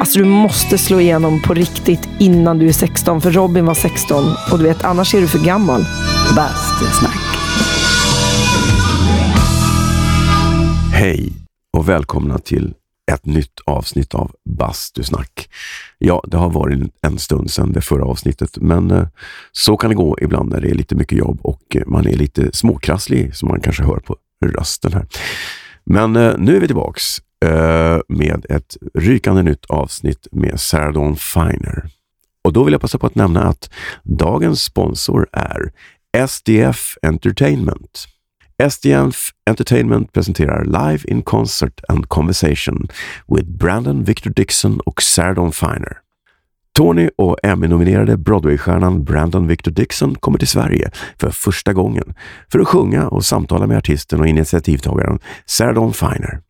Alltså 0.00 0.18
du 0.18 0.24
måste 0.24 0.78
slå 0.78 1.00
igenom 1.00 1.42
på 1.42 1.54
riktigt 1.54 2.08
innan 2.18 2.58
du 2.58 2.68
är 2.68 2.72
16. 2.72 3.20
För 3.20 3.30
Robin 3.30 3.66
var 3.66 3.74
16 3.74 4.24
och 4.52 4.58
du 4.58 4.64
vet, 4.64 4.84
annars 4.84 5.14
är 5.14 5.20
du 5.20 5.28
för 5.28 5.38
gammal. 5.38 5.84
Bastusnack. 6.36 7.20
Hej 10.92 11.32
och 11.72 11.88
välkomna 11.88 12.38
till 12.38 12.74
ett 13.12 13.26
nytt 13.26 13.60
avsnitt 13.64 14.14
av 14.14 14.32
Bastusnack. 14.44 15.50
Ja, 15.98 16.24
det 16.26 16.36
har 16.36 16.50
varit 16.50 16.94
en 17.02 17.18
stund 17.18 17.50
sedan 17.50 17.72
det 17.72 17.80
förra 17.80 18.04
avsnittet, 18.04 18.58
men 18.60 18.90
eh, 18.90 19.06
så 19.52 19.76
kan 19.76 19.90
det 19.90 19.96
gå 19.96 20.18
ibland 20.20 20.50
när 20.50 20.60
det 20.60 20.70
är 20.70 20.74
lite 20.74 20.94
mycket 20.94 21.18
jobb 21.18 21.38
och 21.42 21.76
eh, 21.76 21.82
man 21.86 22.06
är 22.06 22.16
lite 22.16 22.52
småkrasslig, 22.52 23.36
som 23.36 23.48
man 23.48 23.60
kanske 23.60 23.82
hör 23.82 23.98
på 23.98 24.16
rösten 24.44 24.92
här. 24.92 25.06
Men 25.84 26.16
eh, 26.16 26.34
nu 26.38 26.56
är 26.56 26.60
vi 26.60 26.66
tillbaks 26.66 27.20
Eh, 27.44 28.00
med 28.08 28.46
ett 28.48 28.76
rykande 28.94 29.42
nytt 29.42 29.66
avsnitt 29.66 30.26
med 30.32 30.60
Sarah 30.60 30.92
Dawn 30.92 31.16
Finer. 31.16 31.84
Och 32.44 32.52
då 32.52 32.64
vill 32.64 32.72
jag 32.72 32.80
passa 32.80 32.98
på 32.98 33.06
att 33.06 33.14
nämna 33.14 33.42
att 33.42 33.70
dagens 34.02 34.62
sponsor 34.62 35.26
är 35.32 35.72
SDF 36.26 36.94
Entertainment. 37.02 38.06
SDF 38.70 39.30
Entertainment 39.50 40.12
presenterar 40.12 40.64
Live 40.64 41.04
in 41.04 41.22
Concert 41.22 41.80
and 41.88 42.08
Conversation 42.08 42.88
with 43.28 43.48
Brandon 43.48 44.04
Victor 44.04 44.30
Dixon 44.30 44.80
och 44.80 45.02
Sarah 45.02 45.34
Dawn 45.34 45.52
Finer. 45.52 45.98
Tony 46.76 47.10
och 47.16 47.36
Emmy-nominerade 47.42 48.16
Broadway-stjärnan 48.16 49.04
Brandon 49.04 49.46
Victor 49.46 49.70
Dixon 49.70 50.14
kommer 50.14 50.38
till 50.38 50.48
Sverige 50.48 50.90
för 51.18 51.30
första 51.30 51.72
gången 51.72 52.14
för 52.52 52.58
att 52.58 52.68
sjunga 52.68 53.08
och 53.08 53.24
samtala 53.24 53.66
med 53.66 53.78
artisten 53.78 54.20
och 54.20 54.26
initiativtagaren 54.26 55.18
Sarah 55.46 55.74
Dawn 55.74 55.92
Finer. 55.92 56.40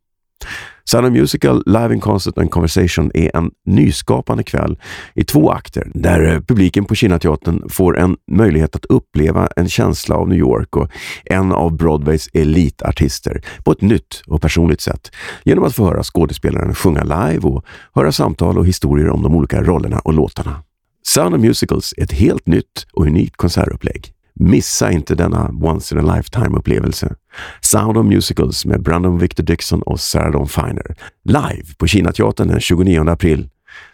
Sound 0.91 1.07
of 1.07 1.13
Musical 1.13 1.63
Live 1.67 1.95
in 1.95 2.01
Concert 2.01 2.39
and 2.39 2.51
Conversation 2.51 3.11
är 3.15 3.37
en 3.37 3.51
nyskapande 3.67 4.43
kväll 4.43 4.79
i 5.15 5.25
två 5.25 5.51
akter 5.51 5.91
där 5.95 6.35
eh, 6.35 6.41
publiken 6.41 6.85
på 6.85 6.95
Kinateatern 6.95 7.69
får 7.69 7.99
en 7.99 8.17
möjlighet 8.33 8.77
att 8.77 8.85
uppleva 8.85 9.49
en 9.57 9.69
känsla 9.69 10.17
av 10.17 10.29
New 10.29 10.39
York 10.39 10.77
och 10.77 10.89
en 11.25 11.53
av 11.53 11.77
Broadways 11.77 12.29
elitartister 12.33 13.43
på 13.65 13.73
ett 13.73 13.81
nytt 13.81 14.23
och 14.27 14.43
personligt 14.43 14.81
sätt 14.81 15.11
genom 15.45 15.65
att 15.65 15.75
få 15.75 15.85
höra 15.85 16.03
skådespelaren 16.03 16.75
sjunga 16.75 17.03
live 17.03 17.49
och 17.49 17.65
höra 17.95 18.13
samtal 18.13 18.59
och 18.59 18.67
historier 18.67 19.11
om 19.11 19.23
de 19.23 19.35
olika 19.35 19.63
rollerna 19.63 19.99
och 19.99 20.15
låtarna. 20.15 20.63
Sound 21.07 21.35
of 21.35 21.41
Musicals 21.41 21.95
är 21.97 22.03
ett 22.03 22.13
helt 22.13 22.47
nytt 22.47 22.87
och 22.93 23.07
unikt 23.07 23.37
konsertupplägg. 23.37 24.15
Missa 24.35 24.93
inte 24.93 25.15
denna 25.15 25.51
once 25.63 25.95
in 25.95 26.11
a 26.11 26.17
lifetime-upplevelse. 26.17 27.15
Sound 27.61 27.97
of 27.97 28.07
Musicals 28.07 28.67
med 28.67 28.83
Brandon 28.83 29.19
Victor 29.19 29.45
Dixon 29.45 29.83
och 29.83 30.01
Sarah 30.01 30.33
Dawn 30.33 30.49
Finer. 30.49 30.97
Live 31.25 31.75
på 31.79 31.87
Kinateatern 31.87 32.49
den 32.49 32.61
29 32.61 33.09
april. 33.09 33.49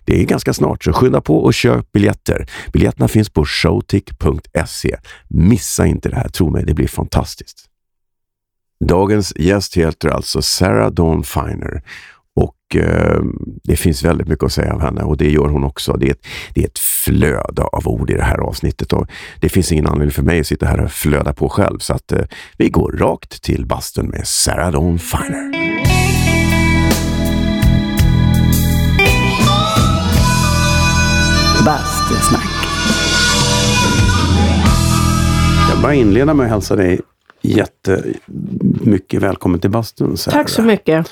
Det 0.05 0.21
är 0.21 0.25
ganska 0.25 0.53
snart, 0.53 0.85
så 0.85 0.93
skynda 0.93 1.21
på 1.21 1.39
och 1.39 1.55
köp 1.55 1.93
biljetter. 1.93 2.47
Biljetterna 2.73 3.09
finns 3.09 3.31
på 3.31 3.45
showtick.se. 3.45 4.97
Missa 5.29 5.87
inte 5.87 6.09
det 6.09 6.17
här, 6.17 6.29
tro 6.29 6.51
mig, 6.51 6.65
det 6.65 6.75
blir 6.75 6.89
fantastiskt. 6.89 7.67
Dagens 8.85 9.33
gäst 9.37 9.77
heter 9.77 10.09
alltså 10.09 10.43
Sarah 10.43 10.91
Dawn 10.91 11.25
Finer 11.25 11.83
och 12.37 12.77
eh, 12.77 13.21
det 13.65 13.77
finns 13.77 14.03
väldigt 14.05 14.29
mycket 14.29 14.45
att 14.45 14.53
säga 14.53 14.75
av 14.75 14.81
henne 14.81 15.03
och 15.03 15.17
det 15.17 15.31
gör 15.31 15.49
hon 15.49 15.65
också. 15.65 15.93
Det 15.93 16.07
är, 16.07 16.11
ett, 16.11 16.27
det 16.55 16.63
är 16.63 16.67
ett 16.67 16.79
flöde 16.79 17.63
av 17.63 17.89
ord 17.89 18.11
i 18.11 18.15
det 18.15 18.23
här 18.23 18.39
avsnittet 18.39 18.93
och 18.93 19.07
det 19.41 19.49
finns 19.49 19.73
ingen 19.73 19.87
anledning 19.87 20.11
för 20.11 20.23
mig 20.23 20.41
att 20.41 20.47
sitta 20.47 20.67
här 20.67 20.81
och 20.81 20.91
flöda 20.91 21.33
på 21.33 21.49
själv. 21.49 21.79
Så 21.79 21.95
att 21.95 22.13
eh, 22.13 22.25
vi 22.57 22.69
går 22.69 22.93
rakt 22.93 23.43
till 23.43 23.67
bastun 23.67 24.07
med 24.07 24.27
Sarah 24.27 24.73
Dawn 24.73 24.99
Finer. 24.99 25.67
Bastusnack. 31.65 32.43
Jag 35.71 35.83
bara 35.83 35.95
inleda 35.95 36.35
med 36.35 36.45
att 36.45 36.51
hälsa 36.51 36.77
dig 36.77 37.01
jättemycket 37.43 39.23
välkommen 39.23 39.61
till 39.61 39.71
bastun. 39.71 40.17
Sarah. 40.17 40.39
Tack 40.39 40.49
så 40.49 40.63
mycket. 40.63 41.11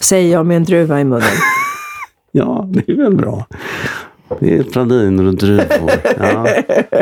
Säger 0.00 0.32
jag 0.32 0.46
med 0.46 0.56
en 0.56 0.64
druva 0.64 1.00
i 1.00 1.04
munnen. 1.04 1.28
ja, 2.32 2.68
det 2.68 2.92
är 2.92 2.96
väl 2.96 3.16
bra. 3.16 3.46
Det 4.40 4.58
är 4.58 4.62
praliner 4.62 5.26
och 5.26 5.34
druvor. 5.34 5.90
Ja, 6.18 6.48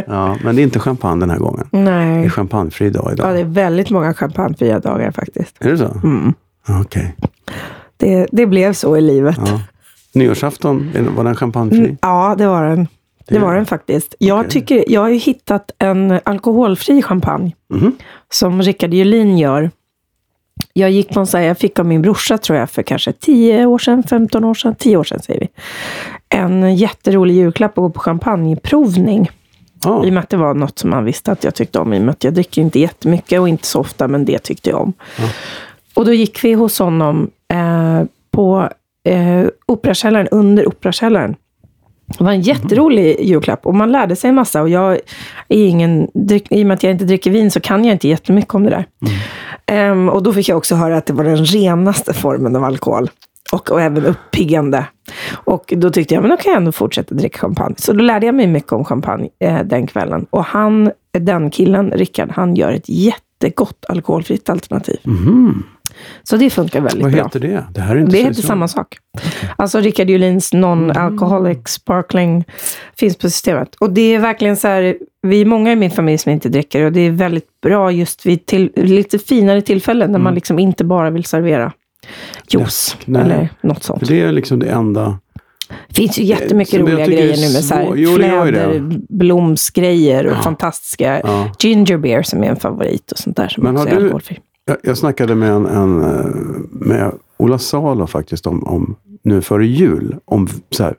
ja, 0.06 0.36
men 0.44 0.56
det 0.56 0.62
är 0.62 0.64
inte 0.64 0.78
champagne 0.78 1.20
den 1.20 1.30
här 1.30 1.38
gången. 1.38 1.68
Nej. 1.70 2.18
Det 2.18 2.24
är 2.24 2.30
champagnefri 2.30 2.90
dag 2.90 3.12
idag. 3.12 3.28
Ja, 3.28 3.32
det 3.32 3.40
är 3.40 3.44
väldigt 3.44 3.90
många 3.90 4.14
champagnefria 4.14 4.78
dagar 4.78 5.10
faktiskt. 5.10 5.56
Är 5.60 5.70
det 5.70 5.78
så? 5.78 6.00
Mm. 6.04 6.34
Okej. 6.68 6.80
Okay. 6.80 7.28
Det, 7.96 8.26
det 8.32 8.46
blev 8.46 8.72
så 8.72 8.96
i 8.96 9.00
livet. 9.00 9.38
Ja. 9.46 9.60
Nyårsafton, 10.14 10.90
var 11.16 11.24
den 11.24 11.36
champagnefri? 11.36 11.78
Mm, 11.78 11.96
ja, 12.00 12.34
det 12.38 12.46
var 12.46 12.64
den. 12.64 12.88
Det, 13.28 13.38
var 13.38 13.54
den 13.54 13.66
faktiskt. 13.66 14.14
Jag, 14.18 14.38
okay. 14.38 14.50
tycker, 14.50 14.84
jag 14.88 15.00
har 15.00 15.08
ju 15.08 15.16
hittat 15.16 15.70
en 15.78 16.20
alkoholfri 16.24 17.02
champagne 17.02 17.54
mm. 17.74 17.92
som 18.30 18.62
Rickard 18.62 18.94
Julin 18.94 19.38
gör. 19.38 19.70
Jag 20.72 20.90
gick 20.90 21.08
på 21.14 21.20
en 21.20 21.26
sån 21.26 21.42
jag 21.42 21.58
fick 21.58 21.78
av 21.78 21.86
min 21.86 22.02
brorsa 22.02 22.38
tror 22.38 22.58
jag 22.58 22.70
för 22.70 22.82
kanske 22.82 23.12
10 23.12 23.66
år 23.66 23.78
sedan, 23.78 24.02
15 24.02 24.44
år 24.44 24.54
sedan, 24.54 24.74
10 24.74 24.96
år 24.96 25.04
sedan 25.04 25.22
säger 25.22 25.40
vi. 25.40 25.48
En 26.28 26.76
jätterolig 26.76 27.34
julklapp 27.34 27.70
att 27.70 27.82
gå 27.82 27.90
på 27.90 28.00
champagneprovning. 28.00 29.30
Oh. 29.86 30.06
I 30.06 30.10
och 30.10 30.12
med 30.12 30.22
att 30.22 30.30
det 30.30 30.36
var 30.36 30.54
något 30.54 30.78
som 30.78 30.92
han 30.92 31.04
visste 31.04 31.32
att 31.32 31.44
jag 31.44 31.54
tyckte 31.54 31.78
om. 31.78 31.92
I 31.94 31.98
och 31.98 32.02
med 32.02 32.12
att 32.12 32.24
jag 32.24 32.34
dricker 32.34 32.62
inte 32.62 32.78
jättemycket 32.78 33.40
och 33.40 33.48
inte 33.48 33.66
så 33.66 33.80
ofta, 33.80 34.08
men 34.08 34.24
det 34.24 34.38
tyckte 34.38 34.70
jag 34.70 34.80
om. 34.80 34.92
Oh. 35.18 35.30
Och 35.94 36.04
då 36.04 36.12
gick 36.12 36.44
vi 36.44 36.52
hos 36.52 36.78
honom 36.78 37.30
eh, 37.52 38.02
på 38.30 38.68
eh, 39.04 39.46
Operakällaren, 39.66 40.28
under 40.30 40.68
Operakällaren. 40.68 41.36
Det 42.18 42.24
var 42.24 42.32
en 42.32 42.40
jätterolig 42.40 43.20
julklapp 43.20 43.66
och 43.66 43.74
man 43.74 43.92
lärde 43.92 44.16
sig 44.16 44.28
en 44.28 44.34
massa. 44.34 44.62
Och 44.62 44.68
jag 44.68 44.92
är 45.48 45.66
ingen, 45.66 46.08
I 46.50 46.62
och 46.62 46.66
med 46.66 46.74
att 46.74 46.82
jag 46.82 46.92
inte 46.92 47.04
dricker 47.04 47.30
vin 47.30 47.50
så 47.50 47.60
kan 47.60 47.84
jag 47.84 47.94
inte 47.94 48.08
jättemycket 48.08 48.54
om 48.54 48.64
det 48.64 48.70
där. 48.70 48.86
Mm. 49.06 49.14
Um, 49.72 50.08
och 50.08 50.22
då 50.22 50.32
fick 50.32 50.48
jag 50.48 50.58
också 50.58 50.74
höra 50.74 50.96
att 50.96 51.06
det 51.06 51.12
var 51.12 51.24
den 51.24 51.44
renaste 51.44 52.12
formen 52.12 52.56
av 52.56 52.64
alkohol. 52.64 53.10
Och, 53.52 53.70
och 53.70 53.80
även 53.80 54.06
uppiggande. 54.06 54.86
Och 55.32 55.72
då 55.76 55.90
tyckte 55.90 56.14
jag, 56.14 56.20
men 56.22 56.30
då 56.30 56.36
kan 56.36 56.52
jag 56.52 56.56
ändå 56.56 56.72
fortsätta 56.72 57.14
dricka 57.14 57.38
champagne. 57.38 57.74
Så 57.78 57.92
då 57.92 58.02
lärde 58.02 58.26
jag 58.26 58.34
mig 58.34 58.46
mycket 58.46 58.72
om 58.72 58.84
champagne 58.84 59.28
eh, 59.40 59.62
den 59.64 59.86
kvällen. 59.86 60.26
Och 60.30 60.44
han, 60.44 60.90
den 61.18 61.50
killen, 61.50 61.90
Rickard, 61.90 62.30
han 62.30 62.54
gör 62.54 62.72
ett 62.72 62.88
jättegott 62.88 63.84
alkoholfritt 63.88 64.50
alternativ. 64.50 64.98
Mm. 65.04 65.62
Så 66.22 66.36
det 66.36 66.50
funkar 66.50 66.80
väldigt 66.80 67.02
bra. 67.02 67.10
Vad 67.10 67.18
heter 67.18 67.40
det? 67.40 67.64
Det, 67.74 67.80
här 67.80 67.96
är 67.96 68.00
inte 68.00 68.12
det 68.12 68.22
heter 68.22 68.42
samma 68.42 68.68
sak. 68.68 68.98
Okay. 69.14 69.50
Alltså 69.56 69.80
Rickard 69.80 70.10
Julins 70.10 70.52
Non-Alcoholic 70.52 71.54
mm. 71.54 71.64
Sparkling 71.66 72.44
finns 72.98 73.16
på 73.16 73.30
systemet. 73.30 73.74
Och 73.74 73.90
det 73.90 74.14
är 74.14 74.18
verkligen 74.18 74.56
så 74.56 74.68
här, 74.68 74.96
vi 75.22 75.40
är 75.40 75.44
många 75.44 75.72
i 75.72 75.76
min 75.76 75.90
familj 75.90 76.18
som 76.18 76.32
inte 76.32 76.48
dricker 76.48 76.84
och 76.84 76.92
det 76.92 77.00
är 77.00 77.10
väldigt 77.10 77.60
bra 77.62 77.92
just 77.92 78.26
vid 78.26 78.46
till, 78.46 78.72
lite 78.76 79.18
finare 79.18 79.62
tillfällen 79.62 80.10
när 80.10 80.18
mm. 80.18 80.24
man 80.24 80.34
liksom 80.34 80.58
inte 80.58 80.84
bara 80.84 81.10
vill 81.10 81.24
servera 81.24 81.72
juice 82.48 82.96
Nej. 83.04 83.22
eller 83.22 83.48
något 83.60 83.82
sånt. 83.82 84.08
det 84.08 84.20
är 84.20 84.32
liksom 84.32 84.58
det 84.58 84.70
enda 84.70 85.18
det 85.88 85.94
finns 85.94 86.18
ju 86.18 86.22
jättemycket 86.22 86.80
roliga 86.80 87.06
grejer 87.06 87.36
nu 87.36 87.52
med 87.52 87.64
så 87.64 87.74
här 87.74 87.94
jo, 87.96 88.14
fläderblomsgrejer 88.14 90.26
och 90.26 90.32
ja. 90.32 90.42
fantastiska 90.42 91.20
ja. 91.24 91.52
ginger 91.58 91.96
beer 91.96 92.22
som 92.22 92.44
är 92.44 92.48
en 92.48 92.56
favorit 92.56 93.12
och 93.12 93.18
sånt 93.18 93.36
där 93.36 93.48
som 93.48 93.64
Men 93.64 93.76
också 93.76 93.88
är 93.88 93.96
alkoholfri. 93.96 94.38
Jag, 94.64 94.76
jag 94.82 94.98
snackade 94.98 95.34
med, 95.34 95.52
en, 95.52 95.66
en, 95.66 96.00
eh, 96.00 96.26
med 96.70 97.12
Ola 97.36 97.58
Salo 97.58 98.06
faktiskt 98.06 98.46
om, 98.46 98.64
om 98.64 98.96
nu 99.22 99.42
före 99.42 99.66
jul. 99.66 100.16
Om 100.24 100.48
så 100.70 100.84
här, 100.84 100.94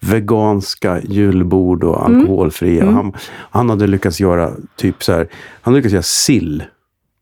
veganska 0.00 1.00
julbord 1.02 1.84
och 1.84 2.06
mm. 2.06 2.20
alkoholfria. 2.20 2.82
Mm. 2.82 2.94
Han, 2.94 3.12
han 3.50 3.70
hade 3.70 3.86
lyckats 3.86 4.20
göra 4.20 4.50
typ 4.76 5.02
så 5.04 5.12
här, 5.12 5.28
han 5.62 5.74
hade 5.74 5.76
lyckats 5.76 5.92
göra 5.92 6.02
sill 6.02 6.64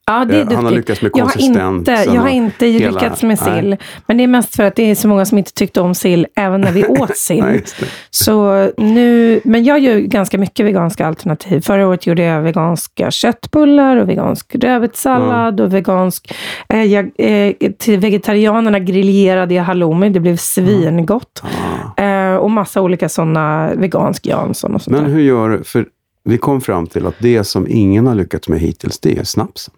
Ja, 0.06 0.24
det 0.24 0.36
är 0.36 0.50
eh, 0.50 0.56
Han 0.56 0.64
har 0.64 0.72
lyckats 0.72 1.02
med 1.02 1.12
konsistensen. 1.12 1.54
Jag 1.54 1.62
har 1.62 1.74
inte, 1.74 1.92
jag 1.92 2.20
har 2.20 2.28
inte 2.28 2.66
hela, 2.66 2.90
lyckats 2.90 3.22
med 3.22 3.38
sill. 3.38 3.68
Nej. 3.68 3.78
Men 4.06 4.16
det 4.16 4.22
är 4.22 4.28
mest 4.28 4.56
för 4.56 4.62
att 4.62 4.76
det 4.76 4.90
är 4.90 4.94
så 4.94 5.08
många 5.08 5.24
som 5.24 5.38
inte 5.38 5.52
tyckte 5.52 5.80
om 5.80 5.94
sill, 5.94 6.26
även 6.36 6.60
när 6.60 6.72
vi 6.72 6.84
åt 6.88 7.16
sill. 7.16 7.44
nej, 7.44 7.64
så 8.10 8.70
nu, 8.76 9.40
men 9.44 9.64
jag 9.64 9.78
gör 9.78 9.98
ganska 9.98 10.38
mycket 10.38 10.66
veganska 10.66 11.06
alternativ. 11.06 11.60
Förra 11.60 11.88
året 11.88 12.06
gjorde 12.06 12.22
jag 12.22 12.42
veganska 12.42 13.10
köttbullar 13.10 13.96
och 13.96 14.08
vegansk 14.08 14.54
rödbetssallad 14.54 15.60
mm. 15.60 15.66
och 15.66 15.74
vegansk... 15.74 16.34
Eh, 16.68 16.84
jag, 16.84 17.10
eh, 17.18 17.54
till 17.78 17.98
vegetarianerna 17.98 18.78
griljerade 18.78 19.54
jag 19.54 19.64
halloumi. 19.64 20.10
Det 20.10 20.20
blev 20.20 20.36
svingott. 20.36 21.42
Mm. 21.96 22.34
Eh, 22.34 22.36
och 22.36 22.50
massa 22.50 22.80
olika 22.80 23.08
sådana 23.08 23.70
vegansk 23.74 24.26
Jansson 24.26 24.74
och 24.74 24.82
sånt 24.82 24.96
Men 24.96 25.12
hur 25.12 25.20
gör... 25.20 25.62
För 25.64 25.86
vi 26.24 26.38
kom 26.38 26.60
fram 26.60 26.86
till 26.86 27.06
att 27.06 27.14
det 27.18 27.44
som 27.44 27.66
ingen 27.68 28.06
har 28.06 28.14
lyckats 28.14 28.48
med 28.48 28.60
hittills, 28.60 29.00
det 29.00 29.18
är 29.18 29.24
snapsen. 29.24 29.74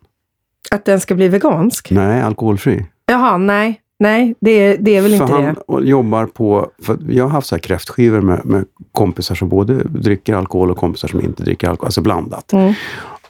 Att 0.70 0.84
den 0.84 1.00
ska 1.00 1.14
bli 1.14 1.28
vegansk? 1.28 1.90
Nej, 1.90 2.22
alkoholfri. 2.22 2.86
Jaha, 3.06 3.36
nej. 3.36 3.80
Nej, 3.98 4.34
det, 4.40 4.76
det 4.76 4.96
är 4.96 5.02
väl 5.02 5.10
för 5.10 5.22
inte 5.22 5.32
han 5.32 5.44
det. 5.44 5.54
Han 5.68 5.86
jobbar 5.86 6.26
på... 6.26 6.70
För 6.82 6.98
jag 7.08 7.24
har 7.24 7.30
haft 7.30 7.46
så 7.46 7.54
här 7.54 7.60
kräftskivor 7.60 8.20
med, 8.20 8.44
med 8.44 8.64
kompisar 8.92 9.34
som 9.34 9.48
både 9.48 9.74
dricker 9.84 10.34
alkohol 10.34 10.70
och 10.70 10.76
kompisar 10.76 11.08
som 11.08 11.20
inte 11.20 11.42
dricker 11.42 11.68
alkohol. 11.68 11.86
Alltså 11.86 12.00
blandat. 12.00 12.52
Mm. 12.52 12.74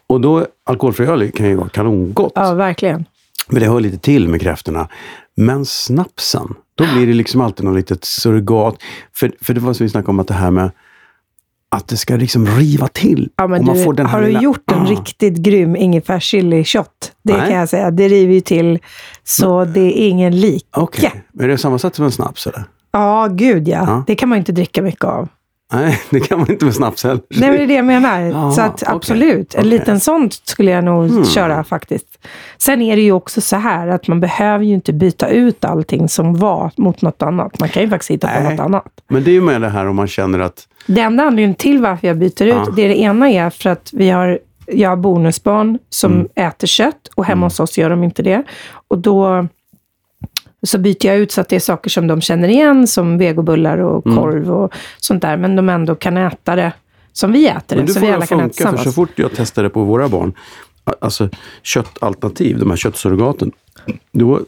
Och 0.07 0.21
då, 0.21 0.47
alkoholfri 0.65 1.07
öl 1.07 1.31
kan 1.31 1.49
ju 1.49 1.55
vara 1.55 1.69
kanongott. 1.69 2.33
Ja, 2.35 2.55
verkligen. 2.55 3.05
Men 3.49 3.61
det 3.61 3.69
hör 3.69 3.81
lite 3.81 3.99
till 3.99 4.29
med 4.29 4.41
kräftorna. 4.41 4.89
Men 5.37 5.67
snapsen, 5.67 6.55
Då 6.75 6.85
blir 6.95 7.07
det 7.07 7.13
liksom 7.13 7.41
alltid 7.41 7.65
något 7.65 7.77
litet 7.77 8.05
surrogat. 8.05 8.77
För, 9.15 9.33
för 9.41 9.55
det 9.55 9.61
var 9.61 9.73
som 9.73 9.85
vi 9.85 9.91
snackade 9.91 10.11
om, 10.11 10.21
att 10.21 10.29
det 10.29 10.35
här 10.35 10.51
med 10.51 10.71
att 11.71 11.89
det 11.89 11.97
ska 11.97 12.17
liksom 12.17 12.47
riva 12.47 12.89
till. 12.89 13.31
Ja, 13.37 13.47
men 13.47 13.65
du, 13.65 14.03
har 14.03 14.21
du 14.21 14.27
lilla... 14.27 14.43
gjort 14.43 14.71
en 14.73 14.79
ah. 14.79 14.85
riktigt 14.85 15.37
grym 15.37 15.77
ingefärschili 15.77 16.65
shot? 16.65 17.13
Det 17.25 17.37
Nej. 17.37 17.49
kan 17.49 17.59
jag 17.59 17.69
säga. 17.69 17.91
Det 17.91 18.09
river 18.09 18.35
ju 18.35 18.41
till 18.41 18.79
så 19.25 19.59
men, 19.59 19.73
det 19.73 19.81
är 19.81 20.09
ingen 20.09 20.41
like. 20.41 20.67
Okej. 20.77 21.13
Okay. 21.33 21.45
Är 21.45 21.49
det 21.49 21.59
samma 21.59 21.79
sätt 21.79 21.95
som 21.95 22.05
en 22.05 22.13
snaps? 22.13 22.47
Eller? 22.47 22.65
Ja, 22.93 23.29
gud 23.31 23.69
ja. 23.69 23.85
ja. 23.87 24.05
Det 24.07 24.15
kan 24.15 24.29
man 24.29 24.39
inte 24.39 24.53
dricka 24.53 24.83
mycket 24.83 25.05
av. 25.05 25.29
Nej, 25.73 26.01
det 26.11 26.21
kan 26.21 26.39
man 26.39 26.51
inte 26.51 26.65
med 26.65 26.75
snaps 26.75 27.05
heller. 27.05 27.21
Nej, 27.29 27.51
men 27.51 27.59
det 27.59 27.65
är 27.65 27.67
det 27.67 27.75
jag 27.75 27.85
menar. 27.85 28.31
Aha, 28.31 28.53
så 28.53 28.61
att, 28.61 28.83
absolut, 28.87 29.55
okay. 29.55 29.61
en 29.61 29.69
liten 29.69 30.01
sån 30.01 30.31
skulle 30.31 30.71
jag 30.71 30.85
nog 30.85 31.09
hmm. 31.09 31.25
köra 31.25 31.65
faktiskt. 31.65 32.27
Sen 32.59 32.83
är 32.83 32.97
det 32.97 33.03
ju 33.03 33.13
också 33.13 33.41
så 33.41 33.57
här 33.57 33.89
att 33.89 34.09
man 34.09 34.21
behöver 34.21 34.65
ju 34.65 34.75
inte 34.75 34.93
byta 34.93 35.29
ut 35.29 35.65
allting 35.65 36.09
som 36.09 36.35
var 36.35 36.71
mot 36.77 37.03
något 37.03 37.23
annat. 37.23 37.61
Man 37.61 37.69
kan 37.69 37.83
ju 37.83 37.89
faktiskt 37.89 38.11
hitta 38.11 38.29
på 38.29 38.41
Nej. 38.41 38.51
något 38.51 38.61
annat. 38.61 38.89
Men 39.09 39.25
det 39.25 39.31
är 39.31 39.33
ju 39.33 39.41
med 39.41 39.61
det 39.61 39.69
här 39.69 39.87
om 39.87 39.97
man 39.97 40.09
känner 40.09 40.39
att... 40.39 40.69
Det 40.87 41.01
enda 41.01 41.25
anledningen 41.25 41.55
till 41.55 41.83
varför 41.83 42.07
jag 42.07 42.19
byter 42.19 42.43
ut, 42.43 42.55
ja. 42.55 42.67
det, 42.77 42.89
det 42.89 42.99
ena 42.99 43.31
är 43.31 43.51
för 43.51 43.71
att 43.71 43.91
vi 43.93 44.11
har 44.11 44.39
jag 44.67 44.89
har 44.91 44.97
bonusbarn 44.97 45.79
som 45.91 46.13
mm. 46.13 46.29
äter 46.35 46.67
kött 46.67 47.09
och 47.15 47.25
hemma 47.25 47.39
mm. 47.39 47.45
hos 47.45 47.61
oss 47.61 47.79
gör 47.79 47.91
de 47.91 48.05
inte 48.05 48.23
det. 48.23 48.43
Och 48.89 48.99
då 48.99 49.49
så 50.67 50.79
byter 50.79 51.07
jag 51.07 51.17
ut 51.17 51.33
så 51.33 51.41
att 51.41 51.49
det 51.49 51.57
är 51.57 51.61
saker 51.61 51.91
som 51.91 52.07
de 52.07 52.21
känner 52.21 52.49
igen, 52.49 52.87
som 52.87 53.19
vegobullar 53.19 53.79
och 53.79 54.07
mm. 54.07 54.19
korv 54.19 54.51
och 54.51 54.73
sånt 54.99 55.23
där. 55.23 55.37
Men 55.37 55.57
de 55.57 55.69
ändå 55.69 55.95
kan 55.95 56.17
äta 56.17 56.57
det 56.57 56.73
som 57.13 57.33
vi 57.33 57.49
äter 57.49 57.77
det. 57.77 57.89
så 57.89 58.01
vi 58.01 58.11
alla 58.11 58.27
kan 58.27 58.41
äta 58.41 58.77
för 58.77 58.85
så 58.85 58.93
fort 58.93 59.11
jag 59.15 59.33
testade 59.33 59.71
på 59.71 59.85
våra 59.85 60.09
barn, 60.09 60.33
alltså 60.99 61.29
köttalternativ, 61.63 62.59
de 62.59 62.71
här 62.71 62.77
köttsurrogaten, 62.77 63.53
då, 64.13 64.41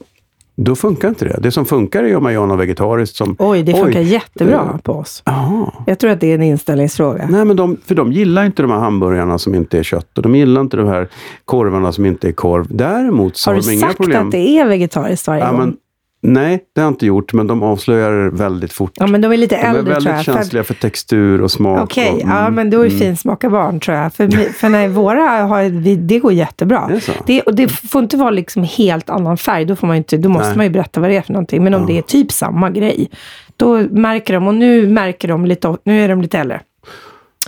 då 0.57 0.77
funkar 0.77 1.09
inte 1.09 1.25
det. 1.25 1.39
Det 1.43 1.51
som 1.51 1.67
funkar 1.67 2.05
är 2.05 2.17
om 2.17 2.23
man 2.23 2.33
gör 2.33 2.47
något 2.47 2.61
vegetariskt. 2.61 3.17
Som, 3.17 3.37
oj, 3.39 3.63
det 3.63 3.73
funkar 3.73 4.01
oj, 4.01 4.13
jättebra 4.13 4.73
det, 4.73 4.83
på 4.83 4.93
oss. 4.93 5.23
Aha. 5.27 5.85
Jag 5.87 5.99
tror 5.99 6.11
att 6.11 6.21
det 6.21 6.27
är 6.27 6.35
en 6.35 6.43
inställningsfråga. 6.43 7.29
Nej, 7.31 7.45
men 7.45 7.57
de, 7.57 7.77
för 7.85 7.95
de 7.95 8.13
gillar 8.13 8.45
inte 8.45 8.63
de 8.63 8.71
här 8.71 8.79
hamburgarna 8.79 9.39
som 9.39 9.55
inte 9.55 9.79
är 9.79 9.83
kött 9.83 10.19
och 10.19 10.23
de 10.23 10.35
gillar 10.35 10.61
inte 10.61 10.77
de 10.77 10.89
här 10.89 11.09
korvarna 11.45 11.93
som 11.93 12.07
inte 12.07 12.29
är 12.29 12.33
korv. 12.33 12.67
Däremot 12.71 13.37
så 13.37 13.51
har, 13.51 13.55
har 13.55 13.63
de 13.63 13.71
inga 13.73 13.87
problem. 13.87 13.99
Har 13.99 14.07
du 14.07 14.13
sagt 14.13 14.27
att 14.27 14.33
det 14.33 14.59
är 14.59 14.69
vegetariskt 14.69 15.27
varje 15.27 15.45
ja, 15.45 15.51
gång? 15.51 15.59
Men, 15.59 15.77
Nej, 16.21 16.65
det 16.75 16.81
har 16.81 16.87
jag 16.87 16.93
inte 16.93 17.07
gjort, 17.07 17.33
men 17.33 17.47
de 17.47 17.63
avslöjar 17.63 18.31
väldigt 18.31 18.73
fort. 18.73 18.93
Ja, 18.95 19.07
men 19.07 19.21
de 19.21 19.33
är 19.33 19.37
lite 19.37 19.57
de 19.57 19.63
äldre, 19.63 19.81
är 19.81 19.85
väldigt 19.85 20.03
tror 20.03 20.15
jag. 20.15 20.25
känsliga 20.25 20.65
för, 20.65 20.75
för 20.75 20.81
textur 20.81 21.43
och 21.43 21.51
smak. 21.51 21.81
Okej, 21.83 22.13
okay, 22.13 22.23
mm, 22.23 22.37
ja 22.37 22.51
men 22.51 22.71
då 22.71 22.81
är 22.81 22.87
mm. 22.87 22.99
finsmaka 22.99 23.51
barn, 23.51 23.81
tror 23.81 23.97
jag. 23.97 24.15
För, 24.15 24.53
för 24.53 24.69
när 24.69 24.89
våra 24.89 25.23
har, 25.23 25.97
det 25.97 26.19
går 26.19 26.33
jättebra. 26.33 26.87
Det, 26.89 27.13
det, 27.27 27.43
och 27.43 27.55
det 27.55 27.69
får 27.69 28.03
inte 28.03 28.17
vara 28.17 28.31
liksom 28.31 28.65
helt 28.65 29.11
annan 29.11 29.37
färg, 29.37 29.65
då, 29.65 29.77
får 29.77 29.87
man 29.87 29.97
inte, 29.97 30.17
då 30.17 30.29
måste 30.29 30.49
Nej. 30.49 30.57
man 30.57 30.67
ju 30.67 30.71
berätta 30.71 31.01
vad 31.01 31.11
det 31.11 31.17
är 31.17 31.23
för 31.23 31.33
någonting. 31.33 31.65
Men 31.65 31.75
om 31.75 31.81
ja. 31.81 31.87
det 31.87 31.99
är 31.99 32.03
typ 32.03 32.33
samma 32.33 32.71
grej, 32.71 33.11
då 33.57 33.79
märker 33.91 34.35
de, 34.35 34.47
och 34.47 34.55
nu 34.55 34.89
märker 34.89 35.29
de 35.29 35.47
lite, 35.47 35.77
nu 35.85 36.05
är 36.05 36.09
de 36.09 36.23
lite 36.23 36.39
äldre. 36.39 36.61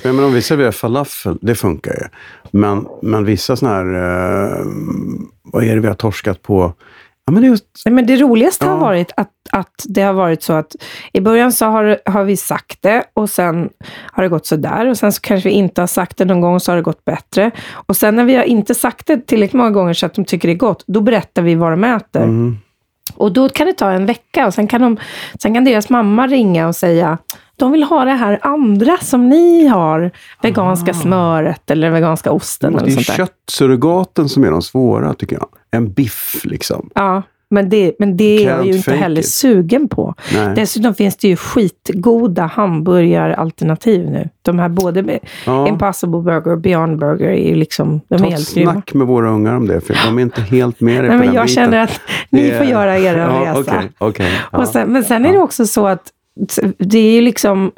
Ja, 0.03 0.13
men 0.13 0.25
om 0.25 0.33
vi 0.33 0.43
serverar 0.43 0.73
falafel, 0.73 1.39
det 1.43 1.55
funkar 1.55 1.93
ju. 1.93 2.07
Men, 2.51 2.87
men 3.03 3.25
vissa 3.25 3.57
sådana 3.57 3.77
här, 3.77 3.85
eh, 3.95 4.67
vad 5.43 5.65
är 5.65 5.75
det 5.75 5.81
vi 5.81 5.89
har 5.89 5.95
torskat 5.95 6.43
på? 6.43 6.75
Ja, 7.27 7.33
men, 7.33 7.45
just, 7.45 7.65
men 7.91 8.07
det 8.07 8.17
roligaste 8.17 8.65
ja. 8.65 8.71
har 8.71 8.79
varit 8.79 9.13
att, 9.17 9.31
att 9.53 9.85
det 9.89 10.03
har 10.03 10.13
varit 10.13 10.43
så 10.43 10.53
att 10.53 10.77
i 11.13 11.21
början 11.21 11.53
så 11.53 11.67
har, 11.67 11.99
har 12.05 12.25
vi 12.25 12.37
sagt 12.37 12.83
det 12.83 13.05
och 13.15 13.31
sen 13.31 13.69
har 14.13 14.23
det 14.23 14.29
gått 14.29 14.47
så 14.47 14.57
där 14.57 14.87
och 14.89 14.97
sen 14.97 15.13
så 15.13 15.21
kanske 15.21 15.49
vi 15.49 15.55
inte 15.55 15.83
har 15.83 15.87
sagt 15.87 16.17
det 16.17 16.25
någon 16.25 16.41
gång 16.41 16.55
och 16.55 16.63
så 16.63 16.73
har 16.73 16.77
det 16.77 16.83
gått 16.83 17.05
bättre. 17.05 17.51
Och 17.73 17.97
sen 17.97 18.17
när 18.17 18.25
vi 18.25 18.35
har 18.35 18.45
inte 18.45 18.75
sagt 18.75 19.07
det 19.07 19.27
tillräckligt 19.27 19.59
många 19.59 19.71
gånger 19.71 19.93
så 19.93 20.07
att 20.07 20.15
de 20.15 20.25
tycker 20.25 20.49
det 20.49 20.55
är 20.55 20.59
gott, 20.59 20.85
då 20.87 21.01
berättar 21.01 21.43
vi 21.43 21.55
vad 21.55 21.73
de 21.73 21.85
äter. 21.85 22.23
Mm. 22.23 22.57
Och 23.15 23.33
då 23.33 23.49
kan 23.49 23.67
det 23.67 23.73
ta 23.73 23.91
en 23.91 24.07
vecka 24.07 24.47
och 24.47 24.55
sen 24.55 24.67
kan, 24.67 24.81
de, 24.81 24.97
sen 25.43 25.55
kan 25.55 25.65
deras 25.65 25.89
mamma 25.89 26.27
ringa 26.27 26.69
och 26.69 26.77
säga 26.77 27.19
de 27.61 27.73
vill 27.73 27.83
ha 27.83 28.05
det 28.05 28.11
här 28.11 28.39
andra 28.43 28.99
som 28.99 29.29
ni 29.29 29.67
har. 29.67 30.11
Veganska 30.43 30.91
ah. 30.91 30.95
smöret 30.95 31.71
eller 31.71 31.91
veganska 31.91 32.33
osten. 32.33 32.73
Det 32.85 32.93
är 32.93 33.01
köttsurrogaten 33.01 34.29
som 34.29 34.45
är 34.45 34.51
de 34.51 34.63
svåra, 34.63 35.15
tycker 35.15 35.37
jag. 35.37 35.49
En 35.71 35.93
biff, 35.93 36.41
liksom. 36.45 36.91
Ja, 36.95 37.23
men 37.51 37.69
det, 37.69 37.93
men 37.99 38.17
det 38.17 38.45
är 38.47 38.51
jag 38.51 38.67
ju 38.67 38.73
inte 38.73 38.93
heller 38.93 39.21
it. 39.21 39.29
sugen 39.29 39.89
på. 39.89 40.15
Nej. 40.35 40.55
Dessutom 40.55 40.95
finns 40.95 41.17
det 41.17 41.29
ju 41.29 41.37
skitgoda 41.37 42.43
hamburgaralternativ 42.47 44.11
nu. 44.11 44.29
De 44.43 44.59
här 44.59 44.69
både 44.69 45.21
ja. 45.47 45.69
Impossible 45.69 46.21
Burger 46.21 46.53
och 46.53 46.59
Beyond 46.59 46.99
Burger 46.99 47.29
är 47.29 47.49
ju 47.49 47.55
liksom, 47.55 48.01
de 48.09 48.19
Ta 48.19 48.27
är 48.27 48.31
helt 48.31 48.55
grymma. 48.55 48.73
snack 48.73 48.95
med 48.95 49.07
våra 49.07 49.31
ungar 49.31 49.57
om 49.57 49.67
det, 49.67 49.81
för 49.81 49.97
de 50.07 50.19
är 50.19 50.23
inte 50.23 50.41
helt 50.41 50.81
med 50.81 50.95
Nej, 50.95 51.11
på 51.11 51.17
men 51.17 51.27
den 51.27 51.35
Jag 51.35 51.47
biten. 51.47 51.55
känner 51.65 51.79
att 51.85 52.01
ni 52.31 52.51
får 52.51 52.67
göra 52.67 52.99
er 52.99 53.19
ja, 53.19 53.27
resa. 53.27 53.61
Okay, 53.61 53.89
okay, 53.99 54.31
ja. 54.53 54.67
sen, 54.67 54.93
men 54.93 55.05
sen 55.05 55.27
är 55.27 55.33
det 55.33 55.39
också 55.39 55.67
så 55.67 55.87
att 55.87 56.03
det 56.79 56.99
är 56.99 57.13
ju 57.13 57.21
liksom, 57.21 57.73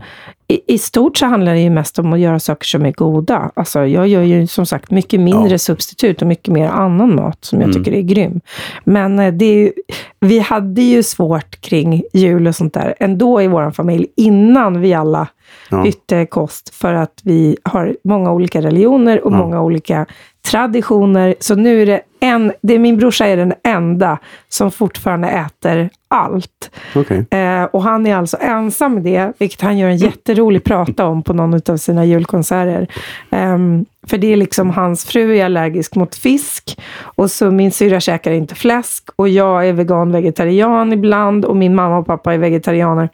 i, 0.49 0.75
i, 0.75 0.78
stort 0.78 1.16
så 1.16 1.26
handlar 1.26 1.52
det 1.52 1.60
ju 1.60 1.70
mest 1.70 1.99
om 1.99 2.12
att 2.12 2.20
göra 2.20 2.40
saker 2.40 2.66
som 2.66 2.87
är 2.87 2.93
goda. 2.93 3.50
Alltså 3.54 3.87
jag 3.87 4.08
gör 4.08 4.22
ju 4.22 4.46
som 4.46 4.66
sagt 4.66 4.90
mycket 4.90 5.20
mindre 5.20 5.50
ja. 5.50 5.58
substitut 5.58 6.22
och 6.22 6.28
mycket 6.28 6.54
mer 6.54 6.69
annan 6.69 7.14
mat 7.14 7.44
som 7.44 7.60
jag 7.60 7.70
mm. 7.70 7.84
tycker 7.84 7.99
är 7.99 8.02
grym. 8.02 8.40
Men 8.84 9.19
eh, 9.19 9.32
det 9.32 9.52
ju, 9.52 9.72
vi 10.20 10.38
hade 10.38 10.82
ju 10.82 11.02
svårt 11.02 11.60
kring 11.60 12.02
jul 12.12 12.46
och 12.46 12.56
sånt 12.56 12.75
där 12.75 12.94
ändå 13.00 13.43
i 13.43 13.46
vår 13.46 13.70
familj, 13.70 14.06
innan 14.16 14.81
vi 14.81 14.94
alla 14.94 15.28
ja. 15.70 15.82
bytte 15.82 16.26
kost, 16.26 16.75
för 16.75 16.94
att 16.94 17.20
vi 17.22 17.56
har 17.62 17.96
många 18.05 18.32
olika 18.32 18.60
religioner 18.62 19.25
och 19.25 19.32
ja. 19.32 19.37
många 19.37 19.62
olika 19.62 20.06
traditioner. 20.42 21.34
Så 21.40 21.54
nu 21.54 21.82
är 21.82 21.86
det 21.86 22.00
en, 22.20 22.52
det 22.62 22.74
är 22.74 22.78
min 22.78 22.96
brorsa 22.96 23.26
är 23.26 23.36
den 23.36 23.54
enda 23.64 24.18
som 24.48 24.70
fortfarande 24.70 25.28
äter 25.28 25.90
allt. 26.08 26.70
Okay. 26.94 27.24
Eh, 27.30 27.64
och 27.64 27.82
han 27.82 28.06
är 28.06 28.16
alltså 28.16 28.36
ensam 28.40 28.94
med 28.94 29.02
det, 29.02 29.32
vilket 29.38 29.60
han 29.60 29.78
gör 29.78 29.88
en 29.88 29.96
jätterolig 29.96 30.64
prata 30.64 31.06
om 31.06 31.22
på 31.22 31.32
någon 31.32 31.60
av 31.68 31.76
sina 31.76 32.04
julkonserter. 32.04 32.88
Eh, 33.30 33.58
för 34.06 34.18
det 34.18 34.32
är 34.32 34.36
liksom, 34.36 34.70
hans 34.70 35.04
fru 35.04 35.36
är 35.36 35.44
allergisk 35.44 35.94
mot 35.94 36.14
fisk 36.14 36.80
och 37.00 37.30
så 37.30 37.50
min 37.50 37.72
syra 37.72 38.00
käkar 38.00 38.32
inte 38.32 38.54
fläsk 38.54 39.10
och 39.16 39.28
jag 39.28 39.68
är 39.68 39.72
vegan-vegetarian 39.72 40.92
ibland 40.92 41.44
och 41.44 41.56
min 41.56 41.74
mamma 41.74 41.98
och 41.98 42.06
pappa 42.06 42.34
är 42.34 42.38
vegetarianer. 42.38 43.08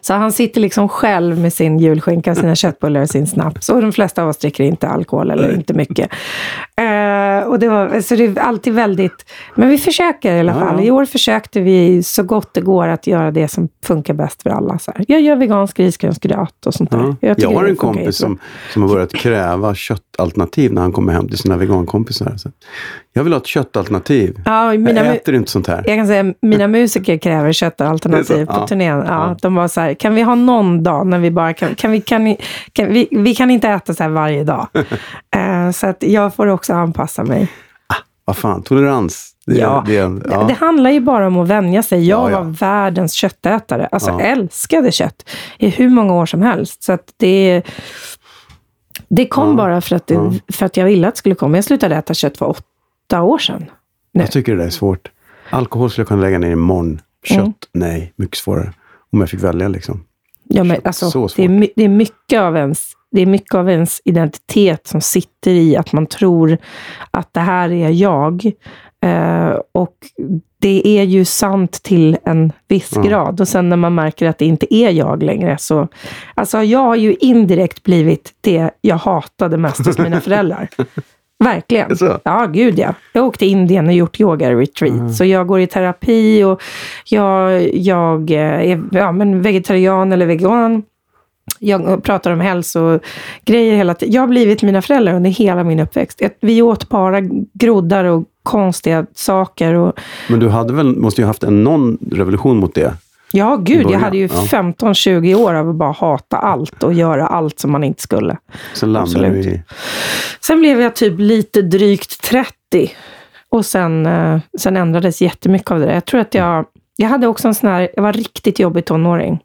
Så 0.00 0.14
han 0.14 0.32
sitter 0.32 0.60
liksom 0.60 0.88
själv 0.88 1.38
med 1.38 1.52
sin 1.52 1.78
julskinka, 1.78 2.34
sina 2.34 2.54
köttbullar 2.56 3.00
och 3.00 3.10
sin 3.10 3.26
snaps. 3.26 3.68
Och 3.68 3.82
de 3.82 3.92
flesta 3.92 4.22
av 4.22 4.28
oss 4.28 4.36
dricker 4.36 4.64
inte 4.64 4.88
alkohol 4.88 5.30
eller 5.30 5.54
inte 5.54 5.74
mycket. 5.74 6.10
Uh, 6.80 7.48
och 7.48 7.58
det 7.58 7.68
var, 7.68 8.00
så 8.00 8.16
det 8.16 8.24
är 8.24 8.38
alltid 8.38 8.74
väldigt... 8.74 9.30
Men 9.54 9.68
vi 9.68 9.78
försöker 9.78 10.36
i 10.36 10.40
alla 10.40 10.54
fall. 10.54 10.80
I 10.80 10.90
år 10.90 11.04
försökte 11.04 11.60
vi 11.60 12.02
så 12.02 12.22
gott 12.22 12.54
det 12.54 12.60
går 12.60 12.88
att 12.88 13.06
göra 13.06 13.30
det 13.30 13.48
som 13.48 13.68
funkar 13.84 14.14
bäst 14.14 14.42
för 14.42 14.50
alla. 14.50 14.78
Så 14.78 14.92
här. 14.96 15.04
Jag 15.08 15.20
gör 15.20 15.36
vegansk 15.36 15.78
risgrynsgröt 15.78 16.66
och 16.66 16.74
sånt 16.74 16.90
där. 16.90 16.98
Ja. 16.98 17.16
Jag, 17.20 17.38
jag 17.38 17.50
har 17.50 17.64
en 17.64 17.76
kompis 17.76 18.16
som, 18.16 18.38
som 18.72 18.82
har 18.82 18.88
börjat 18.88 19.12
kräva 19.14 19.74
köttalternativ 19.74 20.72
när 20.72 20.82
han 20.82 20.92
kommer 20.92 21.12
hem 21.12 21.28
till 21.28 21.38
sina 21.38 21.56
vegankompisar. 21.56 22.36
Så 22.36 22.50
jag 23.12 23.24
vill 23.24 23.32
ha 23.32 23.40
ett 23.40 23.46
köttalternativ. 23.46 24.40
Ja, 24.44 24.72
mina 24.72 25.04
jag 25.04 25.16
äter 25.16 25.34
inte 25.34 25.50
sånt 25.50 25.66
här. 25.66 25.84
Jag 25.86 25.96
kan 25.96 26.06
säga 26.06 26.34
mina 26.42 26.68
musiker 26.68 27.18
kräver 27.18 27.52
köttalternativ 27.52 28.46
på 28.46 28.52
ja. 28.52 28.66
turnén. 28.66 28.98
Ja, 28.98 29.04
ja. 29.06 29.36
De 29.42 29.54
var 29.54 29.68
så 29.68 29.80
här, 29.80 29.94
kan 29.94 30.14
vi 30.14 30.22
ha 30.22 30.34
någon 30.34 30.82
dag 30.82 31.06
när 31.06 31.18
vi 31.18 31.30
bara 31.30 31.52
kan, 31.52 31.74
kan 31.74 31.90
vi, 31.90 32.00
kan, 32.00 32.36
kan, 32.72 32.92
vi, 32.92 33.08
vi 33.10 33.34
kan 33.34 33.50
inte 33.50 33.68
äta 33.68 33.94
så 33.94 34.02
här 34.02 34.10
varje 34.10 34.44
dag. 34.44 34.68
uh, 35.36 35.70
så 35.72 35.86
att 35.86 36.02
jag 36.02 36.34
får 36.34 36.46
också 36.46 36.72
anpassa 36.74 37.24
mig. 37.24 37.48
Ah, 37.86 37.94
vad 38.24 38.36
fan, 38.36 38.62
tolerans. 38.62 39.34
Det, 39.46 39.58
ja. 39.58 39.84
Det, 39.86 39.92
ja. 39.94 40.44
Det, 40.48 40.54
handlar 40.54 40.90
ju 40.90 41.00
bara 41.00 41.26
om 41.26 41.36
att 41.36 41.48
vänja 41.48 41.82
sig. 41.82 42.08
Jag 42.08 42.30
var 42.30 42.42
världens 42.42 43.12
köttätare. 43.12 43.88
Alltså 43.92 44.10
älskade 44.10 44.92
kött 44.92 45.30
i 45.58 45.68
hur 45.68 45.88
många 45.88 46.14
år 46.14 46.26
som 46.26 46.42
helst. 46.42 46.82
Så 46.82 46.92
att 46.92 47.14
det 47.16 47.62
det 49.10 49.26
kom 49.26 49.56
bara 49.56 49.80
för 49.80 49.96
att, 49.96 50.10
för 50.52 50.66
att 50.66 50.76
jag 50.76 50.84
ville 50.84 51.08
att 51.08 51.14
det 51.14 51.18
skulle 51.18 51.34
komma. 51.34 51.56
Jag 51.56 51.64
slutade 51.64 51.96
äta 51.96 52.14
kött 52.14 52.38
för 52.38 52.46
åtta 52.46 52.67
år 53.12 53.38
sedan. 53.38 53.70
Nu. 54.12 54.20
Jag 54.20 54.30
tycker 54.30 54.56
det 54.56 54.64
är 54.64 54.70
svårt. 54.70 55.10
Alkohol 55.50 55.90
skulle 55.90 56.02
jag 56.02 56.08
kunna 56.08 56.22
lägga 56.22 56.38
ner 56.38 56.50
imorgon. 56.50 57.00
Kött, 57.24 57.38
mm. 57.38 57.54
nej. 57.72 58.12
Mycket 58.16 58.38
svårare. 58.38 58.72
Om 59.12 59.20
jag 59.20 59.30
fick 59.30 59.42
välja 59.42 59.68
liksom. 59.68 60.04
Ja, 60.44 60.64
men 60.64 60.80
alltså, 60.84 61.28
det, 61.36 61.44
är, 61.44 61.68
det, 61.76 61.84
är 61.84 61.88
mycket 61.88 62.40
av 62.40 62.56
ens, 62.56 62.92
det 63.10 63.20
är 63.20 63.26
mycket 63.26 63.54
av 63.54 63.70
ens 63.70 64.00
identitet 64.04 64.86
som 64.86 65.00
sitter 65.00 65.50
i 65.50 65.76
att 65.76 65.92
man 65.92 66.06
tror 66.06 66.58
att 67.10 67.34
det 67.34 67.40
här 67.40 67.72
är 67.72 67.90
jag. 67.90 68.52
Uh, 69.04 69.60
och 69.72 69.96
det 70.60 70.88
är 70.98 71.02
ju 71.02 71.24
sant 71.24 71.82
till 71.82 72.18
en 72.24 72.52
viss 72.68 72.96
mm. 72.96 73.08
grad. 73.08 73.40
Och 73.40 73.48
sen 73.48 73.68
när 73.68 73.76
man 73.76 73.94
märker 73.94 74.28
att 74.28 74.38
det 74.38 74.46
inte 74.46 74.74
är 74.74 74.90
jag 74.90 75.22
längre 75.22 75.58
så... 75.58 75.88
Alltså 76.34 76.62
jag 76.62 76.78
har 76.78 76.96
ju 76.96 77.14
indirekt 77.14 77.82
blivit 77.82 78.32
det 78.40 78.70
jag 78.80 78.96
hatade 78.96 79.56
mest 79.56 79.86
hos 79.86 79.98
mina 79.98 80.20
föräldrar. 80.20 80.68
Verkligen. 81.44 81.96
Så. 81.96 82.18
Ja, 82.24 82.46
gud 82.46 82.78
ja. 82.78 82.94
Jag 83.12 83.26
åkte 83.26 83.38
till 83.38 83.48
Indien 83.48 83.86
och 83.86 83.92
gjort 83.92 84.20
yoga-retreat. 84.20 84.94
Mm. 84.94 85.12
Så 85.12 85.24
jag 85.24 85.46
går 85.46 85.60
i 85.60 85.66
terapi 85.66 86.44
och 86.44 86.62
jag, 87.04 87.74
jag 87.74 88.30
är 88.30 88.82
ja, 88.90 89.12
men 89.12 89.42
vegetarian 89.42 90.12
eller 90.12 90.26
vegan. 90.26 90.82
Jag 91.58 92.02
pratar 92.02 92.30
om 92.30 92.40
hälsogrejer 92.40 93.74
hela 93.74 93.94
tiden. 93.94 94.14
Jag 94.14 94.22
har 94.22 94.28
blivit 94.28 94.62
mina 94.62 94.82
föräldrar 94.82 95.14
under 95.14 95.30
hela 95.30 95.64
min 95.64 95.80
uppväxt. 95.80 96.22
Vi 96.40 96.62
åt 96.62 96.88
bara 96.88 97.20
groddar 97.52 98.04
och 98.04 98.24
konstiga 98.42 99.06
saker. 99.14 99.74
Och, 99.74 100.00
Men 100.28 100.40
du 100.40 100.48
hade 100.48 100.72
väl, 100.72 100.96
måste 100.96 101.20
ju 101.20 101.26
haft 101.26 101.42
en 101.42 101.64
någon 101.64 101.98
revolution 102.10 102.56
mot 102.56 102.74
det? 102.74 102.94
Ja, 103.32 103.56
gud, 103.56 103.90
jag 103.90 103.98
hade 103.98 104.16
ju 104.16 104.28
ja. 104.32 104.46
15-20 104.50 105.34
år 105.34 105.54
av 105.54 105.68
att 105.68 105.76
bara 105.76 105.92
hata 105.92 106.36
allt 106.36 106.82
och 106.82 106.92
göra 106.92 107.26
allt 107.26 107.58
som 107.58 107.72
man 107.72 107.84
inte 107.84 108.02
skulle. 108.02 108.36
Sen 108.74 108.92
landade 108.92 109.20
du 109.20 109.26
Absolut. 109.26 109.46
i... 109.46 109.62
Sen 110.40 110.60
blev 110.60 110.80
jag 110.80 110.96
typ 110.96 111.18
lite 111.18 111.62
drygt 111.62 112.22
30. 112.22 112.54
Och 113.48 113.66
sen, 113.66 114.06
eh, 114.06 114.40
sen 114.58 114.76
ändrades 114.76 115.22
jättemycket 115.22 115.70
av 115.70 115.80
det 115.80 115.86
där. 115.86 115.94
Jag 115.94 116.04
tror 116.04 116.20
att 116.20 116.34
jag, 116.34 116.66
jag 116.96 117.08
hade 117.08 117.26
också 117.26 117.48
en 117.48 117.54
sån 117.54 117.70
här, 117.70 117.88
jag 117.94 118.02
var 118.02 118.12
riktigt 118.12 118.58
jobbig 118.58 118.84
tonåring. 118.84 119.40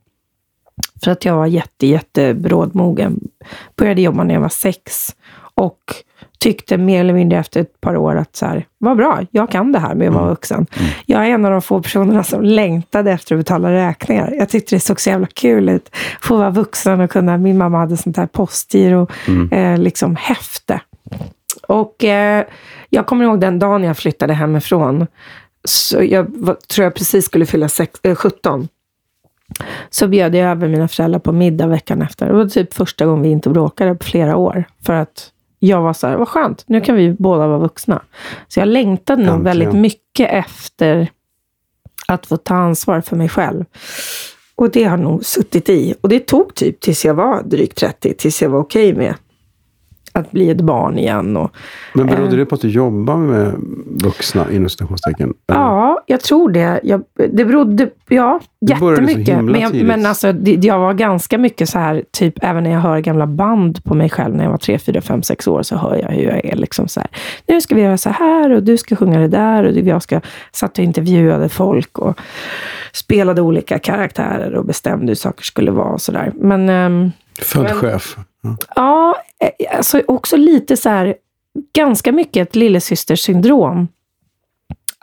För 1.03 1.11
att 1.11 1.25
jag 1.25 1.35
var 1.35 1.45
jätte, 1.45 1.87
jätte 1.87 2.33
brådmogen. 2.33 3.19
Började 3.75 4.01
jobba 4.01 4.23
när 4.23 4.33
jag 4.33 4.41
var 4.41 4.49
sex. 4.49 5.15
Och 5.55 5.79
tyckte 6.39 6.77
mer 6.77 6.99
eller 6.99 7.13
mindre 7.13 7.39
efter 7.39 7.61
ett 7.61 7.81
par 7.81 7.97
år 7.97 8.15
att 8.15 8.35
så 8.35 8.45
här, 8.45 8.67
vad 8.77 8.97
bra, 8.97 9.21
jag 9.31 9.51
kan 9.51 9.71
det 9.71 9.79
här 9.79 9.95
med 9.95 10.07
att 10.07 10.13
vara 10.13 10.29
vuxen. 10.29 10.65
Jag 11.05 11.27
är 11.27 11.29
en 11.29 11.45
av 11.45 11.51
de 11.51 11.61
få 11.61 11.81
personerna 11.81 12.23
som 12.23 12.43
längtade 12.43 13.11
efter 13.11 13.35
att 13.35 13.39
betala 13.39 13.71
räkningar. 13.71 14.33
Jag 14.37 14.49
tyckte 14.49 14.75
det 14.75 14.79
såg 14.79 15.01
så 15.01 15.09
jävla 15.09 15.27
kul 15.27 15.69
ut. 15.69 15.95
Få 16.21 16.37
vara 16.37 16.49
vuxen 16.49 17.01
och 17.01 17.11
kunna, 17.11 17.37
min 17.37 17.57
mamma 17.57 17.77
hade 17.77 17.97
sånt 17.97 18.17
här 18.17 18.27
postgiro, 18.27 19.07
eh, 19.51 19.77
liksom 19.77 20.15
häfte. 20.15 20.81
Och 21.67 22.03
eh, 22.03 22.45
jag 22.89 23.05
kommer 23.05 23.25
ihåg 23.25 23.39
den 23.39 23.59
dagen 23.59 23.83
jag 23.83 23.97
flyttade 23.97 24.33
hemifrån. 24.33 25.07
Så 25.63 26.03
jag 26.03 26.25
var, 26.29 26.57
tror 26.67 26.83
jag 26.83 26.95
precis 26.95 27.25
skulle 27.25 27.45
fylla 27.45 27.69
sex, 27.69 27.99
eh, 28.03 28.15
17. 28.15 28.67
Så 29.89 30.07
bjöd 30.07 30.35
jag 30.35 30.51
över 30.51 30.67
mina 30.67 30.87
föräldrar 30.87 31.19
på 31.19 31.31
middag 31.31 31.67
veckan 31.67 32.01
efter. 32.01 32.25
Det 32.25 32.33
var 32.33 32.45
typ 32.45 32.73
första 32.73 33.05
gången 33.05 33.23
vi 33.23 33.29
inte 33.29 33.49
bråkade 33.49 33.95
på 33.95 34.03
flera 34.05 34.35
år. 34.35 34.63
För 34.85 34.93
att 34.93 35.29
jag 35.67 35.81
var 35.81 35.93
så 35.93 36.07
här, 36.07 36.15
vad 36.17 36.27
skönt, 36.27 36.63
nu 36.67 36.81
kan 36.81 36.95
vi 36.95 37.13
båda 37.19 37.47
vara 37.47 37.59
vuxna. 37.59 38.01
Så 38.47 38.59
jag 38.59 38.67
längtade 38.67 39.23
nog 39.23 39.35
Äntligen. 39.35 39.43
väldigt 39.43 39.79
mycket 39.81 40.29
efter 40.31 41.11
att 42.07 42.25
få 42.25 42.37
ta 42.37 42.55
ansvar 42.55 43.01
för 43.01 43.15
mig 43.15 43.29
själv. 43.29 43.65
Och 44.55 44.71
det 44.71 44.83
har 44.83 44.97
nog 44.97 45.25
suttit 45.25 45.69
i. 45.69 45.95
Och 46.01 46.09
det 46.09 46.19
tog 46.19 46.55
typ 46.55 46.79
tills 46.79 47.05
jag 47.05 47.13
var 47.13 47.43
drygt 47.43 47.77
30, 47.77 48.13
tills 48.13 48.41
jag 48.41 48.49
var 48.49 48.59
okej 48.59 48.93
med 48.93 49.15
att 50.13 50.31
bli 50.31 50.49
ett 50.49 50.61
barn 50.61 50.97
igen. 50.97 51.37
Och, 51.37 51.51
Men 51.93 52.07
berodde 52.07 52.31
Eh. 52.31 52.37
det 52.37 52.45
på 52.45 52.55
att 52.55 52.61
du 52.61 52.69
jobbar 52.69 53.17
med 53.17 53.53
vuxna, 54.03 54.51
inom 54.51 54.69
citationstecken? 54.69 55.33
Ja, 55.45 56.03
jag 56.05 56.21
tror 56.21 56.51
det. 56.51 56.79
Jag, 56.83 57.03
det 57.31 57.45
berodde, 57.45 57.89
ja, 58.09 58.39
Du 58.61 58.73
jättemycket. 58.73 59.43
Men, 59.43 59.61
jag, 59.61 59.73
men 59.83 60.05
alltså, 60.05 60.33
det, 60.33 60.51
jag 60.51 60.79
var 60.79 60.93
ganska 60.93 61.37
mycket 61.37 61.69
så 61.69 61.79
här, 61.79 62.03
typ 62.11 62.33
även 62.41 62.63
när 62.63 62.71
jag 62.71 62.79
hör 62.79 62.99
gamla 62.99 63.27
band 63.27 63.83
på 63.83 63.93
mig 63.95 64.09
själv 64.09 64.35
när 64.35 64.43
jag 64.43 64.51
var 64.51 64.57
3, 64.57 64.79
4, 64.79 65.01
5, 65.01 65.23
6 65.23 65.47
år, 65.47 65.63
så 65.63 65.75
hör 65.77 65.95
jag 65.95 66.09
hur 66.09 66.23
jag 66.23 66.45
är 66.45 66.55
liksom 66.55 66.87
så 66.87 66.99
här. 66.99 67.09
Nu 67.47 67.61
ska 67.61 67.75
vi 67.75 67.81
göra 67.81 67.97
så 67.97 68.09
här 68.09 68.49
och 68.51 68.63
du 68.63 68.77
ska 68.77 68.95
sjunga 68.95 69.19
det 69.19 69.27
där 69.27 69.63
och 69.63 69.71
jag 69.77 70.01
ska, 70.03 70.21
satt 70.51 70.77
och 70.77 70.83
intervjuade 70.83 71.49
folk 71.49 71.99
och 71.99 72.19
spelade 72.93 73.41
olika 73.41 73.79
karaktärer 73.79 74.53
och 74.55 74.65
bestämde 74.65 75.07
hur 75.07 75.15
saker 75.15 75.43
skulle 75.43 75.71
vara 75.71 75.89
och 75.93 76.01
sådär. 76.01 76.31
Men 76.35 76.69
ehm, 76.69 77.11
Född 77.41 77.63
Men- 77.63 77.73
chef. 77.73 78.17
Ja. 78.43 78.57
Ja, 78.75 79.15
alltså 79.71 80.01
också 80.07 80.37
lite 80.37 80.77
så 80.77 80.89
här, 80.89 81.15
ganska 81.73 82.11
mycket 82.11 82.47
ett 82.47 82.55
lillasystersyndrom. 82.55 83.87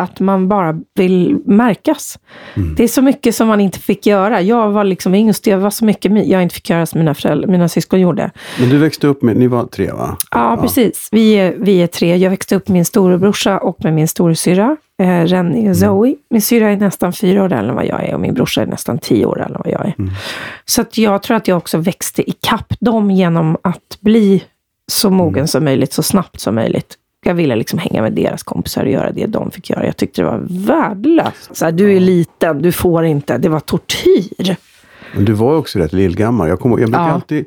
Att 0.00 0.20
man 0.20 0.48
bara 0.48 0.80
vill 0.94 1.38
märkas. 1.44 2.18
Mm. 2.54 2.74
Det 2.74 2.84
är 2.84 2.88
så 2.88 3.02
mycket 3.02 3.34
som 3.34 3.48
man 3.48 3.60
inte 3.60 3.78
fick 3.78 4.06
göra. 4.06 4.40
Jag 4.40 4.70
var 4.70 4.84
liksom 4.84 5.14
yngst, 5.14 5.44
det 5.44 5.56
var 5.56 5.70
så 5.70 5.84
mycket 5.84 6.26
jag 6.28 6.42
inte 6.42 6.54
fick 6.54 6.70
göra 6.70 6.86
som 6.86 6.98
mina, 6.98 7.14
föräldrar, 7.14 7.48
mina 7.48 7.68
syskon 7.68 8.00
gjorde. 8.00 8.30
Men 8.60 8.68
du 8.68 8.78
växte 8.78 9.06
upp 9.06 9.22
med, 9.22 9.36
ni 9.36 9.46
var 9.46 9.66
tre 9.66 9.92
va? 9.92 10.16
Ja, 10.30 10.58
precis. 10.62 11.08
Vi 11.12 11.32
är, 11.32 11.54
vi 11.58 11.82
är 11.82 11.86
tre. 11.86 12.16
Jag 12.16 12.30
växte 12.30 12.56
upp 12.56 12.68
med 12.68 12.74
min 12.74 12.84
storebrorsa 12.84 13.58
och 13.58 13.84
med 13.84 13.94
min 13.94 14.08
storasyrra, 14.08 14.76
eh, 15.02 15.24
Rennie 15.24 15.70
och 15.70 15.76
Zoe. 15.76 16.14
Min 16.30 16.42
syrra 16.42 16.70
är 16.70 16.76
nästan 16.76 17.12
fyra 17.12 17.42
år 17.44 17.52
äldre 17.52 17.68
än 17.68 17.74
vad 17.74 17.86
jag 17.86 18.04
är 18.04 18.14
och 18.14 18.20
min 18.20 18.34
brorsa 18.34 18.62
är 18.62 18.66
nästan 18.66 18.98
tio 18.98 19.26
år 19.26 19.40
äldre 19.40 19.54
än 19.54 19.62
vad 19.64 19.72
jag 19.72 19.86
är. 19.86 19.94
Så 20.64 20.80
att 20.80 20.98
jag 20.98 21.22
tror 21.22 21.36
att 21.36 21.48
jag 21.48 21.56
också 21.56 21.78
växte 21.78 22.30
i 22.30 22.32
kapp 22.32 22.74
dem 22.80 23.10
genom 23.10 23.56
att 23.62 23.98
bli 24.00 24.44
så 24.86 25.10
mogen 25.10 25.48
som 25.48 25.64
möjligt, 25.64 25.92
så 25.92 26.02
snabbt 26.02 26.40
som 26.40 26.54
möjligt. 26.54 26.96
Jag 27.22 27.34
ville 27.34 27.56
liksom 27.56 27.78
hänga 27.78 28.02
med 28.02 28.12
deras 28.12 28.42
kompisar 28.42 28.84
och 28.84 28.90
göra 28.90 29.10
det 29.12 29.26
de 29.26 29.50
fick 29.50 29.70
göra. 29.70 29.86
Jag 29.86 29.96
tyckte 29.96 30.20
det 30.22 30.26
var 30.26 30.46
värdelöst. 30.66 31.56
Så 31.56 31.64
här, 31.64 31.72
du 31.72 31.96
är 31.96 32.00
liten, 32.00 32.62
du 32.62 32.72
får 32.72 33.04
inte. 33.04 33.38
Det 33.38 33.48
var 33.48 33.60
tortyr. 33.60 34.56
Men 35.14 35.24
du 35.24 35.32
var 35.32 35.56
också 35.56 35.78
rätt 35.78 35.92
lillgammal. 35.92 36.48
Jag, 36.48 36.58
ihåg- 36.60 36.80
jag 36.80 36.88
brukar 36.90 37.06
Ja. 37.06 37.10
alltid 37.12 37.44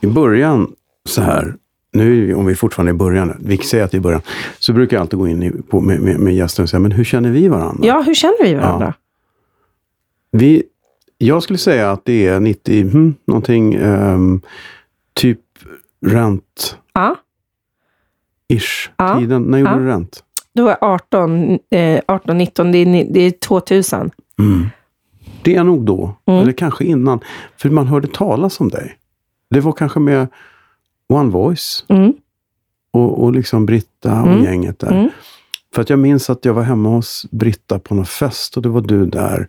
i 0.00 0.06
början 0.06 0.72
så 1.08 1.22
här, 1.22 1.54
nu 1.92 2.34
om 2.34 2.46
vi 2.46 2.54
fortfarande 2.54 2.90
är 2.90 2.94
i 2.94 2.96
början, 2.98 3.36
vi 3.44 3.58
säger 3.58 3.84
att 3.84 3.90
det 3.90 3.94
är 3.96 3.98
i 3.98 4.02
början, 4.02 4.20
så 4.58 4.72
brukar 4.72 4.96
jag 4.96 5.00
alltid 5.00 5.18
gå 5.18 5.28
in 5.28 5.42
i, 5.42 5.50
på, 5.50 5.80
med, 5.80 6.00
med, 6.00 6.20
med 6.20 6.34
gästen 6.34 6.62
och 6.62 6.68
säga, 6.68 6.80
men 6.80 6.92
hur 6.92 7.04
känner 7.04 7.30
vi 7.30 7.48
varandra? 7.48 7.86
Ja, 7.86 8.02
hur 8.06 8.14
känner 8.14 8.44
vi 8.44 8.54
varandra? 8.54 8.94
Vi, 10.30 10.62
jag 11.18 11.42
skulle 11.42 11.58
säga 11.58 11.90
att 11.90 12.04
det 12.04 12.26
är 12.26 12.40
90, 12.40 12.82
hmm, 12.90 13.14
någonting, 13.26 13.74
ehm, 13.74 14.40
typ 15.14 15.40
rent 16.06 16.76
Ja. 16.92 17.16
Ish 18.52 18.90
Ja. 18.96 19.18
tiden. 19.18 19.42
När 19.42 19.58
gjorde 19.58 19.70
Ja. 19.72 19.78
du 19.78 19.86
rent? 19.86 20.24
Då 20.54 20.62
var 20.64 20.70
jag 20.70 20.90
18, 20.94 21.58
eh, 21.70 22.00
18 22.08 22.38
19, 22.38 22.72
det 22.72 22.78
är, 22.78 23.06
det 23.10 23.20
är 23.20 23.30
2000. 23.30 24.10
Mm. 24.38 24.66
Det 25.42 25.54
är 25.54 25.64
nog 25.64 25.82
då, 25.84 26.16
Mm. 26.26 26.40
eller 26.42 26.52
kanske 26.52 26.84
innan. 26.84 27.20
För 27.56 27.70
man 27.70 27.86
hörde 27.86 28.08
talas 28.08 28.60
om 28.60 28.68
dig. 28.68 28.96
Det 29.50 29.60
var 29.60 29.72
kanske 29.72 30.00
med 30.00 30.26
One 31.08 31.30
Voice 31.30 31.84
Mm. 31.88 32.12
och, 32.92 33.22
och 33.24 33.32
liksom 33.32 33.66
Britta 33.66 34.20
och 34.22 34.28
Mm. 34.28 34.44
gänget 34.44 34.78
där. 34.78 34.92
Mm. 34.92 35.10
För 35.74 35.82
att 35.82 35.90
jag 35.90 35.98
minns 35.98 36.30
att 36.30 36.44
jag 36.44 36.54
var 36.54 36.62
hemma 36.62 36.88
hos 36.88 37.26
Britta 37.30 37.78
på 37.78 37.94
någon 37.94 38.06
fest 38.06 38.56
och 38.56 38.62
det 38.62 38.68
var 38.68 38.80
du 38.80 39.06
där. 39.06 39.48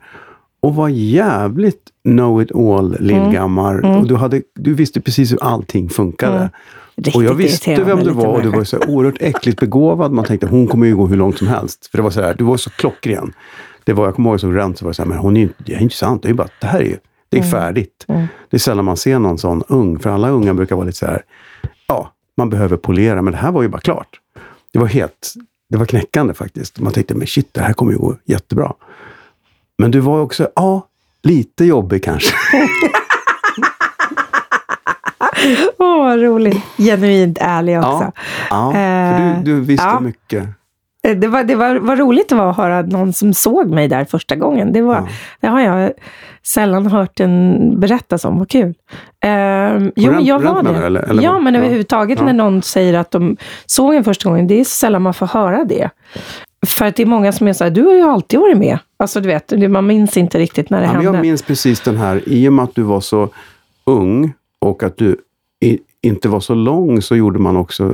Och 0.60 0.76
var 0.76 0.90
jävligt 0.90 1.82
know 2.04 2.42
it 2.42 2.56
all, 2.56 2.98
lillgammal. 3.00 3.76
Mm. 3.86 3.98
Och 3.98 4.08
du, 4.08 4.16
hade, 4.16 4.42
du 4.56 4.74
visste 4.74 5.02
precis 5.02 5.32
hur 5.32 5.44
allting 5.44 5.90
funkade. 5.90 6.50
Mm. 6.98 7.04
Riktigt 7.04 7.16
Och 7.16 7.24
jag 7.24 7.34
visste 7.34 7.84
vem 7.84 8.04
du 8.04 8.12
var 8.12 8.28
och 8.28 8.42
du 8.42 8.50
var 8.50 8.64
så 8.64 8.78
oerhört 8.88 9.18
äckligt 9.20 9.60
begåvad. 9.60 10.12
Man 10.12 10.26
tänkte 10.26 10.48
hon 10.48 10.68
kommer 10.68 10.88
ju 10.88 10.96
gå 10.96 11.08
hur 11.08 11.18
långt 11.18 11.38
som 11.38 11.48
helst. 11.48 11.88
För 11.88 11.98
det 11.98 12.02
var 12.02 12.10
så 12.10 12.22
här, 12.22 12.36
du 12.38 12.44
var 12.44 12.58
så 12.58 12.70
klockren. 12.70 13.34
Det 13.84 13.94
var, 13.94 14.06
jag 14.06 14.16
kommer 14.16 14.30
ihåg 14.30 14.34
jag 14.34 14.42
såg 14.42 14.58
Rent 14.58 14.78
så 14.78 14.86
var 14.86 14.90
det 14.90 14.96
så 14.96 15.02
här, 15.02 15.10
men 15.10 15.18
hon 15.18 15.38
är 15.38 15.42
ju 15.42 15.48
inte, 15.48 15.64
det 15.66 15.74
är 15.74 15.82
inte 15.82 15.96
sant. 15.96 16.24
Det 16.24 16.30
är 16.30 16.34
bara, 16.34 16.48
det 16.62 16.68
här 16.68 16.80
är 16.80 16.84
ju, 16.84 16.98
det 17.30 17.38
är 17.38 17.44
färdigt. 17.44 18.06
Mm. 18.08 18.28
Det 18.50 18.58
är 18.58 18.60
sällan 18.60 18.86
man 18.86 18.98
ser 18.98 19.20
någon 19.20 19.38
sån 19.38 19.64
ung. 19.68 20.00
För 20.00 20.10
alla 20.10 20.30
unga 20.30 20.54
brukar 20.54 20.76
vara 20.76 20.86
lite 20.86 20.98
så 20.98 21.06
här, 21.06 21.22
ja, 21.88 22.12
man 22.38 22.50
behöver 22.50 22.78
polera. 22.78 23.22
Men 23.22 23.34
det 23.34 23.40
här 23.40 23.52
var 23.52 23.62
ju 23.62 23.68
bara 23.68 23.82
klart. 23.82 24.20
Det 24.74 24.80
var 24.80 24.88
helt, 24.88 25.34
det 25.70 25.78
var 25.78 25.86
knäckande 25.86 26.34
faktiskt. 26.34 26.80
Man 26.80 26.94
tänkte, 26.94 27.16
men 27.16 27.28
shit, 27.28 27.54
det 27.54 27.62
här 27.62 27.74
kommer 27.74 27.92
ju 27.92 27.98
gå 27.98 28.16
jättebra. 28.26 28.74
Men 29.78 29.92
du 29.92 30.00
var 30.00 30.22
också, 30.22 30.50
ja, 30.56 30.88
lite 31.24 31.66
jobbig 31.66 32.04
kanske. 32.04 32.36
Åh, 35.80 35.98
vad 36.04 36.22
roligt. 36.22 36.64
Genuint 36.78 37.38
ärlig 37.42 37.78
också. 37.80 38.12
Ja, 38.12 38.12
ja 38.50 38.72
för 38.72 39.44
du, 39.44 39.54
du 39.54 39.62
visste 39.62 39.86
ja. 39.88 40.00
mycket. 40.00 40.44
Eh, 41.08 41.18
Det, 41.18 41.28
var, 41.28 41.44
det 41.44 41.56
var, 41.56 41.76
var 41.76 41.96
roligt 41.96 42.30
det 42.30 42.36
var 42.36 42.50
att 42.50 42.58
höra 42.58 42.82
någon 42.82 43.14
som 43.14 43.34
såg 43.34 43.70
mig 43.70 43.88
där 43.88 44.06
första 44.06 44.36
gången. 44.36 44.74
Det, 44.74 44.82
var, 44.82 44.96
Ja. 44.96 45.08
det 45.42 45.48
har 45.48 45.60
jag 45.62 45.92
sällan 46.44 46.86
hört 46.86 47.20
en 47.20 47.60
berättas 47.80 48.26
om. 48.26 48.40
Vad 48.40 48.50
kul. 48.50 48.74
Ehm, 49.22 49.92
jo, 49.96 50.12
men 50.12 50.26
jag 50.26 50.40
var 50.40 50.64
det. 50.64 50.86
eller- 50.86 51.02
eller 51.10 51.24
ja, 51.24 51.40
men 51.40 51.54
Ja. 51.54 51.60
överhuvudtaget 51.60 52.20
Ja. 52.20 52.26
när 52.26 52.34
någon 52.34 52.62
säger 52.62 52.94
att 52.94 53.12
de 53.12 53.38
såg 53.66 53.96
en 53.96 54.04
första 54.04 54.30
gången, 54.30 54.48
det 54.48 54.60
är 54.60 54.64
sällan 54.66 55.02
man 55.02 55.14
får 55.14 55.28
höra 55.28 55.64
det. 55.64 55.90
För 56.68 56.86
att 56.86 56.96
det 56.96 57.04
är 57.04 57.08
många 57.08 57.32
som 57.32 57.48
är 57.48 57.54
så 57.54 57.64
här, 57.64 57.72
du 57.72 57.84
har 57.86 57.94
ju 57.94 58.02
alltid 58.02 58.40
varit 58.40 58.58
med. 58.58 58.80
Alltså 59.00 59.20
du 59.22 59.28
vet, 59.28 59.70
man 59.72 59.88
minns 59.88 60.18
inte 60.18 60.40
riktigt 60.40 60.70
när 60.70 60.78
det 60.80 60.86
Ja, 60.86 60.94
men 60.94 61.02
hände. 61.04 61.18
jag 61.18 61.22
minns 61.22 61.42
precis 61.44 61.82
den 61.82 61.98
här, 61.98 62.22
i 62.26 62.50
och 62.50 62.54
med 62.54 62.64
att 62.64 62.76
du 62.76 62.82
var 62.84 63.00
så 63.02 63.30
ung 63.86 64.34
och 64.66 64.84
att 64.84 64.98
du 64.98 65.18
i, 65.66 65.80
inte 66.02 66.30
var 66.30 66.40
så 66.40 66.54
lång 66.54 67.02
så 67.02 67.16
gjorde 67.16 67.40
man 67.40 67.58
också, 67.58 67.94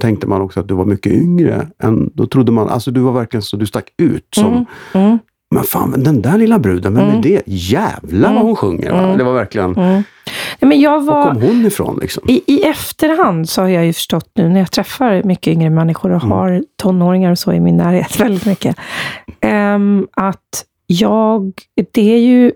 tänkte 0.00 0.26
man 0.26 0.40
också 0.40 0.60
att 0.60 0.68
du 0.68 0.74
var 0.74 0.84
mycket 0.84 1.12
yngre. 1.12 1.66
Än, 1.82 2.10
då 2.14 2.26
trodde 2.26 2.52
man, 2.52 2.68
alltså 2.68 2.90
du 2.90 3.00
var 3.00 3.12
verkligen 3.12 3.42
så, 3.42 3.56
du 3.56 3.66
stack 3.66 3.88
ut 3.98 4.26
som, 4.36 4.46
Mm, 4.46 4.64
mm, 5.06 5.18
men 5.50 5.64
fan 5.64 5.94
den 5.96 6.22
där 6.22 6.38
lilla 6.38 6.58
bruden, 6.58 6.94
vem 6.94 7.08
är 7.08 7.22
det? 7.22 7.42
Jävlar 7.46 8.34
vad 8.34 8.42
hon 8.42 8.56
sjunger! 8.56 8.92
Va? 8.92 9.16
Det 9.16 9.24
var 9.24 9.32
verkligen, 9.32 9.76
mm. 9.76 10.02
Nej, 10.60 10.68
men 10.68 10.80
jag 10.80 11.04
var 11.04 11.14
var... 11.14 11.32
kom 11.32 11.42
hon 11.42 11.66
ifrån 11.66 11.98
liksom? 12.00 12.22
I, 12.28 12.42
I 12.46 12.62
efterhand 12.62 13.48
så 13.48 13.60
har 13.62 13.68
jag 13.68 13.86
ju 13.86 13.92
förstått 13.92 14.30
nu 14.34 14.48
när 14.48 14.58
jag 14.60 14.70
träffar 14.70 15.22
mycket 15.22 15.52
yngre 15.52 15.70
människor 15.70 16.10
och 16.12 16.22
Mm. 16.24 16.30
har 16.38 16.62
tonåringar 16.82 17.30
och 17.30 17.38
så 17.38 17.52
i 17.52 17.60
min 17.60 17.76
närhet 17.76 18.20
väldigt 18.20 18.46
mycket. 18.46 18.76
ehm, 19.40 20.06
att 20.12 20.64
jag, 20.86 21.52
det 21.92 22.14
är 22.14 22.18
ju... 22.18 22.52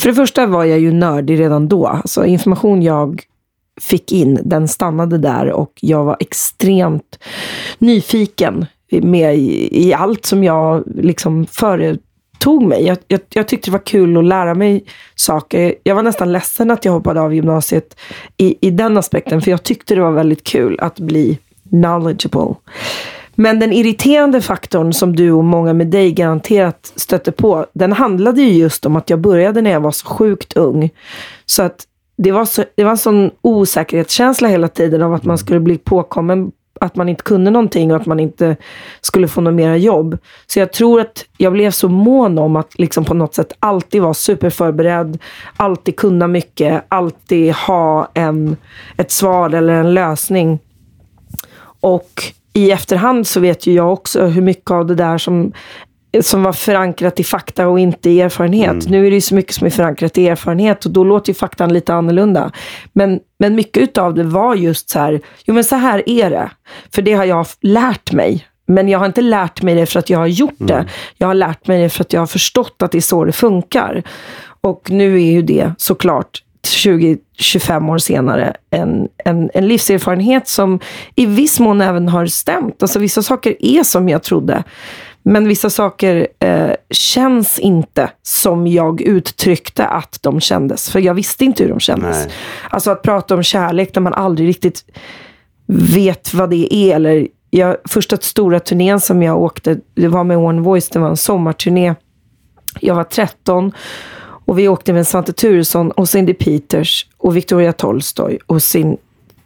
För 0.00 0.08
det 0.08 0.14
första 0.14 0.46
var 0.46 0.64
jag 0.64 0.78
ju 0.78 0.92
nördig 0.92 1.40
redan 1.40 1.68
då. 1.68 1.86
Alltså 1.86 2.24
information 2.24 2.82
jag 2.82 3.22
fick 3.80 4.12
in, 4.12 4.40
den 4.44 4.68
stannade 4.68 5.18
där 5.18 5.52
och 5.52 5.72
jag 5.80 6.04
var 6.04 6.16
extremt 6.20 7.18
nyfiken 7.78 8.66
med 8.90 9.36
i, 9.36 9.86
i 9.86 9.94
allt 9.94 10.26
som 10.26 10.44
jag 10.44 10.84
liksom 10.86 11.46
företog 11.46 12.62
mig. 12.62 12.86
Jag, 12.86 12.98
jag, 13.08 13.20
jag 13.28 13.48
tyckte 13.48 13.70
det 13.70 13.72
var 13.72 13.86
kul 13.86 14.16
att 14.16 14.24
lära 14.24 14.54
mig 14.54 14.84
saker. 15.14 15.74
Jag 15.82 15.94
var 15.94 16.02
nästan 16.02 16.32
ledsen 16.32 16.70
att 16.70 16.84
jag 16.84 16.92
hoppade 16.92 17.20
av 17.20 17.34
gymnasiet 17.34 17.96
i, 18.36 18.66
i 18.66 18.70
den 18.70 18.98
aspekten, 18.98 19.42
för 19.42 19.50
jag 19.50 19.62
tyckte 19.62 19.94
det 19.94 20.00
var 20.00 20.12
väldigt 20.12 20.44
kul 20.44 20.78
att 20.80 21.00
bli 21.00 21.38
knowledgeable. 21.70 22.54
Men 23.40 23.58
den 23.58 23.72
irriterande 23.72 24.40
faktorn 24.40 24.92
som 24.92 25.16
du 25.16 25.32
och 25.32 25.44
många 25.44 25.72
med 25.72 25.86
dig 25.86 26.12
garanterat 26.12 26.92
stötte 26.96 27.32
på, 27.32 27.66
den 27.72 27.92
handlade 27.92 28.42
ju 28.42 28.52
just 28.52 28.86
om 28.86 28.96
att 28.96 29.10
jag 29.10 29.20
började 29.20 29.62
när 29.62 29.70
jag 29.70 29.80
var 29.80 29.90
så 29.90 30.06
sjukt 30.06 30.56
ung. 30.56 30.90
Så 31.46 31.62
att 31.62 31.84
det 32.16 32.32
var, 32.32 32.44
så, 32.44 32.64
det 32.74 32.84
var 32.84 32.90
en 32.90 32.98
sån 32.98 33.30
osäkerhetskänsla 33.42 34.48
hela 34.48 34.68
tiden 34.68 35.02
av 35.02 35.14
att 35.14 35.24
man 35.24 35.38
skulle 35.38 35.60
bli 35.60 35.78
påkommen 35.78 36.52
att 36.80 36.96
man 36.96 37.08
inte 37.08 37.22
kunde 37.22 37.50
någonting 37.50 37.90
och 37.90 37.96
att 37.96 38.06
man 38.06 38.20
inte 38.20 38.56
skulle 39.00 39.28
få 39.28 39.40
något 39.40 39.54
mera 39.54 39.76
jobb. 39.76 40.18
Så 40.46 40.58
jag 40.58 40.72
tror 40.72 41.00
att 41.00 41.24
jag 41.36 41.52
blev 41.52 41.70
så 41.70 41.88
mån 41.88 42.38
om 42.38 42.56
att 42.56 42.78
liksom 42.78 43.04
på 43.04 43.14
något 43.14 43.34
sätt 43.34 43.52
alltid 43.58 44.02
vara 44.02 44.14
superförberedd, 44.14 45.18
alltid 45.56 45.96
kunna 45.96 46.26
mycket, 46.26 46.84
alltid 46.88 47.52
ha 47.52 48.10
en, 48.14 48.56
ett 48.96 49.10
svar 49.10 49.50
eller 49.50 49.74
en 49.74 49.94
lösning. 49.94 50.58
Och 51.80 52.32
i 52.52 52.70
efterhand 52.70 53.26
så 53.26 53.40
vet 53.40 53.66
ju 53.66 53.72
jag 53.72 53.92
också 53.92 54.26
hur 54.26 54.42
mycket 54.42 54.70
av 54.70 54.86
det 54.86 54.94
där 54.94 55.18
som 55.18 55.52
som 56.20 56.42
var 56.42 56.52
förankrat 56.52 57.20
i 57.20 57.24
fakta 57.24 57.68
och 57.68 57.80
inte 57.80 58.10
i 58.10 58.20
erfarenhet. 58.20 58.70
Mm. 58.70 58.84
Nu 58.88 59.06
är 59.06 59.10
det 59.10 59.14
ju 59.14 59.20
så 59.20 59.34
mycket 59.34 59.54
som 59.54 59.66
är 59.66 59.70
förankrat 59.70 60.18
i 60.18 60.28
erfarenhet 60.28 60.84
och 60.84 60.90
då 60.90 61.04
låter 61.04 61.30
ju 61.30 61.34
faktan 61.34 61.72
lite 61.72 61.94
annorlunda. 61.94 62.52
Men, 62.92 63.20
men 63.38 63.54
mycket 63.54 63.98
av 63.98 64.14
det 64.14 64.22
var 64.22 64.54
just 64.54 64.90
så 64.90 64.98
här, 64.98 65.20
jo 65.44 65.54
men 65.54 65.64
så 65.64 65.76
här 65.76 66.02
är 66.06 66.30
det. 66.30 66.50
För 66.94 67.02
det 67.02 67.12
har 67.12 67.24
jag 67.24 67.46
lärt 67.60 68.12
mig. 68.12 68.46
Men 68.66 68.88
jag 68.88 68.98
har 68.98 69.06
inte 69.06 69.20
lärt 69.20 69.62
mig 69.62 69.74
det 69.74 69.86
för 69.86 69.98
att 69.98 70.10
jag 70.10 70.18
har 70.18 70.26
gjort 70.26 70.58
det. 70.58 70.74
Mm. 70.74 70.86
Jag 71.16 71.26
har 71.26 71.34
lärt 71.34 71.66
mig 71.66 71.82
det 71.82 71.88
för 71.88 72.04
att 72.04 72.12
jag 72.12 72.20
har 72.20 72.26
förstått 72.26 72.82
att 72.82 72.92
det 72.92 72.98
är 72.98 73.02
så 73.02 73.24
det 73.24 73.32
funkar. 73.32 74.02
Och 74.60 74.90
nu 74.90 75.14
är 75.14 75.32
ju 75.32 75.42
det 75.42 75.72
såklart 75.78 76.42
20-25 76.66 77.90
år 77.90 77.98
senare 77.98 78.56
en, 78.70 79.08
en, 79.24 79.50
en 79.54 79.68
livserfarenhet 79.68 80.48
som 80.48 80.80
i 81.14 81.26
viss 81.26 81.60
mån 81.60 81.80
även 81.80 82.08
har 82.08 82.26
stämt. 82.26 82.82
Alltså 82.82 82.98
vissa 82.98 83.22
saker 83.22 83.56
är 83.60 83.82
som 83.82 84.08
jag 84.08 84.22
trodde. 84.22 84.64
Men 85.22 85.48
vissa 85.48 85.70
saker 85.70 86.28
eh, 86.38 86.70
känns 86.90 87.58
inte 87.58 88.10
som 88.22 88.66
jag 88.66 89.00
uttryckte 89.00 89.86
att 89.86 90.18
de 90.22 90.40
kändes. 90.40 90.90
För 90.90 91.00
jag 91.00 91.14
visste 91.14 91.44
inte 91.44 91.62
hur 91.62 91.70
de 91.70 91.80
kändes. 91.80 92.24
Nej. 92.24 92.34
Alltså 92.70 92.90
att 92.90 93.02
prata 93.02 93.34
om 93.34 93.42
kärlek 93.42 93.94
när 93.94 94.02
man 94.02 94.14
aldrig 94.14 94.48
riktigt 94.48 94.84
vet 95.66 96.34
vad 96.34 96.50
det 96.50 96.74
är. 96.74 96.94
Eller 96.94 97.28
jag, 97.50 97.76
första 97.88 98.16
stora 98.16 98.60
turnén 98.60 99.00
som 99.00 99.22
jag 99.22 99.42
åkte, 99.42 99.78
det 99.94 100.08
var 100.08 100.24
med 100.24 100.38
One 100.38 100.60
Voice, 100.60 100.88
det 100.88 100.98
var 100.98 101.08
en 101.08 101.16
sommarturné. 101.16 101.94
Jag 102.80 102.94
var 102.94 103.04
13 103.04 103.72
och 104.48 104.58
vi 104.58 104.68
åkte 104.68 104.92
med 104.92 105.06
Svante 105.06 105.32
Turesson 105.32 105.90
och 105.90 106.08
Cindy 106.08 106.34
Peters 106.34 107.06
och 107.18 107.36
Victoria 107.36 107.72
Tolstoy 107.72 108.38
och, 108.46 108.62
sin, 108.62 108.96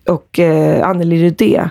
och 0.09 0.39
eh, 0.39 0.89
Anneli 0.89 1.25
Rudé. 1.25 1.69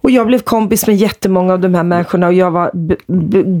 Och 0.00 0.10
jag 0.10 0.26
blev 0.26 0.38
kompis 0.38 0.86
med 0.86 0.96
jättemånga 0.96 1.52
av 1.52 1.60
de 1.60 1.74
här 1.74 1.82
människorna 1.82 2.26
och 2.26 2.32
jag 2.32 2.50
var 2.50 2.70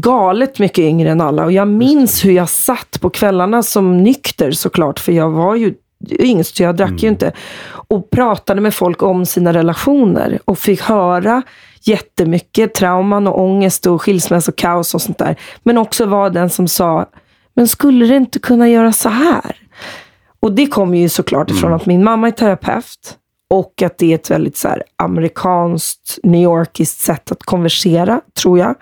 galet 0.00 0.58
mycket 0.58 0.78
yngre 0.78 1.10
än 1.10 1.20
alla. 1.20 1.44
Och 1.44 1.52
jag 1.52 1.68
minns 1.68 2.24
hur 2.24 2.32
jag 2.32 2.48
satt 2.48 3.00
på 3.00 3.10
kvällarna 3.10 3.62
som 3.62 3.96
nykter 3.96 4.50
såklart, 4.50 5.00
för 5.00 5.12
jag 5.12 5.30
var 5.30 5.54
ju 5.54 5.74
yngst, 6.10 6.56
så 6.56 6.62
jag 6.62 6.76
drack 6.76 6.88
mm. 6.88 6.98
ju 6.98 7.08
inte. 7.08 7.32
Och 7.70 8.10
pratade 8.10 8.60
med 8.60 8.74
folk 8.74 9.02
om 9.02 9.26
sina 9.26 9.52
relationer 9.52 10.38
och 10.44 10.58
fick 10.58 10.80
höra 10.80 11.42
jättemycket 11.82 12.74
trauman 12.74 13.26
och 13.26 13.40
ångest 13.40 13.86
och 13.86 14.02
skilsmässokaos 14.02 14.94
och 14.94 15.02
sånt 15.02 15.18
där. 15.18 15.36
Men 15.62 15.78
också 15.78 16.06
var 16.06 16.30
den 16.30 16.50
som 16.50 16.68
sa, 16.68 17.06
men 17.54 17.68
skulle 17.68 18.06
det 18.06 18.16
inte 18.16 18.38
kunna 18.38 18.68
göra 18.68 18.92
så 18.92 19.08
här? 19.08 19.56
Och 20.40 20.52
det 20.52 20.66
kommer 20.66 20.98
ju 20.98 21.08
såklart 21.08 21.50
ifrån 21.50 21.70
mm. 21.70 21.76
att 21.76 21.86
min 21.86 22.04
mamma 22.04 22.28
är 22.28 22.32
terapeut. 22.32 23.16
Och 23.50 23.82
att 23.82 23.98
det 23.98 24.10
är 24.10 24.14
ett 24.14 24.30
väldigt 24.30 24.56
så 24.56 24.68
här, 24.68 24.82
amerikanskt, 24.96 26.18
New 26.22 26.42
Yorkiskt 26.42 27.00
sätt 27.00 27.32
att 27.32 27.42
konversera, 27.42 28.20
tror 28.42 28.58
jag. 28.58 28.74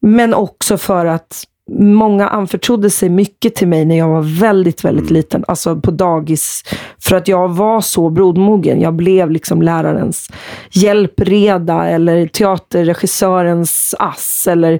Men 0.00 0.34
också 0.34 0.78
för 0.78 1.06
att 1.06 1.44
många 1.78 2.28
anförtrodde 2.28 2.90
sig 2.90 3.08
mycket 3.08 3.54
till 3.54 3.68
mig 3.68 3.84
när 3.84 3.98
jag 3.98 4.08
var 4.08 4.40
väldigt, 4.40 4.84
väldigt 4.84 5.10
mm. 5.10 5.14
liten. 5.14 5.44
Alltså 5.48 5.76
på 5.76 5.90
dagis. 5.90 6.62
För 7.04 7.16
att 7.16 7.28
jag 7.28 7.48
var 7.48 7.80
så 7.80 8.10
brodmogen. 8.10 8.80
Jag 8.80 8.94
blev 8.94 9.30
liksom 9.30 9.62
lärarens 9.62 10.30
hjälpreda 10.70 11.86
eller 11.86 12.26
teaterregissörens 12.26 13.94
ass. 13.98 14.46
Eller, 14.50 14.78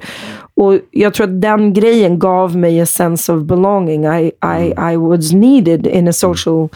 och 0.54 0.78
jag 0.90 1.14
tror 1.14 1.26
att 1.26 1.40
den 1.40 1.72
grejen 1.72 2.18
gav 2.18 2.56
mig 2.56 2.80
a 2.80 2.86
sense 2.86 3.32
of 3.32 3.42
belonging. 3.42 4.04
I, 4.04 4.24
I, 4.26 4.32
mm. 4.42 4.92
I 4.92 4.96
was 4.96 5.32
needed 5.32 5.86
in 5.86 6.08
a 6.08 6.12
social 6.12 6.68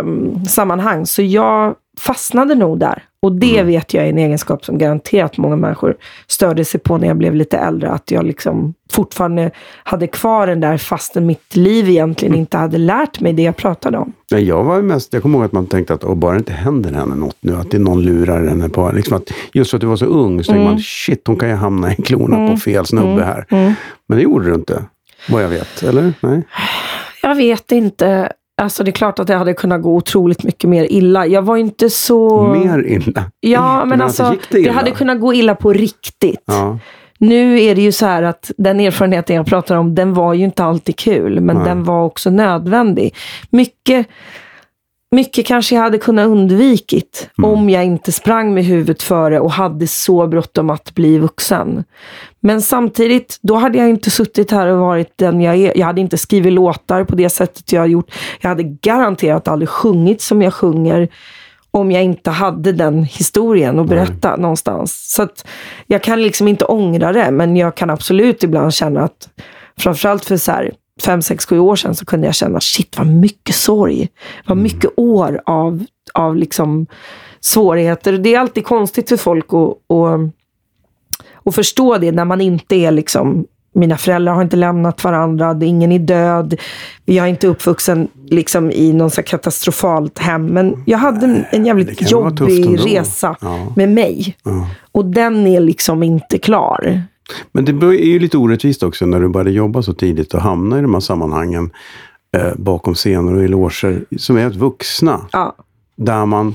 um, 0.00 0.44
sammanhang. 0.44 1.06
Så 1.06 1.22
jag 1.22 1.74
fastnade 2.00 2.54
nog 2.54 2.78
där. 2.78 3.02
Och 3.22 3.32
det 3.32 3.54
mm. 3.58 3.66
vet 3.66 3.94
jag 3.94 4.04
är 4.04 4.08
en 4.08 4.18
egenskap 4.18 4.64
som 4.64 4.78
garanterat 4.78 5.38
många 5.38 5.56
människor 5.56 5.96
störde 6.26 6.64
sig 6.64 6.80
på 6.80 6.98
när 6.98 7.08
jag 7.08 7.16
blev 7.16 7.34
lite 7.34 7.58
äldre. 7.58 7.90
Att 7.90 8.10
jag 8.10 8.24
liksom 8.24 8.74
fortfarande 8.92 9.50
hade 9.84 10.06
kvar 10.06 10.46
den 10.46 10.60
där 10.60 10.76
fastän 10.76 11.26
mitt 11.26 11.56
liv 11.56 11.88
egentligen 11.88 12.32
mm. 12.32 12.40
inte 12.40 12.56
hade 12.56 12.78
lärt 12.78 13.20
mig 13.20 13.32
det 13.32 13.42
jag 13.42 13.56
pratade 13.56 13.98
om. 13.98 14.12
Jag 14.28 14.64
var 14.64 14.82
mest, 14.82 15.12
jag 15.12 15.22
kommer 15.22 15.38
ihåg 15.38 15.44
att 15.44 15.52
man 15.52 15.66
tänkte 15.66 15.94
att 15.94 16.16
bara 16.16 16.32
det 16.32 16.38
inte 16.38 16.52
händer 16.52 16.92
henne 16.92 17.14
något 17.14 17.36
nu, 17.40 17.56
att 17.56 17.70
det 17.70 17.76
är 17.76 17.80
någon 17.80 18.02
lurar 18.02 18.46
henne 18.46 18.68
på, 18.68 18.92
liksom 18.94 19.16
att, 19.16 19.30
just 19.52 19.70
för 19.70 19.76
att 19.76 19.80
du 19.80 19.86
var 19.86 19.96
så 19.96 20.06
ung, 20.06 20.44
så 20.44 20.52
mm. 20.52 20.64
tänkte 20.64 20.74
man 20.74 20.82
shit, 20.82 21.22
hon 21.26 21.36
kan 21.36 21.48
ju 21.48 21.54
hamna 21.54 21.92
i 21.92 21.96
klorna 21.96 22.36
mm. 22.36 22.50
på 22.50 22.56
fel 22.56 22.86
snubbe 22.86 23.08
mm. 23.08 23.24
här. 23.24 23.46
Mm. 23.50 23.72
Men 24.08 24.18
det 24.18 24.24
gjorde 24.24 24.48
du 24.48 24.54
inte, 24.54 24.84
vad 25.28 25.44
jag 25.44 25.48
vet, 25.48 25.82
eller? 25.82 26.12
Nej? 26.20 26.42
Jag 27.22 27.34
vet 27.34 27.72
inte. 27.72 28.32
Alltså 28.62 28.84
det 28.84 28.90
är 28.90 28.92
klart 28.92 29.18
att 29.18 29.26
det 29.26 29.34
hade 29.34 29.54
kunnat 29.54 29.82
gå 29.82 29.96
otroligt 29.96 30.42
mycket 30.42 30.70
mer 30.70 30.86
illa. 30.90 31.26
Jag 31.26 31.42
var 31.42 31.56
inte 31.56 31.90
så... 31.90 32.42
Mer 32.42 32.86
illa? 32.86 33.24
Ja, 33.40 33.84
men 33.84 34.02
alltså 34.02 34.36
det, 34.50 34.62
det, 34.62 34.70
hade 34.70 34.90
kunnat 34.90 35.20
gå 35.20 35.34
illa 35.34 35.54
på 35.54 35.72
riktigt. 35.72 36.42
Ja. 36.46 36.78
Nu 37.18 37.62
är 37.62 37.74
det 37.74 37.82
ju 37.82 37.92
så 37.92 38.06
här 38.06 38.22
att 38.22 38.50
den 38.56 38.80
erfarenheten 38.80 39.36
jag 39.36 39.46
pratar 39.46 39.76
om, 39.76 39.94
den 39.94 40.14
var 40.14 40.34
ju 40.34 40.44
inte 40.44 40.64
alltid 40.64 40.96
kul, 40.96 41.40
men 41.40 41.56
Nej. 41.56 41.64
den 41.64 41.84
var 41.84 42.04
också 42.04 42.30
nödvändig. 42.30 43.14
Mycket 43.50 44.06
mycket 45.14 45.46
kanske 45.46 45.74
jag 45.74 45.82
hade 45.82 45.98
kunnat 45.98 46.26
undvikit 46.26 47.30
mm. 47.38 47.50
om 47.50 47.70
jag 47.70 47.84
inte 47.84 48.12
sprang 48.12 48.54
med 48.54 48.64
huvudet 48.64 49.02
före 49.02 49.40
och 49.40 49.52
hade 49.52 49.86
så 49.86 50.26
bråttom 50.26 50.70
att 50.70 50.94
bli 50.94 51.18
vuxen. 51.18 51.84
Men 52.40 52.62
samtidigt, 52.62 53.38
då 53.42 53.54
hade 53.54 53.78
jag 53.78 53.88
inte 53.88 54.10
suttit 54.10 54.50
här 54.50 54.66
och 54.66 54.78
varit 54.78 55.12
den 55.16 55.40
jag 55.40 55.56
är. 55.56 55.78
Jag 55.78 55.86
hade 55.86 56.00
inte 56.00 56.18
skrivit 56.18 56.52
låtar 56.52 57.04
på 57.04 57.14
det 57.14 57.30
sättet 57.30 57.72
jag 57.72 57.80
har 57.80 57.86
gjort. 57.86 58.14
Jag 58.40 58.48
hade 58.48 58.62
garanterat 58.62 59.48
aldrig 59.48 59.68
sjungit 59.68 60.20
som 60.20 60.42
jag 60.42 60.54
sjunger 60.54 61.08
om 61.70 61.92
jag 61.92 62.02
inte 62.02 62.30
hade 62.30 62.72
den 62.72 63.04
historien 63.04 63.78
att 63.78 63.88
berätta 63.88 64.30
Nej. 64.30 64.40
någonstans. 64.40 65.12
Så 65.14 65.22
att 65.22 65.46
jag 65.86 66.02
kan 66.02 66.22
liksom 66.22 66.48
inte 66.48 66.64
ångra 66.64 67.12
det, 67.12 67.30
men 67.30 67.56
jag 67.56 67.74
kan 67.74 67.90
absolut 67.90 68.42
ibland 68.42 68.74
känna 68.74 69.00
att 69.00 69.28
framförallt 69.78 70.24
för 70.24 70.36
så 70.36 70.52
här, 70.52 70.72
fem, 71.02 71.22
sex, 71.22 71.46
sju 71.46 71.58
år 71.58 71.76
sedan 71.76 71.94
så 71.94 72.04
kunde 72.04 72.26
jag 72.26 72.34
känna, 72.34 72.60
shit 72.60 72.98
vad 72.98 73.06
mycket 73.06 73.54
sorg. 73.54 74.08
Vad 74.46 74.52
mm. 74.58 74.62
mycket 74.62 74.90
år 74.96 75.42
av, 75.46 75.84
av 76.14 76.36
liksom 76.36 76.86
svårigheter. 77.40 78.12
Det 78.12 78.34
är 78.34 78.40
alltid 78.40 78.64
konstigt 78.64 79.08
för 79.08 79.16
folk 79.16 79.44
att, 79.44 79.96
att, 79.96 80.20
att 81.44 81.54
förstå 81.54 81.98
det 81.98 82.12
när 82.12 82.24
man 82.24 82.40
inte 82.40 82.76
är 82.76 82.90
liksom 82.90 83.46
mina 83.74 83.96
föräldrar 83.96 84.34
har 84.34 84.42
inte 84.42 84.56
lämnat 84.56 85.04
varandra, 85.04 85.58
ingen 85.62 85.92
är 85.92 85.98
död. 85.98 86.60
Jag 87.04 87.24
är 87.24 87.30
inte 87.30 87.46
uppvuxen 87.46 88.08
liksom, 88.26 88.70
i 88.70 88.92
någon 88.92 89.10
så 89.10 89.22
katastrofalt 89.22 90.18
hem. 90.18 90.46
Men 90.46 90.82
jag 90.86 90.98
hade 90.98 91.44
en 91.50 91.66
jävligt 91.66 92.10
jobbig 92.10 92.86
resa 92.86 93.36
ja. 93.40 93.72
med 93.76 93.88
mig. 93.88 94.36
Ja. 94.42 94.68
Och 94.92 95.04
den 95.04 95.46
är 95.46 95.60
liksom 95.60 96.02
inte 96.02 96.38
klar. 96.38 97.02
Men 97.52 97.64
det 97.64 97.86
är 97.86 97.92
ju 97.92 98.18
lite 98.18 98.38
orättvist 98.38 98.82
också 98.82 99.06
när 99.06 99.20
du 99.20 99.28
började 99.28 99.50
jobba 99.50 99.82
så 99.82 99.94
tidigt 99.94 100.34
och 100.34 100.40
hamna 100.40 100.78
i 100.78 100.82
de 100.82 100.94
här 100.94 101.00
sammanhangen 101.00 101.70
eh, 102.36 102.52
bakom 102.56 102.94
scener 102.94 103.34
och 103.34 103.44
i 103.44 103.48
loger 103.48 104.04
som 104.18 104.36
är 104.36 104.50
vuxna. 104.50 105.20
Ja. 105.32 105.56
Där 105.96 106.26
man 106.26 106.54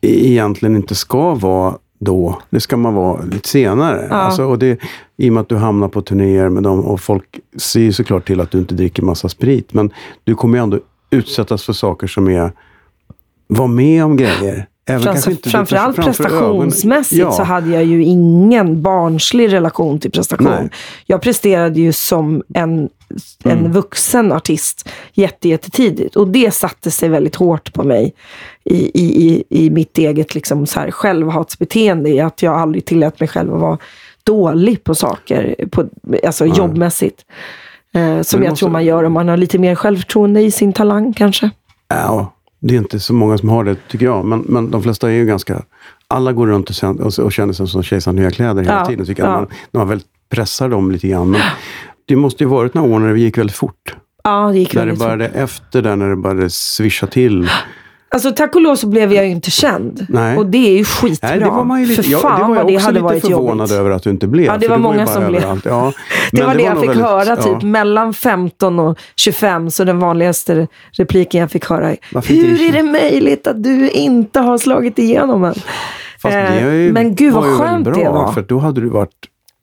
egentligen 0.00 0.76
inte 0.76 0.94
ska 0.94 1.34
vara 1.34 1.74
då. 1.98 2.38
Det 2.50 2.60
ska 2.60 2.76
man 2.76 2.94
vara 2.94 3.22
lite 3.22 3.48
senare. 3.48 4.06
Ja. 4.10 4.16
Alltså, 4.16 4.44
och 4.44 4.58
det, 4.58 4.80
I 5.16 5.28
och 5.28 5.32
med 5.34 5.40
att 5.40 5.48
du 5.48 5.56
hamnar 5.56 5.88
på 5.88 6.02
turnéer 6.02 6.48
med 6.48 6.62
dem 6.62 6.80
och 6.80 7.00
folk 7.00 7.40
ser 7.56 7.80
ju 7.80 7.92
såklart 7.92 8.26
till 8.26 8.40
att 8.40 8.50
du 8.50 8.58
inte 8.58 8.74
dricker 8.74 9.02
massa 9.02 9.28
sprit. 9.28 9.72
Men 9.72 9.92
du 10.24 10.34
kommer 10.34 10.58
ju 10.58 10.62
ändå 10.62 10.80
utsättas 11.10 11.64
för 11.64 11.72
saker 11.72 12.06
som 12.06 12.28
är... 12.28 12.52
Var 13.50 13.66
med 13.68 14.04
om 14.04 14.16
grejer. 14.16 14.66
Även 14.88 15.02
Frans, 15.02 15.28
inte, 15.28 15.50
framförallt 15.50 15.96
framför 15.96 16.12
prestationsmässigt 16.12 17.20
ja. 17.20 17.32
så 17.32 17.42
hade 17.42 17.70
jag 17.70 17.84
ju 17.84 18.04
ingen 18.04 18.82
barnslig 18.82 19.52
relation 19.52 20.00
till 20.00 20.10
prestation. 20.10 20.46
Nej. 20.46 20.70
Jag 21.06 21.22
presterade 21.22 21.80
ju 21.80 21.92
som 21.92 22.42
en, 22.54 22.88
en 23.44 23.58
mm. 23.58 23.72
vuxen 23.72 24.32
artist 24.32 24.88
jättetidigt. 25.12 26.16
Och 26.16 26.28
det 26.28 26.54
satte 26.54 26.90
sig 26.90 27.08
väldigt 27.08 27.36
hårt 27.36 27.72
på 27.72 27.82
mig 27.82 28.14
i, 28.64 29.00
i, 29.04 29.44
i, 29.48 29.70
mitt 29.70 29.98
eget 29.98 30.34
liksom 30.34 30.66
så 30.66 30.80
här 30.80 30.90
självhatsbeteende. 30.90 32.26
Att 32.26 32.42
jag 32.42 32.54
aldrig 32.54 32.84
tillät 32.84 33.20
mig 33.20 33.28
själv 33.28 33.54
att 33.54 33.60
vara 33.60 33.78
dålig 34.24 34.84
på 34.84 34.94
saker, 34.94 35.54
på, 35.70 35.88
alltså 36.26 36.46
ja. 36.46 36.56
jobbmässigt. 36.56 37.24
Eh, 37.94 38.22
som 38.22 38.42
jag 38.42 38.50
måste... 38.50 38.60
tror 38.60 38.70
man 38.70 38.84
gör 38.84 39.04
om 39.04 39.12
man 39.12 39.28
har 39.28 39.36
lite 39.36 39.58
mer 39.58 39.74
självförtroende 39.74 40.40
i 40.40 40.50
sin 40.50 40.72
talang 40.72 41.12
kanske. 41.12 41.50
Ja, 41.88 42.32
det 42.60 42.74
är 42.74 42.78
inte 42.78 43.00
så 43.00 43.12
många 43.12 43.38
som 43.38 43.48
har 43.48 43.64
det, 43.64 43.76
tycker 43.88 44.06
jag. 44.06 44.24
Men, 44.24 44.40
men 44.40 44.70
de 44.70 44.82
flesta 44.82 45.08
är 45.10 45.14
ju 45.14 45.24
ganska 45.26 45.62
alla 46.08 46.32
går 46.32 46.46
runt 46.46 46.70
och, 46.70 46.76
sen, 46.76 47.00
och, 47.00 47.18
och 47.18 47.32
känner 47.32 47.52
sig 47.52 47.68
som 47.68 47.82
kejsaren 47.82 48.16
nya 48.16 48.30
kläder 48.30 48.62
hela 48.62 48.78
Ja, 48.78 48.86
tiden. 48.86 49.06
Tycker 49.06 49.22
ja. 49.22 49.28
jag. 49.30 49.36
Man, 49.40 49.48
när 49.70 49.80
man 49.80 49.88
väl 49.88 50.00
pressar 50.30 50.68
dem 50.68 50.92
lite 50.92 51.08
grann. 51.08 51.30
Men 51.30 51.40
det 52.06 52.16
måste 52.16 52.44
ju 52.44 52.50
varit 52.50 52.74
några 52.74 52.94
år 52.94 52.98
när 52.98 53.12
det 53.12 53.20
gick 53.20 53.38
väldigt 53.38 53.56
fort. 53.56 53.96
Ja, 54.24 54.48
det 54.52 54.58
gick 54.58 54.74
När 54.74 54.80
det 54.80 54.86
väldigt 54.86 54.98
fort. 54.98 55.06
började 55.08 55.26
efter 55.28 55.82
där, 55.82 55.96
när 55.96 56.08
det 56.10 56.16
började 56.16 56.50
svischa 56.50 57.06
till. 57.06 57.48
Alltså 58.10 58.32
tack 58.32 58.54
och 58.54 58.60
lov 58.60 58.76
så 58.76 58.86
blev 58.86 59.12
jag 59.12 59.24
ju 59.24 59.30
inte 59.30 59.50
känd. 59.50 60.06
Nej. 60.08 60.36
Och 60.36 60.46
det 60.46 60.58
är 60.68 60.78
ju 60.78 60.84
skitbra. 60.84 61.30
Nej, 61.30 61.38
det 61.38 61.44
var 61.44 61.64
man 61.64 61.80
ju 61.80 61.86
lite, 61.86 62.02
För 62.02 62.10
ja, 62.10 62.18
fan 62.18 62.40
det 62.40 62.46
var 62.48 62.56
jag 62.56 62.64
vad 62.64 62.72
det 62.72 62.76
hade 62.80 63.00
varit 63.00 63.20
förvånad 63.22 63.58
jobbigt. 63.68 63.72
över 63.80 63.90
att 63.90 64.02
du 64.02 64.10
inte 64.10 64.26
blev. 64.26 64.46
Ja, 64.46 64.56
det 64.56 64.68
var 64.68 64.78
många 64.78 64.96
bara 65.04 65.14
som 65.14 65.26
blev. 65.26 65.42
Ja, 65.64 65.92
Det 66.32 66.42
var 66.42 66.54
det 66.54 66.62
jag 66.62 66.70
nog 66.74 66.80
fick 66.80 66.90
väldigt- 66.90 67.06
höra, 67.06 67.24
ja. 67.24 67.36
typ 67.36 67.62
mellan 67.62 68.14
15 68.14 68.78
och 68.78 68.98
25. 69.16 69.70
Så 69.70 69.84
den 69.84 69.98
vanligaste 69.98 70.66
repliken 70.92 71.40
jag 71.40 71.50
fick 71.50 71.64
höra 71.68 71.94
Varför 72.12 72.34
Hur 72.34 72.58
det- 72.58 72.68
är 72.68 72.72
det 72.72 72.82
möjligt 72.82 73.46
att 73.46 73.62
du 73.62 73.90
inte 73.90 74.40
har 74.40 74.58
slagit 74.58 74.98
igenom 74.98 75.44
än? 75.44 75.54
Fast 76.22 76.32
det 76.34 76.38
Eh, 76.40 76.74
ju, 76.74 76.92
men 76.92 77.14
gud 77.14 77.32
vad 77.34 77.44
var 77.44 77.56
skönt 77.58 77.84
bra, 77.84 77.94
det 77.94 78.08
var. 78.10 78.32
För 78.32 78.42
då 78.42 78.58
hade 78.58 78.80
du 78.80 78.88
varit 78.88 79.10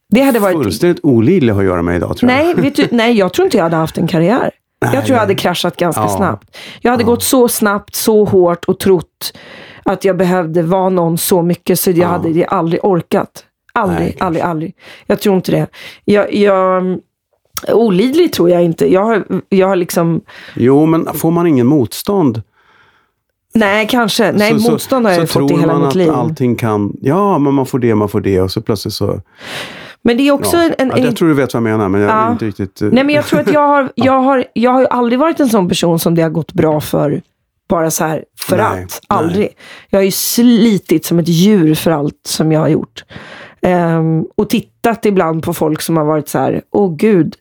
Det 0.09 0.21
hade 0.21 0.39
varit... 0.39 0.53
fullständigt 0.63 0.99
olidlig 1.03 1.53
att 1.53 1.63
göra 1.63 1.81
med 1.81 1.95
idag, 1.95 2.17
tror 2.17 2.31
jag. 2.31 2.55
Nej, 2.57 2.71
du, 2.75 2.87
nej, 2.91 3.17
jag 3.17 3.33
tror 3.33 3.45
inte 3.45 3.57
jag 3.57 3.63
hade 3.63 3.75
haft 3.75 3.97
en 3.97 4.07
karriär. 4.07 4.51
Nej, 4.81 4.95
jag 4.95 5.05
tror 5.05 5.13
jag 5.15 5.19
hade 5.21 5.35
kraschat 5.35 5.77
ganska 5.77 6.01
Ja. 6.01 6.09
snabbt. 6.09 6.57
Jag 6.81 6.91
hade 6.91 7.03
gått 7.03 7.23
så 7.23 7.47
snabbt, 7.47 7.95
så 7.95 8.25
hårt 8.25 8.65
och 8.65 8.79
trott 8.79 9.33
att 9.83 10.03
jag 10.05 10.17
behövde 10.17 10.61
vara 10.63 10.89
någon 10.89 11.17
så 11.17 11.41
mycket 11.41 11.79
så 11.79 11.89
jag 11.89 11.97
Ja. 11.97 12.07
hade 12.07 12.33
det 12.33 12.45
aldrig 12.45 12.85
orkat. 12.85 13.45
Aldrig, 13.73 13.99
Nej, 13.99 14.17
aldrig, 14.19 14.43
aldrig. 14.43 14.75
Jag 15.05 15.19
tror 15.19 15.35
inte 15.35 15.51
det. 15.51 15.67
Jag, 16.05 16.33
jag, 16.33 16.97
olidlig 17.71 18.33
tror 18.33 18.49
jag 18.49 18.63
inte. 18.63 18.93
Jag 18.93 19.03
har, 19.03 19.23
jag 19.49 19.67
har 19.67 19.75
liksom, 19.75 20.21
Jo, 20.55 20.85
men 20.85 21.05
får 21.13 21.31
man 21.31 21.47
ingen 21.47 21.67
motstånd 21.67 22.41
nej 23.53 23.87
kanske, 23.87 24.31
nej 24.31 24.53
så, 24.53 24.59
så- 24.59 24.71
motstånd 24.71 25.05
har 25.05 25.13
jag 25.13 25.29
så 25.29 25.39
fått 25.39 25.43
i 25.43 25.47
tror 25.47 25.59
hela 25.59 25.73
man 25.73 25.81
mitt 25.81 25.87
att 25.89 25.95
liv. 25.95 26.11
allting 26.11 26.55
kan, 26.55 26.93
ja, 27.01 27.37
men 27.37 27.53
man 27.53 27.65
får 27.65 27.79
det, 27.79 27.95
man 27.95 28.09
får 28.09 28.21
det 28.21 28.41
och 28.41 28.51
så 28.51 28.61
plötsligt 28.61 28.93
så... 28.93 29.21
Men 30.07 30.17
det 30.17 30.27
är 30.27 30.31
också 30.31 30.57
Ja. 30.57 30.63
en, 30.63 30.73
en, 30.77 30.97
Ja, 30.97 31.05
jag 31.05 31.15
tror 31.15 31.27
du 31.27 31.33
vet 31.33 31.53
vad 31.53 31.63
jag 31.63 31.63
menar, 31.71 31.89
men 31.89 32.01
jag 32.01 32.09
Ja. 32.09 32.31
inte 32.31 32.45
riktigt... 32.45 32.81
eh, 32.81 32.87
Nej, 32.91 33.03
men 33.03 33.15
jag 33.15 33.25
tror 33.25 33.39
att 33.39 33.53
jag 33.53 33.67
har, 33.67 33.91
jag, 33.95 34.19
har, 34.21 34.45
jag 34.53 34.71
har 34.71 34.79
ju 34.81 34.87
aldrig 34.87 35.19
varit 35.19 35.39
en 35.39 35.49
sån 35.49 35.69
person 35.69 35.99
som 35.99 36.15
det 36.15 36.21
har 36.21 36.29
gått 36.29 36.53
bra 36.53 36.81
för. 36.81 37.21
Bara 37.69 37.91
så 37.91 38.03
här, 38.05 38.23
för 38.39 38.57
Nej, 38.57 38.65
att. 38.65 38.75
nej. 38.75 38.89
Aldrig. 39.07 39.49
Jag 39.89 39.99
har 39.99 40.03
ju 40.03 40.11
slitit 40.11 41.05
som 41.05 41.19
ett 41.19 41.27
djur 41.27 41.75
för 41.75 41.91
allt 41.91 42.19
som 42.27 42.51
jag 42.51 42.59
har 42.59 42.67
gjort. 42.67 43.03
Ehm, 43.61 44.25
och 44.35 44.49
tittat 44.49 45.05
ibland 45.05 45.43
på 45.43 45.53
folk 45.53 45.81
som 45.81 45.97
har 45.97 46.05
varit 46.05 46.29
så 46.29 46.39
här, 46.39 46.61
åh 46.71 46.95
gud, 46.95 47.35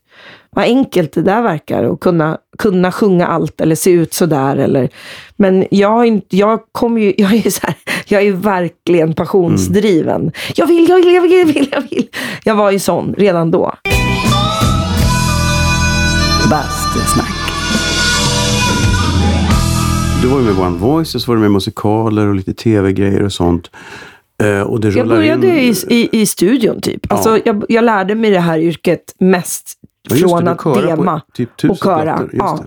vad 0.55 0.65
enkelt 0.65 1.13
det 1.13 1.23
där 1.23 1.43
verkar. 1.43 1.83
Och 1.85 2.01
kunna, 2.01 2.39
kunna 2.59 2.93
sjunga 2.93 3.27
allt 3.27 3.61
eller 3.61 3.75
se 3.75 3.91
ut 3.91 4.15
så 4.15 4.27
där. 4.27 4.57
Eller, 4.57 4.89
men 5.37 5.67
jag, 5.71 6.07
inte, 6.07 6.37
jag, 6.37 6.61
kom 6.73 6.99
ju, 6.99 7.15
jag, 7.19 7.47
är 7.47 7.51
så 7.51 7.67
här, 7.67 7.77
jag 8.07 8.23
är 8.23 8.33
verkligen 8.33 9.15
passionsdriven. 9.15 10.33
Jag 10.55 10.67
vill, 10.67 10.89
jag 10.89 10.97
vill, 10.97 11.15
jag 11.15 11.23
vill, 11.23 11.33
jag 11.33 11.47
vill, 11.47 11.69
jag 11.73 11.81
vill. 11.91 12.09
Jag 12.45 12.55
var 12.55 12.71
ju 12.71 12.79
sån 12.79 13.15
redan 13.19 13.51
då. 13.51 13.75
Bastusnack. 16.51 17.35
Du 20.23 20.29
var 20.29 20.39
ju 20.39 20.45
med 20.45 20.59
One 20.59 20.79
Voice, 20.79 21.15
och 21.15 21.21
så 21.21 21.31
var 21.31 21.37
du 21.37 21.41
med 21.41 21.49
i 21.49 21.53
musikaler 21.53 22.27
och 22.27 22.35
lite 22.35 22.55
tv-grejer 22.55 23.23
och 23.23 23.33
sånt. 23.33 23.71
Eh, 24.43 24.61
och 24.61 24.81
det 24.81 24.91
Jag 24.91 25.09
började 25.09 25.47
in... 25.47 25.75
i, 25.89 25.95
i, 25.95 26.21
i 26.21 26.27
studion 26.27 26.81
typ. 26.81 27.13
Alltså, 27.13 27.41
jag, 27.45 27.65
jag 27.69 27.85
lärde 27.85 28.15
mig 28.15 28.31
det 28.31 28.41
här 28.41 28.59
yrket 28.59 29.15
mest 29.19 29.79
Ja, 30.09 30.15
det, 30.17 30.19
från 30.19 30.45
du 30.45 30.91
att 30.91 30.99
dema 30.99 31.21
typ 31.33 31.51
och 31.71 31.77
köra. 31.77 32.03
plattor, 32.03 32.31
Ja, 32.33 32.59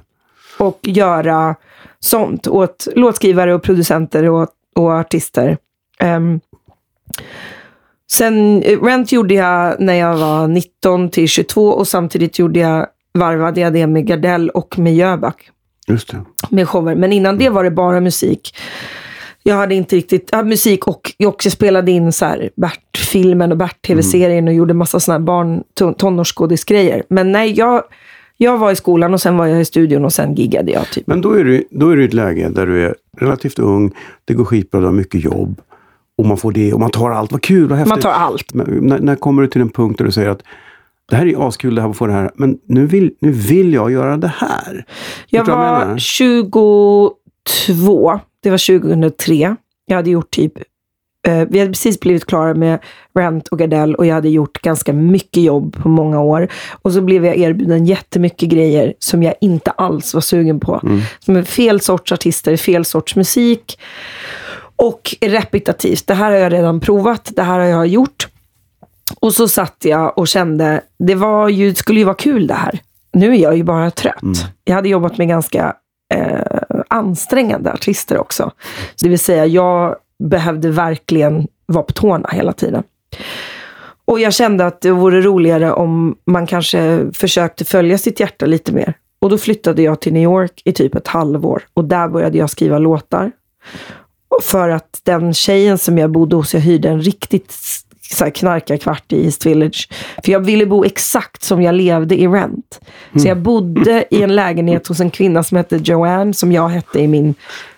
det. 0.58 0.64
och 0.64 0.80
göra 0.84 1.56
sånt 2.00 2.48
åt 2.48 2.88
låtskrivare 2.96 3.54
och 3.54 3.64
producenter 3.64 4.30
och, 4.30 4.48
och 4.76 4.92
artister. 4.92 5.58
Ehm, 6.00 6.40
sen 8.12 8.64
eh, 8.64 8.82
Rent 8.84 9.12
gjorde 9.12 9.34
jag 9.34 9.80
när 9.80 9.94
jag 9.94 10.18
var 10.18 10.48
19 10.48 11.10
till 11.10 11.28
22 11.28 11.68
och 11.70 11.88
samtidigt 11.88 12.40
gjorde 12.40 12.60
jag, 12.60 12.88
varvade 13.14 13.62
jag 13.62 13.74
det 13.74 13.88
med 13.88 14.06
Gardell 14.08 14.50
och 14.50 14.80
med 14.80 14.96
Jöback 14.96 15.50
Just 15.88 16.12
det. 16.12 16.24
med 16.50 16.70
shower. 16.70 16.96
Men 16.96 17.14
innan 17.14 17.38
det 17.38 17.50
var 17.50 17.64
det 17.64 17.72
bara 17.72 18.00
musik. 18.00 18.56
Jag 19.48 19.56
hade 19.56 19.76
inte 19.76 19.96
riktigt, 19.96 20.30
ja, 20.32 20.44
musik 20.44 20.88
och 20.88 21.14
jag 21.18 21.30
också 21.30 21.50
spelade 21.50 21.92
in 21.92 22.12
så 22.12 22.26
här 22.26 22.50
Bert-filmen 22.56 23.52
och 23.52 23.58
Bert-tv-serien 23.58 24.48
och 24.48 24.54
gjorde 24.54 24.74
massa 24.74 25.00
sådana 25.00 25.20
här 25.20 25.26
barn, 25.26 25.64
ton- 25.80 25.94
tonårsskådisgrejer. 25.94 27.04
Men 27.10 27.32
nej, 27.32 27.54
jag, 27.58 27.84
jag 28.38 28.58
var 28.58 28.72
i 28.72 28.76
skolan 28.76 29.14
och 29.14 29.22
sen 29.22 29.38
var 29.38 29.46
jag 29.46 29.62
i 29.62 29.66
studion 29.66 30.06
och 30.06 30.14
sen 30.14 30.36
giggade 30.36 30.72
jag 30.72 30.90
typ. 30.92 31.08
Men 31.08 31.22
då 31.22 31.32
är, 31.32 31.44
du, 31.44 31.64
då 31.72 31.90
är 31.90 31.96
du 31.96 32.02
i 32.02 32.06
ett 32.06 32.14
läge 32.14 32.50
där 32.50 32.66
du 32.68 32.86
är 32.86 32.96
relativt 33.18 33.60
ung, 33.60 33.92
det 34.26 34.34
går 34.34 34.46
skitbra, 34.46 34.80
du 34.80 34.86
har 34.86 34.94
mycket 34.94 35.24
jobb. 35.24 35.62
Och 36.18 36.26
man 36.26 36.38
får 36.38 36.52
det 36.52 36.74
och 36.74 36.80
man 36.80 36.90
tar 36.90 37.12
allt, 37.12 37.32
vad 37.32 37.42
kul, 37.42 37.68
vad 37.68 37.78
häftigt. 37.78 37.90
Man 37.90 38.02
tar 38.02 38.12
allt. 38.12 38.54
Men, 38.54 38.66
när, 38.82 39.00
när 39.00 39.16
kommer 39.16 39.42
du 39.42 39.48
till 39.48 39.62
en 39.62 39.70
punkt 39.70 39.98
där 39.98 40.06
du 40.06 40.12
säger 40.12 40.30
att 40.30 40.44
det 41.10 41.16
här 41.16 41.26
är 41.26 41.48
askul, 41.48 41.76
det 41.76 41.82
här 41.82 41.94
får 41.94 42.08
det 42.08 42.14
här, 42.14 42.32
men 42.36 42.58
nu 42.66 42.86
vill, 42.86 43.12
nu 43.20 43.32
vill 43.32 43.74
jag 43.74 43.92
göra 43.92 44.18
det 44.18 44.34
här. 44.38 44.86
Jag 45.30 45.48
jag 45.48 45.56
var 45.56 45.80
menar? 45.80 45.98
22, 45.98 47.12
det 48.48 48.52
var 48.52 48.80
2003. 48.80 49.56
Jag 49.86 49.96
hade 49.96 50.10
gjort 50.10 50.32
typ, 50.32 50.54
eh, 51.28 51.48
vi 51.50 51.60
hade 51.60 51.72
precis 51.72 52.00
blivit 52.00 52.26
klara 52.26 52.54
med 52.54 52.80
Rent 53.16 53.48
och 53.48 53.60
Gardell 53.60 53.96
och 53.96 54.06
jag 54.06 54.16
hade 54.16 54.30
gjort 54.30 54.62
ganska 54.62 54.94
mycket 54.94 55.44
jobb 55.44 55.76
på 55.76 55.90
många 55.90 56.22
år. 56.22 56.48
Och 56.82 56.94
så 56.94 57.02
blev 57.02 57.26
jag 57.26 57.38
erbjuden 57.38 57.86
jättemycket 57.86 58.50
grejer 58.50 58.94
som 59.00 59.24
jag 59.24 59.34
inte 59.42 59.72
alls 59.72 60.14
var 60.14 60.22
sugen 60.22 60.60
på. 60.60 60.82
Som 61.20 61.36
är 61.36 61.44
fel 61.44 61.82
sorts 61.82 62.12
artister, 62.12 62.58
fel 62.58 62.86
sorts 62.86 63.16
musik. 63.16 63.80
Och 64.76 65.16
repetitivt. 65.22 66.08
Det 66.08 66.14
här 66.14 66.32
har 66.32 66.38
jag 66.38 66.54
redan 66.54 66.80
provat, 66.80 67.32
det 67.36 67.44
här 67.44 67.60
har 67.60 67.66
jag 67.66 67.88
gjort. 67.88 68.28
Och 69.20 69.34
så 69.34 69.48
satt 69.48 69.78
jag 69.84 70.18
och 70.18 70.28
kände, 70.28 70.82
det 71.00 71.16
var 71.16 71.50
ju, 71.50 71.76
skulle 71.76 72.00
ju 72.00 72.06
vara 72.06 72.16
kul 72.16 72.48
det 72.48 72.54
här. 72.54 72.80
Nu 73.14 73.34
är 73.34 73.38
jag 73.38 73.58
ju 73.58 73.64
bara 73.64 73.92
trött. 73.92 74.22
Jag 74.64 74.76
hade 74.76 74.90
jobbat 74.90 75.18
med 75.18 75.28
ganska 75.28 75.74
eh, 76.14 76.62
ansträngande 76.88 77.74
artister 77.74 78.18
också. 78.18 78.52
Så 78.96 79.06
det 79.06 79.10
vill 79.10 79.20
säga, 79.20 79.46
jag 79.46 79.96
behövde 80.20 80.70
verkligen 80.70 81.48
vara 81.66 81.84
på 81.84 81.94
tårna 81.94 82.30
hela 82.32 82.54
tiden. 82.54 82.84
Och 84.06 84.20
jag 84.20 84.34
kände 84.34 84.66
att 84.66 84.82
det 84.82 84.92
vore 84.92 85.22
roligare 85.22 85.72
om 85.72 86.16
man 86.26 86.48
kanske 86.48 87.08
försökte 87.14 87.66
följa 87.66 87.98
sitt 87.98 88.20
hjärta 88.20 88.46
lite 88.46 88.72
mer. 88.72 88.94
Och 89.20 89.30
då 89.30 89.38
flyttade 89.38 89.82
jag 89.82 90.02
till 90.02 90.14
New 90.14 90.24
York 90.24 90.62
i 90.66 90.72
typ 90.72 90.96
ett 90.96 91.08
halvår. 91.08 91.64
Och 91.74 91.86
där 91.86 92.08
började 92.08 92.38
jag 92.38 92.50
skriva 92.50 92.80
låtar. 92.80 93.32
För 94.44 94.70
att 94.70 95.02
den 95.04 95.34
tjejen 95.34 95.78
som 95.78 95.98
jag 95.98 96.12
bodde 96.12 96.36
hos, 96.36 96.54
jag 96.54 96.62
hyrde 96.62 96.90
en 96.90 97.02
riktigt 97.02 97.52
så 98.16 98.32
knarkarkvart 98.32 99.14
i 99.14 99.26
East 99.26 99.46
Village. 99.46 99.90
För 100.26 100.32
jag 100.32 100.40
ville 100.40 100.66
bo 100.66 100.84
exakt 100.84 101.44
som 101.44 101.62
jag 101.62 101.76
levde 101.76 102.22
i 102.22 102.28
Rent. 102.28 102.80
Så 103.16 103.28
jag 103.28 103.38
bodde 103.38 104.06
i 104.12 104.24
en 104.24 104.36
lägenhet 104.36 104.88
hos 104.88 105.00
en 105.00 105.12
kvinna 105.12 105.44
som 105.44 105.58
hette 105.58 105.78
Joanne, 105.78 106.34
som 106.34 106.52
jag 106.52 106.70
hette 106.70 107.00
i 107.00 107.08
min, 107.08 107.36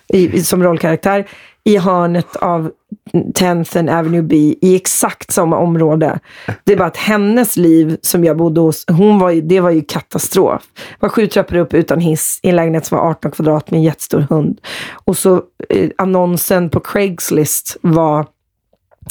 i, 0.08 0.42
som 0.42 0.62
rollkaraktär, 0.62 1.26
i 1.64 1.76
hörnet 1.76 2.36
av 2.36 2.70
10th 3.12 3.78
and 3.78 3.90
Avenue 3.90 4.22
B 4.22 4.54
i 4.60 4.76
exakt 4.76 5.32
samma 5.32 5.58
område. 5.58 6.18
Det 6.64 6.72
är 6.72 6.76
bara 6.76 6.88
att 6.88 6.96
hennes 6.96 7.56
liv 7.56 7.96
som 8.02 8.24
jag 8.24 8.36
bodde 8.36 8.60
hos, 8.60 8.84
hon 8.88 9.18
var 9.18 9.30
ju, 9.30 9.40
det 9.40 9.60
var 9.60 9.70
ju 9.70 9.82
katastrof. 9.82 10.62
Det 10.74 10.96
var 11.00 11.08
sju 11.08 11.26
trappor 11.26 11.56
upp 11.56 11.74
utan 11.74 12.00
hiss 12.00 12.40
i 12.42 12.48
en 12.48 12.56
lägenhet 12.56 12.86
som 12.86 12.98
var 12.98 13.10
18 13.10 13.30
kvadrat 13.30 13.70
med 13.70 13.78
en 13.78 13.84
jättestor 13.84 14.26
hund. 14.30 14.60
Och 15.04 15.16
så 15.16 15.42
eh, 15.68 15.90
annonsen 15.98 16.70
på 16.70 16.80
Craigslist 16.80 17.76
var 17.80 18.26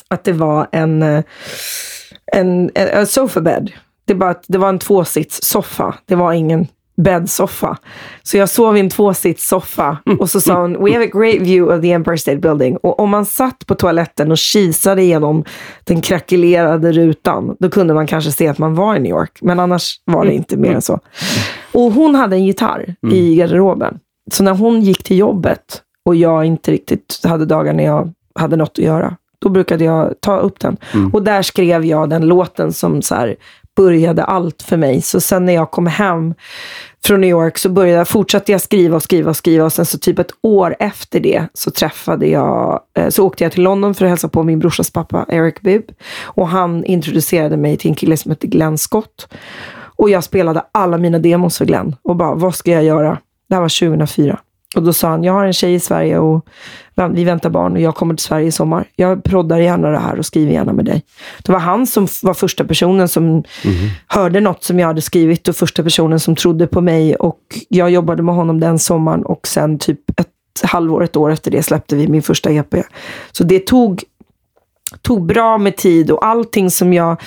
att 0.08 0.24
det 0.24 0.34
var 0.34 0.68
en, 0.72 1.04
eh, 1.04 1.24
en, 2.34 2.72
en, 2.76 2.88
en 2.88 3.08
sofa 3.08 3.42
bed. 3.42 3.72
Det, 4.06 4.16
bara, 4.16 4.36
det 4.48 4.58
var 4.58 4.70
en 4.70 4.80
tvåsits 4.80 5.40
soffa. 5.44 5.96
Det 6.06 6.16
var 6.16 6.34
ingen 6.34 6.68
bäddsoffa. 7.00 7.78
Så 8.24 8.38
jag 8.38 8.50
sov 8.50 8.78
i 8.78 8.80
en 8.80 8.90
tvåsits 8.90 9.48
soffa 9.48 9.98
och 10.20 10.30
så 10.30 10.42
sa 10.42 10.62
hon, 10.62 10.84
we 10.84 10.94
have 10.94 11.06
a 11.06 11.10
great 11.14 11.42
view 11.42 11.76
of 11.76 11.82
the 11.82 11.92
Empire 11.92 12.18
State 12.18 12.38
Building. 12.38 12.78
Och 12.78 13.00
om 13.00 13.10
man 13.10 13.26
satt 13.26 13.66
på 13.66 13.76
toaletten 13.76 14.32
och 14.32 14.38
kisade 14.38 15.02
igenom 15.02 15.44
den 15.84 16.02
krackelerade 16.02 16.92
rutan, 16.92 17.56
då 17.60 17.70
kunde 17.70 17.94
man 17.94 18.08
kanske 18.08 18.32
se 18.32 18.48
att 18.48 18.58
man 18.58 18.76
var 18.76 18.96
i 18.96 19.00
New 19.00 19.10
York. 19.10 19.40
Men 19.42 19.60
annars 19.60 19.96
var 20.06 20.26
det 20.26 20.34
inte 20.34 20.58
mer 20.58 20.72
än 20.72 20.82
så. 20.82 21.00
Och 21.74 21.92
hon 21.92 22.16
hade 22.16 22.36
en 22.36 22.46
gitarr 22.46 22.96
i 23.12 23.36
garderoben. 23.36 24.00
Så 24.32 24.44
när 24.44 24.54
hon 24.54 24.82
gick 24.82 25.04
till 25.04 25.18
jobbet 25.18 25.82
och 26.06 26.16
jag 26.16 26.46
inte 26.46 26.72
riktigt 26.72 27.22
hade 27.24 27.46
dagar 27.46 27.74
när 27.74 27.84
jag 27.86 28.14
hade 28.36 28.56
något 28.56 28.72
att 28.72 28.78
göra, 28.78 29.16
då 29.40 29.50
brukade 29.50 29.84
jag 29.84 30.14
ta 30.20 30.38
upp 30.38 30.60
den. 30.60 30.78
Och 31.14 31.24
där 31.24 31.42
skrev 31.42 31.86
jag 31.86 32.10
den 32.10 32.28
låten 32.28 32.74
som 32.74 33.02
så 33.02 33.16
här 33.16 33.36
började 33.76 34.24
allt 34.24 34.62
för 34.62 34.78
mig. 34.78 35.02
Så 35.02 35.22
sen 35.22 35.46
när 35.46 35.54
jag 35.54 35.72
kom 35.72 35.88
hem 35.88 36.34
från 37.04 37.22
New 37.22 37.30
York 37.30 37.58
så 37.58 37.70
började, 37.70 38.06
fortsatte 38.06 38.52
jag 38.52 38.62
skriva 38.62 38.96
och 38.96 39.04
skriva 39.04 39.30
och 39.30 39.38
skriva. 39.38 39.66
Och 39.66 39.74
sen 39.74 39.86
så 39.86 39.98
typ 39.98 40.20
ett 40.20 40.32
år 40.42 40.76
efter 40.80 41.20
det 41.20 41.48
så 41.54 41.72
träffade 41.72 42.28
jag, 42.28 42.82
eh, 42.98 43.10
så 43.10 43.26
åkte 43.26 43.44
jag 43.44 43.52
till 43.52 43.64
London 43.64 43.96
för 43.96 44.06
att 44.06 44.10
hälsa 44.10 44.30
på 44.30 44.44
min 44.44 44.60
brorsas 44.60 44.92
pappa 44.92 45.26
Eric 45.30 45.62
Bibb. 45.62 45.84
Och 46.22 46.48
han 46.48 46.86
introducerade 46.86 47.58
mig 47.58 47.78
till 47.78 47.90
en 47.90 47.96
kille 47.96 48.18
som 48.18 48.32
heter 48.32 48.48
Glenn 48.48 48.78
Scott. 48.78 49.28
Och 50.00 50.10
jag 50.10 50.24
spelade 50.24 50.64
alla 50.72 50.98
mina 50.98 51.20
demos 51.20 51.58
för 51.58 51.66
Glenn 51.66 51.96
och 52.02 52.16
bara, 52.16 52.36
vad 52.36 52.56
ska 52.56 52.72
jag 52.72 52.84
göra? 52.84 53.18
Det 53.50 53.56
här 53.56 53.62
var 53.62 53.80
2004. 53.88 54.40
Och 54.76 54.84
då 54.84 54.94
sa 54.94 55.10
han, 55.10 55.24
jag 55.24 55.34
har 55.34 55.46
en 55.46 55.54
tjej 55.54 55.74
i 55.74 55.80
Sverige 55.80 56.20
och 56.20 56.48
vi 57.12 57.24
väntar 57.24 57.50
barn 57.50 57.74
och 57.74 57.82
jag 57.82 57.96
kommer 57.96 58.16
till 58.16 58.26
Sverige 58.26 58.48
i 58.48 58.52
sommar. 58.52 58.88
Jag 58.96 59.24
proddar 59.24 59.58
gärna 59.58 59.90
det 59.90 60.00
här 60.00 60.20
och 60.20 60.26
skriver 60.26 60.54
gärna 60.54 60.74
med 60.74 60.86
dig. 60.86 61.04
Det 61.44 61.52
var 61.52 61.60
han 61.60 61.88
som 61.88 62.08
var 62.24 62.34
första 62.34 62.64
personen 62.64 63.08
som 63.08 63.24
mm. 63.24 63.44
hörde 64.08 64.40
något 64.40 64.64
som 64.64 64.80
jag 64.80 64.88
hade 64.88 65.02
skrivit 65.02 65.48
och 65.48 65.56
första 65.56 65.84
personen 65.84 66.20
som 66.20 66.36
trodde 66.36 66.68
på 66.68 66.82
mig. 66.82 67.16
Och 67.16 67.40
jag 67.70 67.90
jobbade 67.90 68.24
med 68.24 68.36
honom 68.36 68.60
den 68.60 68.80
sommaren 68.80 69.26
och 69.26 69.48
sen 69.48 69.80
typ 69.80 70.20
ett 70.20 70.28
halvår, 70.64 71.04
ett 71.04 71.16
år 71.16 71.32
efter 71.32 71.52
det 71.52 71.64
släppte 71.64 71.96
vi 71.96 72.08
min 72.08 72.22
första 72.22 72.52
EP. 72.52 72.76
Så 73.32 73.44
det 73.44 73.60
tog, 73.60 74.04
tog 75.02 75.26
bra 75.26 75.58
med 75.58 75.78
tid 75.78 76.12
och 76.12 76.26
allting 76.26 76.72
som 76.72 76.94
jag 76.94 77.22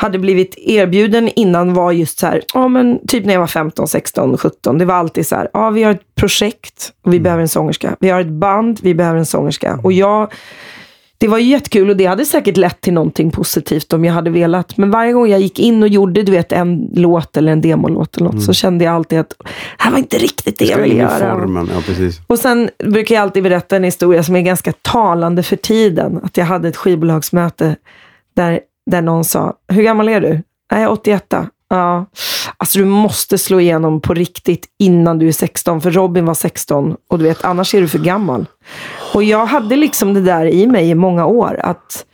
hade 0.00 0.18
blivit 0.18 0.54
erbjuden 0.58 1.28
innan 1.36 1.74
var 1.74 1.92
just 1.92 2.18
så 2.18 2.26
här, 2.26 2.42
ja 2.54 2.68
men 2.68 3.06
typ 3.06 3.24
när 3.24 3.32
jag 3.32 3.40
var 3.40 3.46
15, 3.46 3.88
16, 3.88 4.38
17. 4.38 4.78
Det 4.78 4.84
var 4.84 4.94
alltid 4.94 5.26
så 5.26 5.36
här, 5.36 5.48
ja 5.52 5.70
vi 5.70 5.82
har 5.82 5.90
ett 5.90 6.14
projekt 6.14 6.92
och 7.02 7.12
vi 7.12 7.16
mm. 7.16 7.22
behöver 7.22 7.42
en 7.42 7.48
sångerska. 7.48 7.96
Vi 8.00 8.10
har 8.10 8.20
ett 8.20 8.26
band, 8.26 8.78
vi 8.82 8.94
behöver 8.94 9.18
en 9.18 9.26
sångerska. 9.26 9.80
Och 9.82 9.92
jag, 9.92 10.32
det 11.18 11.28
var 11.28 11.38
ju 11.38 11.44
jättekul 11.44 11.90
och 11.90 11.96
det 11.96 12.06
hade 12.06 12.24
säkert 12.24 12.56
lett 12.56 12.80
till 12.80 12.92
någonting 12.92 13.30
positivt 13.30 13.92
om 13.92 14.04
jag 14.04 14.12
hade 14.12 14.30
velat. 14.30 14.76
Men 14.76 14.90
varje 14.90 15.12
gång 15.12 15.28
jag 15.28 15.40
gick 15.40 15.58
in 15.58 15.82
och 15.82 15.88
gjorde 15.88 16.22
du 16.22 16.32
vet, 16.32 16.52
en 16.52 16.90
låt 16.94 17.36
eller 17.36 17.52
en 17.52 17.60
demolåt 17.60 18.16
eller 18.16 18.24
något, 18.24 18.32
mm. 18.32 18.44
så 18.44 18.52
kände 18.52 18.84
jag 18.84 18.94
alltid 18.94 19.18
att 19.18 19.34
det 19.38 19.44
här 19.78 19.90
var 19.90 19.98
inte 19.98 20.18
riktigt 20.18 20.58
det, 20.58 20.64
jag 20.64 20.78
ville 20.78 20.94
göra. 20.94 21.26
Ja. 21.26 21.82
Och 22.26 22.38
sen 22.38 22.70
brukar 22.84 23.14
jag 23.14 23.22
alltid 23.22 23.42
berätta 23.42 23.76
en 23.76 23.84
historia 23.84 24.22
som 24.22 24.36
är 24.36 24.40
ganska 24.40 24.72
talande 24.72 25.42
för 25.42 25.56
tiden. 25.56 26.20
Att 26.22 26.36
jag 26.36 26.44
hade 26.44 26.68
ett 26.68 26.76
skivbolagsmöte 26.76 27.76
där 28.34 28.60
där 28.90 29.02
någon 29.02 29.24
sa, 29.24 29.54
hur 29.68 29.82
gammal 29.82 30.08
är 30.08 30.20
du? 30.20 30.42
Nej, 30.72 30.86
81. 30.86 31.34
Ja. 31.70 32.06
Alltså 32.56 32.78
du 32.78 32.84
måste 32.84 33.38
slå 33.38 33.60
igenom 33.60 34.00
på 34.00 34.14
riktigt 34.14 34.66
innan 34.78 35.18
du 35.18 35.28
är 35.28 35.32
16, 35.32 35.80
för 35.80 35.90
Robin 35.90 36.24
var 36.24 36.34
16 36.34 36.96
och 37.08 37.18
du 37.18 37.24
vet, 37.24 37.44
annars 37.44 37.74
är 37.74 37.80
du 37.80 37.88
för 37.88 37.98
gammal. 37.98 38.46
Och 39.14 39.24
jag 39.24 39.46
hade 39.46 39.76
liksom 39.76 40.14
det 40.14 40.20
där 40.20 40.46
i 40.46 40.66
mig 40.66 40.90
i 40.90 40.94
många 40.94 41.26
år, 41.26 41.60
att 41.62 42.06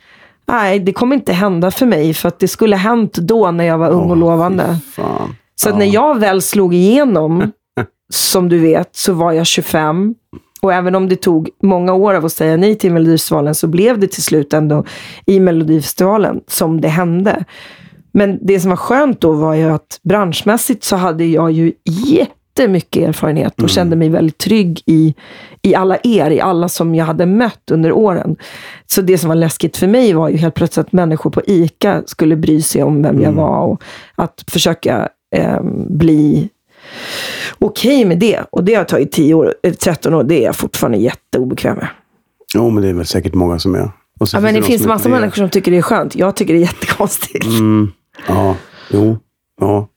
nej, 0.47 0.79
det 0.79 0.93
kommer 0.93 1.15
inte 1.15 1.33
hända 1.33 1.71
för 1.71 1.85
mig, 1.85 2.13
för 2.13 2.27
att 2.27 2.39
det 2.39 2.47
skulle 2.47 2.75
hänt 2.75 3.13
då 3.13 3.51
när 3.51 3.63
jag 3.63 3.77
var 3.77 3.89
ung 3.89 4.09
och 4.09 4.17
lovande. 4.17 4.79
Så 5.55 5.69
att 5.69 5.77
när 5.77 5.85
jag 5.85 6.19
väl 6.19 6.41
slog 6.41 6.73
igenom, 6.73 7.51
som 8.13 8.49
du 8.49 8.59
vet, 8.59 8.95
så 8.95 9.13
var 9.13 9.31
jag 9.31 9.47
25. 9.47 10.15
Och 10.61 10.73
även 10.73 10.95
om 10.95 11.09
det 11.09 11.15
tog 11.15 11.49
många 11.63 11.93
år 11.93 12.13
av 12.13 12.25
att 12.25 12.31
säga 12.31 12.57
nej 12.57 12.75
till 12.75 12.93
Melodifestivalen 12.93 13.55
så 13.55 13.67
blev 13.67 13.99
det 13.99 14.07
till 14.07 14.23
slut 14.23 14.53
ändå 14.53 14.85
i 15.25 15.39
Melodifestivalen 15.39 16.41
som 16.47 16.81
det 16.81 16.87
hände. 16.87 17.45
Men 18.11 18.39
det 18.41 18.59
som 18.59 18.69
var 18.69 18.77
skönt 18.77 19.21
då 19.21 19.33
var 19.33 19.53
ju 19.53 19.69
att 19.69 19.99
branschmässigt 20.03 20.83
så 20.83 20.95
hade 20.95 21.25
jag 21.25 21.51
ju 21.51 21.73
jättemycket 21.85 23.07
erfarenhet 23.07 23.53
och 23.53 23.59
mm. 23.59 23.69
kände 23.69 23.95
mig 23.95 24.09
väldigt 24.09 24.37
trygg 24.37 24.81
i, 24.85 25.15
i 25.61 25.75
alla 25.75 25.97
er, 26.03 26.31
i 26.31 26.41
alla 26.41 26.69
som 26.69 26.95
jag 26.95 27.05
hade 27.05 27.25
mött 27.25 27.71
under 27.71 27.91
åren. 27.91 28.35
Så 28.85 29.01
det 29.01 29.17
som 29.17 29.27
var 29.27 29.35
läskigt 29.35 29.77
för 29.77 29.87
mig 29.87 30.13
var 30.13 30.29
ju 30.29 30.37
helt 30.37 30.55
plötsligt 30.55 30.87
att 30.87 30.91
människor 30.91 31.29
på 31.29 31.41
ICA 31.45 32.03
skulle 32.05 32.35
bry 32.35 32.61
sig 32.61 32.83
om 32.83 33.03
vem 33.03 33.15
mm. 33.15 33.23
jag 33.23 33.31
var 33.31 33.59
och 33.59 33.81
att 34.15 34.43
försöka 34.47 35.09
eh, 35.35 35.61
bli 35.89 36.49
okej 37.59 38.05
med 38.05 38.19
det. 38.19 38.43
Och 38.49 38.63
det 38.63 38.75
har 38.75 38.83
tagit 38.83 39.11
10 39.11 39.33
år, 39.33 39.53
13 39.79 40.13
år. 40.13 40.23
Det 40.23 40.41
är 40.41 40.45
jag 40.45 40.55
fortfarande 40.55 40.97
jätteobekväm 40.97 41.75
med. 41.77 41.87
Jo, 42.53 42.69
men 42.69 42.83
det 42.83 42.89
är 42.89 42.93
väl 42.93 43.05
säkert 43.05 43.33
många 43.33 43.59
som 43.59 43.75
är. 43.75 43.91
ja, 44.33 44.39
men 44.39 44.53
det 44.53 44.61
finns 44.61 44.85
massa 44.85 45.09
människor 45.09 45.35
som 45.35 45.49
tycker 45.49 45.71
det 45.71 45.77
är 45.77 45.81
skönt. 45.81 46.15
Jag 46.15 46.35
tycker 46.35 46.53
det 46.53 46.59
är 46.59 46.61
jättekonstigt. 46.61 47.45
Mm. 47.45 47.91
Ja, 48.27 48.55
jo. 48.91 49.17
Ja. 49.61 49.87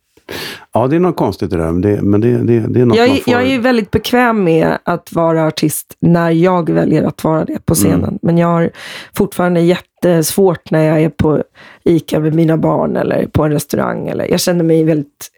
Ja, 0.72 0.86
det 0.86 0.96
är 0.96 1.00
något 1.00 1.16
konstigt 1.16 1.50
det 1.50 1.56
där. 1.56 1.72
Men 1.72 1.80
det, 1.80 2.02
men 2.02 2.20
det, 2.20 2.38
det, 2.38 2.60
det 2.60 2.80
är 2.80 2.86
något 2.86 2.96
jag, 2.96 3.08
man 3.08 3.18
får... 3.18 3.32
jag 3.32 3.46
är 3.46 3.58
väldigt 3.58 3.90
bekväm 3.90 4.44
med 4.44 4.78
att 4.84 5.12
vara 5.12 5.46
artist 5.46 5.96
när 6.00 6.30
jag 6.30 6.70
väljer 6.70 7.02
att 7.02 7.24
vara 7.24 7.44
det 7.44 7.66
på 7.66 7.74
scenen. 7.74 8.04
Mm. 8.04 8.18
Men 8.22 8.38
jag 8.38 8.48
har 8.48 8.70
fortfarande 9.12 9.60
jättesvårt 10.04 10.70
när 10.70 10.84
jag 10.84 11.02
är 11.02 11.08
på 11.08 11.42
ICA 11.84 12.20
med 12.20 12.34
mina 12.34 12.56
barn 12.56 12.96
eller 12.96 13.26
på 13.26 13.44
en 13.44 13.52
restaurang. 13.52 14.08
Eller, 14.08 14.30
jag 14.30 14.40
känner 14.40 14.64
mig 14.64 14.84
väldigt 14.84 15.30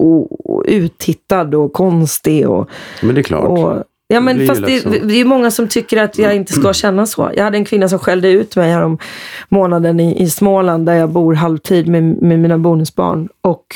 uh, 0.00 0.24
uttittad 0.64 1.54
och 1.54 1.72
konstig. 1.72 2.48
Och, 2.48 2.70
men 3.02 3.14
det 3.14 3.20
är 3.20 3.22
klart. 3.22 3.48
Och, 3.58 3.84
Ja, 4.12 4.20
men 4.20 4.38
det 4.38 4.46
fast 4.46 4.66
det, 4.66 4.80
det, 5.08 5.20
är 5.20 5.24
många 5.24 5.50
som 5.50 5.68
tycker 5.68 6.02
att 6.02 6.18
jag 6.18 6.36
inte 6.36 6.52
ska 6.52 6.72
känna 6.72 7.06
så. 7.06 7.30
Jag 7.36 7.44
hade 7.44 7.56
en 7.56 7.64
kvinna 7.64 7.88
som 7.88 7.98
skällde 7.98 8.28
ut 8.28 8.56
mig 8.56 8.70
här 8.70 8.82
om 8.82 8.98
månaden 9.48 10.00
i, 10.00 10.22
i 10.22 10.30
Småland 10.30 10.86
där 10.86 10.94
jag 10.94 11.10
bor 11.10 11.34
halvtid 11.34 11.88
med, 11.88 12.02
med 12.02 12.38
mina 12.38 12.58
bonusbarn. 12.58 13.28
Och 13.40 13.66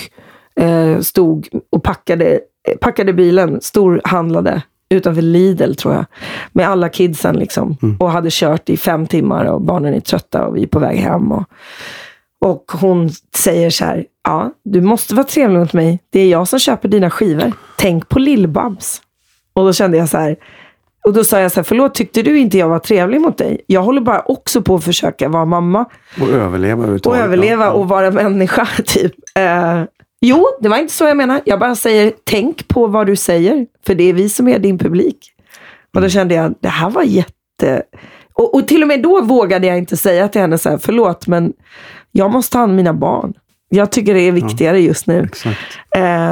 eh, 0.65 1.01
stod 1.01 1.49
och 1.71 1.83
packade, 1.83 2.41
packade 2.81 3.13
bilen, 3.13 3.61
storhandlade 3.61 4.63
utanför 4.89 5.23
Lidl 5.23 5.75
tror 5.75 5.95
jag. 5.95 6.05
Med 6.53 6.69
alla 6.69 6.89
kidsen 6.89 7.37
liksom. 7.37 7.77
Mm. 7.83 7.97
Och 7.97 8.11
hade 8.11 8.29
kört 8.31 8.69
i 8.69 8.77
fem 8.77 9.07
timmar 9.07 9.45
och 9.45 9.61
barnen 9.61 9.95
är 9.95 10.01
trötta 10.01 10.47
och 10.47 10.57
vi 10.57 10.63
är 10.63 10.67
på 10.67 10.79
väg 10.79 10.99
hem. 10.99 11.33
Och, 11.33 11.45
och 12.41 12.73
hon 12.73 13.11
säger 13.37 13.71
så 13.71 13.85
här, 13.85 14.05
ja, 14.25 14.53
du 14.65 14.81
måste 14.81 15.15
vara 15.15 15.27
trevlig 15.27 15.59
mot 15.59 15.73
mig. 15.73 16.01
Det 16.11 16.21
är 16.21 16.29
jag 16.29 16.49
som 16.49 16.59
köper 16.59 16.89
dina 16.89 17.11
skivor. 17.11 17.53
Tänk 17.79 18.09
på 18.09 18.19
Lill-Babs. 18.19 19.01
Och 19.53 19.65
då 19.65 19.73
kände 19.73 19.97
jag 19.97 20.09
så 20.09 20.19
här, 20.19 20.37
och 21.05 21.13
då 21.13 21.25
sa 21.25 21.41
jag 21.41 21.53
så 21.53 21.57
här, 21.61 21.65
förlåt, 21.65 21.95
tyckte 21.95 22.23
du 22.23 22.39
inte 22.39 22.59
jag 22.59 22.69
var 22.69 22.79
trevlig 22.79 23.21
mot 23.21 23.39
dig? 23.39 23.61
Jag 23.67 23.83
håller 23.83 24.01
bara 24.01 24.21
också 24.21 24.63
på 24.63 24.75
att 24.75 24.85
försöka 24.85 25.29
vara 25.29 25.45
mamma. 25.45 25.85
Och 26.21 26.29
överleva. 26.29 26.99
Och 27.05 27.17
överleva 27.17 27.71
och 27.71 27.89
vara 27.89 28.11
människa, 28.11 28.69
typ. 28.85 29.13
Eh, 29.35 29.83
Jo, 30.21 30.47
det 30.61 30.69
var 30.69 30.79
inte 30.79 30.93
så 30.93 31.05
jag 31.05 31.17
menar. 31.17 31.41
Jag 31.45 31.59
bara 31.59 31.75
säger, 31.75 32.13
tänk 32.25 32.69
på 32.69 32.87
vad 32.87 33.07
du 33.07 33.17
säger. 33.17 33.67
För 33.87 33.95
det 33.95 34.05
är 34.05 34.13
vi 34.13 34.29
som 34.29 34.49
är 34.49 34.59
din 34.59 34.79
publik. 34.79 35.33
Och 35.95 36.01
då 36.01 36.09
kände 36.09 36.35
jag, 36.35 36.55
det 36.61 36.69
här 36.69 36.91
var 36.91 37.03
jätte... 37.03 37.83
Och, 38.33 38.55
och 38.55 38.69
till 38.69 38.83
och 38.83 38.89
med 38.89 39.03
då 39.03 39.21
vågade 39.21 39.67
jag 39.67 39.79
inte 39.79 39.97
säga 39.97 40.29
till 40.29 40.41
henne 40.41 40.59
så 40.59 40.71
här, 40.71 40.79
förlåt, 40.79 41.27
men 41.27 41.53
jag 42.13 42.31
måste 42.31 42.59
ha 42.59 42.67
mina 42.67 42.95
barn. 42.95 43.35
Jag 43.69 43.93
tycker 43.93 44.15
det 44.15 44.21
är 44.21 44.33
viktigare 44.33 44.81
ja, 44.81 44.87
just 44.87 45.07
nu. 45.07 45.29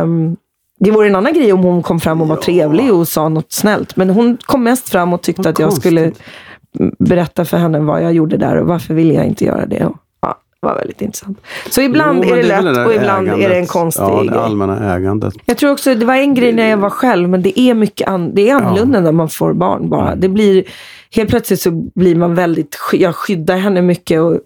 Um, 0.03 0.37
det 0.81 0.91
vore 0.91 1.09
en 1.09 1.15
annan 1.15 1.33
grej 1.33 1.53
om 1.53 1.63
hon 1.63 1.83
kom 1.83 2.01
fram 2.01 2.21
och 2.21 2.29
var 2.29 2.37
ja. 2.37 2.43
trevlig 2.43 2.95
och 2.95 3.09
sa 3.09 3.29
något 3.29 3.53
snällt. 3.53 3.97
Men 3.97 4.11
hon 4.11 4.39
kom 4.43 4.63
mest 4.65 4.89
fram 4.89 5.13
och 5.13 5.23
tyckte 5.23 5.43
vad 5.43 5.53
att 5.53 5.59
jag 5.59 5.69
konstigt. 5.71 5.83
skulle 5.83 6.13
berätta 6.99 7.45
för 7.45 7.57
henne 7.57 7.79
vad 7.79 8.03
jag 8.03 8.13
gjorde 8.13 8.37
där 8.37 8.57
och 8.57 8.67
varför 8.67 8.95
ville 8.95 9.15
jag 9.15 9.27
inte 9.27 9.45
göra 9.45 9.67
det. 9.67 9.85
Och 9.87 9.97
var 10.63 10.75
väldigt 10.75 11.01
intressant. 11.01 11.41
Så 11.71 11.81
ibland 11.81 12.25
jo, 12.25 12.31
är 12.33 12.37
det, 12.37 12.43
det 12.43 12.63
lätt 12.63 12.87
och 12.87 12.95
ibland 12.95 13.29
ägandet. 13.29 13.47
är 13.47 13.51
det 13.51 13.59
en 13.59 13.67
konstig 13.67 14.03
ja, 14.03 14.25
det 14.25 14.41
allmänna 14.41 14.95
ägandet. 14.95 15.35
Jag 15.45 15.57
tror 15.59 15.71
också, 15.71 15.95
det 15.95 16.07
var 16.07 16.15
en 16.15 16.35
grej 16.35 16.53
när 16.53 16.69
jag 16.69 16.77
var 16.77 16.91
själv, 16.91 17.29
men 17.29 17.43
det 17.43 17.61
är 17.61 17.75
mycket 17.75 18.09
an, 18.09 18.35
det 18.35 18.51
är 18.51 18.55
annorlunda 18.55 18.99
ja. 18.99 19.03
när 19.03 19.13
man 19.13 19.29
får 19.29 19.53
barn 19.53 19.89
bara. 19.89 20.15
Det 20.15 20.29
blir, 20.29 20.65
helt 21.11 21.31
plötsligt 21.31 21.61
så 21.61 21.71
blir 21.71 22.15
man 22.15 22.35
väldigt, 22.35 22.79
jag 22.93 23.17
skyddar 23.17 23.57
henne 23.57 23.83
mycket. 23.83 24.21
Och, 24.21 24.39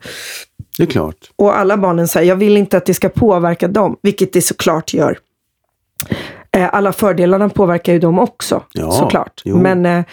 det 0.78 0.82
är 0.82 0.86
klart. 0.86 1.16
Och 1.36 1.58
alla 1.58 1.76
barnen 1.76 2.08
säger, 2.08 2.28
jag 2.28 2.36
vill 2.36 2.56
inte 2.56 2.76
att 2.76 2.86
det 2.86 2.94
ska 2.94 3.08
påverka 3.08 3.68
dem, 3.68 3.96
vilket 4.02 4.32
det 4.32 4.42
såklart 4.42 4.94
gör. 4.94 5.18
Eh, 6.52 6.68
alla 6.74 6.92
fördelarna 6.92 7.48
påverkar 7.48 7.92
ju 7.92 7.98
dem 7.98 8.18
också, 8.18 8.62
ja, 8.72 8.90
såklart. 8.90 9.42
Jo. 9.44 9.56
Men 9.56 9.86
eh, 9.86 10.04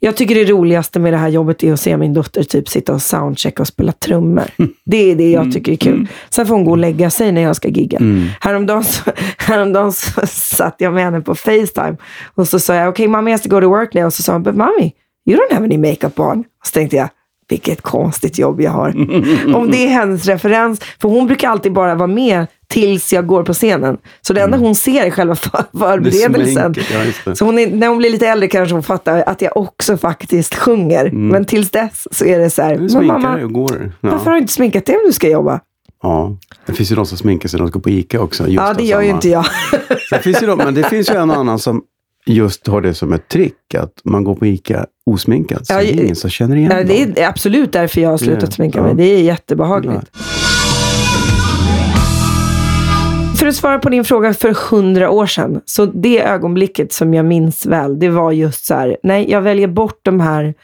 jag 0.00 0.16
tycker 0.16 0.34
det 0.34 0.44
roligaste 0.44 0.98
med 0.98 1.12
det 1.12 1.16
här 1.16 1.28
jobbet 1.28 1.64
är 1.64 1.72
att 1.72 1.80
se 1.80 1.96
min 1.96 2.14
dotter 2.14 2.42
typ 2.42 2.68
sitta 2.68 2.94
och 2.94 3.02
soundchecka 3.02 3.62
och 3.62 3.66
spela 3.66 3.92
trummor. 3.92 4.44
Det 4.84 5.10
är 5.10 5.16
det 5.16 5.30
jag 5.30 5.40
mm. 5.40 5.52
tycker 5.52 5.72
är 5.72 5.76
kul. 5.76 5.94
Mm. 5.94 6.06
Sen 6.30 6.46
får 6.46 6.54
hon 6.54 6.64
gå 6.64 6.70
och 6.70 6.78
lägga 6.78 7.10
sig 7.10 7.32
när 7.32 7.42
jag 7.42 7.56
ska 7.56 7.68
gigga. 7.68 7.98
Mm. 7.98 8.26
Häromdagen, 8.40 8.84
så, 8.84 9.10
häromdagen 9.38 9.92
så 9.92 10.26
satt 10.26 10.74
jag 10.78 10.94
med 10.94 11.04
henne 11.04 11.20
på 11.20 11.34
Facetime 11.34 11.96
och 12.34 12.48
så 12.48 12.58
sa 12.58 12.74
jag, 12.74 12.88
okej 12.88 13.04
okay, 13.04 13.08
mommy 13.08 13.30
has 13.30 13.42
to 13.42 13.48
go 13.48 13.60
to 13.60 13.68
work 13.68 13.94
now. 13.94 14.04
Och 14.04 14.14
så 14.14 14.22
sa 14.22 14.32
hon, 14.32 14.42
but 14.42 14.54
mommy, 14.54 14.92
you 15.28 15.38
don't 15.38 15.54
have 15.54 15.64
any 15.64 15.78
makeup 15.78 16.20
on. 16.20 16.38
Och 16.38 16.66
så 16.66 16.72
tänkte 16.72 16.96
jag, 16.96 17.08
vilket 17.48 17.82
konstigt 17.82 18.38
jobb 18.38 18.60
jag 18.60 18.70
har. 18.70 18.88
Om 19.54 19.70
det 19.70 19.86
är 19.86 19.88
hennes 19.88 20.26
referens. 20.26 20.80
För 21.00 21.08
hon 21.08 21.26
brukar 21.26 21.48
alltid 21.48 21.72
bara 21.72 21.94
vara 21.94 22.06
med 22.06 22.46
tills 22.68 23.12
jag 23.12 23.26
går 23.26 23.42
på 23.42 23.54
scenen. 23.54 23.98
Så 24.20 24.32
det 24.32 24.40
enda 24.40 24.56
mm. 24.56 24.66
hon 24.66 24.74
ser 24.74 25.04
är 25.04 25.10
själva 25.10 25.34
för 25.34 25.64
förberedelsen. 25.78 26.74
Ja, 27.26 27.34
så 27.34 27.44
hon 27.44 27.58
är, 27.58 27.70
när 27.70 27.88
hon 27.88 27.98
blir 27.98 28.10
lite 28.10 28.28
äldre 28.28 28.48
kanske 28.48 28.74
hon 28.74 28.82
fattar 28.82 29.24
att 29.26 29.42
jag 29.42 29.56
också 29.56 29.96
faktiskt 29.96 30.54
sjunger. 30.54 31.04
Mm. 31.04 31.28
Men 31.28 31.44
tills 31.44 31.70
dess 31.70 32.08
så 32.10 32.24
är 32.24 32.38
det 32.38 32.50
så 32.50 32.62
här. 32.62 32.76
Du 32.76 33.06
mamma, 33.06 33.42
och 33.44 33.52
går. 33.52 33.92
Ja. 34.00 34.10
Varför 34.10 34.24
har 34.24 34.32
du 34.32 34.38
inte 34.38 34.52
sminkat 34.52 34.86
dig 34.86 34.96
om 34.96 35.02
du 35.06 35.12
ska 35.12 35.28
jobba? 35.28 35.60
Ja, 36.02 36.36
det 36.66 36.72
finns 36.72 36.92
ju 36.92 36.96
de 36.96 37.06
som 37.06 37.18
sminkar 37.18 37.48
sig 37.48 37.58
när 37.58 37.66
de 37.66 37.70
ska 37.70 37.80
på 37.80 37.90
ICA 37.90 38.20
också. 38.20 38.48
ja, 38.48 38.74
det 38.74 38.84
gör 38.84 38.96
samma. 38.96 39.04
ju 39.04 39.10
inte 39.10 39.28
jag. 39.28 39.44
det 40.10 40.18
finns 40.18 40.42
ju 40.42 40.46
de, 40.46 40.58
men 40.58 40.74
det 40.74 40.82
finns 40.82 41.10
ju 41.10 41.14
en 41.14 41.30
annan 41.30 41.58
som 41.58 41.82
just 42.28 42.66
har 42.66 42.80
det 42.80 42.94
som 42.94 43.12
ett 43.12 43.28
trick, 43.28 43.74
att 43.74 43.92
man 44.04 44.24
går 44.24 44.34
på 44.34 44.46
ICA 44.46 44.86
osminkad. 45.06 45.66
Så 45.66 45.72
ja, 45.72 45.78
det 45.78 45.90
är 45.92 46.02
ingen 46.02 46.16
som 46.16 46.30
känner 46.30 46.56
igen 46.56 46.72
ja, 46.76 46.84
Det 46.84 47.20
är 47.20 47.28
absolut 47.28 47.72
därför 47.72 48.00
jag 48.00 48.10
har 48.10 48.18
slutat 48.18 48.52
sminka 48.52 48.82
mig. 48.82 48.94
Det 48.94 49.04
är 49.04 49.22
jättebehagligt. 49.22 50.10
För 53.38 53.46
att 53.46 53.54
svara 53.54 53.78
på 53.78 53.88
din 53.88 54.04
fråga 54.04 54.34
för 54.34 54.70
hundra 54.70 55.10
år 55.10 55.26
sedan. 55.26 55.60
Så 55.64 55.86
det 55.86 56.22
ögonblicket 56.22 56.92
som 56.92 57.14
jag 57.14 57.24
minns 57.24 57.66
väl, 57.66 57.98
det 57.98 58.08
var 58.08 58.32
just 58.32 58.66
så 58.66 58.74
här, 58.74 58.96
nej, 59.02 59.30
jag 59.30 59.42
väljer 59.42 59.68
bort 59.68 60.00
de 60.02 60.20
här 60.20 60.54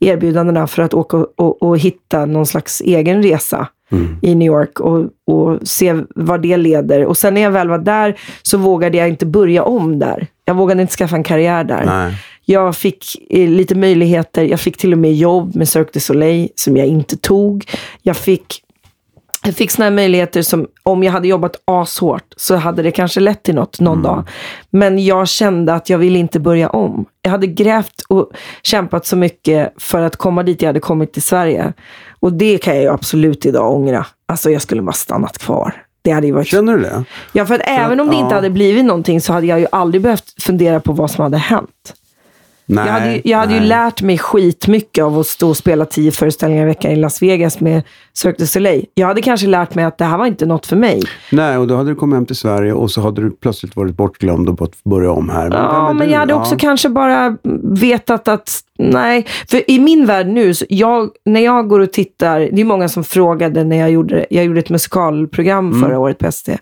erbjudandena 0.00 0.66
för 0.66 0.82
att 0.82 0.94
åka 0.94 1.16
och, 1.16 1.32
och, 1.36 1.62
och 1.62 1.78
hitta 1.78 2.26
någon 2.26 2.46
slags 2.46 2.80
egen 2.80 3.22
resa. 3.22 3.68
Mm. 3.90 4.16
i 4.22 4.34
New 4.34 4.46
York 4.46 4.80
och, 4.80 5.06
och 5.26 5.68
se 5.68 5.94
vad 6.14 6.42
det 6.42 6.56
leder. 6.56 7.04
Och 7.04 7.16
sen 7.16 7.34
när 7.34 7.40
jag 7.40 7.50
väl 7.50 7.68
var 7.68 7.78
där 7.78 8.20
så 8.42 8.58
vågade 8.58 8.98
jag 8.98 9.08
inte 9.08 9.26
börja 9.26 9.62
om 9.62 9.98
där. 9.98 10.26
Jag 10.44 10.54
vågade 10.54 10.82
inte 10.82 10.94
skaffa 10.94 11.16
en 11.16 11.24
karriär 11.24 11.64
där. 11.64 11.84
Nej. 11.86 12.14
Jag 12.44 12.76
fick 12.76 13.04
eh, 13.30 13.48
lite 13.48 13.74
möjligheter. 13.74 14.44
Jag 14.44 14.60
fick 14.60 14.76
till 14.76 14.92
och 14.92 14.98
med 14.98 15.14
jobb 15.14 15.56
med 15.56 15.68
Cirque 15.68 15.90
du 15.92 16.00
Soleil 16.00 16.48
som 16.54 16.76
jag 16.76 16.86
inte 16.86 17.16
tog. 17.16 17.64
Jag 18.02 18.16
fick 18.16 18.62
jag 19.44 19.54
fick 19.54 19.70
såna 19.70 19.84
här 19.84 19.92
möjligheter 19.92 20.42
som 20.42 20.66
om 20.82 21.02
jag 21.02 21.12
hade 21.12 21.28
jobbat 21.28 21.56
ashårt 21.64 22.34
så 22.36 22.56
hade 22.56 22.82
det 22.82 22.90
kanske 22.90 23.20
lett 23.20 23.42
till 23.42 23.54
något 23.54 23.80
någon 23.80 23.98
mm. 23.98 24.02
dag. 24.02 24.28
Men 24.70 25.04
jag 25.04 25.28
kände 25.28 25.74
att 25.74 25.90
jag 25.90 25.98
ville 25.98 26.18
inte 26.18 26.40
börja 26.40 26.70
om. 26.70 27.06
Jag 27.22 27.30
hade 27.30 27.46
grävt 27.46 28.02
och 28.08 28.30
kämpat 28.62 29.06
så 29.06 29.16
mycket 29.16 29.72
för 29.76 30.02
att 30.02 30.16
komma 30.16 30.42
dit 30.42 30.62
jag 30.62 30.68
hade 30.68 30.80
kommit 30.80 31.12
till 31.12 31.22
Sverige. 31.22 31.72
Och 32.20 32.32
det 32.32 32.58
kan 32.58 32.74
jag 32.74 32.82
ju 32.82 32.88
absolut 32.90 33.46
idag 33.46 33.74
ångra. 33.74 34.06
Alltså 34.26 34.50
jag 34.50 34.62
skulle 34.62 34.82
bara 34.82 34.92
stannat 34.92 35.38
kvar. 35.38 35.74
Det 36.02 36.10
hade 36.10 36.26
ju 36.26 36.32
varit... 36.32 36.48
Känner 36.48 36.76
du 36.76 36.82
det? 36.82 37.04
Ja, 37.32 37.46
för 37.46 37.54
att 37.54 37.60
så, 37.60 37.66
även 37.66 38.00
om 38.00 38.08
det 38.08 38.14
ja. 38.14 38.22
inte 38.22 38.34
hade 38.34 38.50
blivit 38.50 38.84
någonting 38.84 39.20
så 39.20 39.32
hade 39.32 39.46
jag 39.46 39.60
ju 39.60 39.66
aldrig 39.72 40.02
behövt 40.02 40.42
fundera 40.42 40.80
på 40.80 40.92
vad 40.92 41.10
som 41.10 41.22
hade 41.22 41.36
hänt. 41.38 41.94
Nej, 42.70 42.86
jag 42.86 42.92
hade, 42.92 43.20
jag 43.24 43.38
hade 43.38 43.54
ju 43.54 43.60
lärt 43.60 44.02
mig 44.02 44.18
skitmycket 44.18 45.04
av 45.04 45.18
att 45.18 45.26
stå 45.26 45.48
och 45.48 45.56
spela 45.56 45.84
tio 45.84 46.10
föreställningar 46.10 46.62
i 46.62 46.66
veckan 46.66 46.90
i 46.90 46.96
Las 46.96 47.22
Vegas 47.22 47.60
med 47.60 47.82
Cirque 48.14 48.38
du 48.38 48.46
Soleil. 48.46 48.86
Jag 48.94 49.06
hade 49.06 49.22
kanske 49.22 49.46
lärt 49.46 49.74
mig 49.74 49.84
att 49.84 49.98
det 49.98 50.04
här 50.04 50.18
var 50.18 50.26
inte 50.26 50.46
något 50.46 50.66
för 50.66 50.76
mig. 50.76 51.02
Nej, 51.32 51.56
och 51.56 51.66
då 51.66 51.76
hade 51.76 51.90
du 51.90 51.94
kommit 51.94 52.16
hem 52.16 52.26
till 52.26 52.36
Sverige 52.36 52.72
och 52.72 52.90
så 52.90 53.00
hade 53.00 53.22
du 53.22 53.30
plötsligt 53.30 53.76
varit 53.76 53.96
bortglömd 53.96 54.48
och 54.48 54.58
fått 54.58 54.84
börja 54.84 55.10
om 55.10 55.28
här. 55.28 55.48
Men 55.48 55.58
ja, 55.58 55.92
men 55.92 56.10
jag 56.10 56.18
hade 56.18 56.32
ja. 56.32 56.40
också 56.40 56.56
kanske 56.56 56.88
bara 56.88 57.36
vetat 57.62 58.28
att 58.28 58.64
Nej, 58.80 59.26
för 59.50 59.70
i 59.70 59.78
min 59.78 60.06
värld 60.06 60.26
nu, 60.26 60.52
jag, 60.68 61.10
när 61.24 61.40
jag 61.40 61.68
går 61.68 61.80
och 61.80 61.92
tittar, 61.92 62.40
det 62.40 62.60
är 62.60 62.64
många 62.64 62.88
som 62.88 63.04
frågade 63.04 63.64
när 63.64 63.76
jag 63.76 63.90
gjorde, 63.90 64.26
jag 64.30 64.44
gjorde 64.44 64.60
ett 64.60 64.70
musikalprogram 64.70 65.68
mm. 65.68 65.80
förra 65.80 65.98
året 65.98 66.18
på 66.18 66.26
ST. 66.26 66.58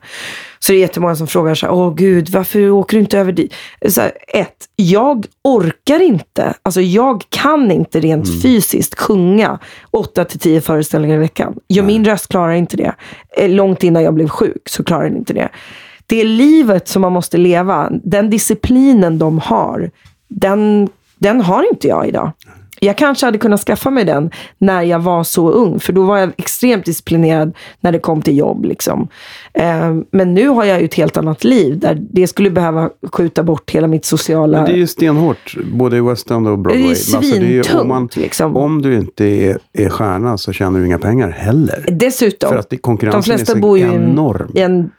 Så 0.58 0.72
det 0.72 0.78
är 0.78 0.80
jättemånga 0.80 1.16
som 1.16 1.26
frågar 1.26 1.54
så 1.54 1.66
här, 1.66 1.72
åh 1.72 1.94
gud, 1.94 2.28
varför 2.28 2.70
åker 2.70 2.96
du 2.96 3.00
inte 3.00 3.18
över 3.18 3.32
dit? 3.32 3.54
Så 3.88 4.00
här, 4.00 4.12
ett, 4.28 4.68
jag 4.76 5.26
orkar 5.44 6.02
inte, 6.02 6.54
alltså 6.62 6.80
jag 6.80 7.22
kan 7.28 7.70
inte 7.70 8.00
rent 8.00 8.26
mm. 8.26 8.40
fysiskt 8.40 8.94
sjunga 8.94 9.58
8 9.90 10.24
till 10.24 10.38
10 10.38 10.60
föreställningar 10.60 11.16
i 11.16 11.18
veckan. 11.18 11.58
Jag, 11.66 11.84
min 11.84 12.04
röst 12.04 12.28
klarar 12.28 12.52
inte 12.52 12.76
det. 12.76 12.94
Eh, 13.36 13.50
långt 13.50 13.82
innan 13.82 14.02
jag 14.02 14.14
blev 14.14 14.28
sjuk 14.28 14.68
så 14.68 14.84
klarar 14.84 15.04
den 15.04 15.16
inte 15.16 15.32
det. 15.32 15.48
Det 16.06 16.20
är 16.20 16.24
livet 16.24 16.88
som 16.88 17.02
man 17.02 17.12
måste 17.12 17.36
leva, 17.36 17.90
den 18.04 18.30
disciplinen 18.30 19.18
de 19.18 19.38
har, 19.38 19.90
den 20.28 20.88
den 21.18 21.40
har 21.40 21.68
inte 21.72 21.88
jag 21.88 22.08
idag. 22.08 22.32
Jag 22.80 22.98
kanske 22.98 23.26
hade 23.26 23.38
kunnat 23.38 23.60
skaffa 23.60 23.90
mig 23.90 24.04
den 24.04 24.30
när 24.58 24.82
jag 24.82 24.98
var 24.98 25.24
så 25.24 25.50
ung, 25.50 25.80
för 25.80 25.92
då 25.92 26.02
var 26.02 26.18
jag 26.18 26.32
extremt 26.36 26.84
disciplinerad 26.84 27.52
när 27.80 27.92
det 27.92 27.98
kom 27.98 28.22
till 28.22 28.38
jobb. 28.38 28.64
Liksom. 28.64 29.08
Eh, 29.52 29.94
men 30.10 30.34
nu 30.34 30.48
har 30.48 30.64
jag 30.64 30.80
ju 30.80 30.84
ett 30.84 30.94
helt 30.94 31.16
annat 31.16 31.44
liv, 31.44 31.78
där 31.78 31.98
det 32.10 32.26
skulle 32.26 32.50
behöva 32.50 32.90
skjuta 33.12 33.42
bort 33.42 33.70
hela 33.70 33.86
mitt 33.86 34.04
sociala... 34.04 34.58
Men 34.58 34.66
det 34.66 34.76
är 34.76 34.76
ju 34.76 34.86
stenhårt, 34.86 35.56
både 35.72 35.96
i 35.96 36.00
West 36.00 36.30
End 36.30 36.48
och 36.48 36.58
Broadway. 36.58 36.82
Det 36.82 36.90
är 36.90 36.94
svintungt. 36.94 37.74
Alltså, 37.74 37.94
om, 37.94 38.08
liksom. 38.14 38.56
om 38.56 38.82
du 38.82 38.94
inte 38.94 39.24
är, 39.24 39.58
är 39.72 39.88
stjärna 39.88 40.38
så 40.38 40.52
tjänar 40.52 40.80
du 40.80 40.86
inga 40.86 40.98
pengar 40.98 41.30
heller. 41.30 41.88
Dessutom. 41.92 42.50
För 42.50 42.58
att 42.58 42.72
konkurrensen 42.80 43.20
de 43.20 43.24
flesta 43.24 43.52
är 43.52 43.56
så 43.56 43.60
bor 43.60 43.78
ju 43.78 43.84
enorm. 43.84 44.50
i 44.54 44.60
en 44.60 44.90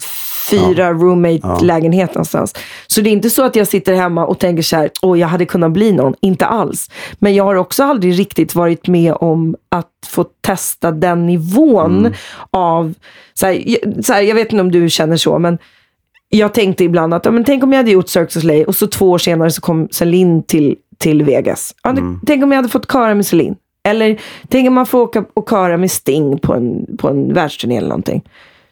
fyra 0.50 0.84
ja. 0.84 0.94
roommate-lägenhet 0.94 2.14
någonstans. 2.14 2.54
Så 2.88 3.02
det 3.02 3.10
är 3.10 3.12
inte 3.12 3.30
så 3.30 3.44
att 3.44 3.56
jag 3.56 3.68
sitter 3.68 3.94
hemma 3.94 4.26
och 4.26 4.40
tänker 4.40 4.64
så 4.64 4.76
här, 4.76 4.90
åh 5.02 5.20
jag 5.20 5.28
hade 5.28 5.46
kunnat 5.46 5.72
bli 5.72 5.92
någon. 5.92 6.14
Inte 6.22 6.46
alls. 6.46 6.90
Men 7.20 7.36
jag 7.36 7.44
har 7.44 7.56
också 7.56 7.84
aldrig 7.84 8.20
riktigt 8.20 8.56
varit 8.56 8.88
med 8.88 9.14
om 9.14 9.56
att 9.70 9.92
få 10.08 10.26
testa 10.42 10.92
den 10.92 11.26
nivån 11.26 12.00
mm. 12.00 12.14
av, 12.52 12.94
så 13.34 13.46
här, 13.46 13.78
så 14.02 14.14
här, 14.14 14.22
jag 14.22 14.36
vet 14.36 14.52
inte 14.52 14.62
om 14.62 14.72
du 14.72 14.90
känner 14.90 15.18
så, 15.18 15.40
men 15.40 15.58
jag 16.30 16.54
tänkte 16.54 16.84
ibland 16.84 17.14
att, 17.14 17.34
men 17.34 17.44
tänk 17.44 17.64
om 17.64 17.72
jag 17.72 17.78
hade 17.80 17.92
gjort 17.92 18.10
Cirque 18.10 18.32
du 18.34 18.42
Soleil 18.42 18.66
och 18.66 18.76
så 18.76 18.88
två 18.88 19.12
år 19.12 19.18
senare 19.18 19.52
så 19.52 19.62
kom 19.62 19.88
Celine 19.92 20.44
till, 20.44 20.76
till 20.98 21.24
Vegas. 21.24 21.76
Ja, 21.84 21.90
mm. 21.90 22.20
Tänk 22.26 22.44
om 22.44 22.52
jag 22.52 22.58
hade 22.58 22.70
fått 22.70 22.92
köra 22.92 23.16
med 23.16 23.26
Celine. 23.26 23.56
Eller 23.84 24.20
tänk 24.48 24.68
om 24.68 24.74
man 24.74 24.86
får 24.86 25.02
åka 25.02 25.26
och 25.34 25.50
köra 25.50 25.78
med 25.78 25.92
Sting 25.92 26.38
på 26.38 26.54
en, 26.54 26.98
på 26.98 27.10
en 27.10 27.34
världsturné 27.34 27.78
eller 27.78 27.88
någonting. 27.88 28.24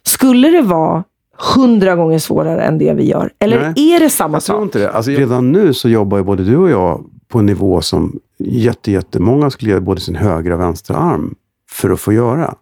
Skulle 0.04 0.50
det 0.50 0.62
vara 0.62 1.04
hundra 1.38 1.95
gånger 1.95 2.19
svårare 2.19 2.63
än 2.63 2.78
det 2.78 2.93
vi 2.93 3.04
gör? 3.04 3.34
Eller 3.39 3.74
Nej, 3.76 3.93
är 3.93 4.00
det 4.00 4.10
samma 4.10 4.39
sak? 4.39 4.54
Jag 4.54 4.56
tror 4.56 4.63
inte 4.63 4.80
det. 4.80 4.91
Alltså, 4.91 5.12
redan 5.12 5.52
nu 5.52 5.74
så 5.74 5.89
jobbar 5.89 6.17
ju 6.17 6.24
både 6.24 6.43
du 6.43 6.58
och 6.58 6.69
jag 6.69 7.06
på 7.28 7.39
en 7.39 7.45
nivå 7.45 7.82
som 7.82 8.19
jätte, 8.38 8.91
jättemånga 8.91 9.50
skulle 9.50 9.71
ge 9.71 9.80
både 9.80 10.02
sin 10.02 10.15
högra 10.15 10.54
och 10.54 10.60
vänstra 10.60 10.95
arm 10.95 11.36
för 11.71 11.89
att 11.89 12.00
få 12.00 12.13
göra. 12.13 12.56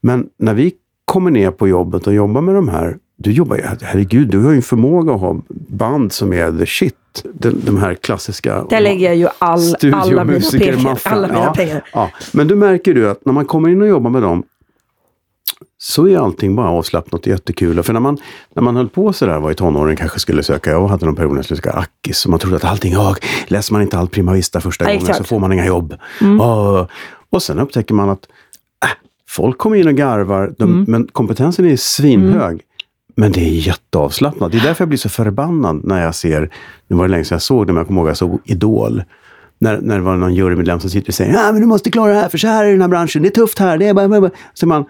Men 0.00 0.28
när 0.38 0.54
vi 0.54 0.72
kommer 1.04 1.30
ner 1.30 1.50
på 1.50 1.68
jobbet 1.68 2.06
och 2.06 2.14
jobbar 2.14 2.40
med 2.40 2.54
de 2.54 2.68
här 2.68 2.96
du 3.22 3.32
jobbar 3.32 3.56
ju, 3.56 3.62
herregud, 3.82 4.28
du 4.28 4.38
har 4.38 4.50
ju 4.50 4.56
en 4.56 4.62
förmåga 4.62 5.14
att 5.14 5.20
ha 5.20 5.36
band 5.68 6.12
som 6.12 6.32
är 6.32 6.58
the 6.58 6.66
shit. 6.66 6.94
De, 7.32 7.50
de 7.64 7.76
här 7.76 7.94
klassiska... 7.94 8.64
Där 8.70 8.80
lägger 8.80 9.06
jag 9.06 9.16
ju 9.16 9.28
all, 9.38 9.74
alla 9.92 10.24
mina, 10.24 10.40
pengar, 10.50 10.98
alla 11.04 11.26
mina 11.26 11.44
ja, 11.44 11.54
pengar. 11.54 11.84
Ja. 11.92 12.10
Men 12.32 12.48
du 12.48 12.54
märker 12.54 12.94
du 12.94 13.10
att 13.10 13.24
när 13.24 13.32
man 13.32 13.44
kommer 13.44 13.68
in 13.68 13.82
och 13.82 13.88
jobbar 13.88 14.10
med 14.10 14.22
dem 14.22 14.42
så 15.78 16.08
är 16.08 16.18
allting 16.18 16.56
bara 16.56 16.68
avslappnat 16.68 17.20
och 17.20 17.26
jättekul. 17.26 17.82
För 17.82 17.92
när 17.92 18.00
man, 18.00 18.18
när 18.54 18.62
man 18.62 18.76
höll 18.76 18.88
på 18.88 19.12
sådär, 19.12 19.38
var 19.38 19.50
i 19.50 19.54
tonåren, 19.54 19.96
kanske 19.96 20.20
skulle 20.20 20.42
söka, 20.42 20.70
jag 20.70 20.88
hade 20.88 21.06
någon 21.06 21.16
period 21.16 21.32
när 21.32 21.38
jag 21.38 21.44
skulle 21.44 21.56
söka 21.56 21.72
Akis, 21.72 22.24
och 22.24 22.30
man 22.30 22.40
trodde 22.40 22.56
att 22.56 22.64
allting, 22.64 22.96
oh, 22.96 23.16
läser 23.46 23.72
man 23.72 23.82
inte 23.82 23.98
allt 23.98 24.10
Prima 24.10 24.32
Vista 24.32 24.60
första 24.60 24.84
ja, 24.84 24.88
gången 24.88 25.00
exakt. 25.02 25.18
så 25.18 25.24
får 25.24 25.38
man 25.38 25.52
inga 25.52 25.66
jobb. 25.66 25.94
Mm. 26.20 26.40
Oh. 26.40 26.86
Och 27.30 27.42
sen 27.42 27.58
upptäcker 27.58 27.94
man 27.94 28.10
att 28.10 28.24
äh, 28.84 28.90
folk 29.28 29.58
kommer 29.58 29.76
in 29.76 29.88
och 29.88 29.94
garvar, 29.94 30.54
de, 30.58 30.70
mm. 30.70 30.84
men 30.88 31.06
kompetensen 31.12 31.66
är 31.66 31.76
svinhög. 31.76 32.52
Mm. 32.52 32.60
Men 33.16 33.32
det 33.32 33.40
är 33.40 33.66
jätteavslappnat. 33.66 34.52
Det 34.52 34.58
är 34.58 34.62
därför 34.62 34.82
jag 34.82 34.88
blir 34.88 34.98
så 34.98 35.08
förbannad 35.08 35.80
när 35.84 36.04
jag 36.04 36.14
ser, 36.14 36.50
nu 36.88 36.96
var 36.96 37.04
det 37.04 37.10
länge 37.10 37.24
sedan 37.24 37.34
jag 37.34 37.42
såg 37.42 37.66
det, 37.66 37.72
men 37.72 37.80
jag 37.80 37.86
kommer 37.86 38.00
ihåg 38.00 38.08
att 38.08 38.20
jag 38.20 38.30
såg 38.30 38.40
Idol. 38.44 39.02
När, 39.58 39.80
när 39.80 39.96
det 39.96 40.04
var 40.04 40.16
någon 40.16 40.34
jurymedlem 40.34 40.80
som 40.80 40.90
sitter 40.90 41.08
och 41.10 41.14
säger, 41.14 41.34
ja 41.34 41.52
men 41.52 41.60
du 41.60 41.66
måste 41.66 41.90
klara 41.90 42.12
det 42.12 42.18
här, 42.20 42.28
för 42.28 42.38
så 42.38 42.46
här 42.46 42.64
är 42.64 42.72
den 42.72 42.80
här 42.80 42.88
branschen, 42.88 43.22
det 43.22 43.28
är 43.28 43.30
tufft 43.30 43.58
här, 43.58 43.78
det 43.78 43.86
är 43.86 43.94
bara... 43.94 44.30
Så 44.54 44.66
man, 44.66 44.84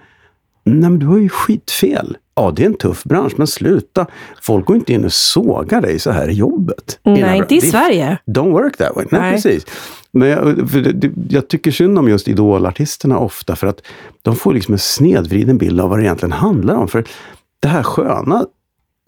Nej, 0.64 0.90
men 0.90 0.98
du 0.98 1.06
har 1.06 1.18
ju 1.18 1.28
skitfel. 1.28 2.16
Ja, 2.34 2.52
det 2.56 2.62
är 2.62 2.66
en 2.66 2.74
tuff 2.74 3.04
bransch, 3.04 3.32
men 3.36 3.46
sluta. 3.46 4.06
Folk 4.42 4.66
går 4.66 4.76
inte 4.76 4.92
in 4.92 5.04
och 5.04 5.12
sågar 5.12 5.80
dig 5.80 5.98
så 5.98 6.10
här 6.10 6.28
i 6.28 6.32
jobbet. 6.32 6.98
Nej, 7.02 7.38
inte 7.38 7.54
i 7.54 7.60
Sverige. 7.60 8.18
Don't 8.26 8.52
work 8.52 8.76
that 8.76 8.96
way. 8.96 9.04
Nej, 9.10 9.20
Nej. 9.20 9.32
precis. 9.32 9.66
Men 10.12 10.28
jag, 10.28 10.68
det, 10.94 11.10
jag 11.28 11.48
tycker 11.48 11.70
synd 11.70 11.98
om 11.98 12.08
just 12.08 12.28
idolartisterna 12.28 13.18
ofta, 13.18 13.56
för 13.56 13.66
att 13.66 13.82
de 14.22 14.36
får 14.36 14.54
liksom 14.54 14.74
en 14.74 14.78
snedvriden 14.78 15.58
bild 15.58 15.80
av 15.80 15.90
vad 15.90 15.98
det 15.98 16.02
egentligen 16.02 16.32
handlar 16.32 16.74
om. 16.74 16.88
För 16.88 17.04
det 17.60 17.68
här 17.68 17.82
sköna 17.82 18.44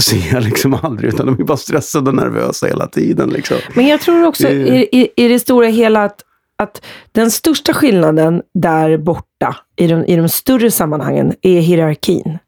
ser 0.02 0.34
jag 0.34 0.42
liksom 0.42 0.74
aldrig, 0.82 1.14
utan 1.14 1.26
de 1.26 1.40
är 1.40 1.44
bara 1.44 1.56
stressade 1.56 2.10
och 2.10 2.16
nervösa 2.16 2.66
hela 2.66 2.86
tiden. 2.86 3.30
Liksom. 3.30 3.56
Men 3.74 3.86
jag 3.86 4.00
tror 4.00 4.26
också 4.26 4.48
i, 4.48 4.88
i, 4.92 5.08
i 5.16 5.28
det 5.28 5.38
stora 5.38 5.66
hela 5.66 6.04
att 6.04 6.24
att 6.62 6.82
den 7.12 7.30
största 7.30 7.74
skillnaden 7.74 8.42
där 8.54 8.96
borta, 8.96 9.56
i 9.76 9.86
de, 9.86 10.04
i 10.04 10.16
de 10.16 10.28
större 10.28 10.70
sammanhangen, 10.70 11.34
är 11.42 11.60
hierarkin. 11.60 12.38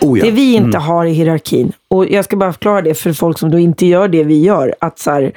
Oh 0.00 0.18
ja. 0.18 0.24
Det 0.24 0.30
vi 0.30 0.54
inte 0.54 0.78
mm. 0.78 0.82
har 0.82 1.04
i 1.04 1.12
hierarkin. 1.12 1.72
Och 1.88 2.10
jag 2.10 2.24
ska 2.24 2.36
bara 2.36 2.52
förklara 2.52 2.82
det 2.82 2.94
för 2.94 3.12
folk 3.12 3.38
som 3.38 3.50
då 3.50 3.58
inte 3.58 3.86
gör 3.86 4.08
det 4.08 4.24
vi 4.24 4.42
gör. 4.42 4.74
Att 4.80 4.98
så 4.98 5.10
här, 5.10 5.32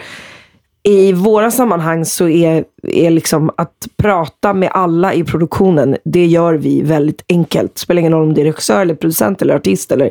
i 0.83 1.13
våra 1.13 1.51
sammanhang 1.51 2.05
så 2.05 2.27
är, 2.27 2.63
är 2.83 3.09
liksom 3.09 3.51
att 3.57 3.87
prata 3.97 4.53
med 4.53 4.69
alla 4.71 5.13
i 5.13 5.23
produktionen, 5.23 5.97
det 6.03 6.25
gör 6.25 6.53
vi 6.53 6.81
väldigt 6.81 7.25
enkelt. 7.29 7.73
Det 7.73 7.79
spelar 7.79 7.99
ingen 7.99 8.13
roll 8.13 8.23
om 8.23 8.33
det 8.33 8.41
är 8.41 8.45
regissör, 8.45 8.81
eller 8.81 8.95
producent 8.95 9.41
eller 9.41 9.55
artist. 9.55 9.91
Eller, 9.91 10.05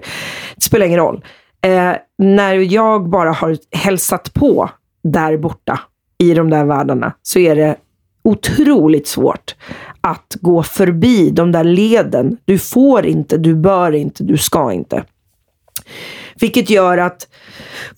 det 0.55 0.63
spelar 0.63 0.87
ingen 0.87 0.99
roll. 0.99 1.25
Eh, 1.65 1.93
när 2.19 2.55
jag 2.55 3.09
bara 3.09 3.33
har 3.33 3.57
hälsat 3.71 4.35
på 4.35 4.71
där 5.03 5.37
borta 5.37 5.81
i 6.19 6.35
de 6.35 6.51
där 6.51 6.65
världarna 6.65 7.13
så 7.23 7.39
är 7.39 7.57
det 7.57 7.77
otroligt 8.25 9.07
svårt 9.07 9.55
att 10.01 10.37
gå 10.41 10.63
förbi 10.63 11.31
de 11.31 11.53
där 11.53 11.65
leden. 11.65 12.37
Du 12.45 12.59
får 12.59 13.07
inte, 13.07 13.37
du 13.37 13.55
bör 13.55 13.93
inte, 13.93 14.25
du 14.25 14.37
ska 14.37 14.73
inte. 14.73 15.05
Vilket 16.41 16.71
gör 16.71 16.99
att 16.99 17.29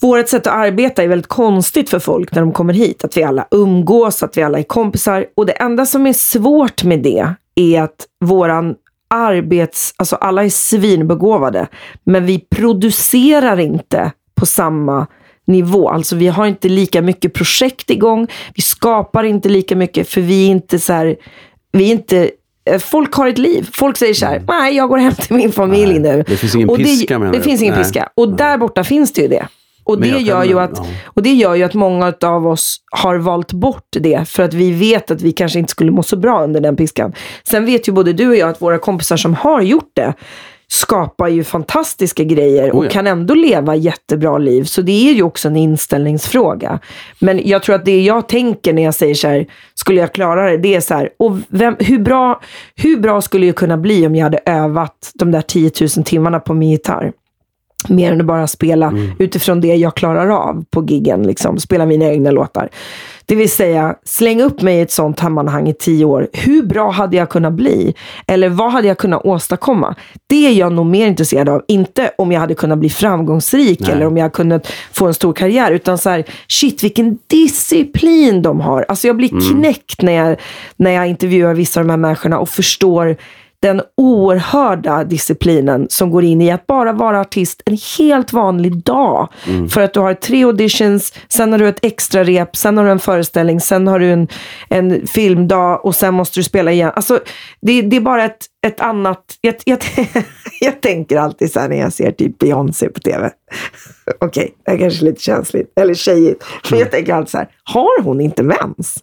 vårt 0.01 0.29
sätt 0.29 0.47
att 0.47 0.55
arbeta 0.55 1.03
är 1.03 1.09
väldigt 1.09 1.27
konstigt 1.27 1.91
för 1.91 1.99
folk 1.99 2.35
när 2.35 2.41
de 2.41 2.53
kommer 2.53 2.75
hit. 2.75 3.05
Att 3.05 3.17
vi 3.17 3.23
alla 3.23 3.47
umgås, 3.51 4.23
att 4.23 4.37
vi 4.37 4.43
alla 4.43 4.59
är 4.59 4.63
kompisar. 4.63 5.27
Och 5.37 5.47
det 5.47 5.53
enda 5.53 5.87
som 5.87 6.07
är 6.07 6.13
svårt 6.13 6.85
med 6.85 7.03
det 7.03 7.35
är 7.55 7.83
att 7.83 8.07
våran 8.25 8.75
arbets... 9.11 9.95
Alltså 9.97 10.17
alla 10.17 10.45
är 10.45 10.49
svinbegåvade. 10.49 11.67
Men 12.05 12.27
vi 12.27 12.39
producerar 12.39 13.61
inte 13.61 14.13
på 14.35 14.47
samma 14.47 15.07
nivå. 15.47 15.89
Alltså 15.89 16.17
vi 16.17 16.29
har 16.29 16.47
inte 16.47 16.69
lika 16.69 17.03
mycket 17.03 17.33
projekt 17.33 17.91
igång. 17.91 18.29
Vi 18.55 18.63
skapar 18.63 19.25
inte 19.25 19.49
lika 19.49 19.77
mycket 19.77 20.09
för 20.09 20.21
vi 20.21 20.47
är 20.47 20.51
inte 20.51 20.79
så 20.79 20.93
här, 20.93 21.17
vi 21.73 21.87
är 21.87 21.93
inte 21.93 22.31
eh, 22.71 22.79
Folk 22.79 23.15
har 23.15 23.27
ett 23.27 23.39
liv. 23.39 23.69
Folk 23.73 23.97
säger 23.97 24.15
så 24.15 24.27
här, 24.27 24.37
mm. 24.37 24.47
nej 24.49 24.77
jag 24.77 24.89
går 24.89 24.99
hem 24.99 25.15
till 25.15 25.37
min 25.37 25.53
familj 25.53 25.99
nej, 25.99 26.17
nu. 26.17 26.25
Det 26.27 26.37
finns 26.37 26.55
ingen 26.55 26.69
och 26.69 26.77
piska 26.77 27.19
det, 27.19 27.31
det 27.31 27.41
finns 27.41 27.63
ingen 27.63 27.75
nej. 27.75 27.85
piska. 27.85 28.09
Och 28.15 28.29
nej. 28.29 28.37
där 28.37 28.59
borta 28.59 28.85
finns 28.85 29.13
det 29.13 29.23
ju 29.23 29.29
det. 29.29 29.49
Och 29.87 30.01
det, 30.01 30.09
gör 30.09 30.45
ju 30.45 30.61
att, 30.61 30.81
och 31.05 31.23
det 31.23 31.33
gör 31.33 31.55
ju 31.55 31.63
att 31.63 31.75
många 31.75 32.15
av 32.23 32.47
oss 32.47 32.77
har 32.91 33.17
valt 33.17 33.53
bort 33.53 33.89
det 33.91 34.29
för 34.29 34.43
att 34.43 34.55
vi 34.55 34.73
vet 34.73 35.11
att 35.11 35.23
vi 35.23 35.33
kanske 35.33 35.59
inte 35.59 35.71
skulle 35.71 35.91
må 35.91 36.03
så 36.03 36.17
bra 36.17 36.45
under 36.45 36.61
den 36.61 36.77
piskan. 36.77 37.13
Sen 37.45 37.67
vet 37.67 37.89
ju 37.89 37.93
både 37.93 38.13
du 38.13 38.29
och 38.29 38.37
jag 38.37 38.49
att 38.51 38.63
våra 38.63 38.79
kompisar 38.79 39.17
som 39.17 39.35
har 39.35 39.63
gjort 39.63 39.91
det 39.95 40.15
skapar 40.69 41.29
ju 41.29 41.45
fantastiska 41.45 42.25
grejer 42.25 42.71
och 42.71 42.79
oh 42.79 42.85
ja. 42.85 42.91
kan 42.91 43.07
ändå 43.07 43.35
leva 43.35 43.77
jättebra 43.77 44.39
liv. 44.39 44.65
Så 44.65 44.83
det 44.83 45.09
är 45.09 45.13
ju 45.13 45.23
också 45.23 45.49
en 45.49 45.57
inställningsfråga. 45.57 46.79
Men 47.21 47.49
jag 47.49 47.63
tror 47.63 47.75
att 47.75 47.85
det 47.85 48.03
jag 48.03 48.29
tänker 48.29 48.73
när 48.73 48.83
jag 48.83 48.95
säger 48.95 49.15
så 49.15 49.29
här, 49.29 49.47
skulle 49.75 50.01
jag 50.01 50.13
klara 50.13 50.51
det? 50.51 50.57
Det 50.57 50.75
är 50.75 50.81
så 50.81 50.95
här, 50.95 51.11
och 51.19 51.37
vem, 51.49 51.77
hur, 51.79 51.99
bra, 51.99 52.41
hur 52.77 52.97
bra 52.97 53.21
skulle 53.21 53.47
jag 53.47 53.57
kunna 53.57 53.77
bli 53.77 54.07
om 54.07 54.17
jag 54.17 54.25
hade 54.25 54.41
övat 54.47 55.11
de 55.15 55.31
där 55.31 55.43
10 55.43 55.71
000 55.81 56.05
timmarna 56.05 56.41
på 56.41 56.55
min 56.55 56.71
gitarr? 56.71 57.13
Mer 57.89 58.13
än 58.13 58.21
att 58.21 58.27
bara 58.27 58.47
spela 58.47 58.87
mm. 58.87 59.11
utifrån 59.19 59.61
det 59.61 59.75
jag 59.75 59.95
klarar 59.95 60.29
av 60.29 60.65
på 60.71 60.85
giggen. 60.85 61.23
Liksom, 61.23 61.59
spela 61.59 61.87
mina 61.87 62.05
egna 62.05 62.31
låtar. 62.31 62.69
Det 63.29 63.35
vill 63.35 63.51
säga, 63.51 63.95
släng 64.05 64.43
upp 64.43 64.63
mig 64.63 64.77
i 64.79 64.81
ett 64.81 64.91
sånt 64.91 65.19
sammanhang 65.19 65.69
i 65.69 65.75
tio 65.75 66.05
år. 66.05 66.29
Hur 66.33 66.63
bra 66.63 66.91
hade 66.91 67.17
jag 67.17 67.29
kunnat 67.29 67.53
bli? 67.53 67.95
Eller 68.27 68.49
vad 68.49 68.73
hade 68.73 68.89
jag 68.89 68.99
kunnat 68.99 69.25
åstadkomma? 69.25 69.95
Det 70.27 70.47
är 70.47 70.53
jag 70.53 70.73
nog 70.73 70.87
mer 70.87 71.07
intresserad 71.07 71.49
av. 71.49 71.63
Inte 71.69 72.11
om 72.19 72.33
jag 72.33 72.41
hade 72.41 72.55
kunnat 72.55 72.79
bli 72.79 72.91
framgångsrik 72.91 73.81
Nej. 73.81 73.91
eller 73.91 74.07
om 74.07 74.17
jag 74.17 74.33
kunnat 74.33 74.73
få 74.93 75.07
en 75.07 75.15
stor 75.15 75.33
karriär. 75.33 75.73
Utan 75.73 75.99
så 75.99 76.11
här, 76.11 76.25
shit 76.49 76.85
vilken 76.85 77.19
disciplin 77.27 78.43
de 78.43 78.61
har. 78.61 78.85
Alltså 78.89 79.07
jag 79.07 79.17
blir 79.17 79.33
mm. 79.33 79.45
knäckt 79.45 80.03
när 80.03 80.13
jag, 80.13 80.37
när 80.77 80.91
jag 80.91 81.07
intervjuar 81.07 81.55
vissa 81.55 81.81
av 81.81 81.87
de 81.87 81.91
här 81.91 81.97
människorna 81.97 82.39
och 82.39 82.49
förstår 82.49 83.17
den 83.61 83.83
oerhörda 83.97 85.05
disciplinen 85.05 85.87
som 85.91 86.11
går 86.11 86.25
in 86.25 86.43
i 86.43 86.51
att 86.51 86.67
bara 86.67 86.93
vara 86.93 87.21
artist 87.21 87.63
en 87.67 87.79
helt 87.99 88.33
vanlig 88.33 88.83
dag. 88.83 89.29
Mm. 89.47 89.69
För 89.69 89.81
att 89.81 89.95
du 89.95 90.01
har 90.01 90.15
tre 90.15 90.45
auditions, 90.45 91.15
sen 91.29 91.53
har 91.53 91.59
du 91.59 91.69
ett 91.69 91.85
extra 91.85 92.25
rep, 92.25 92.57
sen 92.57 92.77
har 92.77 92.85
du 92.85 92.91
en 92.91 92.99
föreställning, 92.99 93.61
sen 93.61 93.87
har 93.87 93.99
du 93.99 94.11
en, 94.11 94.29
en 94.69 95.07
filmdag 95.07 95.85
och 95.85 95.95
sen 95.95 96.15
måste 96.15 96.41
du 96.41 96.45
spela 96.45 96.73
igen. 96.73 96.93
Alltså, 96.97 97.21
det, 97.61 97.83
det 97.83 97.97
är 97.97 98.01
bara 98.01 98.25
ett, 98.25 98.47
ett 98.67 98.81
annat... 98.81 99.39
Jag, 99.41 99.55
jag, 99.65 99.79
jag 100.61 100.81
tänker 100.81 101.17
alltid 101.17 101.53
så 101.53 101.61
här 101.61 101.69
när 101.69 101.77
jag 101.77 101.93
ser 101.93 102.13
typ 102.13 102.39
Beyoncé 102.39 102.89
på 102.89 103.01
tv. 103.01 103.31
Okej, 104.21 104.27
okay, 104.27 104.51
det 104.65 104.73
är 104.73 104.79
kanske 104.79 105.05
lite 105.05 105.23
känsligt, 105.23 105.73
eller 105.81 105.95
tjejigt. 105.95 106.45
Men 106.71 106.79
jag 106.79 106.91
tänker 106.91 107.15
alltid 107.15 107.31
så 107.31 107.39
här, 107.39 107.49
har 107.65 108.03
hon 108.03 108.21
inte 108.21 108.43
mens? 108.43 108.99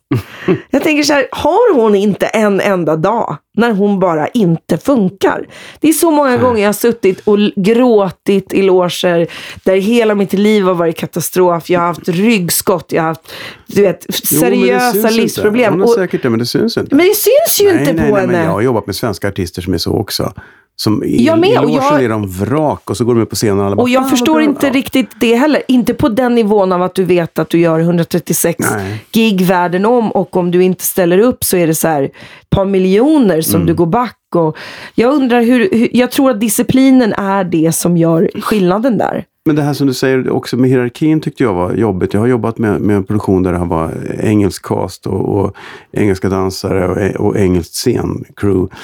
Jag 0.70 0.84
tänker 0.84 1.04
så 1.04 1.14
här, 1.14 1.28
har 1.32 1.76
hon 1.76 1.96
inte 1.96 2.26
en 2.26 2.62
enda 2.62 2.96
dag 2.96 3.38
när 3.58 3.72
hon 3.72 4.00
bara 4.00 4.28
inte 4.28 4.78
funkar? 4.78 5.48
Det 5.80 5.90
är 5.90 5.94
så 5.94 6.12
många 6.12 6.38
gånger 6.38 6.62
jag 6.62 6.68
har 6.68 6.74
suttit 6.74 7.20
och 7.28 7.38
gråtit 7.56 8.54
i 8.54 8.62
loger 8.62 9.28
där 9.64 9.76
hela 9.76 10.16
mitt 10.16 10.34
liv 10.34 10.64
har 10.64 10.74
varit 10.74 10.98
katastrof. 10.98 11.70
Jag 11.70 11.80
har 11.80 11.88
haft 11.88 12.08
ryggskott, 12.08 12.92
jag 12.92 13.02
har 13.02 13.08
haft 13.08 13.34
du 13.68 13.82
vet, 13.82 14.14
seriösa 14.14 15.10
jo, 15.10 15.18
livsproblem. 15.18 15.74
Hon 15.74 15.82
har 15.82 15.88
säkert 15.88 16.24
det, 16.24 16.30
men 16.30 16.40
det 16.40 16.46
syns 16.46 16.78
inte. 16.78 16.96
Men 16.96 17.06
det 17.06 17.16
syns 17.16 17.62
ju 17.62 17.74
nej, 17.74 17.80
inte 17.80 17.94
nej, 17.94 18.10
på 18.10 18.16
nej, 18.16 18.22
henne. 18.22 18.34
Men 18.34 18.46
jag 18.46 18.52
har 18.52 18.62
jobbat 18.62 18.86
med 18.86 18.96
svenska 18.96 19.28
artister 19.28 19.53
som 19.62 19.74
är 19.74 19.78
så 19.78 19.94
också. 19.94 20.34
Som 20.76 21.04
i, 21.04 21.26
jag 21.26 21.40
med, 21.40 21.50
i 21.50 21.56
logen 21.56 21.74
jag, 21.74 22.04
är 22.04 22.10
de 22.10 22.28
vrak 22.28 22.90
och 22.90 22.98
så 22.98 23.06
går 23.06 23.16
de 23.16 23.22
upp 23.22 23.30
på 23.30 23.36
scenen 23.36 23.60
och 23.60 23.66
alla 23.66 23.76
bara, 23.76 23.82
Och 23.82 23.90
jag 23.90 24.10
förstår 24.10 24.42
inte 24.42 24.68
ja. 24.68 24.74
riktigt 24.74 25.10
det 25.20 25.36
heller. 25.36 25.64
Inte 25.68 25.94
på 25.94 26.10
den 26.10 26.36
nivån 26.36 26.72
av 26.72 26.82
att 26.82 26.96
du 26.96 27.04
vet 27.04 27.40
att 27.40 27.50
du 27.50 27.60
gör 27.60 27.80
136 27.80 28.60
Nej. 28.60 29.06
gig 29.12 29.42
världen 29.42 29.86
om 29.86 30.12
och 30.12 30.38
om 30.38 30.52
du 30.52 30.64
inte 30.64 30.84
ställer 30.84 31.18
upp 31.18 31.44
så 31.44 31.58
är 31.58 31.68
det 31.68 31.76
så 31.76 31.88
här 31.88 32.04
ett 32.04 32.50
par 32.50 32.66
miljoner 32.66 33.42
som 33.42 33.56
mm. 33.56 33.68
du 33.68 33.74
går 33.74 33.86
back. 33.86 34.18
Och 34.36 34.58
jag 34.96 35.14
undrar 35.14 35.42
hur, 35.42 35.70
hur, 35.72 35.90
jag 35.94 36.12
tror 36.12 36.32
att 36.32 36.40
disciplinen 36.40 37.14
är 37.14 37.44
det 37.44 37.76
som 37.76 37.98
gör 37.98 38.30
skillnaden 38.42 38.98
där. 38.98 39.26
Men 39.46 39.56
det 39.56 39.62
här 39.62 39.74
som 39.74 39.88
du 39.88 39.94
säger 39.94 40.30
också 40.30 40.58
med 40.58 40.70
hierarkin 40.70 41.22
tyckte 41.22 41.44
jag 41.44 41.54
var 41.54 41.74
jobbigt. 41.74 42.14
Jag 42.14 42.22
har 42.22 42.28
jobbat 42.28 42.58
med, 42.58 42.82
med 42.82 42.96
en 42.96 43.04
produktion 43.04 43.44
där 43.44 43.54
det 43.54 43.60
var 43.60 43.92
engelsk 44.20 44.66
cast 44.66 45.08
och, 45.08 45.40
och 45.40 45.56
engelska 45.92 46.30
dansare 46.30 46.88
och, 46.88 47.28
och 47.28 47.38
engelskt 47.38 47.74
scencrew. 47.76 48.76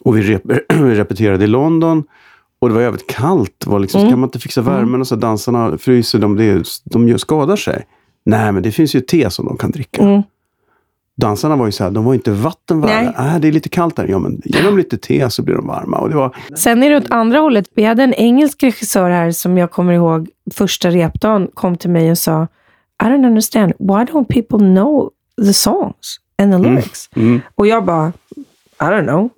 Och 0.00 0.16
vi, 0.16 0.22
rep 0.22 0.42
vi 0.74 0.94
repeterade 0.94 1.35
i 1.42 1.46
London. 1.46 2.04
Och 2.58 2.68
det 2.68 2.74
var 2.74 2.82
jävligt 2.82 3.06
kallt. 3.06 3.66
Var 3.66 3.78
liksom, 3.78 4.00
mm. 4.00 4.10
Kan 4.10 4.18
man 4.18 4.26
inte 4.28 4.38
fixa 4.38 4.62
värmen? 4.62 4.88
Mm. 4.88 5.00
Och 5.00 5.06
så 5.06 5.16
dansarna 5.16 5.78
fryser, 5.78 6.18
de, 6.18 6.36
de, 6.84 7.06
de 7.06 7.18
skadar 7.18 7.56
sig. 7.56 7.86
Nej, 8.24 8.52
men 8.52 8.62
det 8.62 8.72
finns 8.72 8.94
ju 8.94 9.00
te 9.00 9.30
som 9.30 9.46
de 9.46 9.56
kan 9.56 9.70
dricka. 9.70 10.02
Mm. 10.02 10.22
Dansarna 11.16 11.56
var 11.56 11.66
ju 11.66 11.72
så 11.72 11.84
här, 11.84 11.90
de 11.90 12.04
var 12.04 12.14
inte 12.14 12.30
vattenvarma. 12.30 13.12
Nej. 13.18 13.34
Äh, 13.34 13.38
det 13.38 13.48
är 13.48 13.52
lite 13.52 13.68
kallt 13.68 13.98
här. 13.98 14.06
Ja, 14.08 14.18
men 14.18 14.40
ge 14.44 14.62
dem 14.62 14.76
lite 14.78 14.98
te 14.98 15.30
så 15.30 15.42
blir 15.42 15.54
de 15.54 15.66
varma. 15.66 15.98
Och 15.98 16.08
det 16.08 16.16
var... 16.16 16.36
Sen 16.56 16.82
är 16.82 16.90
det 16.90 16.96
åt 16.96 17.10
andra 17.10 17.38
hållet. 17.38 17.68
Vi 17.74 17.84
hade 17.84 18.02
en 18.02 18.14
engelsk 18.14 18.62
regissör 18.62 19.10
här 19.10 19.30
som 19.30 19.58
jag 19.58 19.70
kommer 19.70 19.92
ihåg 19.92 20.28
första 20.54 20.90
repdagen 20.90 21.48
kom 21.54 21.76
till 21.76 21.90
mig 21.90 22.10
och 22.10 22.18
sa 22.18 22.46
I 23.02 23.04
don't 23.04 23.26
understand. 23.26 23.72
Why 23.78 24.04
don't 24.04 24.24
people 24.24 24.58
know 24.58 25.10
the 25.46 25.52
songs 25.52 26.20
and 26.38 26.52
the 26.52 26.56
mm. 26.56 26.74
lyrics? 26.74 27.08
Mm. 27.16 27.28
Mm. 27.28 27.40
Och 27.54 27.66
jag 27.66 27.84
bara, 27.84 28.12
I 28.80 28.84
don't 28.84 29.06
know. 29.06 29.28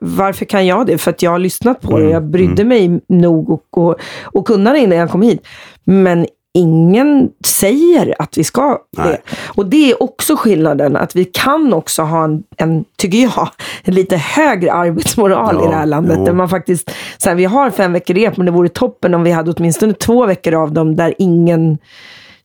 Varför 0.00 0.44
kan 0.44 0.66
jag 0.66 0.86
det? 0.86 0.98
För 0.98 1.10
att 1.10 1.22
jag 1.22 1.30
har 1.30 1.38
lyssnat 1.38 1.80
på 1.80 1.90
det. 1.90 2.02
Mm. 2.02 2.12
Jag 2.12 2.22
brydde 2.22 2.62
mm. 2.62 2.68
mig 2.68 3.00
nog 3.08 3.50
och, 3.50 3.78
och, 3.78 3.96
och 4.22 4.46
kunna 4.46 4.72
det 4.72 4.78
innan 4.78 4.98
jag 4.98 5.10
kom 5.10 5.22
hit. 5.22 5.46
Men 5.84 6.26
ingen 6.54 7.30
säger 7.44 8.14
att 8.18 8.38
vi 8.38 8.44
ska 8.44 8.78
Nej. 8.96 9.06
det. 9.06 9.18
Och 9.46 9.66
det 9.66 9.90
är 9.90 10.02
också 10.02 10.36
skillnaden, 10.36 10.96
att 10.96 11.16
vi 11.16 11.24
kan 11.24 11.74
också 11.74 12.02
ha 12.02 12.24
en, 12.24 12.42
en 12.56 12.84
tycker 12.96 13.18
jag, 13.18 13.48
en 13.82 13.94
lite 13.94 14.16
högre 14.16 14.72
arbetsmoral 14.72 15.56
ja, 15.60 15.64
i 15.64 15.68
det 15.68 15.76
här 15.76 15.86
landet. 15.86 16.16
Jo. 16.18 16.24
Där 16.24 16.32
man 16.32 16.48
faktiskt, 16.48 16.90
så 17.18 17.28
här, 17.28 17.36
vi 17.36 17.44
har 17.44 17.70
fem 17.70 17.92
veckor 17.92 18.14
rep, 18.14 18.36
men 18.36 18.46
det 18.46 18.52
vore 18.52 18.68
toppen 18.68 19.14
om 19.14 19.22
vi 19.22 19.30
hade 19.30 19.52
åtminstone 19.52 19.92
två 19.92 20.26
veckor 20.26 20.54
av 20.54 20.72
dem 20.72 20.96
där 20.96 21.14
ingen 21.18 21.78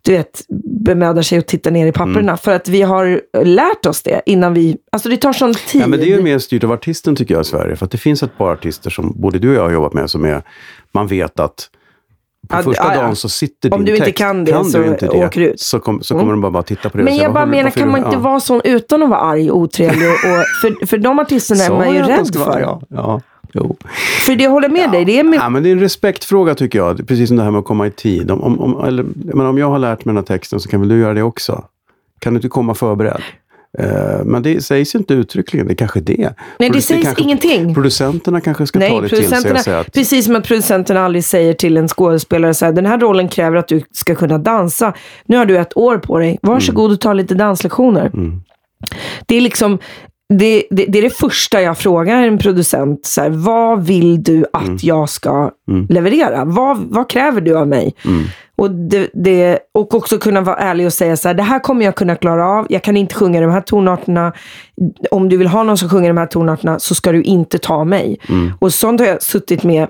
du 0.07 0.13
vet, 0.13 0.41
bemödar 0.63 1.21
sig 1.21 1.37
att 1.37 1.47
titta 1.47 1.69
ner 1.69 1.87
i 1.87 1.91
papperna. 1.91 2.19
Mm. 2.19 2.37
För 2.37 2.51
att 2.51 2.67
vi 2.67 2.81
har 2.81 3.21
lärt 3.43 3.85
oss 3.85 4.03
det 4.03 4.21
innan 4.25 4.53
vi... 4.53 4.77
Alltså 4.91 5.09
det 5.09 5.17
tar 5.17 5.33
sån 5.33 5.53
tid. 5.53 5.81
Ja, 5.81 5.87
men 5.87 5.99
det 5.99 6.05
är 6.05 6.17
ju 6.17 6.21
mer 6.21 6.39
styrt 6.39 6.63
av 6.63 6.71
artisten 6.71 7.15
tycker 7.15 7.33
jag 7.33 7.41
i 7.41 7.45
Sverige. 7.45 7.75
För 7.75 7.85
att 7.85 7.91
det 7.91 7.97
finns 7.97 8.23
ett 8.23 8.37
par 8.37 8.51
artister 8.51 8.89
som 8.89 9.13
både 9.15 9.39
du 9.39 9.49
och 9.49 9.55
jag 9.55 9.61
har 9.61 9.71
jobbat 9.71 9.93
med 9.93 10.09
som 10.09 10.25
är... 10.25 10.41
Man 10.91 11.07
vet 11.07 11.39
att 11.39 11.69
på 12.49 12.63
första 12.63 12.95
dagen 12.95 13.15
så 13.15 13.29
sitter 13.29 13.73
Om 13.73 13.85
din 13.85 13.95
du 13.95 13.99
inte 13.99 14.11
kan 14.11 14.45
det 14.45 14.51
kan 14.51 14.65
så 14.65 14.83
inte 14.83 15.05
det, 15.05 15.25
åker 15.25 15.41
du 15.41 15.47
ut. 15.47 15.59
Så, 15.59 15.79
kom, 15.79 16.03
så 16.03 16.13
kommer 16.13 16.23
mm. 16.23 16.35
de 16.35 16.41
bara, 16.41 16.51
bara 16.51 16.63
titta 16.63 16.89
på 16.89 16.97
det 16.97 17.03
Men 17.03 17.15
jag 17.15 17.33
bara 17.33 17.45
menar, 17.45 17.69
kan 17.69 17.91
man 17.91 17.99
inte 17.99 18.15
ja. 18.15 18.19
vara 18.19 18.39
sån 18.39 18.61
utan 18.63 19.03
att 19.03 19.09
vara 19.09 19.19
arg 19.19 19.51
och 19.51 19.57
otrevlig? 19.57 20.07
Och, 20.07 20.13
och 20.13 20.45
för, 20.61 20.85
för 20.85 20.97
de 20.97 21.19
artisterna 21.19 21.63
är 21.65 21.69
man 21.69 21.93
ju 21.93 22.01
rädd 22.01 22.35
för. 22.35 22.59
Ja. 22.59 22.81
ja. 22.89 23.21
Jo. 23.57 23.77
För 24.25 24.35
det 24.35 24.47
håller 24.47 24.69
med 24.69 24.83
ja. 24.87 24.91
dig. 24.91 25.05
Det 25.05 25.19
är, 25.19 25.23
med... 25.23 25.39
ja, 25.39 25.49
men 25.49 25.63
det 25.63 25.69
är 25.69 25.71
en 25.71 25.79
respektfråga 25.79 26.55
tycker 26.55 26.79
jag. 26.79 27.07
Precis 27.07 27.27
som 27.27 27.37
det 27.37 27.43
här 27.43 27.51
med 27.51 27.59
att 27.59 27.65
komma 27.65 27.87
i 27.87 27.91
tid. 27.91 28.31
Om, 28.31 28.41
om, 28.41 28.59
om, 28.59 28.85
eller, 28.85 29.05
men 29.15 29.45
om 29.45 29.57
jag 29.57 29.69
har 29.69 29.79
lärt 29.79 30.05
mig 30.05 30.15
den 30.15 30.17
här 30.17 30.37
texten 30.37 30.59
så 30.59 30.69
kan 30.69 30.79
väl 30.79 30.89
du 30.89 30.99
göra 30.99 31.13
det 31.13 31.23
också? 31.23 31.63
Kan 32.19 32.33
du 32.33 32.37
inte 32.37 32.49
komma 32.49 32.75
förberedd? 32.75 33.21
Eh, 33.79 34.25
men 34.25 34.43
det 34.43 34.61
sägs 34.61 34.95
inte 34.95 35.13
uttryckligen, 35.13 35.67
det 35.67 35.73
är 35.73 35.75
kanske 35.75 35.99
det. 35.99 36.33
Nej, 36.59 36.69
det 36.69 36.81
sägs 36.81 37.15
det 37.15 37.21
ingenting. 37.21 37.73
Producenterna 37.73 38.41
kanske 38.41 38.67
ska 38.67 38.79
Nej, 38.79 38.89
ta 38.89 39.01
det 39.01 39.09
till 39.09 39.27
sig 39.27 39.51
och 39.51 39.59
säga 39.59 39.79
att... 39.79 39.93
Precis 39.93 40.25
som 40.25 40.35
att 40.35 40.47
producenterna 40.47 41.05
aldrig 41.05 41.23
säger 41.23 41.53
till 41.53 41.77
en 41.77 41.87
skådespelare 41.87 42.53
så 42.53 42.65
här, 42.65 42.71
den 42.71 42.85
här 42.85 42.97
rollen 42.97 43.27
kräver 43.27 43.57
att 43.57 43.67
du 43.67 43.81
ska 43.91 44.15
kunna 44.15 44.37
dansa. 44.37 44.93
Nu 45.25 45.37
har 45.37 45.45
du 45.45 45.57
ett 45.57 45.77
år 45.77 45.97
på 45.97 46.19
dig, 46.19 46.39
varsågod 46.41 46.85
mm. 46.85 46.93
och 46.93 46.99
ta 46.99 47.13
lite 47.13 47.35
danslektioner. 47.35 48.05
Mm. 48.05 48.41
Det 49.25 49.37
är 49.37 49.41
liksom, 49.41 49.79
det, 50.29 50.63
det, 50.69 50.85
det, 50.85 50.97
är 50.97 51.03
det 51.03 51.17
första 51.17 51.61
jag 51.61 51.77
frågar 51.77 52.23
en 52.23 52.37
producent. 52.37 53.05
Så 53.05 53.21
här, 53.21 53.29
vad 53.29 53.85
vill 53.85 54.23
du 54.23 54.45
att 54.53 54.63
mm. 54.63 54.77
jag 54.81 55.09
ska 55.09 55.51
mm. 55.69 55.87
leverera? 55.89 56.45
Vad, 56.45 56.77
vad 56.77 57.09
kräver 57.09 57.41
du 57.41 57.57
av 57.57 57.67
mig? 57.67 57.95
Mm. 58.05 58.23
Och, 58.57 58.71
det, 58.71 59.09
det, 59.13 59.59
och 59.73 59.93
också 59.95 60.17
kunna 60.17 60.41
vara 60.41 60.55
ärlig 60.55 60.85
och 60.85 60.93
säga 60.93 61.17
så 61.17 61.27
här, 61.27 61.35
det 61.35 61.43
här 61.43 61.59
kommer 61.59 61.85
jag 61.85 61.95
kunna 61.95 62.15
klara 62.15 62.47
av. 62.47 62.67
Jag 62.69 62.83
kan 62.83 62.97
inte 62.97 63.15
sjunga 63.15 63.41
de 63.41 63.51
här 63.51 63.61
tonarterna. 63.61 64.33
Om 65.11 65.29
du 65.29 65.37
vill 65.37 65.47
ha 65.47 65.63
någon 65.63 65.77
som 65.77 65.89
sjunger 65.89 66.07
de 66.07 66.17
här 66.17 66.25
tonarterna 66.25 66.79
så 66.79 66.95
ska 66.95 67.11
du 67.11 67.23
inte 67.23 67.57
ta 67.57 67.83
mig. 67.83 68.17
Mm. 68.29 68.51
Och 68.59 68.73
sånt 68.73 68.99
har 69.01 69.07
jag 69.07 69.21
suttit 69.21 69.63
med 69.63 69.87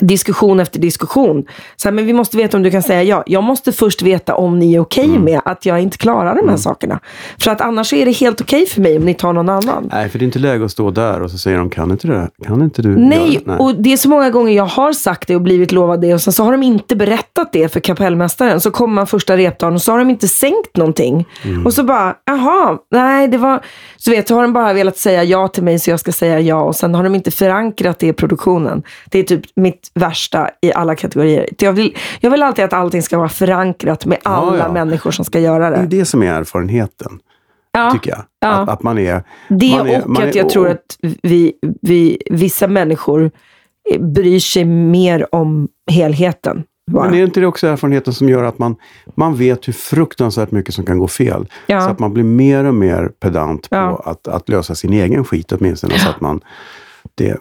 diskussion 0.00 0.60
efter 0.60 0.80
diskussion. 0.80 1.44
Så 1.76 1.88
här, 1.88 1.92
men 1.92 2.06
vi 2.06 2.12
måste 2.12 2.36
veta 2.36 2.56
om 2.56 2.62
du 2.62 2.70
kan 2.70 2.82
säga 2.82 3.02
ja. 3.02 3.22
Jag 3.26 3.44
måste 3.44 3.72
först 3.72 4.02
veta 4.02 4.34
om 4.34 4.58
ni 4.58 4.74
är 4.74 4.80
okej 4.80 5.04
okay 5.04 5.10
mm. 5.10 5.24
med 5.24 5.40
att 5.44 5.66
jag 5.66 5.80
inte 5.80 5.98
klarar 5.98 6.34
de 6.34 6.40
här 6.40 6.42
mm. 6.42 6.58
sakerna. 6.58 7.00
För 7.38 7.50
att 7.50 7.60
annars 7.60 7.92
är 7.92 8.06
det 8.06 8.12
helt 8.12 8.40
okej 8.40 8.62
okay 8.62 8.66
för 8.66 8.80
mig 8.80 8.96
om 8.96 9.04
ni 9.04 9.14
tar 9.14 9.32
någon 9.32 9.48
annan. 9.48 9.88
Nej, 9.92 10.08
för 10.08 10.18
det 10.18 10.22
är 10.22 10.26
inte 10.26 10.38
läge 10.38 10.64
att 10.64 10.70
stå 10.70 10.90
där 10.90 11.22
och 11.22 11.30
så 11.30 11.38
säger 11.38 11.58
de, 11.58 11.70
kan 11.70 11.90
inte 11.90 12.08
det 12.08 12.30
Kan 12.46 12.62
inte 12.62 12.82
du 12.82 12.96
Nej, 12.96 13.42
Nej, 13.44 13.56
och 13.56 13.74
det 13.74 13.92
är 13.92 13.96
så 13.96 14.08
många 14.08 14.30
gånger 14.30 14.52
jag 14.52 14.66
har 14.66 14.92
sagt 14.92 15.28
det 15.28 15.36
och 15.36 15.42
blivit 15.42 15.72
lovad 15.72 16.00
det 16.00 16.14
och 16.14 16.20
sen 16.20 16.32
så 16.32 16.44
har 16.44 16.52
de 16.52 16.62
inte 16.62 16.96
berättat 16.96 17.52
det 17.52 17.72
för 17.72 17.80
kapellmästaren. 17.80 18.60
Så 18.60 18.70
kommer 18.70 18.94
man 18.94 19.06
första 19.06 19.36
repdagen 19.36 19.74
och 19.74 19.82
så 19.82 19.92
har 19.92 19.98
de 19.98 20.10
inte 20.10 20.28
sänkt 20.28 20.76
någonting. 20.76 21.28
Mm. 21.44 21.66
Och 21.66 21.74
så 21.74 21.82
bara, 21.82 22.14
jaha, 22.24 22.78
nej 22.90 23.28
det 23.28 23.38
var... 23.38 23.64
Så 23.96 24.10
vet, 24.10 24.28
så 24.28 24.34
har 24.34 24.42
de 24.42 24.52
bara 24.52 24.72
velat 24.72 24.96
säga 24.96 25.24
ja 25.24 25.48
till 25.48 25.62
mig 25.62 25.78
så 25.78 25.90
jag 25.90 26.00
ska 26.00 26.12
säga 26.12 26.40
ja 26.40 26.60
och 26.60 26.76
sen 26.76 26.94
har 26.94 27.04
de 27.04 27.14
inte 27.14 27.30
förankrat 27.30 27.98
det 27.98 28.06
i 28.06 28.12
produktionen. 28.12 28.82
Det 29.10 29.18
är 29.18 29.22
typ 29.22 29.42
mitt 29.56 29.87
värsta 29.94 30.50
i 30.62 30.72
alla 30.72 30.94
kategorier. 30.96 31.48
Jag 31.58 31.72
vill, 31.72 31.96
jag 32.20 32.30
vill 32.30 32.42
alltid 32.42 32.64
att 32.64 32.72
allting 32.72 33.02
ska 33.02 33.18
vara 33.18 33.28
förankrat 33.28 34.06
med 34.06 34.18
alla 34.22 34.56
ja, 34.56 34.64
ja. 34.66 34.72
människor 34.72 35.10
som 35.10 35.24
ska 35.24 35.40
göra 35.40 35.70
det. 35.70 35.76
Det 35.76 35.96
är 35.96 36.00
det 36.00 36.04
som 36.04 36.22
är 36.22 36.32
erfarenheten. 36.32 37.18
Ja, 37.72 37.90
tycker 37.90 38.10
jag. 38.10 38.22
Ja. 38.40 38.48
Att, 38.48 38.68
att, 38.68 38.82
man 38.82 38.98
är... 38.98 39.22
Det 39.48 39.76
man 39.76 39.88
är, 39.88 40.10
och 40.10 40.22
att 40.22 40.34
jag 40.34 40.46
är, 40.46 40.50
tror 40.50 40.68
att 40.68 40.98
vi, 41.22 41.52
vi, 41.82 42.22
vissa 42.30 42.68
människor 42.68 43.30
bryr 43.98 44.40
sig 44.40 44.64
mer 44.64 45.34
om 45.34 45.68
helheten. 45.90 46.64
bara. 46.90 47.04
Men 47.04 47.18
är 47.18 47.24
inte 47.24 47.40
det 47.40 47.46
också 47.46 47.66
erfarenheten 47.66 48.12
som 48.12 48.28
gör 48.28 48.44
att 48.44 48.58
man, 48.58 48.76
man 49.14 49.34
vet 49.34 49.68
hur 49.68 49.72
fruktansvärt 49.72 50.50
mycket 50.50 50.74
som 50.74 50.84
kan 50.84 50.98
gå 50.98 51.08
fel? 51.08 51.46
Ja. 51.66 51.80
Så 51.80 51.90
att 51.90 51.98
man 51.98 52.14
blir 52.14 52.24
mer 52.24 52.64
och 52.64 52.74
mer 52.74 53.08
pedant 53.08 53.70
på 53.70 53.76
Ja. 53.76 54.02
att, 54.04 54.28
att 54.28 54.48
lösa 54.48 54.74
sin 54.74 54.92
egen 54.92 55.24
skit 55.24 55.52
åtminstone. 55.52 55.98
Så 55.98 56.10
att 56.10 56.20
man, 56.20 56.40
det, 57.14 57.38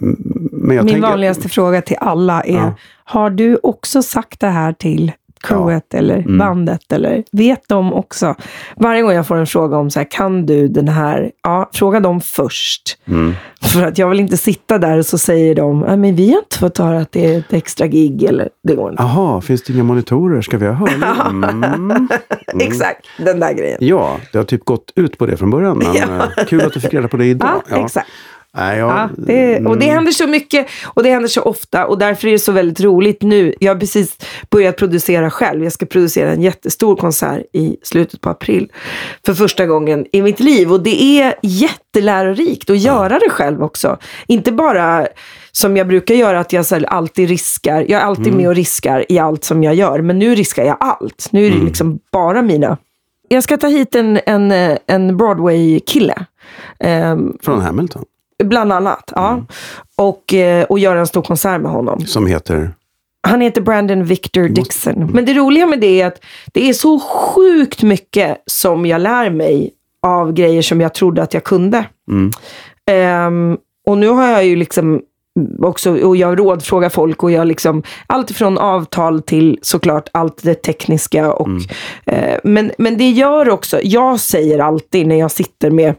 Min 0.75 0.87
tänker, 0.87 1.01
vanligaste 1.09 1.49
fråga 1.49 1.81
till 1.81 1.97
alla 1.99 2.41
är, 2.41 2.53
Ja. 2.55 2.73
har 3.03 3.29
du 3.29 3.59
också 3.63 4.01
sagt 4.01 4.39
det 4.39 4.47
här 4.47 4.73
till 4.73 5.11
crewet 5.43 5.93
eller 5.93 6.17
Mm. 6.17 6.37
bandet? 6.37 6.91
Eller 6.91 7.23
vet 7.31 7.61
de 7.69 7.93
också? 7.93 8.35
Varje 8.75 9.01
gång 9.01 9.11
jag 9.11 9.27
får 9.27 9.35
en 9.35 9.47
fråga 9.47 9.77
om 9.77 9.89
så 9.91 9.99
här, 9.99 10.07
kan 10.11 10.45
du 10.45 10.67
den 10.67 10.87
här? 10.87 11.31
Ja, 11.43 11.69
fråga 11.73 11.99
dem 11.99 12.21
först. 12.21 12.97
Mm. 13.07 13.33
För 13.61 13.83
att 13.83 13.97
jag 13.97 14.09
vill 14.09 14.19
inte 14.19 14.37
sitta 14.37 14.77
där 14.77 14.97
och 14.97 15.05
så 15.05 15.17
säger 15.17 15.55
de, 15.55 15.79
"Nej, 15.79 15.97
men 15.97 16.15
vi 16.15 16.31
har 16.31 16.37
inte 16.39 16.57
fått 16.59 16.77
höra 16.77 16.99
att 16.99 17.11
det 17.11 17.33
är 17.33 17.39
ett 17.39 17.53
extra 17.53 17.87
gig. 17.87 18.23
Eller, 18.23 18.49
det 18.63 18.75
går 18.75 18.91
inte. 18.91 19.03
Jaha, 19.03 19.41
finns 19.41 19.63
det 19.63 19.73
inga 19.73 19.83
monitorer? 19.83 20.41
Ska 20.41 20.57
vi 20.57 20.65
ha 20.67 20.73
hörlurar? 20.73 21.29
Mm. 21.75 22.07
Exakt, 22.59 23.05
den 23.17 23.39
där 23.39 23.53
grejen. 23.53 23.77
Ja, 23.81 24.17
det 24.31 24.37
har 24.37 24.45
typ 24.45 24.65
gått 24.65 24.91
ut 24.95 25.17
på 25.17 25.25
det 25.25 25.37
från 25.37 25.49
början. 25.49 25.77
Men 25.77 25.87
Ja. 25.95 26.27
eh, 26.37 26.45
kul 26.45 26.61
att 26.61 26.73
du 26.73 26.79
fick 26.79 26.93
reda 26.93 27.07
på 27.07 27.17
det 27.17 27.25
idag. 27.25 27.61
Ja, 27.69 27.83
exakt. 27.85 28.07
Nej, 28.57 28.79
ja, 28.79 28.87
Ja, 28.87 29.09
det, 29.17 29.65
och 29.65 29.77
det 29.77 29.85
händer 29.85 30.11
så 30.11 30.27
mycket 30.27 30.67
och 30.85 31.03
det 31.03 31.09
händer 31.09 31.29
så 31.29 31.41
ofta 31.41 31.85
och 31.85 31.97
därför 31.97 32.27
är 32.27 32.31
det 32.31 32.39
så 32.39 32.51
väldigt 32.51 32.81
roligt 32.81 33.21
nu. 33.21 33.53
Jag 33.59 33.73
har 33.73 33.79
precis 33.79 34.17
börjat 34.49 34.77
producera 34.77 35.29
själv. 35.31 35.63
Jag 35.63 35.73
ska 35.73 35.85
producera 35.85 36.31
en 36.31 36.41
jättestor 36.41 36.95
konsert 36.95 37.43
i 37.53 37.77
slutet 37.83 38.21
på 38.21 38.29
april 38.29 38.71
för 39.25 39.33
första 39.33 39.65
gången 39.65 40.05
i 40.11 40.21
mitt 40.21 40.39
liv 40.39 40.73
och 40.73 40.83
det 40.83 41.03
är 41.03 41.35
jättelärorikt 41.41 42.69
att 42.69 42.79
göra 42.79 43.19
det 43.19 43.29
själv 43.29 43.63
också. 43.63 43.97
Inte 44.27 44.51
bara 44.51 45.07
som 45.51 45.77
jag 45.77 45.87
brukar 45.87 46.15
göra, 46.15 46.39
att 46.39 46.53
jag 46.53 46.65
så 46.65 46.85
alltid 46.87 47.29
riskar. 47.29 47.85
Jag 47.89 48.01
är 48.01 48.05
alltid 48.05 48.33
med 48.33 48.47
och 48.47 48.55
riskar 48.55 49.05
i 49.09 49.19
allt 49.19 49.43
som 49.43 49.63
jag 49.63 49.75
gör, 49.75 50.01
men 50.01 50.19
nu 50.19 50.35
riskar 50.35 50.63
jag 50.63 50.77
allt. 50.79 51.27
Nu 51.31 51.45
är 51.45 51.51
det 51.51 51.65
liksom 51.65 51.99
bara 52.11 52.41
mina. 52.41 52.77
Jag 53.27 53.43
ska 53.43 53.57
ta 53.57 53.67
hit 53.67 53.95
en, 53.95 54.19
en, 54.25 54.51
eh, 54.51 54.77
en 54.87 55.17
Broadway-kille. 55.17 56.25
Ehm, 56.79 57.37
Från 57.41 57.61
Hamilton. 57.61 58.05
Bland 58.43 58.73
annat, 58.73 59.11
ja. 59.15 59.45
Och, 59.95 60.33
eh, 60.33 60.63
och 60.63 60.79
göra 60.79 60.99
en 60.99 61.07
stor 61.07 61.21
konsert 61.21 61.61
med 61.61 61.71
honom. 61.71 61.99
Som 61.99 62.27
heter... 62.27 62.71
Han 63.27 63.41
heter 63.41 63.61
Brandon 63.61 64.03
Victor 64.03 64.47
Dixon. 64.47 65.09
Men 65.13 65.25
det 65.25 65.33
roliga 65.33 65.65
med 65.65 65.79
det 65.79 66.01
är 66.01 66.07
att 66.07 66.21
det 66.53 66.69
är 66.69 66.73
så 66.73 66.99
sjukt 66.99 67.83
mycket 67.83 68.37
som 68.45 68.85
jag 68.85 69.01
lär 69.01 69.29
mig 69.29 69.71
av 70.01 70.33
grejer 70.33 70.61
som 70.61 70.81
jag 70.81 70.93
trodde 70.93 71.23
att 71.23 71.33
jag 71.33 71.43
kunde. 71.43 71.85
Mm. 72.11 72.31
Ehm, 72.85 73.57
och 73.87 73.97
nu 73.97 74.07
har 74.07 74.27
jag 74.27 74.45
ju 74.45 74.55
liksom 74.55 75.01
också, 75.59 75.97
och 75.97 76.17
jag 76.17 76.39
rådfrågar 76.39 76.89
folk 76.89 77.23
och 77.23 77.31
jag 77.31 77.47
liksom, 77.47 77.83
allt 78.07 78.31
från 78.31 78.57
avtal 78.57 79.21
till 79.21 79.59
såklart 79.61 80.09
allt 80.11 80.43
det 80.43 80.55
tekniska. 80.55 81.33
Och, 81.33 81.49
eh, 82.05 82.39
men, 82.43 82.71
men 82.77 82.97
det 82.97 83.09
gör 83.09 83.49
också, 83.49 83.79
jag 83.83 84.19
säger 84.19 84.59
alltid 84.59 85.07
när 85.07 85.19
jag 85.19 85.31
sitter 85.31 85.71
med 85.71 85.95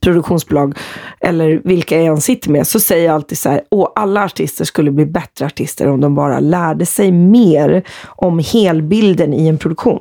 produktionsbolag 0.00 0.78
eller 1.20 1.60
vilka 1.64 1.96
jag 1.96 2.06
än 2.06 2.20
sitter 2.20 2.50
med 2.50 2.66
så 2.66 2.80
säger 2.80 3.06
jag 3.06 3.14
alltid 3.14 3.38
så 3.38 3.48
här, 3.48 3.62
åh 3.70 3.92
alla 3.94 4.24
artister 4.24 4.64
skulle 4.64 4.90
bli 4.90 5.06
bättre 5.06 5.46
artister 5.46 5.88
om 5.88 6.00
de 6.00 6.14
bara 6.14 6.40
lärde 6.40 6.86
sig 6.86 7.12
mer 7.12 7.82
om 8.06 8.38
helbilden 8.38 9.34
i 9.34 9.48
en 9.48 9.58
produktion. 9.58 10.00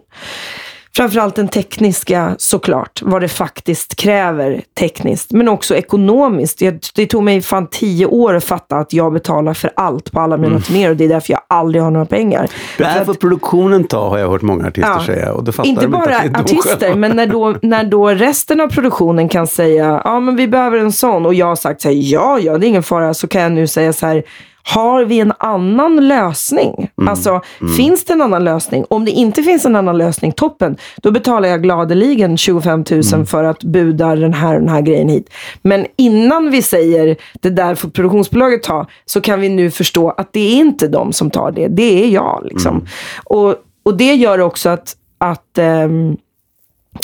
Framförallt 0.99 1.35
den 1.35 1.47
tekniska 1.47 2.35
såklart, 2.37 3.01
vad 3.01 3.21
det 3.21 3.27
faktiskt 3.27 3.95
kräver 3.95 4.61
tekniskt, 4.79 5.31
men 5.31 5.49
också 5.49 5.75
ekonomiskt. 5.75 6.61
Jag, 6.61 6.79
det 6.95 7.05
tog 7.05 7.23
mig 7.23 7.41
fan 7.41 7.67
tio 7.67 8.05
år 8.05 8.33
att 8.33 8.43
fatta 8.43 8.75
att 8.75 8.93
jag 8.93 9.13
betalar 9.13 9.53
för 9.53 9.71
allt 9.75 10.11
på 10.11 10.19
alla 10.19 10.37
mina 10.37 10.59
turnéer 10.59 10.89
och 10.89 10.95
det 10.95 11.05
är 11.05 11.09
därför 11.09 11.33
jag 11.33 11.41
aldrig 11.47 11.83
har 11.83 11.91
några 11.91 12.05
pengar. 12.05 12.49
Det 12.77 12.83
här 12.83 13.05
får 13.05 13.13
produktionen 13.13 13.83
ta, 13.83 14.09
har 14.09 14.17
jag 14.17 14.29
hört 14.29 14.41
många 14.41 14.67
artister 14.67 14.89
Ja. 14.89 15.05
säga. 15.05 15.33
Och 15.33 15.43
då 15.43 15.51
fattar 15.51 15.69
inte 15.69 15.87
bara 15.87 16.05
det 16.05 16.29
de 16.29 16.39
artister, 16.39 16.95
men 16.95 17.15
när 17.15 17.27
då, 17.27 17.55
när 17.61 17.83
då 17.83 18.07
resten 18.09 18.61
av 18.61 18.67
produktionen 18.67 19.29
kan 19.29 19.47
säga 19.47 20.01
ja 20.05 20.19
men 20.19 20.35
vi 20.35 20.47
behöver 20.47 20.77
en 20.77 20.91
sån 20.91 21.25
och 21.25 21.33
jag 21.33 21.45
har 21.45 21.55
sagt 21.55 21.81
så 21.81 21.87
här, 21.87 21.95
ja 21.95 22.39
ja 22.39 22.57
det 22.57 22.65
är 22.65 22.67
ingen 22.67 22.83
fara, 22.83 23.13
så 23.13 23.27
kan 23.27 23.41
jag 23.41 23.51
nu 23.51 23.67
säga 23.67 23.93
så 23.93 24.05
här 24.05 24.23
har 24.63 25.05
vi 25.05 25.19
en 25.19 25.33
annan 25.39 26.07
lösning? 26.07 26.91
Mm. 26.97 27.07
Alltså, 27.07 27.41
finns 27.77 28.05
det 28.05 28.13
en 28.13 28.21
annan 28.21 28.43
lösning? 28.43 28.85
Om 28.89 29.05
det 29.05 29.11
inte 29.11 29.43
finns 29.43 29.65
en 29.65 29.75
annan 29.75 29.97
lösning, 29.97 30.31
toppen. 30.31 30.77
Då 30.97 31.11
betalar 31.11 31.49
jag 31.49 31.63
gladeligen 31.63 32.37
25 32.37 32.83
000 32.91 33.01
Mm. 33.13 33.25
för 33.25 33.43
att 33.43 33.63
buda 33.63 34.15
den 34.15 34.33
här 34.33 34.53
den 34.59 34.69
här 34.69 34.81
grejen 34.81 35.09
hit. 35.09 35.29
Men 35.61 35.85
innan 35.95 36.51
vi 36.51 36.61
säger 36.61 37.15
det 37.41 37.49
där 37.49 37.75
får 37.75 37.89
produktionsbolaget 37.89 38.63
ta, 38.63 38.87
så 39.05 39.21
kan 39.21 39.41
vi 39.41 39.49
nu 39.49 39.71
förstå 39.71 40.09
att 40.09 40.33
det 40.33 40.39
är 40.39 40.55
inte 40.55 40.87
de 40.87 41.13
som 41.13 41.31
tar 41.31 41.51
det. 41.51 41.67
Det 41.67 42.03
är 42.03 42.07
jag. 42.07 42.41
Liksom. 42.45 42.75
Mm. 42.75 42.87
Och, 43.25 43.55
och 43.83 43.97
det 43.97 44.13
gör 44.15 44.39
också 44.39 44.69
att, 44.69 44.95
att 45.17 45.57
ehm, 45.57 46.17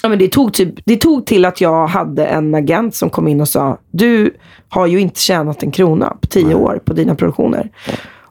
Ja, 0.03 0.09
men 0.09 0.19
det, 0.19 0.27
tog 0.27 0.53
typ, 0.53 0.73
det 0.85 0.97
tog 0.97 1.25
till 1.25 1.45
att 1.45 1.61
jag 1.61 1.87
hade 1.87 2.25
en 2.25 2.55
agent 2.55 2.95
som 2.95 3.09
kom 3.09 3.27
in 3.27 3.41
och 3.41 3.49
sa 3.49 3.77
du 3.91 4.33
har 4.69 4.87
ju 4.87 4.99
inte 4.99 5.19
tjänat 5.19 5.63
en 5.63 5.71
krona 5.71 6.17
på 6.21 6.27
tio 6.27 6.55
år 6.55 6.81
på 6.85 6.93
dina 6.93 7.15
produktioner. 7.15 7.69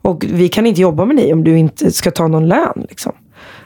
Och 0.03 0.25
vi 0.29 0.49
kan 0.49 0.67
inte 0.67 0.81
jobba 0.81 1.05
med 1.05 1.17
dig 1.17 1.33
om 1.33 1.45
du 1.45 1.59
inte 1.59 1.91
ska 1.91 2.11
ta 2.11 2.29
någon 2.29 2.49
lön. 2.49 2.87
Liksom. 2.89 3.13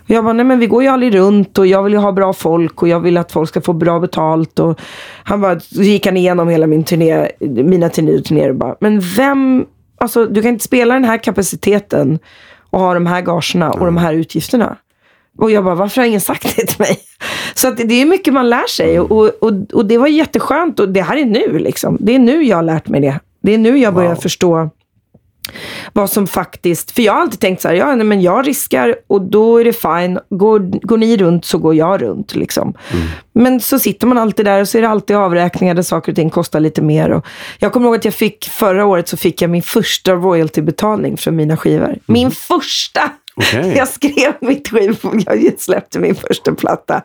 Och 0.09 0.11
jag 0.11 0.25
bara, 0.25 0.33
nej 0.33 0.45
men 0.45 0.59
vi 0.59 0.67
går 0.67 0.83
ju 0.83 0.89
aldrig 0.89 1.15
runt 1.15 1.59
och 1.59 1.67
jag 1.67 1.83
vill 1.83 1.93
ju 1.93 1.99
ha 1.99 2.13
bra 2.13 2.33
folk 2.33 2.83
och 2.83 2.89
jag 2.89 3.01
vill 3.01 3.17
att 3.17 3.33
folk 3.33 3.49
ska 3.49 3.61
få 3.61 3.73
bra 3.73 4.01
betalt. 4.01 4.59
Och 4.59 4.81
han 5.25 5.41
bara, 5.41 5.61
så 5.61 5.83
gick 5.83 6.07
han 6.07 6.17
igenom 6.17 6.49
hela 6.49 6.67
min 6.67 6.85
turné, 6.85 7.29
mina 7.41 7.89
turnéer 7.89 8.51
och 8.51 8.57
bara, 8.57 8.77
men 8.81 9.01
vem, 9.01 9.67
alltså 9.99 10.27
du 10.27 10.43
kan 10.43 10.49
inte 10.49 10.65
spela 10.65 10.95
den 10.95 11.05
här 11.05 11.19
kapaciteten 11.19 12.19
och 12.71 12.81
ha 12.81 12.95
de 12.95 13.07
här 13.07 13.21
gagerna 13.21 13.71
och 13.71 13.87
de 13.87 13.97
här 13.97 14.15
utgifterna. 14.15 14.77
Och 15.39 15.51
jag 15.51 15.65
bara, 15.65 15.75
varför 15.75 16.01
har 16.01 16.09
ingen 16.09 16.21
sagt 16.21 16.57
det 16.57 16.67
till 16.67 16.81
mig? 16.81 16.99
Så 17.55 17.71
det 17.71 17.95
är 17.95 18.07
mycket 18.07 18.35
man 18.35 18.49
lär 18.51 18.67
sig 18.69 19.01
och, 19.01 19.11
och, 19.11 19.31
och, 19.41 19.53
och 19.73 19.87
det 19.87 19.99
var 19.99 20.07
jätteskönt 20.07 20.81
och 20.81 20.89
det 20.89 21.03
här 21.03 21.17
är 21.17 21.25
nu 21.25 21.59
liksom. 21.59 21.97
Det 22.01 22.15
är 22.15 22.19
nu 22.19 22.43
jag 22.45 22.57
har 22.57 22.63
lärt 22.63 22.89
mig 22.89 23.01
det. 23.01 23.21
Det 23.43 23.55
är 23.55 23.59
nu 23.59 23.79
jag 23.79 23.95
börjar 23.95 24.15
Wow. 24.15 24.21
förstå 24.21 24.71
vad 25.93 26.11
som 26.11 26.27
faktiskt, 26.27 26.91
för 26.91 27.03
jag 27.03 27.13
har 27.13 27.21
alltid 27.21 27.41
tänkt 27.41 27.63
så 27.63 27.69
här, 27.69 27.75
ja 27.75 27.95
nej, 27.95 28.07
men 28.07 28.23
jag 28.23 28.47
riskar 28.49 28.95
och 29.07 29.23
då 29.23 29.59
är 29.61 29.65
det 29.65 29.73
fine. 29.73 30.19
Går, 30.31 30.59
går 30.87 30.97
ni 30.99 31.17
runt 31.17 31.45
så 31.45 31.59
går 31.59 31.75
jag 31.75 32.03
runt. 32.03 32.35
Liksom. 32.35 32.75
Men 33.33 33.61
så 33.61 33.79
sitter 33.79 34.07
man 34.07 34.19
alltid 34.19 34.45
där 34.45 34.61
och 34.61 34.69
så 34.69 34.79
är 34.79 34.83
det 34.83 34.89
alltid 34.89 35.17
avräkningar 35.17 35.75
där 35.75 35.83
saker 35.83 36.13
och 36.13 36.17
ting 36.17 36.31
kostar 36.31 36.61
lite 36.61 36.83
mer. 36.83 37.11
Och 37.11 37.27
jag 37.59 37.73
kommer 37.73 37.87
ihåg 37.87 37.97
att 37.97 38.05
jag 38.05 38.15
fick, 38.15 38.49
förra 38.49 38.87
året 38.87 39.09
så 39.09 39.17
fick 39.17 39.43
jag 39.43 39.51
min 39.51 39.63
första 39.63 40.13
royaltybetalning 40.13 41.17
från 41.17 41.37
mina 41.37 41.57
skivor. 41.57 41.99
Min 42.07 42.31
första! 42.31 43.11
Okej. 43.39 43.75
Jag 43.77 43.89
skrev 43.89 44.33
mitt 44.41 44.69
skiv, 44.69 44.99
jag 45.27 45.61
släppte 45.61 45.99
min 45.99 46.15
första 46.15 46.55
platta 46.55 47.03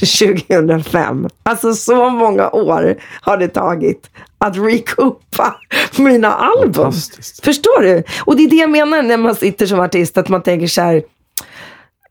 2005. 0.00 1.28
Alltså 1.42 1.74
så 1.74 2.10
många 2.10 2.50
år 2.50 2.96
har 3.20 3.36
det 3.36 3.48
tagit 3.48 4.10
att 4.38 4.56
recoupa 4.56 5.56
mina 5.98 6.34
album. 6.34 6.92
Förstår 7.42 7.82
du? 7.82 8.02
Och 8.24 8.36
det 8.36 8.42
är 8.42 8.50
det 8.50 8.56
jag 8.56 8.70
menar 8.70 9.02
när 9.02 9.16
man 9.16 9.34
sitter 9.34 9.66
som 9.66 9.80
artist, 9.80 10.18
att 10.18 10.28
man 10.28 10.42
tänker 10.42 10.66
så 10.66 10.82
här. 10.82 11.02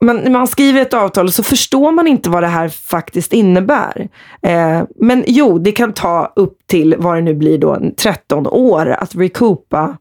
Man, 0.02 0.18
när 0.18 0.32
man 0.32 0.48
skriver 0.48 0.82
ett 0.82 0.94
avtal 0.94 1.32
så 1.32 1.44
förstår 1.44 1.92
man 1.92 2.08
inte 2.08 2.30
vad 2.30 2.44
det 2.44 2.48
här 2.48 2.70
faktiskt 2.70 3.34
innebär. 3.34 4.08
Eh, 4.42 4.82
men 4.96 5.24
jo, 5.28 5.60
det 5.60 5.72
kan 5.72 5.94
ta 5.94 6.34
upp 6.36 6.58
till, 6.68 6.96
vad 6.98 7.16
det 7.16 7.22
nu 7.22 7.34
blir 7.34 7.58
då, 7.58 7.80
13 7.98 8.48
år 8.48 8.90
att 8.90 9.16
recoupa 9.16 9.98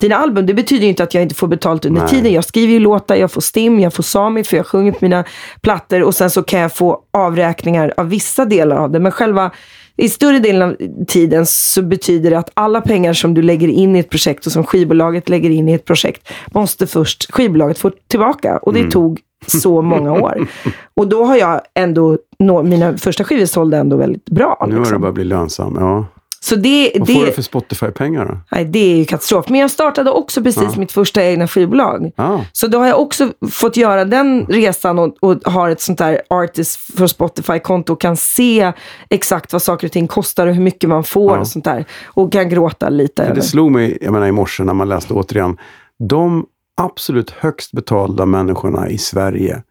dina 0.00 0.16
album. 0.16 0.46
Det 0.46 0.54
betyder 0.54 0.82
ju 0.82 0.88
inte 0.88 1.02
att 1.02 1.14
jag 1.14 1.22
inte 1.22 1.34
får 1.34 1.48
betalt 1.48 1.84
under 1.84 2.00
Nej. 2.00 2.10
tiden. 2.10 2.32
Jag 2.32 2.44
skriver 2.44 2.72
ju 2.72 2.78
låtar, 2.78 3.16
jag 3.16 3.30
får 3.30 3.40
STIM, 3.40 3.80
jag 3.80 3.94
får 3.94 4.02
Sami 4.02 4.44
för 4.44 4.56
jag 4.56 4.64
har 4.64 4.68
sjungit 4.68 5.00
mina 5.00 5.24
plattor 5.60 6.02
och 6.02 6.14
sen 6.14 6.30
så 6.30 6.42
kan 6.42 6.60
jag 6.60 6.74
få 6.74 7.00
avräkningar 7.10 7.94
av 7.96 8.08
vissa 8.08 8.44
delar 8.44 8.76
av 8.76 8.90
det. 8.90 9.00
Men 9.00 9.12
själva, 9.12 9.50
i 9.96 10.08
större 10.08 10.38
delen 10.38 10.62
av 10.62 10.76
tiden 11.06 11.46
så 11.46 11.82
betyder 11.82 12.30
det 12.30 12.38
att 12.38 12.50
alla 12.54 12.80
pengar 12.80 13.12
som 13.12 13.34
du 13.34 13.42
lägger 13.42 13.68
in 13.68 13.96
i 13.96 13.98
ett 13.98 14.10
projekt 14.10 14.46
och 14.46 14.52
som 14.52 14.64
skivbolaget 14.64 15.28
lägger 15.28 15.50
in 15.50 15.68
i 15.68 15.72
ett 15.72 15.84
projekt 15.84 16.28
måste 16.46 16.86
först 16.86 17.32
skivbolaget 17.32 17.78
få 17.78 17.90
tillbaka. 18.08 18.56
Och 18.56 18.72
det 18.72 18.90
tog 18.90 19.20
så 19.46 19.82
många 19.82 20.12
år. 20.12 20.46
Och 20.94 21.08
då 21.08 21.24
har 21.24 21.36
jag 21.36 21.60
ändå, 21.74 22.18
nå, 22.38 22.62
mina 22.62 22.96
första 22.96 23.24
skivor 23.24 23.46
sålde 23.46 23.76
ändå 23.76 23.96
väldigt 23.96 24.24
bra. 24.24 24.56
Nu 24.60 24.66
har 24.66 24.72
det 24.72 24.78
liksom. 24.78 25.00
börjat 25.00 25.14
bli 25.14 25.24
lönsam. 25.24 25.76
Ja. 25.80 26.06
Så 26.44 26.56
det, 26.56 26.92
Vad 26.98 27.08
det, 27.08 27.14
får 27.14 27.26
du 27.26 27.32
för 27.32 27.42
Spotify-pengar 27.42 28.24
då? 28.26 28.38
nej, 28.52 28.64
det 28.64 28.78
är 28.92 28.96
ju 28.96 29.04
katastrof. 29.04 29.48
Men 29.48 29.60
jag 29.60 29.70
startade 29.70 30.10
också 30.10 30.42
precis 30.42 30.76
mitt 30.76 30.92
första 30.92 31.24
egna 31.24 31.48
skivbolag. 31.48 32.12
Ja. 32.16 32.44
Så 32.52 32.66
då 32.66 32.78
har 32.78 32.86
jag 32.86 33.00
också 33.00 33.32
fått 33.50 33.76
göra 33.76 34.04
den 34.04 34.46
resan 34.46 34.98
och, 34.98 35.16
och 35.20 35.52
har 35.52 35.70
ett 35.70 35.80
sånt 35.80 35.98
där 35.98 36.22
Artist 36.30 36.76
för 36.96 37.06
Spotify-konto 37.06 37.92
och 37.92 38.00
kan 38.00 38.16
se 38.16 38.72
exakt 39.10 39.52
vad 39.52 39.62
saker 39.62 39.86
och 39.88 39.92
ting 39.92 40.08
kostar 40.08 40.46
och 40.46 40.54
hur 40.54 40.62
mycket 40.62 40.88
man 40.88 41.04
får 41.04 41.34
Ja. 41.34 41.40
och 41.40 41.48
sånt 41.48 41.64
där. 41.64 41.84
Och 42.04 42.32
kan 42.32 42.48
gråta 42.48 42.88
lite. 42.88 43.26
För 43.26 43.34
det 43.34 43.42
slog 43.42 43.72
mig 43.72 43.98
jag 44.00 44.12
menar, 44.12 44.26
i 44.26 44.32
morse 44.32 44.64
när 44.64 44.74
man 44.74 44.88
läste 44.88 45.14
återigen. 45.14 45.56
De 45.98 46.46
absolut 46.80 47.30
högst 47.30 47.72
betalda 47.72 48.26
människorna 48.26 48.88
i 48.88 48.98
Sverige 48.98 49.62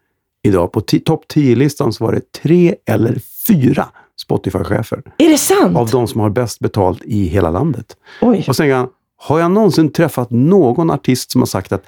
idag. 0.42 0.72
På 0.72 0.80
topp 0.80 1.24
10-listan 1.34 1.92
så 1.92 2.04
var 2.04 2.12
det 2.12 2.32
tre 2.42 2.74
eller 2.86 3.18
fyra 3.48 3.86
Spotify-chefer. 4.30 5.02
Är 5.18 5.28
det 5.28 5.38
sant? 5.38 5.76
Av 5.76 5.90
de 5.90 6.06
som 6.06 6.20
har 6.20 6.30
bäst 6.30 6.60
betalt 6.60 7.02
i 7.04 7.24
hela 7.28 7.50
landet. 7.50 7.96
Oj. 8.20 8.44
Och 8.48 8.56
sen 8.56 8.72
han, 8.72 8.88
Har 9.22 9.40
jag 9.40 9.50
någonsin 9.50 9.92
träffat 9.92 10.30
någon 10.30 10.90
artist 10.90 11.30
som 11.30 11.40
har 11.40 11.46
sagt 11.46 11.72
att 11.72 11.82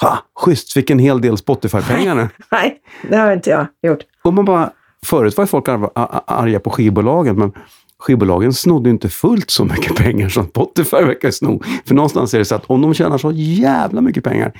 ha, 0.00 0.18
schysst, 0.40 0.72
fick 0.72 0.90
en 0.90 0.98
hel 0.98 1.20
del 1.20 1.36
Spotify-pengar 1.36 2.14
nu? 2.14 2.28
Nej, 2.52 2.80
det 3.10 3.16
har 3.16 3.32
inte 3.32 3.50
jag 3.50 3.66
gjort. 3.90 4.00
Och 4.24 4.34
man 4.34 4.44
bara, 4.44 4.70
förut 5.06 5.36
var 5.36 5.46
folk 5.46 5.68
ar- 5.68 5.90
ar- 5.94 6.22
arga 6.26 6.60
på 6.60 6.70
skivbolagen, 6.70 7.36
men 7.36 7.52
skivbolagen 7.98 8.52
snodde 8.52 8.90
inte 8.90 9.08
fullt 9.08 9.50
så 9.50 9.64
mycket 9.64 9.96
pengar 10.04 10.28
som 10.28 10.44
Spotify 10.46 10.96
verkar 10.96 11.30
sno. 11.30 11.62
För 11.86 11.94
någonstans 11.94 12.34
är 12.34 12.38
det 12.38 12.44
så 12.44 12.54
att 12.54 12.64
om 12.66 12.82
de 12.82 12.94
tjänar 12.94 13.18
så 13.18 13.32
jävla 13.32 14.00
mycket 14.00 14.24
pengar, 14.24 14.52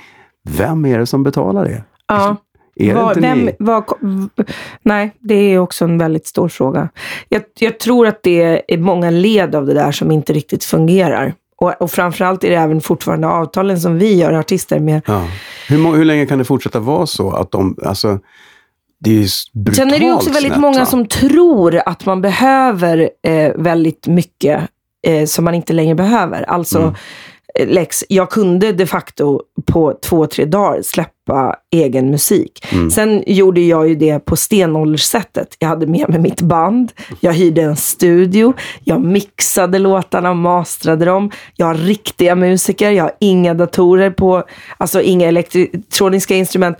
vem 0.49 0.85
är 0.85 0.99
det 0.99 1.05
som 1.05 1.23
betalar 1.23 1.65
det? 1.65 1.83
Ja. 2.07 2.37
Är 2.79 2.93
Var, 2.93 3.09
inte 3.09 3.19
vem, 3.19 3.39
ni? 3.45 3.55
var, 3.59 3.83
nej, 4.83 5.11
det 5.19 5.35
är 5.35 5.59
också 5.59 5.85
en 5.85 5.97
väldigt 5.97 6.27
stor 6.27 6.47
fråga. 6.49 6.89
Jag, 7.29 7.41
jag 7.59 7.79
tror 7.79 8.07
att 8.07 8.23
det 8.23 8.73
är 8.73 8.77
många 8.77 9.09
led 9.09 9.55
av 9.55 9.65
det 9.65 9.73
där 9.73 9.91
som 9.91 10.11
inte 10.11 10.33
riktigt 10.33 10.63
fungerar. 10.63 11.33
Och, 11.57 11.81
och 11.81 11.91
framförallt 11.91 12.43
är 12.43 12.49
det 12.49 12.55
även 12.55 12.81
fortfarande 12.81 13.27
avtalen 13.27 13.79
som 13.79 13.97
vi 13.97 14.15
gör 14.15 14.33
artister 14.33 14.79
med. 14.79 15.01
Ja. 15.05 15.27
Hur, 15.67 15.95
hur 15.95 16.05
länge 16.05 16.25
kan 16.25 16.37
det 16.37 16.45
fortsätta 16.45 16.79
vara 16.79 17.05
så 17.05 17.31
att 17.31 17.51
de, 17.51 17.77
alltså, 17.85 18.19
det 18.99 19.11
är 19.11 19.27
brutalt 19.53 19.75
Sen 19.75 19.93
är 19.93 19.99
det 19.99 20.13
också 20.13 20.29
väldigt 20.31 20.51
snett, 20.51 20.61
många 20.61 20.79
va? 20.79 20.85
som 20.85 21.07
tror 21.07 21.81
att 21.85 22.05
man 22.05 22.21
behöver 22.21 23.09
eh, 23.27 23.51
väldigt 23.55 24.07
mycket 24.07 24.61
eh, 25.07 25.25
som 25.25 25.45
man 25.45 25.53
inte 25.55 25.73
längre 25.73 25.95
behöver. 25.95 26.43
Alltså, 26.43 26.79
Mm. 26.79 26.93
Eh, 27.55 27.67
Lex, 27.67 28.03
jag 28.09 28.29
kunde 28.29 28.71
de 28.71 28.85
facto 28.85 29.41
på 29.65 29.99
två, 30.01 30.27
tre 30.27 30.45
dagar 30.45 30.81
släppa 30.81 31.55
egen 31.71 32.11
musik. 32.11 32.65
Mm. 32.71 32.91
Sen 32.91 33.23
gjorde 33.27 33.61
jag 33.61 33.87
ju 33.89 33.95
det 33.95 34.19
på 34.19 34.35
stenålderssättet. 34.35 35.55
Jag 35.59 35.67
hade 35.67 35.87
med 35.87 36.09
mig 36.09 36.19
mitt 36.19 36.41
band, 36.41 36.91
jag 37.19 37.33
hyrde 37.33 37.61
en 37.61 37.75
studio, 37.75 38.53
jag 38.83 39.01
mixade 39.01 39.79
låtarna, 39.79 40.33
mastrade 40.33 41.05
dem. 41.05 41.31
Jag 41.55 41.65
har 41.65 41.75
riktiga 41.75 42.35
musiker, 42.35 42.91
jag 42.91 43.03
har 43.03 43.13
inga 43.19 43.53
datorer 43.53 44.11
på, 44.11 44.43
alltså 44.77 45.01
inga 45.01 45.27
elektroniska 45.27 46.35
instrument. 46.35 46.77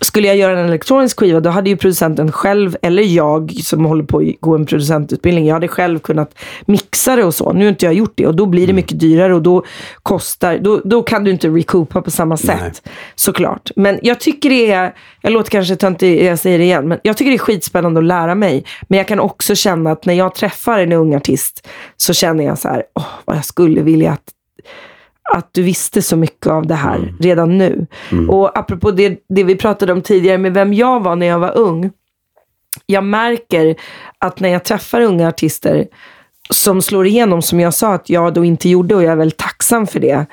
Skulle 0.00 0.28
jag 0.28 0.36
göra 0.36 0.60
en 0.60 0.66
elektronisk 0.66 1.20
skiva, 1.20 1.40
då 1.40 1.50
hade 1.50 1.70
ju 1.70 1.76
producenten 1.76 2.32
själv, 2.32 2.76
eller 2.82 3.02
jag 3.02 3.52
som 3.62 3.84
håller 3.84 4.04
på 4.04 4.18
att 4.18 4.40
gå 4.40 4.54
en 4.54 4.66
producentutbildning, 4.66 5.46
jag 5.46 5.54
hade 5.54 5.68
själv 5.68 5.98
kunnat 5.98 6.38
mixa 6.66 7.16
det 7.16 7.24
och 7.24 7.34
så. 7.34 7.52
Nu 7.52 7.64
har 7.64 7.68
inte 7.68 7.86
jag 7.86 7.94
gjort 7.94 8.12
det 8.14 8.26
och 8.26 8.34
då 8.34 8.46
blir 8.46 8.66
det 8.66 8.72
mycket 8.72 9.00
dyrare 9.00 9.34
och 9.34 9.42
då 9.42 9.64
kostar, 10.02 10.58
då, 10.58 10.80
då 10.84 11.02
kan 11.02 11.24
du 11.24 11.30
inte 11.30 11.48
recoupa 11.48 12.02
på 12.02 12.10
samma 12.10 12.36
sätt. 12.36 12.88
Såklart. 13.14 13.70
Men 13.76 13.98
jag 14.02 14.20
tycker 14.20 14.50
det 14.50 14.70
är, 14.72 14.94
jag 15.20 15.32
låter 15.32 15.50
kanske 15.50 15.76
töntig, 15.76 16.24
jag 16.24 16.38
säger 16.38 16.58
det 16.58 16.64
igen, 16.64 16.88
men 16.88 16.98
jag 17.02 17.16
tycker 17.16 17.30
det 17.30 17.36
är 17.36 17.38
skitspännande 17.38 18.00
att 18.00 18.04
lära 18.04 18.34
mig. 18.34 18.64
Men 18.88 18.96
jag 18.96 19.08
kan 19.08 19.20
också 19.20 19.54
känna 19.54 19.90
att 19.90 20.06
när 20.06 20.14
jag 20.14 20.34
träffar 20.34 20.78
en 20.78 20.92
ung 20.92 21.14
artist 21.14 21.68
så 21.96 22.12
känner 22.12 22.44
jag 22.44 22.58
så 22.58 22.68
här, 22.68 22.82
åh, 22.94 23.06
vad 23.24 23.36
jag 23.36 23.44
skulle 23.44 23.82
vilja 23.82 24.12
att 24.12 24.41
att 25.34 25.48
du 25.52 25.62
visste 25.62 26.02
så 26.02 26.16
mycket 26.16 26.46
av 26.46 26.66
det 26.66 26.74
här 26.74 27.14
redan 27.20 27.58
nu. 27.58 27.86
Och 28.28 28.58
apropå 28.58 28.90
det, 28.90 29.18
det 29.28 29.44
vi 29.44 29.56
pratade 29.56 29.92
om 29.92 30.02
tidigare 30.02 30.38
med 30.38 30.54
vem 30.54 30.74
jag 30.74 31.02
var 31.02 31.16
när 31.16 31.26
jag 31.26 31.38
var 31.38 31.56
ung. 31.58 31.90
Jag 32.86 33.04
märker 33.04 33.76
att 34.18 34.40
när 34.40 34.48
jag 34.48 34.64
träffar 34.64 35.00
unga 35.00 35.28
artister 35.28 35.86
som 36.50 36.82
slår 36.82 37.06
igenom, 37.06 37.42
som 37.42 37.60
jag 37.60 37.74
sa 37.74 37.94
att 37.94 38.10
jag 38.10 38.34
då 38.34 38.44
inte 38.44 38.68
gjorde 38.68 38.94
och 38.94 39.02
jag 39.02 39.12
är 39.12 39.16
väldigt 39.16 39.38
tacksam 39.38 39.86
för 39.86 40.00
det, 40.00 40.26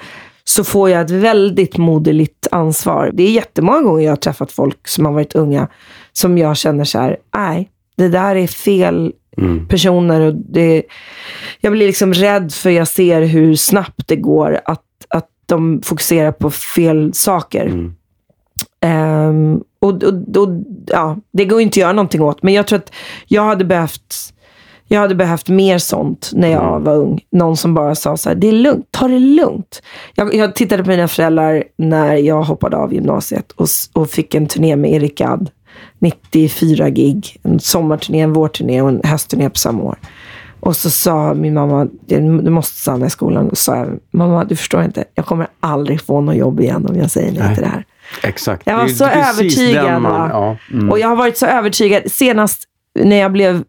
så 0.44 0.64
får 0.64 0.90
jag 0.90 1.02
ett 1.02 1.12
väldigt 1.12 1.78
moderligt 1.78 2.48
ansvar. 2.52 3.12
Det 3.14 3.24
är 3.24 3.32
jättemånga 3.32 3.82
gånger 3.82 4.04
jag 4.04 4.12
har 4.12 4.16
träffat 4.16 4.52
folk 4.52 4.88
som 4.88 5.06
har 5.06 5.14
varit 5.14 5.36
unga, 5.36 5.68
som 6.14 6.38
jag 6.38 6.58
känner 6.58 6.84
så 6.84 7.00
här, 7.00 7.18
nej, 7.36 7.70
det 7.98 8.08
där 8.08 8.36
är 8.36 8.48
fel 8.48 9.14
personer. 9.70 10.22
Och 10.22 10.34
det, 10.36 10.84
jag 11.60 11.72
blir 11.72 11.88
liksom 11.88 12.14
rädd 12.14 12.54
för 12.54 12.70
jag 12.70 12.88
ser 12.88 13.22
hur 13.22 13.56
snabbt 13.56 14.08
det 14.08 14.16
går 14.16 14.60
att, 14.66 14.84
att 15.08 15.28
de 15.46 15.82
fokuserar 15.82 16.32
på 16.32 16.52
fel 16.52 17.14
saker. 17.14 17.92
Ehm, 18.82 19.64
och, 19.80 20.04
och, 20.04 20.38
och, 20.38 20.50
ja, 20.88 21.18
det 21.32 21.46
går 21.46 21.62
inte 21.62 21.74
att 21.74 21.78
göra 21.78 21.94
någonting 21.94 22.22
åt. 22.22 22.44
Men 22.44 22.54
jag 22.54 22.68
tror 22.68 22.80
att 22.80 22.92
jag 23.28 23.44
hade 23.44 23.66
behövt 23.66 24.34
jag 24.92 25.00
hade 25.00 25.16
behövt 25.16 25.50
mer 25.50 25.78
sånt 25.78 26.32
när 26.34 26.48
jag 26.48 26.80
var 26.80 26.96
ung. 26.96 27.20
Någon 27.32 27.58
som 27.58 27.74
bara 27.74 27.96
sa 27.96 28.18
så 28.18 28.30
här, 28.30 28.36
det 28.36 28.48
är 28.48 28.52
lugnt, 28.52 28.88
ta 28.92 29.08
det 29.08 29.20
lugnt. 29.20 29.82
Jag, 30.16 30.34
jag 30.34 30.56
tittade 30.56 30.84
på 30.84 30.90
mina 30.90 31.08
föräldrar 31.08 31.64
när 31.78 32.16
jag 32.16 32.44
hoppade 32.44 32.78
av 32.78 32.94
gymnasiet 32.94 33.52
och, 33.52 33.68
och 33.94 34.10
fick 34.10 34.36
en 34.36 34.48
turné 34.48 34.76
med 34.76 34.92
Erik 34.92 35.18
Gadd. 35.18 35.50
94 36.00 36.90
gig, 36.90 37.40
en 37.44 37.60
sommarturné, 37.60 38.20
en 38.20 38.34
vårturné 38.34 38.82
och 38.82 38.90
en 38.90 39.02
höstturné 39.04 39.50
på 39.50 39.58
samma 39.58 39.84
år. 39.84 39.98
Och 40.60 40.76
så 40.76 40.90
sa 40.90 41.34
min 41.34 41.54
mamma, 41.54 41.88
"Du- 42.06 42.50
måste 42.50 42.76
stanna 42.76 43.06
i 43.06 43.10
skolan. 43.10 43.50
Och 43.50 43.58
sa 43.58 43.76
jag, 43.76 44.00
mamma 44.12 44.44
du 44.44 44.56
förstår 44.56 44.84
inte, 44.84 45.04
jag 45.16 45.26
kommer 45.26 45.48
aldrig 45.60 46.02
få 46.02 46.22
något 46.22 46.36
jobb 46.36 46.60
igen 46.60 46.86
om 46.90 46.96
jag 46.96 47.12
säger 47.12 47.32
nej, 47.32 47.42
Nej. 47.42 47.56
till 47.56 47.64
det 47.64 47.70
här. 47.70 47.86
Exakt. 48.24 48.62
Jag 48.66 48.78
var 48.78 48.88
så 48.88 49.06
övertygad. 49.06 50.02
man-? 50.02 50.30
Ja. 50.30 50.58
Mm. 50.74 50.90
Och 50.90 51.00
jag 51.00 51.08
har 51.08 51.16
varit 51.16 51.38
så 51.38 51.46
övertygad. 51.46 52.04
Senast 52.12 52.64
när 53.00 53.16
jag 53.16 53.32
blev 53.32 53.64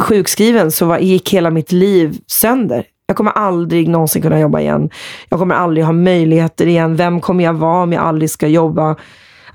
sjukskriven 0.00 0.70
så 0.70 0.86
var, 0.86 0.98
gick 0.98 1.32
hela 1.34 1.50
mitt 1.50 1.72
liv 1.72 2.18
sönder. 2.26 2.84
Jag 3.06 3.16
kommer 3.16 3.32
aldrig 3.32 3.88
någonsin 3.88 4.22
kunna 4.22 4.40
jobba 4.40 4.60
igen. 4.60 4.90
Jag 5.28 5.38
kommer 5.38 5.54
aldrig 5.54 5.84
ha 5.84 5.92
möjligheter 5.92 6.66
igen. 6.66 6.96
Vem 6.96 7.20
kommer 7.20 7.44
jag 7.44 7.54
vara 7.54 7.82
om 7.82 7.92
jag 7.92 8.02
aldrig 8.02 8.30
ska 8.30 8.46
jobba? 8.48 8.96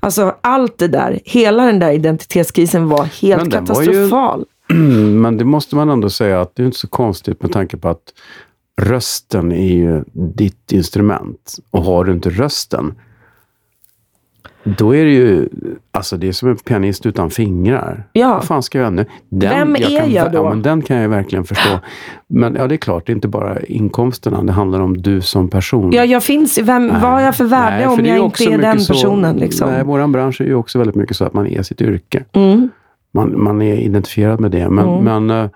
Alltså 0.00 0.34
allt 0.40 0.78
det 0.78 0.88
där, 0.88 1.20
hela 1.24 1.62
den 1.66 1.78
där 1.78 1.90
identitetskrisen 1.92 2.88
var 2.88 3.04
helt 3.04 3.50
den 3.50 3.64
var 3.64 3.82
ju- 3.82 3.86
katastrofal. 3.86 4.44
Men 5.22 5.36
det 5.36 5.44
måste 5.44 5.76
man 5.76 5.88
ändå 5.88 6.10
säga 6.10 6.40
att 6.40 6.56
det 6.56 6.62
är 6.62 6.66
inte 6.66 6.78
så 6.78 6.88
konstigt 6.88 7.42
med 7.42 7.52
tanke 7.52 7.76
på 7.76 7.88
att 7.88 8.12
rösten 8.80 9.52
är 9.52 9.74
ju 9.74 10.04
ditt 10.12 10.72
instrument. 10.72 11.56
Och 11.70 11.82
har 11.82 12.04
du 12.04 12.12
inte 12.12 12.30
rösten, 12.30 12.94
då 14.64 14.94
är 14.96 15.04
det 15.04 15.10
ju, 15.10 15.48
alltså 15.90 16.16
det 16.16 16.28
är 16.28 16.32
som 16.32 16.48
en 16.48 16.56
pianist 16.56 17.06
utan 17.06 17.30
fingrar. 17.30 18.04
Ja. 18.12 18.28
Vad 18.34 18.44
fan 18.44 18.62
ska 18.62 18.78
jag 18.78 18.92
nu? 18.92 19.06
Den, 19.28 19.50
Vem 19.50 19.76
är 19.76 20.00
kan, 20.00 20.12
jag 20.12 20.32
då? 20.32 20.38
Ja, 20.38 20.48
men 20.48 20.62
den 20.62 20.82
kan 20.82 20.96
jag 20.96 21.08
verkligen 21.08 21.44
förstå. 21.44 21.78
Men 22.26 22.54
ja, 22.54 22.66
det 22.66 22.74
är 22.74 22.76
klart, 22.76 23.06
det 23.06 23.12
är 23.12 23.14
inte 23.14 23.28
bara 23.28 23.60
inkomsterna. 23.60 24.42
Det 24.42 24.52
handlar 24.52 24.80
om 24.80 25.02
du 25.02 25.20
som 25.20 25.48
person. 25.48 25.92
Ja, 25.92 26.04
jag 26.04 26.22
finns, 26.22 26.58
vem, 26.58 26.88
vad 26.88 27.00
har 27.00 27.20
jag 27.20 27.36
för 27.36 27.44
värde 27.44 27.76
Nej, 27.76 27.84
för 27.84 27.92
om 27.92 28.00
är 28.00 28.16
jag 28.16 28.24
inte 28.24 28.44
är 28.44 28.58
den 28.58 28.80
så- 28.80 28.92
personen? 28.92 29.36
Liksom? 29.36 29.70
Nej, 29.70 29.84
vår 29.84 30.06
bransch 30.06 30.40
är 30.40 30.44
ju 30.44 30.54
också 30.54 30.78
väldigt 30.78 30.96
mycket 30.96 31.16
så 31.16 31.24
att 31.24 31.34
man 31.34 31.46
är 31.46 31.62
sitt 31.62 31.80
yrke. 31.80 32.24
Mm. 32.32 32.68
Man, 33.12 33.42
man 33.42 33.62
är 33.62 33.74
identifierad 33.74 34.40
med 34.40 34.50
det. 34.50 34.68
Men, 34.70 35.04
men 35.04 35.30
eh, 35.30 35.50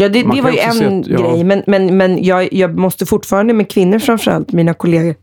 Ja, 0.00 0.08
det, 0.08 0.22
det 0.22 0.42
var 0.42 0.50
ju 0.50 0.58
en 0.58 0.98
att- 1.00 1.06
ja. 1.06 1.18
grej. 1.20 1.44
Men, 1.44 1.62
men, 1.66 1.96
men 1.96 2.24
jag, 2.24 2.52
jag 2.52 2.78
måste 2.78 3.06
fortfarande 3.06 3.54
med 3.54 3.70
kvinnor 3.70 3.98
framförallt, 3.98 4.52
mina 4.52 4.74
kollegor 4.74 5.14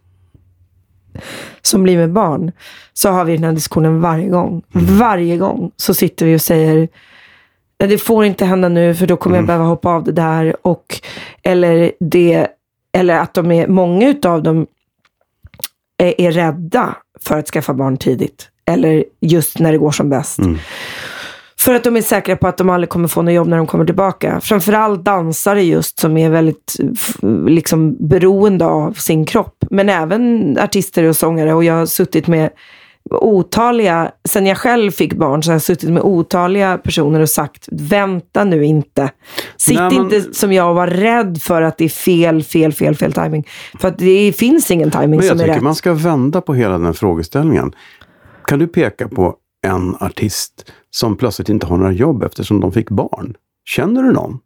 som 1.62 1.84
blir 1.84 1.98
med 1.98 2.12
barn, 2.14 2.52
så 2.94 3.10
har 3.10 3.26
vi 3.26 3.34
den 3.36 3.44
här 3.44 3.52
diskussionen 3.52 4.02
varje 4.02 4.30
gång. 4.30 4.64
Mm. 4.76 4.86
Varje 4.98 5.38
gång 5.38 5.72
så 5.78 5.94
sitter 5.94 6.26
vi 6.26 6.36
och 6.36 6.42
säger 6.42 6.76
"Nej, 7.80 7.90
det 7.90 7.98
får 7.98 8.26
inte 8.26 8.46
hända 8.46 8.70
nu 8.70 8.96
för 8.96 9.08
då 9.08 9.18
kommer 9.18 9.38
Mm. 9.38 9.44
jag 9.44 9.48
behöva 9.48 9.66
hoppa 9.66 9.90
av 9.90 10.04
det 10.04 10.12
där. 10.12 10.56
Och, 10.68 10.86
eller, 11.44 11.92
det, 12.00 12.48
eller 12.92 13.20
att 13.20 13.34
de 13.34 13.52
är, 13.52 13.68
många 13.68 14.10
utav 14.10 14.44
dem 14.44 14.68
är, 15.98 16.22
är 16.22 16.32
rädda 16.32 16.96
för 17.22 17.38
att 17.40 17.48
skaffa 17.48 17.74
barn 17.74 17.98
tidigt. 17.98 18.50
Eller 18.72 19.04
just 19.22 19.60
när 19.60 19.72
det 19.72 19.78
går 19.78 19.92
som 19.92 20.10
bäst. 20.10 20.40
Mm. 20.40 20.58
För 21.60 21.74
att 21.74 21.84
de 21.84 21.96
är 21.98 22.02
säkra 22.02 22.36
på 22.36 22.48
att 22.48 22.58
de 22.58 22.70
aldrig 22.70 22.90
kommer 22.90 23.08
få 23.08 23.22
något 23.22 23.34
jobb 23.34 23.48
när 23.48 23.58
de 23.58 23.68
kommer 23.68 23.86
tillbaka. 23.86 24.40
Framförallt 24.42 25.04
dansare 25.06 25.64
just 25.64 26.00
som 26.00 26.18
är 26.18 26.30
väldigt 26.30 26.76
liksom, 27.48 28.08
beroende 28.08 28.66
av 28.66 28.94
sin 28.94 29.26
kropp. 29.26 29.64
Men 29.72 29.90
även 29.90 30.58
artister 30.60 31.04
och 31.04 31.16
sångare. 31.16 31.54
Och 31.54 31.64
jag 31.64 31.74
har 31.74 31.86
suttit 31.86 32.28
med 32.28 32.50
otaliga, 33.12 34.12
sen 34.30 34.46
jag 34.46 34.58
själv 34.58 34.92
fick 34.92 35.14
barn 35.14 35.44
så 35.44 35.50
har 35.52 35.54
jag 35.56 35.62
suttit 35.62 35.90
med 35.90 36.04
otaliga 36.04 36.78
personer 36.78 37.20
och 37.20 37.30
sagt 37.30 37.68
vänta 37.72 38.44
nu 38.44 38.66
inte. 38.66 39.12
Sitt 39.58 39.78
Nej, 39.80 39.90
men- 39.92 40.04
inte 40.14 40.34
som 40.34 40.54
jag 40.54 40.70
och 40.70 40.76
var 40.76 40.88
rädd 40.88 41.42
för 41.42 41.62
att 41.62 41.78
det 41.78 41.86
är 41.86 41.90
fel, 41.90 42.44
fel, 42.44 42.74
fel, 42.74 42.96
fel 42.96 43.14
timing. 43.14 43.48
För 43.80 43.88
att 43.88 43.98
det 43.98 44.34
finns 44.38 44.72
ingen 44.72 44.92
timing 44.92 45.10
Men 45.10 45.20
jag 45.20 45.26
som 45.26 45.40
är 45.40 45.44
tycker 45.44 45.54
rätt. 45.56 45.64
man 45.64 45.76
ska 45.76 45.94
vända 45.94 46.42
på 46.42 46.54
hela 46.54 46.78
den 46.78 46.94
frågeställningen. 46.94 47.72
Kan 48.48 48.60
du 48.60 48.68
peka 48.68 49.08
på 49.08 49.36
en 49.68 49.96
artist 49.96 50.72
som 50.90 51.18
plötsligt 51.18 51.50
inte 51.50 51.68
har 51.68 51.78
några 51.78 51.92
jobb 51.92 52.24
eftersom 52.24 52.60
de 52.60 52.72
fick 52.72 52.90
barn? 52.90 53.36
Känner 53.66 54.04
du 54.04 54.12
någon? 54.12 54.40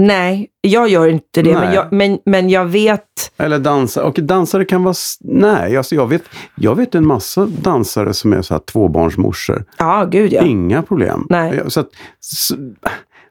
Nej, 0.00 0.48
jag 0.60 0.88
gör 0.88 1.08
inte 1.08 1.42
det. 1.42 1.54
Men 1.54 1.74
jag, 1.74 1.92
men, 1.92 2.18
men 2.24 2.50
jag 2.50 2.64
vet 2.64 3.32
Eller 3.36 3.58
dansare? 3.58 4.04
Och 4.04 4.14
dansare 4.14 4.64
kan 4.64 4.82
vara... 4.82 4.94
Nej, 5.20 5.76
alltså 5.76 5.94
jag, 5.94 6.06
vet, 6.06 6.22
jag 6.54 6.74
vet 6.74 6.94
en 6.94 7.06
massa 7.06 7.46
dansare 7.46 8.14
som 8.14 8.32
är 8.32 8.42
så 8.42 8.54
här 8.54 8.60
tvåbarnsmorsor. 8.60 9.64
Ja, 9.78 10.04
gud 10.10 10.32
ja. 10.32 10.42
Inga 10.42 10.82
problem. 10.82 11.26
Nej. 11.30 11.62
Så 11.66 11.80
att, 11.80 11.88
så, 12.20 12.54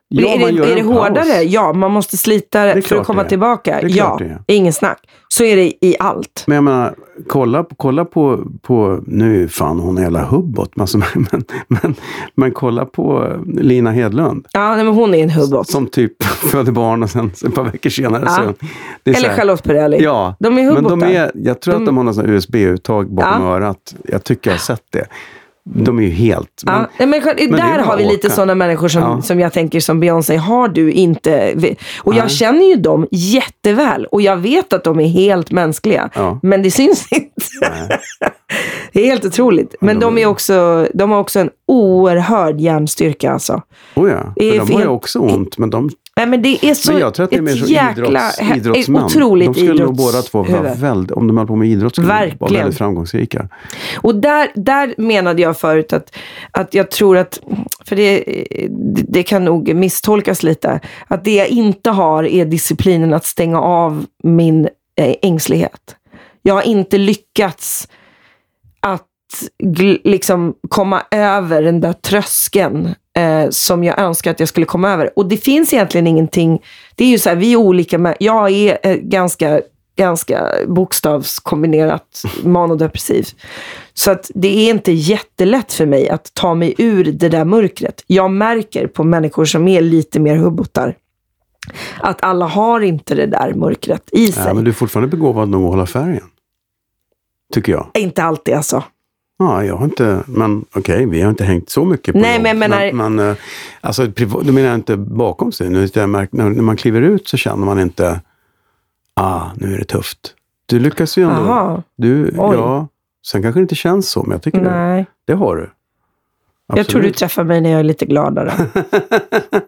Ja, 0.10 0.28
är, 0.30 0.38
det, 0.40 0.46
är 0.46 0.76
det 0.76 0.82
en 0.82 0.88
paus. 0.88 0.98
hårdare? 0.98 1.44
Ja, 1.44 1.74
man 1.74 1.92
måste 1.92 2.18
slita 2.18 2.82
för 2.82 2.96
att 2.96 3.08
komma 3.08 3.24
tillbaka. 3.24 3.82
Ja, 3.88 4.20
ingen 4.48 4.74
snack. 4.74 5.00
Så 5.28 5.44
är 5.44 5.56
det 5.56 5.86
i 5.86 5.96
allt. 6.00 6.44
Men 6.48 6.56
jag 6.56 6.64
menar, 6.64 6.96
kolla, 7.28 7.66
kolla 7.78 8.06
på, 8.06 8.44
på, 8.62 9.00
nu 9.08 9.44
är 9.44 9.48
fan 9.48 9.80
hon 9.80 9.98
jävla 9.98 10.24
hubbot, 10.26 10.72
men, 10.76 10.82
alltså, 10.82 10.98
men, 11.16 11.44
men, 11.68 11.96
men 12.36 12.52
kolla 12.52 12.86
på 12.86 13.34
Lina 13.48 13.92
Hedlund. 13.92 14.48
Ja, 14.52 14.76
nej, 14.76 14.86
men 14.86 14.94
hon 14.94 15.14
är 15.16 15.24
en 15.24 15.30
hubbot. 15.30 15.70
Som 15.70 15.88
typ 15.88 16.24
föder 16.24 16.72
barn 16.72 17.04
och 17.04 17.10
sen 17.10 17.32
ett 17.46 17.56
par 17.56 17.64
veckor 17.64 17.90
senare 17.90 18.24
Ja. 18.26 18.36
så... 18.36 18.66
Eller 19.10 19.30
här- 19.30 19.36
Charlotte 19.36 19.64
Perrelli. 19.64 20.04
Ja, 20.04 20.36
De 20.40 20.48
är 20.48 20.52
men 20.64 20.76
hubbotar. 20.76 20.96
de 20.98 21.04
är, 21.16 21.32
jag 21.36 21.62
tror 21.62 21.74
att 21.74 21.80
De- 21.80 21.86
de 21.86 21.98
har 21.98 22.04
något 22.04 22.26
USB-uttag 22.26 23.14
bakom 23.16 23.44
Ja. 23.44 23.56
örat. 23.56 23.96
Jag 24.04 24.24
tycker 24.24 24.50
jag 24.50 24.56
har 24.56 24.60
sett 24.62 24.84
det. 24.92 25.06
De 25.70 26.00
är 26.00 26.04
ju 26.04 26.10
helt... 26.10 26.64
Men, 26.66 26.86
Ja, 26.98 27.06
men, 27.06 27.22
men 27.38 27.52
där 27.52 27.80
har 27.80 27.98
vi 27.98 28.06
att 28.06 28.12
lite 28.12 28.28
åka. 28.28 28.36
sådana 28.36 28.56
människor 28.56 28.88
som, 28.88 29.02
Ja. 29.02 29.22
som 29.22 29.40
jag 29.40 29.54
tänker 29.54 29.80
som 29.80 30.00
Beyoncé. 30.00 30.36
Har 30.36 30.68
du 30.68 30.92
inte... 30.92 31.56
Och 32.00 32.16
jag 32.16 32.32
känner 32.32 32.66
ju 32.66 32.76
dem 32.76 33.08
jätteväl. 33.12 34.06
Och 34.06 34.22
jag 34.22 34.38
vet 34.38 34.74
att 34.74 34.84
de 34.84 35.00
är 35.00 35.08
helt 35.08 35.52
mänskliga. 35.52 36.10
Men 36.42 36.62
det 36.64 36.72
syns 36.72 37.08
inte. 37.12 38.00
Det 38.94 39.02
är 39.02 39.06
helt 39.06 39.26
otroligt. 39.26 39.76
Men 39.82 40.00
de 40.00 40.18
är 40.18 40.26
också, 40.26 40.88
de 40.94 41.12
har 41.12 41.20
också 41.20 41.40
en 41.40 41.50
oerhörd 41.68 42.60
hjärnstyrka. 42.60 43.32
Alltså. 43.32 43.62
Oh 43.96 44.10
ja, 44.10 44.34
men 44.36 44.66
de 44.68 44.74
har 44.74 44.82
ju 44.82 44.88
också 44.88 45.20
ont, 45.20 45.58
men 45.58 45.70
de 45.70 45.90
Nej, 46.18 46.28
men 46.28 46.42
det 46.42 46.66
är 46.66 46.74
så 46.74 46.92
Men 46.92 47.02
jag 47.02 47.14
tror 47.14 47.24
att 47.24 47.30
det 47.30 47.38
är 47.38 47.42
mer 47.42 47.56
så 47.56 47.66
jäkla, 47.66 48.04
idrotts, 48.04 48.58
idrottsmän. 48.58 49.04
otroligt 49.04 49.54
de 49.54 49.60
skulle 49.60 49.84
nog 49.84 49.96
båda 49.96 50.22
två 50.22 50.44
vara 50.44 50.74
väldigt, 50.74 51.12
om 51.12 51.28
de 51.28 51.38
höll 51.38 51.48
på 51.48 51.56
med 51.56 51.68
idrott, 51.68 51.94
skulle 51.96 52.08
de 52.08 52.14
vara 52.14 52.26
Verkligen. 52.26 52.54
väldigt 52.54 52.78
framgångsrika. 52.78 53.50
Och 53.98 54.16
där, 54.16 54.52
där 54.56 54.96
menade 54.98 55.42
jag 55.42 55.58
förut 55.58 55.94
att, 55.94 56.16
att 56.52 56.74
jag 56.74 56.92
tror 56.92 57.18
att, 57.18 57.40
för 57.86 57.96
det, 57.96 58.24
det 59.08 59.24
kan 59.24 59.46
nog 59.46 59.76
misstolkas 59.76 60.44
lite, 60.44 60.80
att 61.08 61.24
det 61.24 61.36
jag 61.36 61.48
inte 61.48 61.90
har 61.90 62.24
är 62.24 62.46
disciplinen 62.46 63.14
att 63.14 63.26
stänga 63.26 63.60
av 63.60 64.06
min 64.24 64.70
eh, 64.98 65.16
ängslighet. 65.22 65.96
Jag 66.42 66.54
har 66.54 66.62
inte 66.62 66.98
lyckats 66.98 67.88
att 68.80 69.06
liksom 70.04 70.54
komma 70.70 71.04
över 71.12 71.62
den 71.62 71.82
där 71.82 71.94
tröskeln 71.94 72.96
eh, 73.18 73.50
som 73.50 73.84
jag 73.84 74.00
önskar 74.00 74.32
att 74.32 74.40
jag 74.40 74.50
skulle 74.50 74.66
komma 74.66 74.90
över. 74.92 75.20
Och 75.20 75.26
det 75.26 75.38
finns 75.38 75.74
egentligen 75.74 76.08
ingenting, 76.08 76.62
det 76.96 77.04
är 77.04 77.10
ju 77.10 77.20
så 77.20 77.30
här, 77.30 77.36
vi 77.36 77.54
är 77.54 77.58
olika, 77.58 77.98
men 77.98 78.16
jag 78.20 78.52
är 78.52 78.78
eh, 78.84 78.96
ganska 78.96 79.62
ganska 79.98 80.52
bokstavskombinerat 80.68 82.24
manodepressiv. 82.44 83.28
Så 83.94 84.12
att 84.12 84.32
det 84.36 84.48
är 84.48 84.70
inte 84.70 84.92
jättelätt 84.92 85.74
för 85.74 85.86
mig 85.86 86.10
att 86.10 86.34
ta 86.34 86.56
mig 86.56 86.76
ur 86.78 87.04
det 87.04 87.30
där 87.30 87.46
mörkret. 87.46 88.04
Jag 88.08 88.32
märker 88.32 88.88
på 88.88 89.04
människor 89.04 89.46
som 89.46 89.68
är 89.68 89.82
lite 89.82 90.20
mer 90.20 90.36
hubbotar 90.36 90.96
att 92.00 92.24
alla 92.24 92.46
har 92.46 92.82
inte 92.82 93.16
det 93.16 93.26
där 93.26 93.54
mörkret 93.54 94.10
i 94.12 94.32
sig. 94.32 94.44
Ja, 94.48 94.54
men 94.54 94.64
du 94.64 94.70
är 94.70 94.76
fortfarande 94.76 95.18
begåvad 95.18 95.50
nog 95.50 95.64
att 95.64 95.70
hålla 95.70 95.86
färgen. 95.86 96.30
Tycker 97.54 97.72
jag. 97.72 97.88
Inte 97.94 98.24
alltid 98.24 98.54
alltså. 98.54 98.84
Ja, 99.38 99.64
jag 99.64 99.76
har 99.78 99.86
inte, 99.86 100.24
men 100.28 100.66
okej, 100.76 101.06
vi 101.06 101.22
har 101.22 101.30
inte 101.30 101.44
hängt 101.44 101.70
så 101.70 101.86
mycket 101.86 102.14
på 102.14 102.20
Nej, 102.20 102.34
jobb. 102.36 102.44
men 102.44 102.60
menar- 102.60 102.92
Men, 102.94 103.16
men, 103.16 103.30
eh, 103.30 103.36
alltså, 103.82 104.08
då 104.08 104.52
menar 104.52 104.62
jag 104.68 104.76
inte 104.76 104.98
bakom 104.98 105.52
sig. 105.52 105.70
Nu, 105.70 105.80
när, 105.96 106.62
man 106.62 106.78
kliver 106.78 107.02
ut 107.02 107.28
så 107.28 107.38
känner 107.38 107.66
man 107.66 107.80
inte, 107.80 108.22
ah, 109.14 109.42
nu 109.56 109.74
är 109.74 109.78
det 109.78 109.86
tufft. 109.86 110.34
Du 110.66 110.80
lyckas 110.80 111.18
ju 111.18 111.24
ändå. 111.24 111.36
Aha. 111.52 111.84
Du, 111.98 112.24
Oj. 112.26 112.56
ja, 112.56 112.88
sen 113.28 113.42
kanske 113.42 113.60
det 113.60 113.62
inte 113.62 113.76
känns 113.76 114.10
så, 114.10 114.24
men 114.24 114.32
jag 114.32 114.42
tycker 114.42 114.62
det, 114.62 114.70
Nej. 114.72 115.06
det 115.28 115.34
har 115.34 115.56
du. 115.56 115.70
Jag 116.76 116.88
tror 116.88 117.02
du 117.02 117.12
träffar 117.12 117.44
mig 117.44 117.62
när 117.62 117.70
jag 117.70 117.80
är 117.80 117.84
lite 117.84 118.06
gladare. 118.06 118.54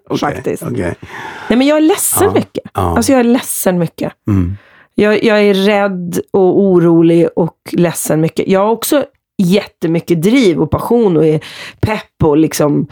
Okej, 0.09 0.18
faktiskt. 0.20 0.63
okej. 0.63 0.95
Nej, 1.49 1.57
men 1.57 1.61
jag 1.68 1.78
är 1.78 1.82
ledsen 1.82 2.28
Ja, 2.28 2.34
mycket. 2.34 2.63
ja. 2.74 2.82
Alltså 2.95 3.11
jag 3.11 3.20
är 3.20 3.24
ledsen 3.24 3.80
mycket. 3.80 4.13
Mm. 4.28 4.57
Jag, 4.95 5.24
jag 5.24 5.41
är 5.43 5.53
rädd 5.53 6.20
och 6.32 6.59
orolig 6.61 7.28
och 7.36 7.57
ledsen 7.72 8.22
mycket. 8.22 8.47
Jag 8.47 8.59
har 8.59 8.70
också 8.72 9.05
jättemycket 9.38 10.21
driv 10.21 10.61
och 10.61 10.71
passion 10.71 11.17
och 11.17 11.25
är 11.25 11.39
pepp 11.79 12.23
och 12.23 12.38
liksom 12.38 12.88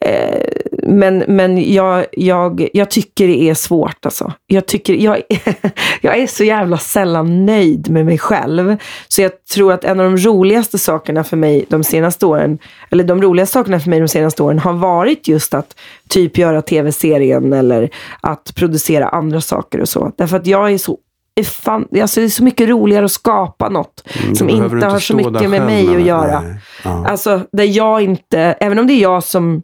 eh, 0.00 0.44
men 0.86 1.18
men 1.18 1.72
jag, 1.72 2.06
jag, 2.12 2.68
jag 2.72 2.90
tycker 2.90 3.26
det 3.28 3.42
är 3.42 3.54
svårt 3.54 4.06
alltså. 4.06 4.32
Jag, 4.46 4.66
tycker, 4.66 4.94
jag, 4.94 5.22
jag 6.00 6.18
är 6.18 6.26
så 6.26 6.44
jävla 6.44 6.78
sällan 6.78 7.46
nöjd 7.46 7.90
med 7.90 8.06
mig 8.06 8.18
själv. 8.18 8.76
Så 9.08 9.22
jag 9.22 9.44
tror 9.44 9.72
att 9.72 9.84
en 9.84 10.00
av 10.00 10.06
de 10.06 10.16
roligaste 10.16 10.78
sakerna 10.78 11.24
för 11.24 11.36
mig 11.36 11.64
de 11.68 11.84
senaste 11.84 12.26
åren, 12.26 12.58
eller 12.90 13.04
de 13.04 13.22
roligaste 13.22 13.52
sakerna 13.52 13.80
för 13.80 13.90
mig 13.90 14.00
de 14.00 14.08
senaste 14.08 14.42
åren 14.42 14.58
har 14.58 14.72
varit 14.72 15.28
just 15.28 15.54
att 15.54 15.76
typ 16.08 16.38
göra 16.38 16.62
tv-serien 16.62 17.52
eller 17.52 17.90
att 18.20 18.52
producera 18.54 19.08
andra 19.08 19.40
saker 19.40 19.80
och 19.80 19.88
så. 19.88 20.12
Därför 20.16 20.36
att 20.36 20.46
jag 20.46 20.72
är 20.72 20.78
så 20.78 20.98
är 21.34 21.44
fan, 21.44 21.88
alltså 22.00 22.20
det 22.20 22.26
är 22.26 22.30
så 22.30 22.44
mycket 22.44 22.68
roligare 22.68 23.04
att 23.04 23.12
skapa 23.12 23.68
något 23.68 24.08
Mm, 24.22 24.34
som 24.34 24.50
inte 24.50 24.86
har 24.86 24.98
så 24.98 25.16
mycket 25.16 25.50
med 25.50 25.66
mig 25.66 25.96
att 25.96 26.02
göra. 26.02 26.44
Ja. 26.84 27.08
Alltså, 27.08 27.40
där 27.52 27.64
jag 27.64 28.02
inte, 28.02 28.38
även 28.38 28.78
om 28.78 28.86
det 28.86 28.92
är 28.92 29.02
jag 29.02 29.24
som 29.24 29.62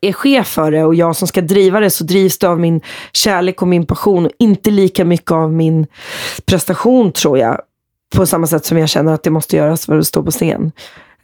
är 0.00 0.12
chef 0.12 0.46
för 0.46 0.70
det 0.70 0.84
och 0.84 0.94
jag 0.94 1.16
som 1.16 1.28
ska 1.28 1.40
driva 1.40 1.80
det 1.80 1.90
så 1.90 2.04
drivs 2.04 2.38
det 2.38 2.48
av 2.48 2.60
min 2.60 2.80
kärlek 3.12 3.62
och 3.62 3.68
min 3.68 3.86
passion 3.86 4.26
och 4.26 4.32
inte 4.38 4.70
lika 4.70 5.04
mycket 5.04 5.30
av 5.30 5.52
min 5.52 5.86
prestation 6.46 7.12
tror 7.12 7.38
jag. 7.38 7.60
På 8.14 8.26
samma 8.26 8.46
sätt 8.46 8.64
som 8.64 8.78
jag 8.78 8.88
känner 8.88 9.12
att 9.12 9.22
det 9.22 9.30
måste 9.30 9.56
göras 9.56 9.86
för 9.86 9.98
att 9.98 10.06
stå 10.06 10.22
på 10.22 10.30
scen. 10.30 10.72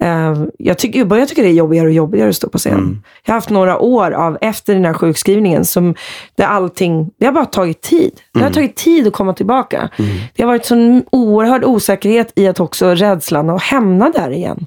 Eh, 0.02 0.44
jag, 0.58 0.78
tycker, 0.78 0.98
jag 0.98 1.08
börjar 1.08 1.26
tycka 1.26 1.42
det 1.42 1.48
är 1.48 1.52
jobbigare 1.52 1.86
och 1.86 1.92
jobbigare 1.92 2.28
att 2.28 2.36
stå 2.36 2.48
på 2.48 2.58
scen. 2.58 2.72
Mm. 2.72 3.02
Jag 3.24 3.32
har 3.32 3.36
haft 3.36 3.50
några 3.50 3.78
år 3.78 4.10
av, 4.10 4.38
efter 4.40 4.74
den 4.74 4.84
här 4.84 4.94
sjukskrivningen, 4.94 5.64
som 5.64 5.94
där 6.36 6.44
allting, 6.46 7.10
det 7.18 7.26
har 7.26 7.32
bara 7.32 7.44
tagit 7.46 7.80
tid. 7.80 8.12
Det 8.32 8.38
Mm. 8.38 8.46
har 8.48 8.54
tagit 8.54 8.76
tid 8.76 9.06
att 9.06 9.12
komma 9.12 9.32
tillbaka. 9.34 9.88
Det 10.36 10.42
har 10.42 10.46
varit 10.46 10.64
sån 10.64 11.02
oerhörd 11.12 11.64
osäkerhet 11.64 12.32
i 12.36 12.46
att 12.48 12.60
också 12.60 12.94
rädslan 12.94 13.50
att 13.50 13.62
hamna 13.62 14.10
där 14.10 14.30
igen. 14.30 14.66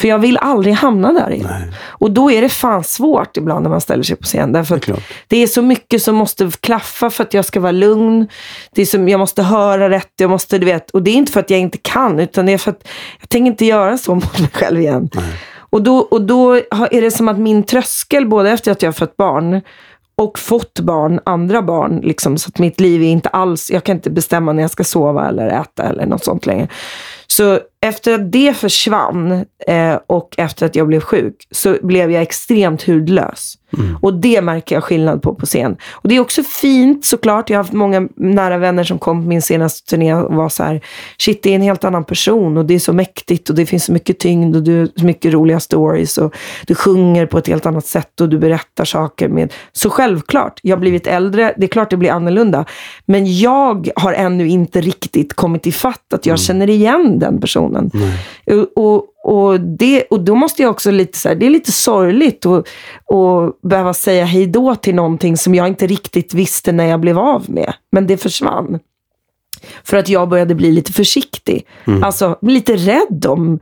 För 0.00 0.08
jag 0.08 0.18
vill 0.18 0.36
aldrig 0.36 0.74
hamna 0.74 1.12
där 1.12 1.30
igen. 1.30 1.46
Nej. 1.50 1.72
Och 1.82 2.10
då 2.10 2.30
är 2.30 2.42
det 2.42 2.48
fan 2.48 2.84
svårt 2.84 3.36
ibland 3.36 3.62
när 3.62 3.70
man 3.70 3.80
ställer 3.80 4.02
sig 4.02 4.16
på 4.16 4.24
scen. 4.24 4.52
Därför 4.52 4.80
Det 4.86 4.92
är 4.92 5.02
det 5.28 5.36
är 5.36 5.46
så 5.46 5.62
mycket 5.62 6.02
som 6.02 6.14
måste 6.14 6.50
klaffa 6.60 7.10
för 7.10 7.24
att 7.24 7.34
jag 7.34 7.44
ska 7.44 7.60
vara 7.60 7.72
lugn. 7.72 8.28
Det 8.74 8.82
är 8.82 8.86
som, 8.86 9.08
jag 9.08 9.20
måste 9.20 9.42
höra 9.42 9.90
rätt. 9.90 10.12
Jag 10.16 10.30
måste, 10.30 10.58
du 10.58 10.66
vet, 10.66 10.90
och 10.90 11.02
det 11.02 11.10
är 11.10 11.14
inte 11.14 11.32
för 11.32 11.40
att 11.40 11.50
jag 11.50 11.60
inte 11.60 11.78
kan, 11.78 12.20
utan 12.20 12.46
det 12.46 12.52
är 12.52 12.58
för 12.58 12.70
att 12.70 12.88
jag 13.20 13.28
tänker 13.28 13.46
inte 13.50 13.64
göra 13.64 13.98
så 13.98 14.14
mot 14.14 14.38
mig 14.38 14.50
själv 14.52 14.80
igen. 14.80 15.10
Och 15.70 15.82
då, 15.82 15.98
och 15.98 16.22
då 16.22 16.54
är 16.90 17.00
det 17.00 17.10
som 17.10 17.28
att 17.28 17.38
min 17.38 17.62
tröskel, 17.62 18.28
både 18.28 18.50
efter 18.50 18.72
att 18.72 18.82
jag 18.82 18.88
har 18.88 18.92
fött 18.92 19.16
barn 19.16 19.60
och 20.16 20.38
fått 20.38 20.80
barn, 20.80 21.20
andra 21.24 21.62
barn, 21.62 22.00
liksom, 22.02 22.38
så 22.38 22.48
att 22.48 22.58
mitt 22.58 22.80
liv 22.80 23.02
är 23.02 23.06
inte 23.06 23.28
alls, 23.28 23.70
jag 23.70 23.84
kan 23.84 23.96
inte 23.96 24.10
bestämma 24.10 24.52
när 24.52 24.62
jag 24.62 24.70
ska 24.70 24.84
sova 24.84 25.28
eller 25.28 25.48
äta 25.48 25.82
eller 25.82 26.06
något 26.06 26.24
sånt 26.24 26.46
längre. 26.46 26.68
Så 27.32 27.60
efter 27.80 28.14
att 28.14 28.32
det 28.32 28.56
försvann 28.56 29.44
eh, 29.66 29.98
och 30.06 30.34
efter 30.38 30.66
att 30.66 30.76
jag 30.76 30.86
blev 30.86 31.00
sjuk 31.00 31.46
så 31.50 31.76
blev 31.82 32.10
jag 32.10 32.22
extremt 32.22 32.82
hudlös. 32.82 33.56
Och 34.02 34.14
det 34.14 34.42
märker 34.42 34.76
jag 34.76 34.84
skillnad 34.84 35.22
på 35.22 35.34
på 35.34 35.46
scen. 35.46 35.76
Och 35.92 36.08
det 36.08 36.16
är 36.16 36.20
också 36.20 36.42
fint 36.42 37.04
såklart. 37.04 37.50
Jag 37.50 37.58
har 37.58 37.64
haft 37.64 37.72
många 37.72 38.08
nära 38.16 38.58
vänner 38.58 38.84
som 38.84 38.98
kom 38.98 39.22
på 39.22 39.28
min 39.28 39.42
senaste 39.42 39.90
turné 39.90 40.14
och 40.14 40.34
var 40.34 40.48
så 40.48 40.62
här, 40.62 40.80
shit 41.18 41.42
det 41.42 41.50
är 41.50 41.54
en 41.54 41.62
helt 41.62 41.84
annan 41.84 42.04
person 42.04 42.56
och 42.56 42.64
det 42.64 42.74
är 42.74 42.78
så 42.78 42.92
mäktigt 42.92 43.50
och 43.50 43.56
det 43.56 43.66
finns 43.66 43.84
så 43.84 43.92
mycket 43.92 44.18
tyngd 44.18 44.56
och 44.56 44.62
du 44.62 44.92
så 44.96 45.04
mycket 45.04 45.32
roliga 45.32 45.60
stories 45.60 46.18
och 46.18 46.34
du 46.66 46.74
sjunger 46.74 47.26
på 47.26 47.38
ett 47.38 47.46
helt 47.46 47.66
annat 47.66 47.86
sätt 47.86 48.20
och 48.20 48.28
du 48.28 48.38
berättar 48.38 48.84
saker 48.84 49.28
med. 49.28 49.52
Så 49.72 49.90
självklart, 49.90 50.60
jag 50.62 50.76
har 50.76 50.80
blivit 50.80 51.06
äldre, 51.06 51.54
det 51.56 51.66
är 51.66 51.68
klart 51.68 51.90
det 51.90 51.96
blir 51.96 52.10
annorlunda. 52.10 52.64
Men 53.06 53.38
jag 53.38 53.88
har 53.96 54.12
ännu 54.12 54.48
inte 54.48 54.80
riktigt 54.80 55.34
kommit 55.34 55.66
i 55.66 55.72
fatt 55.72 56.12
att 56.14 56.26
jag 56.26 56.38
känner 56.38 56.70
igen 56.70 57.18
den 57.20 57.40
personen. 57.40 57.90
Och, 58.46 58.84
och, 58.84 59.04
och, 59.24 59.60
det, 59.60 60.02
och 60.02 60.20
då 60.20 60.34
måste 60.34 60.62
jag 60.62 60.70
också 60.70 60.90
lite 60.90 61.18
så 61.18 61.28
här, 61.28 61.36
det 61.36 61.46
är 61.46 61.50
lite 61.50 61.72
sorgligt 61.72 62.46
att 62.46 62.66
att 63.06 63.62
behöva 63.62 63.94
säga 63.94 64.24
hej 64.24 64.46
då 64.46 64.74
till 64.74 64.94
någonting 64.94 65.36
som 65.36 65.54
jag 65.54 65.68
inte 65.68 65.86
riktigt 65.86 66.34
visste 66.34 66.72
när 66.72 66.84
jag 66.84 67.00
blev 67.00 67.18
av 67.18 67.50
med. 67.50 67.72
Men 67.92 68.06
det 68.06 68.16
försvann. 68.16 68.78
För 69.84 69.96
att 69.96 70.08
jag 70.08 70.28
började 70.28 70.54
bli 70.54 70.72
lite 70.72 70.92
försiktig. 70.92 71.66
Alltså 72.02 72.38
lite 72.42 72.76
rädd 72.76 73.26
om 73.26 73.60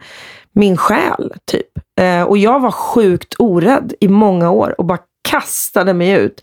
min 0.53 0.77
själ, 0.77 1.33
typ. 1.45 1.67
Eh, 2.01 2.23
och 2.23 2.39
jag 2.39 2.61
var 2.61 2.71
sjukt 2.71 3.35
orädd 3.39 3.95
i 4.01 4.09
många 4.09 4.51
år 4.51 4.75
och 4.79 4.85
bara 4.85 4.99
kastade 5.31 5.95
mig 5.95 6.11
ut. 6.11 6.43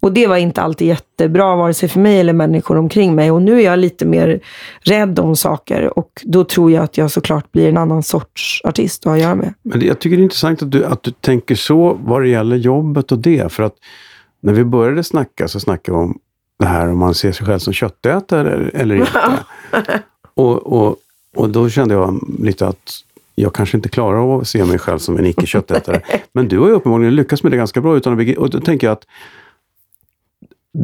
Och 0.00 0.12
det 0.12 0.26
var 0.26 0.36
inte 0.36 0.62
alltid 0.62 0.88
jättebra, 0.88 1.56
vare 1.56 1.74
sig 1.74 1.88
för 1.88 2.00
mig 2.00 2.20
eller 2.20 2.32
människor 2.32 2.76
omkring 2.76 3.14
mig. 3.14 3.30
Och 3.30 3.42
nu 3.42 3.60
är 3.60 3.64
jag 3.64 3.78
lite 3.78 4.06
mer 4.06 4.40
rädd 4.80 5.18
om 5.18 5.36
saker 5.36 5.98
och 5.98 6.22
då 6.24 6.44
tror 6.44 6.72
jag 6.72 6.84
att 6.84 6.98
jag 6.98 7.10
såklart 7.10 7.52
blir 7.52 7.68
en 7.68 7.76
annan 7.76 8.02
sorts 8.02 8.60
artist 8.64 9.06
att 9.06 9.10
ha 9.10 9.16
att 9.16 9.22
göra 9.22 9.34
med. 9.34 9.54
Men 9.62 9.80
det, 9.80 9.86
jag 9.86 9.98
tycker 9.98 10.16
det 10.16 10.20
är 10.20 10.24
intressant 10.24 10.62
att 10.62 10.70
du, 10.70 10.84
att 10.84 11.02
du 11.02 11.10
tänker 11.10 11.54
så 11.54 11.98
vad 12.04 12.22
det 12.22 12.28
gäller 12.28 12.56
jobbet 12.56 13.12
och 13.12 13.18
det. 13.18 13.52
För 13.52 13.62
att 13.62 13.74
när 14.40 14.52
vi 14.52 14.64
började 14.64 15.04
snacka 15.04 15.48
så 15.48 15.60
snackade 15.60 15.98
vi 15.98 16.04
om 16.04 16.18
det 16.58 16.66
här 16.66 16.88
om 16.88 16.98
man 16.98 17.14
ser 17.14 17.32
sig 17.32 17.46
själv 17.46 17.58
som 17.58 17.72
köttätare 17.72 18.52
eller, 18.52 18.70
eller 18.74 18.94
inte. 18.94 19.20
och, 20.34 20.66
och, 20.66 20.96
och 21.36 21.50
då 21.50 21.68
kände 21.68 21.94
jag 21.94 22.20
lite 22.38 22.66
att 22.66 22.92
jag 23.38 23.54
kanske 23.54 23.76
inte 23.76 23.88
klarar 23.88 24.18
av 24.18 24.40
att 24.40 24.48
se 24.48 24.64
mig 24.64 24.78
själv 24.78 24.98
som 24.98 25.18
en 25.18 25.26
icke-köttätare. 25.26 26.00
Men 26.32 26.48
du 26.48 26.58
har 26.58 26.68
ju 26.68 26.72
uppenbarligen 26.72 27.16
lyckats 27.16 27.42
med 27.42 27.52
det 27.52 27.56
ganska 27.56 27.80
bra. 27.80 27.96
Utan 27.96 28.20
att 28.20 28.36
och 28.36 28.50
då 28.50 28.60
tänker 28.60 28.86
jag 28.86 28.92
att 28.92 29.06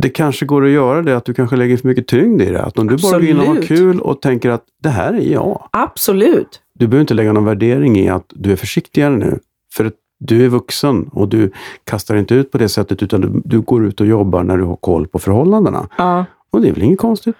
det 0.00 0.08
kanske 0.08 0.46
går 0.46 0.64
att 0.64 0.70
göra 0.70 1.02
det, 1.02 1.16
att 1.16 1.24
du 1.24 1.34
kanske 1.34 1.56
lägger 1.56 1.76
för 1.76 1.88
mycket 1.88 2.06
tyngd 2.06 2.42
i 2.42 2.50
det. 2.50 2.62
Att 2.62 2.78
om 2.78 2.86
du 2.86 2.96
bara 2.96 3.12
går 3.12 3.24
in 3.24 3.40
och 3.40 3.46
har 3.46 3.52
Absolut. 3.52 3.68
kul 3.68 4.00
och 4.00 4.20
tänker 4.22 4.50
att 4.50 4.64
det 4.82 4.88
här 4.88 5.12
är 5.12 5.32
jag. 5.32 5.68
Absolut. 5.70 6.60
Du 6.74 6.86
behöver 6.86 7.00
inte 7.00 7.14
lägga 7.14 7.32
någon 7.32 7.44
värdering 7.44 7.98
i 7.98 8.08
att 8.08 8.26
du 8.28 8.52
är 8.52 8.56
försiktigare 8.56 9.16
nu. 9.16 9.38
För 9.74 9.84
att 9.84 9.94
du 10.18 10.44
är 10.44 10.48
vuxen 10.48 11.10
och 11.12 11.28
du 11.28 11.50
kastar 11.84 12.16
inte 12.16 12.34
ut 12.34 12.50
på 12.52 12.58
det 12.58 12.68
sättet 12.68 13.02
utan 13.02 13.20
du, 13.20 13.42
du 13.44 13.60
går 13.60 13.84
ut 13.86 14.00
och 14.00 14.06
jobbar 14.06 14.42
när 14.42 14.56
du 14.56 14.64
har 14.64 14.76
koll 14.76 15.06
på 15.06 15.18
förhållandena. 15.18 15.88
Ja. 15.98 16.24
Och 16.50 16.60
det 16.60 16.68
är 16.68 16.72
väl 16.72 16.82
inget 16.82 16.98
konstigt. 16.98 17.36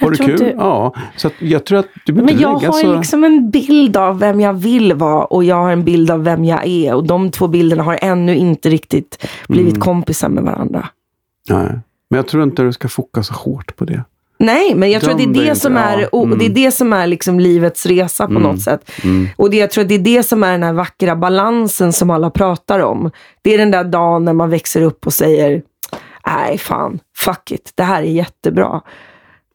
Har 0.00 0.10
du 0.10 0.16
kul? 0.16 0.30
inte- 0.30 0.54
Ja. 0.58 0.94
Så 1.16 1.30
jag 1.38 1.64
tror 1.64 1.78
att 1.78 1.86
du 2.06 2.12
behöver 2.12 2.32
Men 2.32 2.42
jag 2.42 2.60
lägga 2.62 2.72
har 2.72 2.80
så... 2.80 2.96
liksom 2.96 3.24
en 3.24 3.50
bild 3.50 3.96
av 3.96 4.18
vem 4.18 4.40
jag 4.40 4.52
vill 4.52 4.92
vara 4.92 5.24
och 5.24 5.44
jag 5.44 5.56
har 5.56 5.70
en 5.72 5.84
bild 5.84 6.10
av 6.10 6.24
vem 6.24 6.44
jag 6.44 6.66
är. 6.66 6.94
Och 6.94 7.06
de 7.06 7.30
två 7.30 7.46
bilderna 7.48 7.82
har 7.82 7.98
ännu 8.02 8.36
inte 8.36 8.70
riktigt 8.70 9.26
blivit 9.48 9.74
Mm. 9.74 9.80
kompisar 9.84 10.28
med 10.28 10.44
varandra. 10.44 10.88
Nej. 11.50 11.78
Men 12.10 12.16
jag 12.16 12.26
tror 12.28 12.42
inte 12.42 12.62
du 12.62 12.72
ska 12.72 12.88
fokusera 12.88 13.22
så 13.22 13.34
hårt 13.50 13.76
på 13.76 13.84
det. 13.84 14.04
Nej, 14.40 14.74
men 14.74 14.90
jag 14.90 15.02
tror 15.02 15.10
att 15.12 15.18
det 15.18 15.24
är 15.24 15.26
det 15.34 15.40
inte, 15.40 15.54
som 15.54 15.76
är, 15.76 16.08
ja. 16.12 16.22
Mm. 16.24 16.38
det 16.38 16.46
är 16.46 16.50
det 16.50 16.70
som 16.70 16.92
är 16.92 17.06
liksom 17.06 17.40
livets 17.40 17.86
resa 17.86 18.26
på 18.26 18.32
något 18.32 18.60
sätt. 18.62 18.90
Mm. 19.04 19.28
Och 19.36 19.50
det, 19.50 19.56
jag 19.56 19.70
tror 19.70 19.82
att 19.82 19.88
det 19.88 19.94
är 19.94 19.98
det 19.98 20.22
som 20.22 20.42
är 20.42 20.52
den 20.52 20.62
här 20.62 20.72
vackra 20.72 21.16
balansen 21.16 21.92
som 21.92 22.10
alla 22.10 22.30
pratar 22.30 22.78
om. 22.80 23.10
Det 23.42 23.54
är 23.54 23.58
den 23.58 23.70
där 23.70 23.84
dagen 23.84 24.24
när 24.24 24.32
man 24.32 24.50
växer 24.50 24.82
upp 24.82 25.06
och 25.06 25.12
säger, 25.12 25.62
nej 26.26 26.58
fan, 26.58 26.98
fuck 27.16 27.50
it, 27.52 27.72
det 27.74 27.82
här 27.82 28.02
är 28.02 28.06
jättebra. 28.06 28.80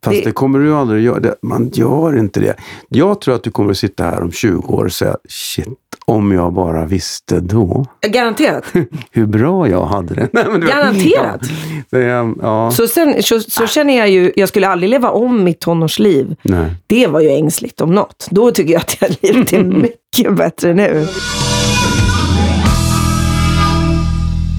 Fast 0.04 0.18
Det- 0.18 0.24
det, 0.26 0.32
kommer 0.32 0.60
du 0.60 0.76
aldrig 0.76 1.04
göra. 1.04 1.20
Det, 1.20 1.36
man 1.42 1.70
gör 1.74 2.18
inte 2.20 2.40
det. 2.40 2.56
Jag 2.90 3.22
tror 3.22 3.36
att 3.36 3.44
du 3.44 3.52
kommer 3.52 3.72
att 3.72 3.78
sitta 3.78 4.04
här 4.04 4.22
om 4.22 4.32
20 4.32 4.74
år 4.74 4.86
och 4.86 4.92
säga, 4.92 5.16
shit, 5.30 5.68
om 6.06 6.32
jag 6.32 6.54
bara 6.54 6.86
visste 6.86 7.40
då 7.40 7.86
Garanterat. 8.08 8.64
hur 9.12 9.26
bra 9.26 9.68
jag 9.70 9.86
hade 9.86 10.14
det. 10.16 10.28
Nej, 10.34 10.46
du- 10.54 10.68
Garanterat. 10.68 11.42
Ja, 11.42 11.48
det 12.00 12.04
ja. 12.42 12.72
Så, 12.72 12.88
sen, 12.88 13.24
så, 13.24 13.40
så 13.40 13.68
känner 13.68 13.98
jag 13.98 14.10
ju, 14.10 14.32
jag 14.36 14.50
skulle 14.50 14.68
aldrig 14.68 14.90
leva 14.90 15.10
om 15.10 15.44
mitt 15.44 15.60
tonårsliv. 15.60 16.36
Nej. 16.44 16.76
Det 16.88 17.08
var 17.08 17.20
ju 17.22 17.30
ängsligt 17.30 17.82
om 17.82 17.96
något. 17.96 18.28
Då 18.32 18.52
tycker 18.52 18.74
jag 18.74 18.82
att 18.82 18.98
jag 19.02 19.10
livet 19.22 19.54
är 19.54 19.64
mycket 19.64 20.36
bättre 20.38 20.74
nu. 20.74 21.08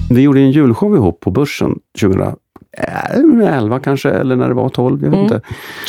Vi 0.09 0.21
gjorde 0.21 0.39
en 0.39 0.51
julshow 0.51 0.95
ihop 0.95 1.19
på 1.19 1.31
Börsen 1.31 1.79
2011 2.77 3.79
kanske, 3.79 4.09
eller 4.09 4.35
när 4.35 4.47
det 4.47 4.53
var 4.53 4.69
12, 4.69 5.03
jag 5.03 5.09
vet 5.09 5.13
Mm. 5.19 5.23
inte. 5.23 5.41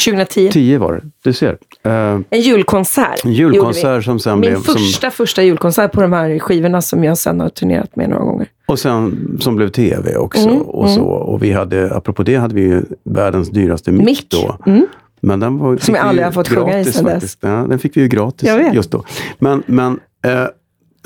2010. 0.05 0.49
10 0.53 0.79
var 0.79 0.93
det, 0.93 1.03
du 1.25 1.33
ser. 1.33 1.59
Eh, 1.83 1.93
En 2.31 2.41
julkonsert. 2.41 3.25
en 3.25 3.33
julkonsert 3.33 4.05
som 4.05 4.19
sen 4.19 4.35
vi. 4.41 4.41
blev... 4.41 4.53
Min 4.53 4.63
Som, 4.63 4.75
första, 4.75 5.11
första 5.11 5.43
julkonsert 5.43 5.93
på 5.93 6.01
de 6.03 6.13
här 6.13 6.39
skivorna 6.39 6.83
som 6.83 7.05
jag 7.05 7.19
sen 7.19 7.41
har 7.41 7.49
turnerat 7.49 7.97
med 7.97 8.09
några 8.11 8.25
gånger. 8.25 8.47
och 8.67 8.79
sen 8.79 9.37
som 9.41 9.57
blev 9.57 9.69
tv 9.69 10.17
också. 10.17 10.49
Mm, 10.49 10.63
och, 10.63 10.91
så. 10.91 11.03
och 11.05 11.43
vi 11.43 11.53
hade, 11.53 11.95
apropå 11.95 12.23
det 12.23 12.37
hade 12.37 12.55
vi 12.55 12.63
ju 12.63 12.83
världens 13.05 13.51
dyraste 13.51 13.93
mick, 13.93 14.27
då. 14.31 14.57
Mm. 14.67 14.87
Men 15.21 15.41
den 15.41 15.59
var, 15.59 15.77
fick 15.77 15.97
jag 15.97 16.05
aldrig 16.05 16.25
har 16.25 16.33
fått 16.33 16.49
sjunga 16.49 16.81
i 16.81 16.85
sedan 16.85 17.05
dess. 17.05 17.39
Ja, 17.41 17.49
den 17.69 17.79
fick 17.79 17.97
vi 17.97 18.01
ju 18.01 18.09
gratis 18.09 18.51
just 18.73 18.91
då. 18.91 19.05
Men, 19.39 19.63
men, 19.67 20.01
eh, 20.25 20.45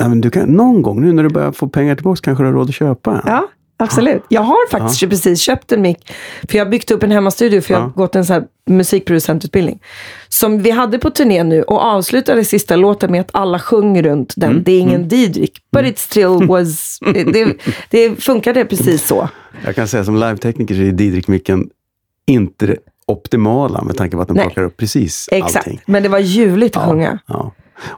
men 0.09 0.20
du 0.20 0.31
kan, 0.31 0.49
någon 0.49 0.83
gång 0.83 1.01
nu 1.01 1.12
när 1.12 1.22
du 1.22 1.28
börjar 1.28 1.53
få 1.53 1.68
pengar 1.68 1.95
tillbaka 1.95 2.20
kanske 2.22 2.45
du 2.45 2.47
har 2.49 2.55
råd 2.55 2.68
att 2.68 2.74
köpa 2.74 3.12
en. 3.12 3.20
Ja, 3.26 3.49
absolut. 3.81 4.22
Jag 4.28 4.41
har 4.43 4.70
faktiskt 4.70 5.01
precis 5.01 5.41
köpt 5.41 5.72
en 5.72 5.83
mick. 5.83 6.12
För 6.49 6.59
jag 6.59 6.64
har 6.64 6.70
byggt 6.70 6.91
upp 6.91 7.03
en 7.03 7.11
hemmastudio 7.11 7.61
för 7.61 7.74
jag 7.74 7.81
har 7.81 7.87
Ja. 7.87 7.93
gått 8.03 8.16
en 8.16 8.24
så 8.24 8.43
musikproducentutbildning. 8.66 9.78
Som 10.28 10.62
vi 10.62 10.70
hade 10.70 10.99
på 10.99 11.11
turné 11.11 11.45
nu 11.45 11.62
och 11.62 11.81
avslutade 11.83 12.45
sista 12.45 12.76
låten 12.76 13.12
med 13.12 13.20
att 13.20 13.31
alla 13.33 13.59
sjöng 13.59 14.03
runt 14.03 14.35
den. 14.37 14.51
Mm. 14.51 14.62
Det 14.64 14.72
är 14.72 14.81
ingen 14.81 15.09
Didrik, 15.09 15.59
but 15.72 15.87
it 15.87 15.99
still 15.99 16.47
was... 16.49 16.99
det, 17.14 17.55
det 17.91 18.22
funkade 18.22 18.64
precis 18.64 19.07
så. 19.07 19.28
Jag 19.64 19.74
kan 19.74 19.89
säga 19.89 20.05
som 20.05 20.14
live-tekniker 20.16 20.74
så 20.74 20.81
är 20.81 20.93
Didrik-micken 20.93 21.68
inte 22.26 22.66
det 22.66 22.76
optimala 23.07 23.83
med 23.83 23.97
tanke 23.97 24.16
på 24.16 24.22
att 24.22 24.28
den 24.28 24.37
Nej. 24.37 24.47
plockar 24.47 24.62
upp 24.62 24.76
precis 24.76 25.28
Exakt. 25.33 25.57
allting. 25.57 25.81
Men 25.87 26.03
det 26.03 26.09
var 26.09 26.18
ljuvligt 26.18 26.76
att 26.76 26.89
sjunga. 26.89 27.18
Ja. 27.26 27.53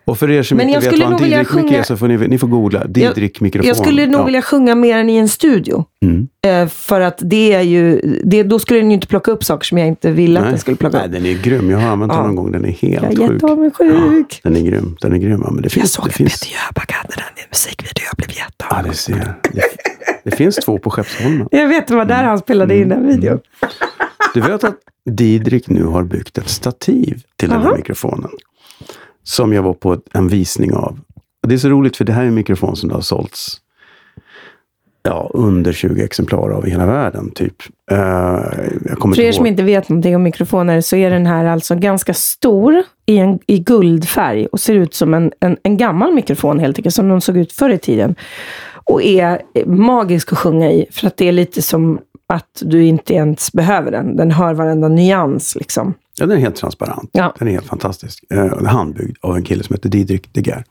Och 0.05 0.19
för 0.19 0.31
er 0.31 0.43
som 0.43 0.57
Men 0.57 0.69
inte 0.69 0.87
jag 0.87 0.93
vet 0.93 1.01
vad 1.03 1.13
en 1.13 1.19
Didrik-mick 1.29 1.49
sjunga- 1.49 1.79
är 1.79 1.83
så 1.83 1.97
får 1.97 2.09
ni, 2.09 2.17
ni 2.29 2.39
får 2.39 2.47
googla. 2.49 2.85
Didrik-mikrofon. 2.87 3.69
Jag 3.69 3.77
skulle 3.77 4.07
nog 4.07 4.21
ja. 4.21 4.25
vilja 4.25 4.43
sjunga 4.43 4.75
mer 4.75 4.99
än 4.99 5.11
i 5.11 5.17
en 5.17 5.29
studio. 5.29 5.85
Mm. 6.05 6.29
Eh, 6.47 6.69
för 6.69 7.01
att 7.01 7.19
det 7.23 7.53
är 7.55 7.61
ju, 7.63 8.01
det, 8.25 8.43
då 8.43 8.59
skulle 8.59 8.81
den 8.81 8.91
ju 8.91 8.95
inte 8.95 9.07
plocka 9.07 9.31
upp 9.31 9.45
saker 9.45 9.65
som 9.67 9.79
jag 9.79 9.89
inte 9.89 10.11
ville 10.11 10.39
att 10.41 10.45
Nej. 10.45 10.51
den 10.53 10.61
skulle 10.61 10.77
plocka 10.77 10.97
Nej, 10.97 11.07
upp. 11.07 11.13
den 11.13 11.27
är 11.27 11.43
grym. 11.43 11.71
Jag 11.71 11.79
har 11.79 11.89
använt 11.89 12.13
den 12.13 12.21
Ja. 12.21 12.27
någon 12.27 12.37
gång. 12.37 12.53
Den 12.53 12.65
är 12.65 12.69
helt 12.69 13.03
Jag 13.03 13.13
är 13.13 13.17
sjuk. 13.17 13.33
jätteavundsjuk. 13.33 14.41
Den 14.43 14.57
är 14.57 14.61
grym. 14.61 14.97
Den 15.01 15.13
är 15.13 15.17
grym. 15.19 15.43
Ja, 15.45 15.51
men 15.51 15.57
det 15.63 15.65
Jag 15.67 15.73
finns, 15.73 15.93
såg 15.93 16.05
det 16.05 16.09
att 16.09 16.15
finns, 16.17 16.41
Peter 16.41 16.55
Jöback 16.69 16.93
hade 16.93 17.15
den 17.15 17.25
i 17.37 17.41
en 17.41 17.47
musikvideo. 17.51 18.05
Jag 18.11 18.17
blev 18.17 18.29
Ja, 18.39 18.45
jätteavundsjuk. 18.45 19.17
det 19.17 19.23
ser. 19.23 19.63
Det, 20.25 20.31
det 20.31 20.37
finns 20.37 20.57
två 20.57 20.79
på 20.79 20.91
Skeppsholmen. 20.91 21.49
Jag 21.51 21.69
vet, 21.69 21.87
det 21.87 21.95
var 21.95 22.05
där 22.05 22.25
han 22.25 22.39
spelade 22.39 22.77
in 22.79 22.89
den 22.89 23.07
videon. 23.07 23.39
Du 24.35 24.41
vet 24.41 24.65
att 24.65 24.75
Didrik 25.11 25.69
nu 25.69 25.85
har 25.85 26.03
byggt 26.03 26.39
ett 26.39 26.49
stativ 26.49 27.23
till 27.37 27.49
den 27.49 27.59
här 27.61 27.67
Aha. 27.67 27.77
mikrofonen. 27.77 28.31
Som 29.23 29.53
jag 29.53 29.63
var 29.63 29.75
på 29.75 29.99
en 30.13 30.29
visning 30.29 30.75
av. 30.75 30.99
Och 31.43 31.49
det 31.49 31.55
är 31.55 31.59
så 31.59 31.69
roligt 31.69 31.97
för 31.97 32.05
det 32.05 32.13
här 32.13 32.23
är 32.23 32.27
en 32.27 32.35
mikrofon 32.35 32.77
som 32.77 32.89
det 32.89 32.95
har 32.95 33.03
sålts 33.03 33.63
ja, 35.03 35.31
under 35.35 35.73
20 35.73 36.05
exemplar 36.05 36.51
av 36.51 36.67
i 36.67 36.71
hela 36.71 36.87
världen. 36.87 37.31
typ. 37.31 37.55
Jag 37.87 38.99
kommer 38.99 39.15
För 39.15 39.23
er 39.23 39.33
som 39.33 39.47
inte 39.47 39.63
vet 39.63 39.89
någonting 39.89 40.17
om 40.17 40.23
mikrofoner 40.23 40.81
så 40.81 40.97
är 40.97 41.11
den 41.11 41.27
här 41.27 41.45
alltså 41.45 41.75
ganska 41.75 42.15
stor 42.15 42.83
i, 43.07 43.19
en, 43.19 43.39
i 43.47 43.59
guldfärg 43.59 44.47
och 44.47 44.61
ser 44.61 44.75
ut 44.75 44.95
som 44.95 45.15
en, 45.15 45.33
en, 45.41 45.57
en 45.63 45.77
gammal 45.77 46.15
mikrofon 46.15 46.59
helt 46.59 46.79
enkelt, 46.79 46.95
som 46.95 47.09
de 47.09 47.21
såg 47.21 47.37
ut 47.37 47.53
förr 47.53 47.71
i 47.71 47.79
tiden. 47.79 48.15
Och 48.85 49.03
är 49.03 49.43
magisk 49.67 50.33
att 50.33 50.39
sjunga 50.39 50.71
i, 50.73 50.87
för 50.91 51.07
att 51.07 51.17
det 51.17 51.29
är 51.29 51.33
lite 51.33 51.63
som 51.63 52.01
att 52.27 52.63
du 52.63 52.85
inte 52.85 53.15
ens 53.15 53.53
behöver 53.53 53.91
den. 53.91 54.17
Den 54.17 54.31
hör 54.31 54.55
varenda 54.55 54.89
nyans 54.89 55.55
liksom. 55.55 55.95
Ja, 56.19 56.27
den 56.27 56.37
är 56.37 56.41
helt 56.41 56.57
transparent. 56.57 57.11
Ja. 57.13 57.35
Den 57.39 57.49
är 57.49 57.53
helt 57.53 57.67
fantastisk. 57.67 58.25
Eh, 58.31 58.45
den 58.45 58.67
är 58.67 58.71
handbyggd 58.71 59.17
av 59.21 59.37
en 59.37 59.45
kille 59.45 59.65
som 59.65 59.75
heter 59.75 59.89
Didrik 59.89 60.35
Deguerre. 60.35 60.65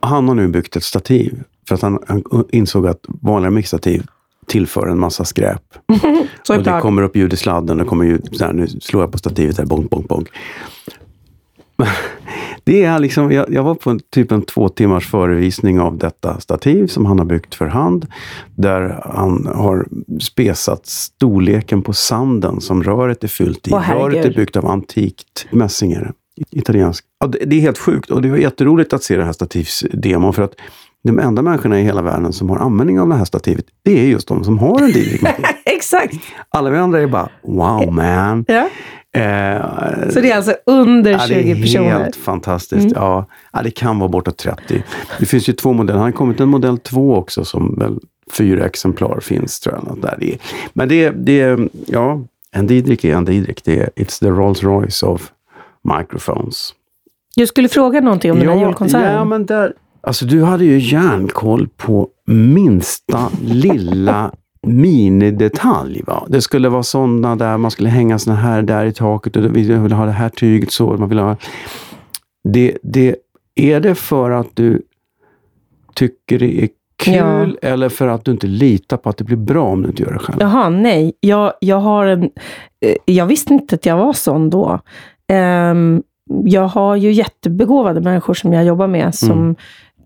Han 0.00 0.28
har 0.28 0.34
nu 0.34 0.48
byggt 0.48 0.76
ett 0.76 0.84
stativ. 0.84 1.42
För 1.68 1.74
att 1.74 1.82
han, 1.82 1.98
han 2.06 2.22
insåg 2.50 2.86
att 2.86 3.00
vanliga 3.06 3.50
mixtativ 3.50 4.06
tillför 4.46 4.86
en 4.86 4.98
massa 4.98 5.24
skräp. 5.24 5.62
Och 6.48 6.62
det 6.62 6.80
kommer 6.82 7.02
upp 7.02 7.16
ljud 7.16 7.32
i 7.32 7.36
sladden. 7.36 7.78
Det 7.78 7.84
kommer 7.84 8.04
ljud, 8.04 8.28
så 8.32 8.44
här, 8.44 8.52
nu 8.52 8.66
slår 8.66 9.02
jag 9.02 9.12
på 9.12 9.18
stativet 9.18 9.58
här, 9.58 9.64
bonk, 9.64 9.90
bonk, 9.90 10.08
bonk. 10.08 10.28
Det 12.64 12.84
är 12.84 12.98
liksom, 12.98 13.32
jag, 13.32 13.52
jag 13.52 13.62
var 13.62 13.74
på 13.74 13.90
en, 13.90 14.00
typ 14.10 14.32
en 14.32 14.42
två 14.42 14.68
timmars 14.68 15.10
förevisning 15.10 15.80
av 15.80 15.98
detta 15.98 16.40
stativ 16.40 16.86
som 16.86 17.06
han 17.06 17.18
har 17.18 17.26
byggt 17.26 17.54
för 17.54 17.66
hand. 17.66 18.06
Där 18.54 19.02
han 19.14 19.46
har 19.46 19.86
spesat 20.20 20.86
storleken 20.86 21.82
på 21.82 21.92
sanden 21.92 22.60
som 22.60 22.82
röret 22.82 23.24
är 23.24 23.28
fyllt 23.28 23.68
i. 23.68 23.70
Åh, 23.72 23.90
röret 23.90 24.24
är 24.24 24.34
byggt 24.34 24.56
av 24.56 24.66
antikt 24.66 25.46
mässing. 25.50 25.92
är 25.92 26.00
det. 26.00 26.12
Italiensk. 26.50 27.04
Ja, 27.20 27.26
det, 27.26 27.38
det 27.44 27.56
är 27.56 27.60
helt 27.60 27.78
sjukt 27.78 28.10
och 28.10 28.22
det 28.22 28.30
var 28.30 28.36
jätteroligt 28.36 28.92
att 28.92 29.02
se 29.02 29.16
den 29.16 29.26
här 29.26 29.32
stativsdemon 29.32 30.32
för 30.32 30.42
att 30.42 30.54
de 31.04 31.18
enda 31.18 31.42
människorna 31.42 31.80
i 31.80 31.82
hela 31.82 32.02
världen 32.02 32.32
som 32.32 32.50
har 32.50 32.56
användning 32.56 33.00
av 33.00 33.08
det 33.08 33.14
här 33.14 33.24
stativet, 33.24 33.64
det 33.82 34.00
är 34.00 34.04
just 34.04 34.28
de 34.28 34.44
som 34.44 34.58
har 34.58 34.82
en 34.82 34.92
Didrik. 34.92 35.22
Exakt. 35.64 36.14
Alla 36.48 36.70
vi 36.70 36.78
andra 36.78 37.00
är 37.00 37.06
bara 37.06 37.28
wow 37.42 37.92
man. 37.92 38.44
Ja. 38.48 38.68
Eh, 39.14 40.10
Så 40.10 40.20
det 40.20 40.30
är 40.30 40.36
alltså 40.36 40.54
under 40.66 41.10
Ja, 41.10 41.18
det 41.18 41.26
20 41.26 41.50
är 41.50 41.54
personer. 41.54 41.86
Mm. 41.86 42.02
helt 42.02 42.16
fantastiskt. 42.16 42.92
Ja, 42.94 43.26
ja, 43.52 43.60
det 43.62 43.70
kan 43.70 43.98
vara 43.98 44.08
bortåt 44.08 44.36
30. 44.36 44.82
Det 45.18 45.26
finns 45.26 45.48
ju 45.48 45.52
två 45.52 45.72
modeller. 45.72 45.98
Han 45.98 46.04
har 46.08 46.12
kommit 46.12 46.40
en 46.40 46.48
modell 46.48 46.78
2 46.78 47.14
också 47.16 47.44
som 47.44 47.74
väl 47.78 47.98
fyra 48.32 48.64
exemplar 48.66 49.20
finns 49.20 49.60
tror 49.60 49.74
jag. 49.74 49.84
Något 49.84 50.02
där. 50.02 50.16
Det 50.20 50.32
är, 50.32 50.38
men 50.72 50.88
det, 50.88 51.10
det, 51.10 51.58
ja, 51.86 52.20
en 52.50 52.66
Didrik 52.66 53.04
är 53.04 53.16
en 53.16 53.24
Didrik. 53.24 53.64
Det 53.64 53.78
är, 53.80 53.90
it's 53.96 54.18
the 54.20 54.28
Rolls 54.30 54.62
Royce 54.62 55.02
of 55.06 55.30
microphones. 55.98 56.74
Jag 57.34 57.48
skulle 57.48 57.68
fråga 57.68 58.00
någonting 58.00 58.32
om 58.32 58.38
den 58.38 58.48
här 58.48 58.66
julkonserten. 58.66 59.12
Ja, 59.14 59.24
men 59.24 59.46
där, 59.46 59.72
alltså 60.00 60.24
du 60.24 60.42
hade 60.42 60.64
ju 60.64 60.78
järnkoll 60.78 61.68
på 61.76 62.08
minsta 62.26 63.30
lilla 63.44 64.32
minidetalj. 64.66 66.02
Va? 66.06 66.26
Det 66.28 66.40
skulle 66.40 66.68
vara 66.68 66.82
sådana 66.82 67.36
där, 67.36 67.56
man 67.58 67.70
skulle 67.70 67.88
hänga 67.88 68.18
såna 68.18 68.36
här 68.36 68.62
där 68.62 68.84
i 68.84 68.92
taket 68.92 69.36
och 69.36 69.44
vi 69.56 69.62
ville 69.62 69.94
ha 69.94 70.06
det 70.06 70.12
här 70.12 70.28
tyget 70.28 70.72
så. 70.72 70.96
Man 70.96 71.08
vill 71.08 71.18
ha, 71.18 71.36
det, 72.44 72.78
det, 72.82 73.16
är 73.54 73.80
det 73.80 73.94
för 73.94 74.30
att 74.30 74.48
du 74.54 74.82
tycker 75.94 76.38
det 76.38 76.62
är 76.64 76.68
kul 76.96 77.58
eller 77.62 77.88
för 77.88 78.08
att 78.08 78.24
du 78.24 78.30
inte 78.30 78.46
litar 78.46 78.96
på 78.96 79.08
att 79.08 79.16
det 79.16 79.24
blir 79.24 79.36
bra 79.36 79.64
om 79.64 79.82
du 79.82 79.88
inte 79.88 80.02
gör 80.02 80.12
det 80.12 80.18
själv? 80.18 80.38
Jaha, 80.40 80.68
nej. 80.68 81.12
Jag, 81.20 81.52
jag 81.60 81.80
har 81.80 82.06
en... 82.06 82.22
eh, 82.80 82.96
Jag 83.04 83.26
visste 83.26 83.54
inte 83.54 83.74
att 83.74 83.86
jag 83.86 83.96
var 83.96 84.12
sån 84.12 84.50
då. 84.50 84.80
Ehm, 85.28 86.02
jag 86.44 86.68
har 86.68 86.96
ju 86.96 87.12
jättebegåvade 87.12 88.00
människor 88.00 88.34
som 88.34 88.52
jag 88.52 88.64
jobbar 88.64 88.86
med, 88.86 89.14
som 89.14 89.30
Mm. 89.32 89.56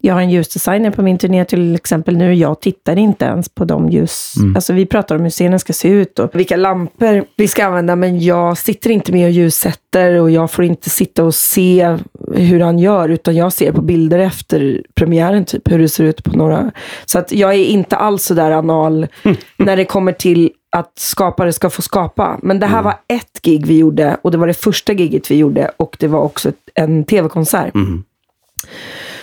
Jag 0.00 0.14
har 0.14 0.20
en 0.20 0.30
ljusdesigner 0.30 0.90
på 0.90 1.02
min 1.02 1.18
turné 1.18 1.44
till 1.44 1.74
exempel 1.74 2.16
nu. 2.16 2.34
Jag 2.34 2.60
tittar 2.60 2.98
inte 2.98 3.24
ens 3.24 3.48
på 3.48 3.64
de 3.64 3.88
ljus... 3.88 4.34
Mm. 4.36 4.56
Alltså 4.56 4.72
vi 4.72 4.86
pratar 4.86 5.16
om 5.16 5.22
hur 5.22 5.30
scenen 5.30 5.58
ska 5.58 5.72
se 5.72 5.88
ut 5.88 6.18
och 6.18 6.30
vilka 6.34 6.56
lampor 6.56 7.24
vi 7.36 7.48
ska 7.48 7.64
använda. 7.64 7.96
Men 7.96 8.20
jag 8.20 8.58
sitter 8.58 8.90
inte 8.90 9.12
med 9.12 9.26
och 9.26 9.30
ljussätter 9.30 10.20
och 10.20 10.30
jag 10.30 10.50
får 10.50 10.64
inte 10.64 10.90
sitta 10.90 11.24
och 11.24 11.34
se 11.34 11.98
hur 12.34 12.60
han 12.60 12.78
gör. 12.78 13.08
Utan 13.08 13.36
jag 13.36 13.52
ser 13.52 13.72
på 13.72 13.82
bilder 13.82 14.18
efter 14.18 14.82
premiären, 14.94 15.44
typ 15.44 15.70
hur 15.70 15.78
det 15.78 15.88
ser 15.88 16.04
ut 16.04 16.24
på 16.24 16.36
några... 16.36 16.70
Så 17.04 17.18
att 17.18 17.32
jag 17.32 17.54
är 17.54 17.64
inte 17.64 17.96
alls 17.96 18.24
så 18.24 18.34
där 18.34 18.50
anal 18.50 19.06
när 19.56 19.76
det 19.76 19.84
kommer 19.84 20.12
till 20.12 20.50
att 20.70 20.98
skapare 20.98 21.52
ska 21.52 21.70
få 21.70 21.82
skapa. 21.82 22.38
Men 22.42 22.60
det 22.60 22.66
här 22.66 22.78
mm. 22.78 22.84
var 22.84 22.94
ett 23.08 23.42
gig 23.42 23.66
vi 23.66 23.78
gjorde 23.78 24.16
och 24.22 24.30
det 24.30 24.38
var 24.38 24.46
det 24.46 24.54
första 24.54 24.92
giget 24.92 25.30
vi 25.30 25.36
gjorde 25.36 25.70
och 25.76 25.96
det 26.00 26.06
var 26.06 26.20
också 26.20 26.52
en 26.74 27.04
tv-konsert. 27.04 27.74
Mm. 27.74 28.04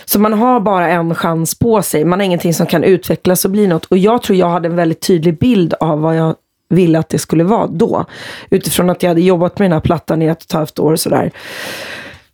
Så 0.04 0.20
man 0.20 0.32
har 0.32 0.60
bara 0.60 0.88
en 0.88 1.14
chans 1.14 1.58
på 1.58 1.82
sig. 1.82 2.04
Man 2.04 2.18
har 2.18 2.26
ingenting 2.26 2.54
som 2.54 2.66
kan 2.66 2.84
utvecklas 2.84 3.44
och 3.44 3.50
bli 3.50 3.66
något. 3.66 3.84
Och 3.84 3.98
jag 3.98 4.22
tror 4.22 4.38
jag 4.38 4.48
hade 4.48 4.68
en 4.68 4.76
väldigt 4.76 5.00
tydlig 5.00 5.38
bild 5.38 5.74
av 5.74 6.00
vad 6.00 6.16
jag 6.16 6.34
ville 6.68 6.98
att 6.98 7.08
det 7.08 7.18
skulle 7.18 7.44
vara 7.44 7.66
då. 7.66 8.04
Utifrån 8.50 8.90
att 8.90 9.02
jag 9.02 9.10
hade 9.10 9.20
jobbat 9.20 9.58
med 9.58 9.64
den 9.64 9.72
här 9.72 9.80
plattan 9.80 10.22
i 10.22 10.26
ett 10.26 10.38
och 10.38 10.44
ett 10.44 10.52
halvt 10.52 10.78
år. 10.78 10.96
Sådär. 10.96 11.30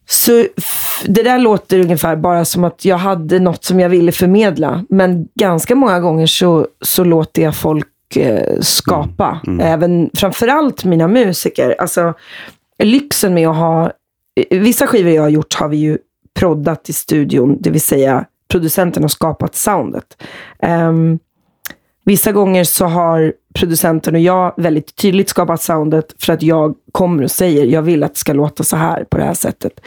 Så 0.08 0.44
det 1.06 1.22
där 1.22 1.38
låter 1.38 1.78
ungefär 1.78 2.16
bara 2.16 2.44
som 2.44 2.64
att 2.64 2.84
jag 2.84 2.96
hade 2.96 3.38
något 3.38 3.64
som 3.64 3.80
jag 3.80 3.88
ville 3.88 4.12
förmedla. 4.12 4.84
Men 4.88 5.28
ganska 5.34 5.74
många 5.74 6.00
gånger 6.00 6.26
så, 6.26 6.66
så 6.80 7.04
låter 7.04 7.42
jag 7.42 7.56
folk 7.56 8.16
eh, 8.16 8.60
skapa. 8.60 9.40
Mm. 9.46 9.60
Mm. 9.60 9.72
Även 9.72 10.10
framförallt 10.14 10.84
mina 10.84 11.08
musiker. 11.08 11.76
Alltså 11.78 12.14
lyxen 12.82 13.34
med 13.34 13.48
att 13.48 13.56
ha 13.56 13.92
Vissa 14.50 14.86
skivor 14.86 15.12
jag 15.12 15.22
har 15.22 15.28
gjort 15.28 15.54
har 15.54 15.68
vi 15.68 15.76
ju 15.76 15.98
proddat 16.34 16.88
i 16.88 16.92
studion, 16.92 17.56
det 17.60 17.70
vill 17.70 17.80
säga 17.80 18.24
producenten 18.48 19.02
har 19.02 19.08
skapat 19.08 19.54
soundet. 19.54 20.22
Um, 20.62 21.18
vissa 22.04 22.32
gånger 22.32 22.64
så 22.64 22.86
har 22.86 23.32
producenten 23.54 24.14
och 24.14 24.20
jag 24.20 24.54
väldigt 24.56 24.96
tydligt 24.96 25.28
skapat 25.28 25.62
soundet 25.62 26.14
för 26.18 26.32
att 26.32 26.42
jag 26.42 26.74
kommer 26.92 27.22
och 27.22 27.30
säger 27.30 27.66
jag 27.66 27.82
vill 27.82 28.02
att 28.02 28.14
det 28.14 28.18
ska 28.18 28.32
låta 28.32 28.64
så 28.64 28.76
här 28.76 29.04
på 29.04 29.18
det 29.18 29.24
här 29.24 29.34
sättet. 29.34 29.80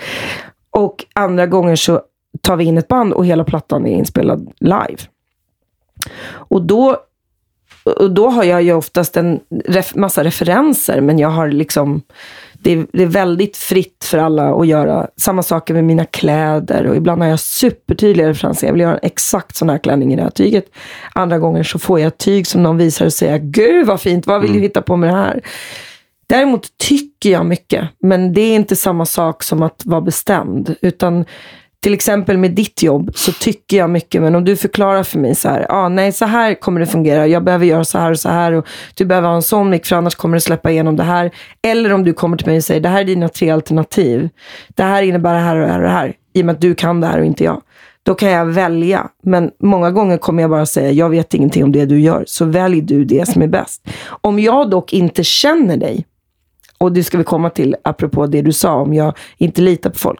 Och 0.72 1.06
andra 1.16 1.48
gånger 1.48 1.76
så 1.76 2.02
tar 2.42 2.56
vi 2.56 2.64
in 2.64 2.78
ett 2.78 2.88
band 2.88 3.14
och 3.14 3.26
hela 3.26 3.44
plattan 3.44 3.86
är 3.86 3.98
inspelad 3.98 4.52
live. 4.60 4.98
Och 6.26 6.62
då, 6.62 6.98
och 7.84 8.12
då 8.12 8.30
har 8.30 8.44
jag 8.44 8.64
ju 8.64 8.74
oftast 8.74 9.18
en 9.18 9.40
ref, 9.66 9.96
massa 9.96 10.24
referenser, 10.24 11.02
men 11.02 11.20
jag 11.20 11.30
har 11.30 11.48
liksom 11.48 12.02
det 12.64 12.72
är, 12.72 12.88
det 12.94 13.04
är, 13.04 13.08
väldigt 13.08 13.58
fritt 13.58 14.06
för 14.06 14.18
alla 14.18 14.54
att 14.54 14.68
göra 14.68 15.08
samma 15.18 15.44
saker 15.44 15.74
med 15.74 15.84
mina 15.84 16.06
kläder. 16.06 16.88
Och 16.88 16.96
ibland 16.96 17.22
har 17.22 17.30
jag 17.30 17.40
supertydliga 17.40 18.30
referenser. 18.30 18.68
Jag 18.68 18.74
vill 18.74 18.82
göra 18.82 18.98
exakt 18.98 19.56
sån 19.56 19.70
här 19.70 19.78
klänning 19.78 20.14
i 20.14 20.16
det 20.16 20.22
här 20.22 20.30
tyget. 20.30 20.66
Andra 21.14 21.40
gånger 21.40 21.64
så 21.64 21.80
får 21.80 22.00
jag 22.00 22.08
ett 22.08 22.18
tyg 22.18 22.48
som 22.48 22.64
någon 22.64 22.78
visar 22.78 23.06
och 23.06 23.14
säger, 23.14 23.38
gud 23.38 23.88
vad 23.88 24.02
fint, 24.02 24.28
vad 24.28 24.42
vill 24.42 24.50
du 24.50 24.58
mm. 24.58 24.64
hitta 24.64 24.82
på 24.82 24.96
med 24.96 25.10
det 25.10 25.16
här? 25.16 25.42
Däremot 26.28 26.78
tycker 26.78 27.32
jag 27.32 27.46
mycket, 27.46 27.90
men 28.00 28.34
det 28.34 28.42
är 28.42 28.56
inte 28.56 28.76
samma 28.76 29.06
sak 29.06 29.44
som 29.44 29.62
att 29.62 29.82
vara 29.86 30.02
bestämd. 30.02 30.76
Utan 30.82 31.26
till 31.84 31.94
exempel 31.94 32.38
med 32.38 32.52
ditt 32.52 32.84
jobb 32.84 33.12
så 33.16 33.32
tycker 33.32 33.78
jag 33.78 33.90
mycket, 33.90 34.22
men 34.22 34.36
om 34.36 34.46
du 34.46 34.56
förklarar 34.56 35.04
för 35.04 35.20
mig 35.20 35.36
så 35.36 35.50
här, 35.50 35.66
ah, 35.70 35.90
nej 35.90 36.12
så 36.12 36.26
här 36.26 36.54
kommer 36.54 36.80
det 36.80 36.86
fungera, 36.86 37.28
jag 37.28 37.44
behöver 37.44 37.66
göra 37.66 37.86
så 37.86 37.98
här 37.98 38.12
och 38.12 38.20
så 38.20 38.30
här 38.30 38.52
och 38.52 38.68
du 38.96 39.06
behöver 39.06 39.28
ha 39.28 39.36
en 39.36 39.42
sån 39.42 39.70
mick 39.70 39.86
för 39.86 39.96
annars 39.96 40.16
kommer 40.16 40.38
det 40.38 40.42
släppa 40.42 40.72
igenom 40.72 40.96
det 40.96 41.04
här. 41.04 41.32
Eller 41.62 41.94
om 41.94 42.04
du 42.04 42.14
kommer 42.14 42.38
till 42.38 42.48
mig 42.48 42.58
och 42.58 42.64
säger, 42.64 42.82
det 42.82 42.90
här 42.90 43.02
är 43.02 43.06
dina 43.06 43.30
tre 43.30 43.50
alternativ. 43.50 44.30
Det 44.68 44.84
här 44.84 45.04
innebär 45.04 45.34
det 45.34 45.40
här 45.40 45.56
och 45.56 45.62
det 45.62 45.68
här 45.68 45.80
och 45.80 45.84
det 45.84 45.94
här, 45.94 46.14
i 46.34 46.42
och 46.42 46.46
med 46.46 46.54
att 46.54 46.62
du 46.62 46.76
kan 46.76 47.02
det 47.02 47.08
här 47.08 47.20
och 47.20 47.26
inte 47.26 47.44
jag. 47.44 47.62
Då 48.04 48.16
kan 48.16 48.32
jag 48.32 48.46
välja, 48.46 49.10
men 49.24 49.52
många 49.60 49.92
gånger 49.92 50.18
kommer 50.18 50.44
jag 50.44 50.50
bara 50.50 50.66
säga, 50.66 50.92
jag 50.92 51.10
vet 51.10 51.34
ingenting 51.34 51.64
om 51.64 51.72
det 51.72 51.86
du 51.86 52.00
gör, 52.00 52.24
så 52.28 52.46
välj 52.46 52.82
du 52.82 53.06
det 53.06 53.28
som 53.28 53.42
är 53.42 53.48
bäst. 53.48 53.88
Om 54.06 54.40
jag 54.40 54.70
dock 54.70 54.94
inte 54.94 55.24
känner 55.24 55.78
dig, 55.78 56.06
och 56.78 56.92
det 56.92 57.04
ska 57.04 57.18
vi 57.18 57.24
komma 57.24 57.50
till 57.50 57.76
apropå 57.84 58.28
det 58.28 58.42
du 58.42 58.52
sa, 58.52 58.74
om 58.74 58.94
jag 58.94 59.18
inte 59.38 59.62
litar 59.62 59.90
på 59.90 60.00
folk. 60.00 60.20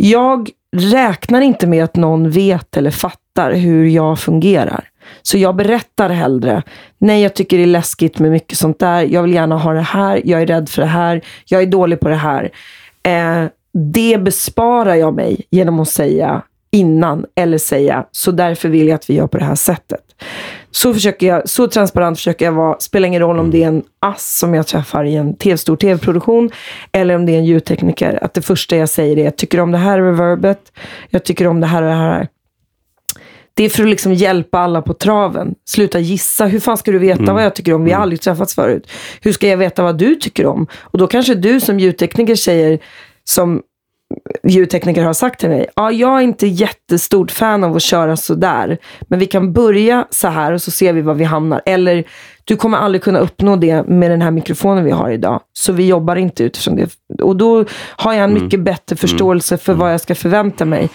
Jag 0.00 0.50
räknar 0.76 1.40
inte 1.40 1.66
med 1.66 1.84
att 1.84 1.96
någon 1.96 2.30
vet 2.30 2.76
eller 2.76 2.90
fattar 2.90 3.52
hur 3.52 3.86
jag 3.86 4.18
fungerar. 4.18 4.88
Så 5.22 5.38
jag 5.38 5.56
berättar 5.56 6.10
hellre. 6.10 6.62
Nej, 6.98 7.22
jag 7.22 7.34
tycker 7.34 7.56
det 7.56 7.62
är 7.62 7.66
läskigt 7.66 8.18
med 8.18 8.30
mycket 8.30 8.58
sånt 8.58 8.78
där. 8.78 9.02
Jag 9.02 9.22
vill 9.22 9.34
gärna 9.34 9.56
ha 9.58 9.72
det 9.72 9.80
här. 9.80 10.22
Jag 10.24 10.42
är 10.42 10.46
rädd 10.46 10.68
för 10.68 10.82
det 10.82 10.88
här. 10.88 11.20
Jag 11.46 11.62
är 11.62 11.66
dålig 11.66 12.00
på 12.00 12.08
det 12.08 12.14
här. 12.14 12.50
Eh, 13.02 13.44
det 13.72 14.18
besparar 14.18 14.94
jag 14.94 15.14
mig 15.14 15.40
genom 15.50 15.80
att 15.80 15.88
säga 15.88 16.42
innan 16.70 17.26
eller 17.34 17.58
säga, 17.58 18.06
så 18.12 18.30
därför 18.30 18.68
vill 18.68 18.88
jag 18.88 18.94
att 18.94 19.10
vi 19.10 19.14
gör 19.14 19.26
på 19.26 19.38
det 19.38 19.44
här 19.44 19.54
sättet. 19.54 20.00
Så, 20.70 20.94
försöker 20.94 21.26
jag, 21.26 21.48
så 21.48 21.68
transparent 21.68 22.18
försöker 22.18 22.44
jag 22.44 22.52
vara. 22.52 22.76
Spelar 22.80 23.08
ingen 23.08 23.22
roll 23.22 23.38
om 23.38 23.50
det 23.50 23.62
är 23.62 23.68
en 23.68 23.82
ass 24.00 24.38
som 24.38 24.54
jag 24.54 24.66
träffar 24.66 25.04
i 25.04 25.16
en 25.16 25.36
TV, 25.36 25.56
stor 25.56 25.76
tv-produktion 25.76 26.50
eller 26.92 27.14
om 27.14 27.26
det 27.26 27.32
är 27.32 27.38
en 27.38 27.44
ljudtekniker. 27.44 28.18
Att 28.24 28.34
det 28.34 28.42
första 28.42 28.76
jag 28.76 28.88
säger 28.88 29.18
är, 29.18 29.24
jag 29.24 29.36
tycker 29.36 29.60
om 29.60 29.72
det 29.72 29.78
här 29.78 30.00
reverbet. 30.00 30.72
Jag 31.10 31.24
tycker 31.24 31.46
om 31.46 31.60
det 31.60 31.66
här 31.66 31.82
och 31.82 31.88
det 31.88 31.94
här. 31.94 32.28
Det 33.54 33.64
är 33.64 33.68
för 33.68 33.82
att 33.82 33.88
liksom 33.88 34.14
hjälpa 34.14 34.58
alla 34.58 34.82
på 34.82 34.94
traven. 34.94 35.54
Sluta 35.64 35.98
gissa. 35.98 36.46
Hur 36.46 36.60
fan 36.60 36.76
ska 36.76 36.90
du 36.90 36.98
veta 36.98 37.22
mm. 37.22 37.34
vad 37.34 37.44
jag 37.44 37.54
tycker 37.54 37.74
om? 37.74 37.84
Vi 37.84 37.90
har 37.90 37.96
mm. 37.96 38.02
aldrig 38.02 38.20
träffats 38.20 38.54
förut. 38.54 38.90
Hur 39.20 39.32
ska 39.32 39.48
jag 39.48 39.56
veta 39.56 39.82
vad 39.82 39.98
du 39.98 40.14
tycker 40.14 40.46
om? 40.46 40.66
Och 40.80 40.98
då 40.98 41.06
kanske 41.06 41.34
du 41.34 41.60
som 41.60 41.80
ljudtekniker 41.80 42.34
säger, 42.34 42.78
som 43.24 43.62
ljudtekniker 44.42 45.02
har 45.02 45.12
sagt 45.12 45.40
till 45.40 45.48
mig, 45.48 45.66
ja, 45.74 45.92
jag 45.92 46.18
är 46.18 46.22
inte 46.22 46.46
jättestort 46.46 47.30
fan 47.30 47.64
av 47.64 47.76
att 47.76 47.82
köra 47.82 48.16
sådär, 48.16 48.78
men 49.00 49.18
vi 49.18 49.26
kan 49.26 49.52
börja 49.52 50.06
så 50.10 50.28
här 50.28 50.52
och 50.52 50.62
så 50.62 50.70
ser 50.70 50.92
vi 50.92 51.00
var 51.00 51.14
vi 51.14 51.24
hamnar. 51.24 51.62
Eller, 51.66 52.04
du 52.44 52.56
kommer 52.56 52.78
aldrig 52.78 53.02
kunna 53.02 53.18
uppnå 53.18 53.56
det 53.56 53.86
med 53.86 54.10
den 54.10 54.22
här 54.22 54.30
mikrofonen 54.30 54.84
vi 54.84 54.90
har 54.90 55.10
idag, 55.10 55.40
så 55.52 55.72
vi 55.72 55.86
jobbar 55.86 56.16
inte 56.16 56.44
utifrån 56.44 56.76
det. 56.76 57.22
Och 57.22 57.36
då 57.36 57.64
har 57.96 58.12
jag 58.12 58.24
en 58.24 58.30
mm. 58.30 58.42
mycket 58.42 58.60
bättre 58.60 58.94
mm. 58.94 58.98
förståelse 58.98 59.58
för 59.58 59.72
mm. 59.72 59.80
vad 59.80 59.92
jag 59.92 60.00
ska 60.00 60.14
förvänta 60.14 60.64
mig. 60.64 60.88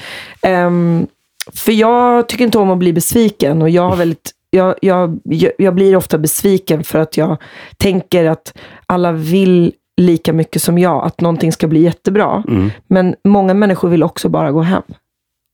Um, 0.48 1.08
för 1.54 1.72
jag 1.72 2.30
tycker 2.30 2.46
inte 2.46 2.58
om 2.58 2.72
att 2.72 2.78
bli 2.78 2.94
besviken 2.94 3.62
och 3.62 3.70
jag 3.70 3.90
har 3.90 3.96
väldigt 3.96 4.32
jag, 4.50 4.76
jag, 4.82 5.20
jag 5.58 5.76
blir 5.76 5.96
ofta 5.96 6.18
besviken 6.18 6.84
för 6.84 7.00
att 7.00 7.18
jag 7.18 7.42
tänker 7.78 8.26
att 8.26 8.58
alla 8.86 9.12
vill 9.12 9.74
lika 10.02 10.34
mycket 10.34 10.62
som 10.62 10.78
jag, 10.78 11.06
att 11.06 11.22
någonting 11.22 11.52
ska 11.52 11.68
bli 11.68 11.80
jättebra. 11.80 12.44
Mm. 12.48 12.72
Men 12.88 13.16
många 13.24 13.54
människor 13.54 13.90
vill 13.90 14.04
också 14.04 14.30
bara 14.30 14.52
gå 14.52 14.62
hem. 14.62 14.84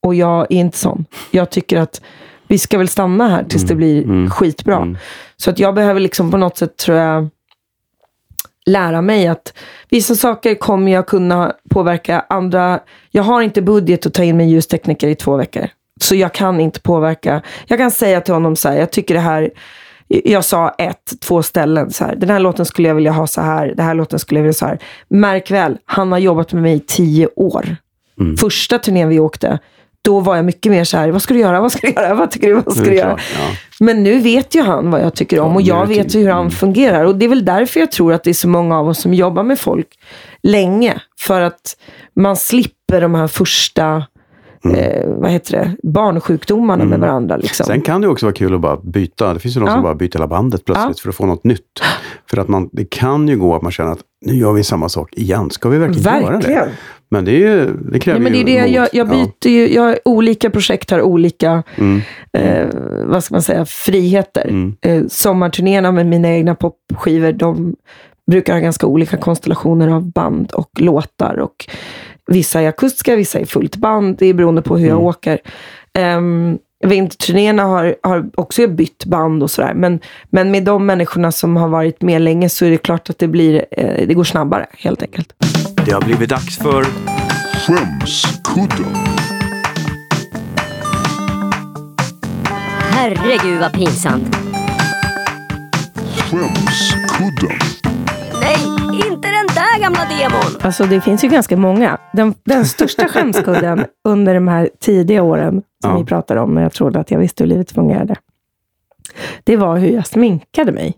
Och 0.05 0.15
jag 0.15 0.41
är 0.41 0.57
inte 0.57 0.77
sån. 0.77 1.05
Jag 1.31 1.49
tycker 1.49 1.77
att 1.79 2.01
vi 2.47 2.57
ska 2.57 2.77
väl 2.77 2.87
stanna 2.87 3.29
här 3.29 3.43
tills 3.43 3.63
mm. 3.63 3.67
det 3.67 3.75
blir 3.75 4.03
mm. 4.03 4.29
skitbra. 4.29 4.75
Mm. 4.75 4.97
Så 5.37 5.49
att 5.49 5.59
jag 5.59 5.75
behöver 5.75 5.99
liksom 5.99 6.31
på 6.31 6.37
något 6.37 6.57
sätt, 6.57 6.77
tror 6.77 6.97
jag, 6.97 7.29
lära 8.65 9.01
mig 9.01 9.27
att 9.27 9.53
vissa 9.89 10.15
saker 10.15 10.55
kommer 10.55 10.91
jag 10.91 11.07
kunna 11.07 11.53
påverka. 11.69 12.25
Andra, 12.29 12.79
jag 13.11 13.23
har 13.23 13.41
inte 13.41 13.61
budget 13.61 14.05
att 14.05 14.13
ta 14.13 14.23
in 14.23 14.37
min 14.37 14.49
ljustekniker 14.49 15.07
i 15.07 15.15
två 15.15 15.37
veckor. 15.37 15.67
Så 16.01 16.15
jag 16.15 16.33
kan 16.33 16.59
inte 16.59 16.79
påverka. 16.79 17.41
Jag 17.67 17.79
kan 17.79 17.91
säga 17.91 18.21
till 18.21 18.33
honom 18.33 18.55
så 18.55 18.69
här, 18.69 18.77
jag 18.77 18.91
tycker 18.91 19.13
det 19.13 19.19
här 19.19 19.51
jag 20.10 20.45
sa 20.45 20.70
ett, 20.70 21.14
två 21.22 21.43
ställen. 21.43 21.91
Så 21.91 22.05
här, 22.05 22.16
den 22.16 22.30
här 22.30 22.39
låten 22.39 22.66
skulle 22.66 22.88
jag 22.88 22.95
vilja 22.95 23.12
ha 23.12 23.28
så 23.28 23.41
här. 23.41 23.74
Den 23.76 23.86
här 23.86 23.93
låten 23.93 24.20
skulle 24.20 24.39
jag 24.39 24.43
vilja 24.43 24.49
ha 24.49 24.60
så 24.60 24.66
här. 24.66 24.80
Märk 25.07 25.51
väl, 25.51 25.78
han 25.86 26.12
har 26.12 26.20
jobbat 26.20 26.53
med 26.53 26.64
mig 26.64 26.76
i 26.76 26.80
tio 26.80 27.28
år. 27.36 27.76
Mm. 28.20 28.38
Första 28.38 28.80
turnén 28.80 29.10
vi 29.10 29.20
åkte, 29.20 29.60
då 30.01 30.20
var 30.20 30.36
jag 30.36 30.45
mycket 30.45 30.72
mer 30.72 30.84
så 30.84 30.97
här, 30.97 31.10
vad 31.10 31.22
ska 31.22 31.34
du 31.34 31.39
göra, 31.39 31.62
vad 31.62 31.72
ska 31.72 31.88
du 31.88 31.93
göra, 31.93 32.14
vad 32.14 32.32
tycker 32.32 32.47
du, 32.47 32.53
vad 32.53 32.74
ska 32.74 32.86
du 32.86 32.95
göra? 32.95 33.20
Ja. 33.39 33.45
Men 33.80 34.03
nu 34.03 34.20
vet 34.20 34.55
ju 34.55 34.62
han 34.62 34.91
vad 34.91 35.01
jag 35.01 35.16
tycker 35.16 35.39
om 35.39 35.55
och 35.55 35.62
jag 35.62 35.86
vet 35.88 36.16
hur 36.16 36.30
han 36.30 36.39
mm. 36.39 36.51
fungerar. 36.51 37.05
Och 37.05 37.16
det 37.16 37.26
är 37.26 37.30
väl 37.30 37.45
därför 37.45 37.80
jag 37.80 37.91
tror 37.91 38.14
att 38.14 38.24
det 38.24 38.30
är 38.30 38.34
så 38.34 38.47
många 38.47 38.80
av 38.80 38.88
oss 38.88 39.01
som 39.01 39.14
jobbar 39.14 39.43
med 39.43 39.60
folk 39.60 39.88
länge. 40.43 41.01
För 41.20 41.41
att 41.41 41.78
man 42.16 42.36
slipper 42.36 43.01
de 43.01 43.16
här 43.16 43.28
första 43.28 44.03
Mm. 44.66 44.76
Eh, 44.76 45.07
vad 45.07 45.32
heter 45.32 45.51
det, 45.51 45.89
barnsjukdomarna 45.89 46.84
mm. 46.84 46.89
med 46.89 46.99
varandra. 46.99 47.38
Liksom. 47.38 47.66
Sen 47.66 47.82
kan 47.82 48.01
det 48.01 48.07
också 48.07 48.26
vara 48.26 48.34
kul 48.34 48.55
att 48.55 48.62
bara 48.62 48.78
byta. 48.78 49.34
Det 49.34 49.39
finns 49.39 49.55
ju 49.55 49.60
de 49.60 49.68
ja. 49.68 49.74
som 49.74 49.84
bara 49.84 49.95
byter 49.95 50.14
hela 50.14 50.28
bandet 50.28 50.66
plötsligt 50.66 50.97
ja. 50.97 51.01
för 51.01 51.10
att 51.10 51.16
få 51.16 51.26
något 51.26 51.43
nytt. 51.43 51.82
För 52.30 52.38
att 52.38 52.47
man, 52.47 52.70
det 52.72 52.86
kan 52.86 53.28
ju 53.28 53.38
gå 53.38 53.55
att 53.55 53.62
man 53.62 53.72
känner 53.72 53.91
att 53.91 54.01
nu 54.26 54.34
gör 54.34 54.53
vi 54.53 54.64
samma 54.64 54.89
sak 54.89 55.14
igen. 55.14 55.49
Ska 55.49 55.70
vi 55.70 55.78
verkligen, 55.78 56.03
verkligen. 56.03 56.55
göra 56.55 56.66
det? 56.66 56.72
Men 57.12 57.26
det, 57.26 57.32
är 57.32 57.38
ju, 57.38 57.74
det 57.91 57.99
kräver 57.99 58.20
ja, 58.20 58.24
men 58.24 58.34
det 58.34 58.39
är 58.39 58.45
det, 58.45 58.68
jag, 58.68 58.88
jag 58.93 59.10
byter 59.10 59.47
ju, 59.47 59.74
jag 59.74 59.84
har 59.84 59.99
olika 60.05 60.49
projekt 60.49 60.91
har 60.91 61.01
olika, 61.01 61.64
mm. 61.76 62.01
eh, 62.34 62.68
vad 63.05 63.24
ska 63.24 63.36
man 63.36 63.41
säga, 63.41 63.66
friheter. 63.66 64.47
Mm. 64.47 64.76
Eh, 64.82 65.03
sommarturnéerna 65.07 65.91
med 65.91 66.05
mina 66.05 66.30
egna 66.30 66.55
popskivor, 66.55 67.32
de 67.32 67.76
brukar 68.32 68.53
ha 68.53 68.60
ganska 68.60 68.88
olika 68.88 69.18
konstellationer 69.18 69.88
av 69.88 70.12
band 70.12 70.51
och 70.51 70.70
låtar. 70.80 71.39
Och 71.39 71.68
Vissa 72.30 72.61
är 72.61 72.67
akustiska, 72.67 73.15
vissa 73.15 73.39
är 73.39 73.45
fullt 73.45 73.75
band. 73.75 74.17
Det 74.17 74.25
är 74.25 74.34
beroende 74.34 74.61
på 74.61 74.77
hur 74.77 74.88
jag 74.88 74.95
mm. 74.95 75.05
åker. 75.05 75.39
Um, 75.99 76.57
Vinterturnéerna 76.86 77.63
har, 77.63 77.95
har 78.03 78.30
också 78.36 78.67
bytt 78.67 79.05
band 79.05 79.43
och 79.43 79.51
sådär. 79.51 79.73
Men, 79.73 79.99
men 80.30 80.51
med 80.51 80.63
de 80.63 80.86
människorna 80.86 81.32
som 81.32 81.55
har 81.55 81.67
varit 81.67 82.01
med 82.01 82.21
länge 82.21 82.49
så 82.49 82.65
är 82.65 82.69
det 82.69 82.77
klart 82.77 83.09
att 83.09 83.19
det, 83.19 83.27
blir, 83.27 83.65
eh, 83.71 84.07
det 84.07 84.13
går 84.13 84.23
snabbare 84.23 84.65
helt 84.77 85.01
enkelt. 85.01 85.34
Det 85.86 85.91
har 85.91 86.01
blivit 86.01 86.30
dags 86.30 86.57
för 86.57 86.86
Skämskudden. 87.55 89.19
herregud 92.99 93.59
vad 93.59 93.73
pinsamt. 93.73 94.36
Skämskudden. 96.17 97.59
Nej, 98.41 98.78
inte 99.07 99.27
den 99.27 99.47
där 99.55 99.79
gamla 99.81 100.05
demon. 100.05 100.61
Alltså 100.61 100.85
det 100.85 101.01
finns 101.01 101.23
ju 101.23 101.27
ganska 101.27 101.57
många. 101.57 101.97
Den, 102.13 102.33
den 102.43 102.65
största 102.65 103.07
skämskudden 103.09 103.85
under 104.03 104.33
de 104.33 104.47
här 104.47 104.69
tidiga 104.79 105.23
åren 105.23 105.61
som 105.83 105.91
Ja. 105.91 105.97
vi 105.97 106.05
pratar 106.05 106.35
om, 106.35 106.55
när 106.55 106.61
jag 106.61 106.73
trodde 106.73 106.99
att 106.99 107.11
jag 107.11 107.19
visste 107.19 107.43
hur 107.43 107.49
livet 107.49 107.71
fungerade. 107.71 108.15
Det 109.43 109.57
var 109.57 109.77
hur 109.77 109.89
jag 109.89 110.07
sminkade 110.07 110.71
mig. 110.71 110.93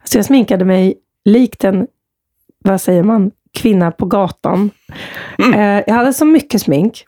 Alltså 0.00 0.18
jag 0.18 0.24
sminkade 0.24 0.64
mig 0.64 0.94
likt 1.24 1.64
en, 1.64 1.86
vad 2.64 2.80
säger 2.80 3.02
man, 3.02 3.30
kvinna 3.52 3.90
på 3.90 4.06
gatan. 4.06 4.70
Eh, 5.54 5.60
jag 5.86 5.94
hade 5.94 6.12
så 6.12 6.24
mycket 6.24 6.62
smink. 6.62 7.04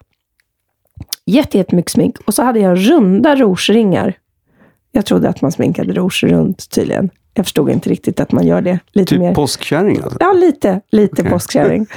Jätte, 1.25 1.57
jättemycket 1.57 1.91
smink. 1.91 2.17
Och 2.25 2.33
så 2.33 2.43
hade 2.43 2.59
jag 2.59 2.77
runda 2.89 3.35
rouge-ringar. 3.35 4.13
Jag 4.91 5.05
trodde 5.05 5.29
att 5.29 5.41
man 5.41 5.51
sminkade 5.51 5.93
rouge 5.93 6.23
runt 6.23 6.69
tydligen. 6.69 7.09
Jag 7.33 7.45
förstod 7.45 7.69
inte 7.69 7.89
riktigt 7.89 8.19
att 8.19 8.31
man 8.31 8.47
gör 8.47 8.61
det 8.61 8.79
lite 8.91 9.19
mer. 9.19 9.27
Typ 9.27 9.35
påskkärring 9.35 9.99
alltså. 10.03 10.17
Ja, 10.19 10.33
lite, 10.33 10.81
lite 10.91 11.21
Okej. 11.21 11.31
påskkärring. 11.31 11.87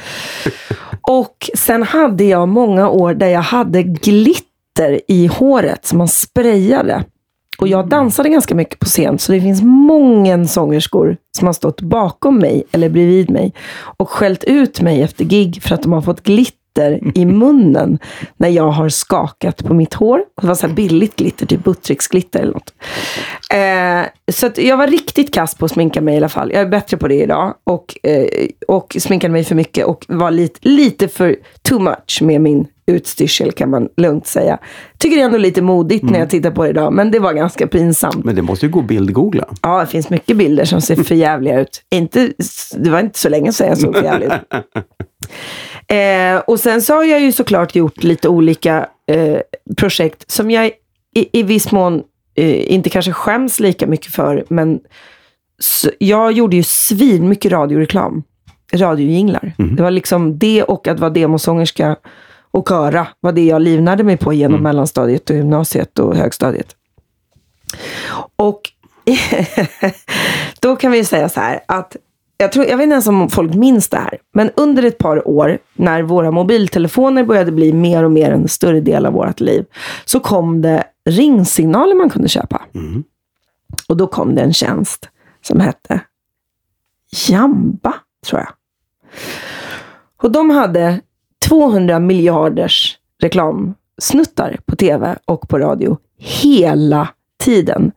Och 1.01 1.51
sen 1.55 1.83
hade 1.83 2.25
jag 2.25 2.49
många 2.49 2.89
år 2.89 3.15
där 3.15 3.29
jag 3.29 3.43
hade 3.43 3.83
glitter 3.83 5.01
i 5.09 5.27
håret 5.27 5.87
som 5.87 5.99
man 5.99 6.09
sprayade. 6.09 7.05
Och 7.59 7.69
jag 7.69 7.89
dansade 7.89 8.29
ganska 8.29 8.55
mycket 8.55 8.79
på 8.79 8.87
scen, 8.87 9.19
så 9.19 9.33
det 9.33 9.41
finns 9.41 9.63
många 9.63 10.47
sångerskor 10.47 11.17
som 11.39 11.47
har 11.47 11.53
stått 11.53 11.81
bakom 11.81 12.39
mig 12.39 12.65
eller 12.73 12.89
bredvid 12.89 13.31
mig 13.31 13.53
och 13.97 14.11
skällt 14.11 14.45
ut 14.45 14.81
mig 14.81 15.03
efter 15.03 15.25
gig 15.25 15.63
för 15.63 15.75
att 15.75 15.83
de 15.83 15.93
har 15.93 16.03
fått 16.03 16.23
glitter 16.23 16.64
i 17.15 17.25
munnen 17.27 17.99
när 18.37 18.49
jag 18.49 18.71
har 18.71 18.89
skakat 18.89 19.65
på 19.65 19.75
mitt 19.75 19.95
hår. 19.95 20.19
Och 20.19 20.43
det 20.43 20.49
var 20.49 20.55
så 20.55 20.67
här 20.67 20.75
billigt 20.75 21.17
glitter, 21.17 21.47
typ 21.47 21.65
Buttricks-glitter 21.65 22.41
eller 22.41 22.53
något. 22.53 22.75
Eh, 23.53 24.33
så 24.33 24.51
jag 24.57 24.77
var 24.77 24.87
riktigt 24.87 25.35
kass 25.35 25.55
på 25.55 25.65
att 25.65 25.71
sminka 25.71 26.01
mig 26.01 26.15
i 26.15 26.17
alla 26.17 26.29
fall. 26.29 26.53
Jag 26.53 26.63
är 26.63 26.69
bättre 26.69 26.97
på 26.97 27.09
det 27.09 27.23
idag. 27.23 27.55
Och, 27.65 27.99
eh, 28.03 28.27
och 28.69 28.97
sminkade 28.99 29.33
mig 29.33 29.45
för 29.45 29.55
mycket 29.55 29.87
och 29.87 30.05
var 30.09 30.31
lite, 30.31 30.69
lite 30.69 31.09
för 31.09 31.37
too 31.63 31.79
much 31.79 32.23
med 32.23 32.41
min 32.41 32.67
utstyrsel 32.87 33.53
kan 33.53 33.71
man 33.71 33.89
lugnt 33.97 34.27
säga. 34.27 34.59
Tycker 34.99 35.17
det 35.17 35.23
är 35.23 35.27
ändå 35.27 35.39
lite 35.39 35.63
modigt 35.63 36.05
när 36.05 36.19
jag 36.19 36.31
tittar 36.31 36.51
på 36.51 36.65
det 36.65 36.71
idag, 36.71 36.93
men 36.93 37.11
det 37.11 37.19
var 37.19 37.33
ganska 37.33 37.67
pinsamt. 37.67 38.25
Men 38.25 38.35
det 38.35 38.43
måste 38.43 38.67
ju 38.67 38.73
gå 38.73 38.81
att 38.81 38.87
bildgoogla. 38.87 39.49
Ja, 39.63 39.81
det 39.81 39.87
finns 39.87 40.11
mycket 40.11 40.37
bilder 40.37 40.65
som 40.65 40.81
ser 40.81 40.97
för 40.97 41.15
jävliga 41.15 41.61
ut. 41.61 41.83
Inte, 41.91 42.33
det 42.77 42.91
var 42.91 43.01
inte 43.01 43.19
så 43.19 43.29
länge 43.29 43.53
sedan 43.53 43.69
jag 43.69 43.79
såg 43.79 43.95
för 43.97 44.03
jävlig 44.03 44.27
ut. 44.27 44.33
Eh, 45.89 46.37
och 46.47 46.61
sen 46.61 46.83
så 46.83 46.95
har 46.95 47.05
jag 47.05 47.21
ju 47.21 47.33
såklart 47.33 47.75
gjort 47.75 48.03
lite 48.03 48.29
olika 48.29 48.89
eh, 49.07 49.39
projekt 49.77 50.31
som 50.31 50.51
jag 50.51 50.67
i, 51.15 51.41
i 51.41 51.43
viss 51.43 51.73
mån 51.73 52.03
eh, 52.35 52.73
inte 52.73 52.91
kanske 52.91 53.13
skäms 53.13 53.61
lika 53.61 53.87
mycket 53.87 54.13
för. 54.13 54.45
Men 54.49 54.81
jag 55.99 56.33
gjorde 56.33 56.57
ju 56.57 56.63
svin 56.63 57.29
mycket 57.29 57.53
radioreklam. 57.53 58.23
Radiojinglar. 58.73 59.53
Det 59.57 59.83
var 59.83 59.91
liksom 59.91 60.39
det 60.39 60.63
och 60.63 60.89
att 60.89 61.01
vara 61.01 61.11
demosångerska 61.11 61.97
och 62.51 62.69
köra 62.69 63.07
var 63.21 63.33
det 63.33 63.45
jag 63.45 63.63
livnade 63.63 64.05
mig 64.05 64.17
på 64.17 64.33
genom 64.33 64.63
mellanstadiet 64.63 65.31
och 65.31 65.37
gymnasiet 65.37 65.99
och 65.99 66.17
högstadiet. 66.17 66.77
Och 68.37 68.61
då 70.61 70.77
kan 70.77 70.93
vi 70.93 71.05
säga 71.05 71.29
så 71.29 71.41
här 71.41 71.61
att 71.69 71.97
jag, 72.37 72.53
tror, 72.53 72.67
jag 72.67 72.77
vet 72.77 72.85
inte 72.85 72.93
ens 72.95 73.07
om 73.07 73.31
folk 73.31 73.55
minns 73.55 73.89
det 73.89 73.97
här, 73.97 74.19
men 74.33 74.51
under 74.57 74.83
ett 74.83 74.99
par 74.99 75.29
år 75.29 75.59
när 75.75 76.03
våra 76.03 76.31
mobiltelefoner 76.31 77.25
började 77.25 77.53
bli 77.53 77.73
mer 77.73 78.05
och 78.05 78.13
mer 78.13 78.31
en 78.31 78.49
större 78.49 78.81
del 78.81 79.07
av 79.07 79.13
vårt 79.13 79.41
liv, 79.41 79.65
så 80.05 80.21
kom 80.21 80.63
det 80.63 80.85
ringsignaler 81.11 81.95
man 81.95 82.11
kunde 82.11 82.29
köpa. 82.29 82.63
Och 83.89 83.97
då 83.97 84.07
kom 84.07 84.35
det 84.35 84.43
en 84.43 84.55
tjänst 84.55 85.09
som 85.43 85.61
hette 85.61 86.01
Jamba, 87.29 87.95
tror 88.27 88.41
jag. 88.41 88.53
Och 90.23 90.33
de 90.33 90.51
hade 90.51 91.01
200 91.49 91.99
miljarders 91.99 92.99
reklamsnuttar 93.23 94.59
på 94.67 94.77
tv 94.77 95.17
och 95.25 95.49
på 95.49 95.59
radio 95.59 95.99
hela 96.19 97.09
tiden. 97.41 97.93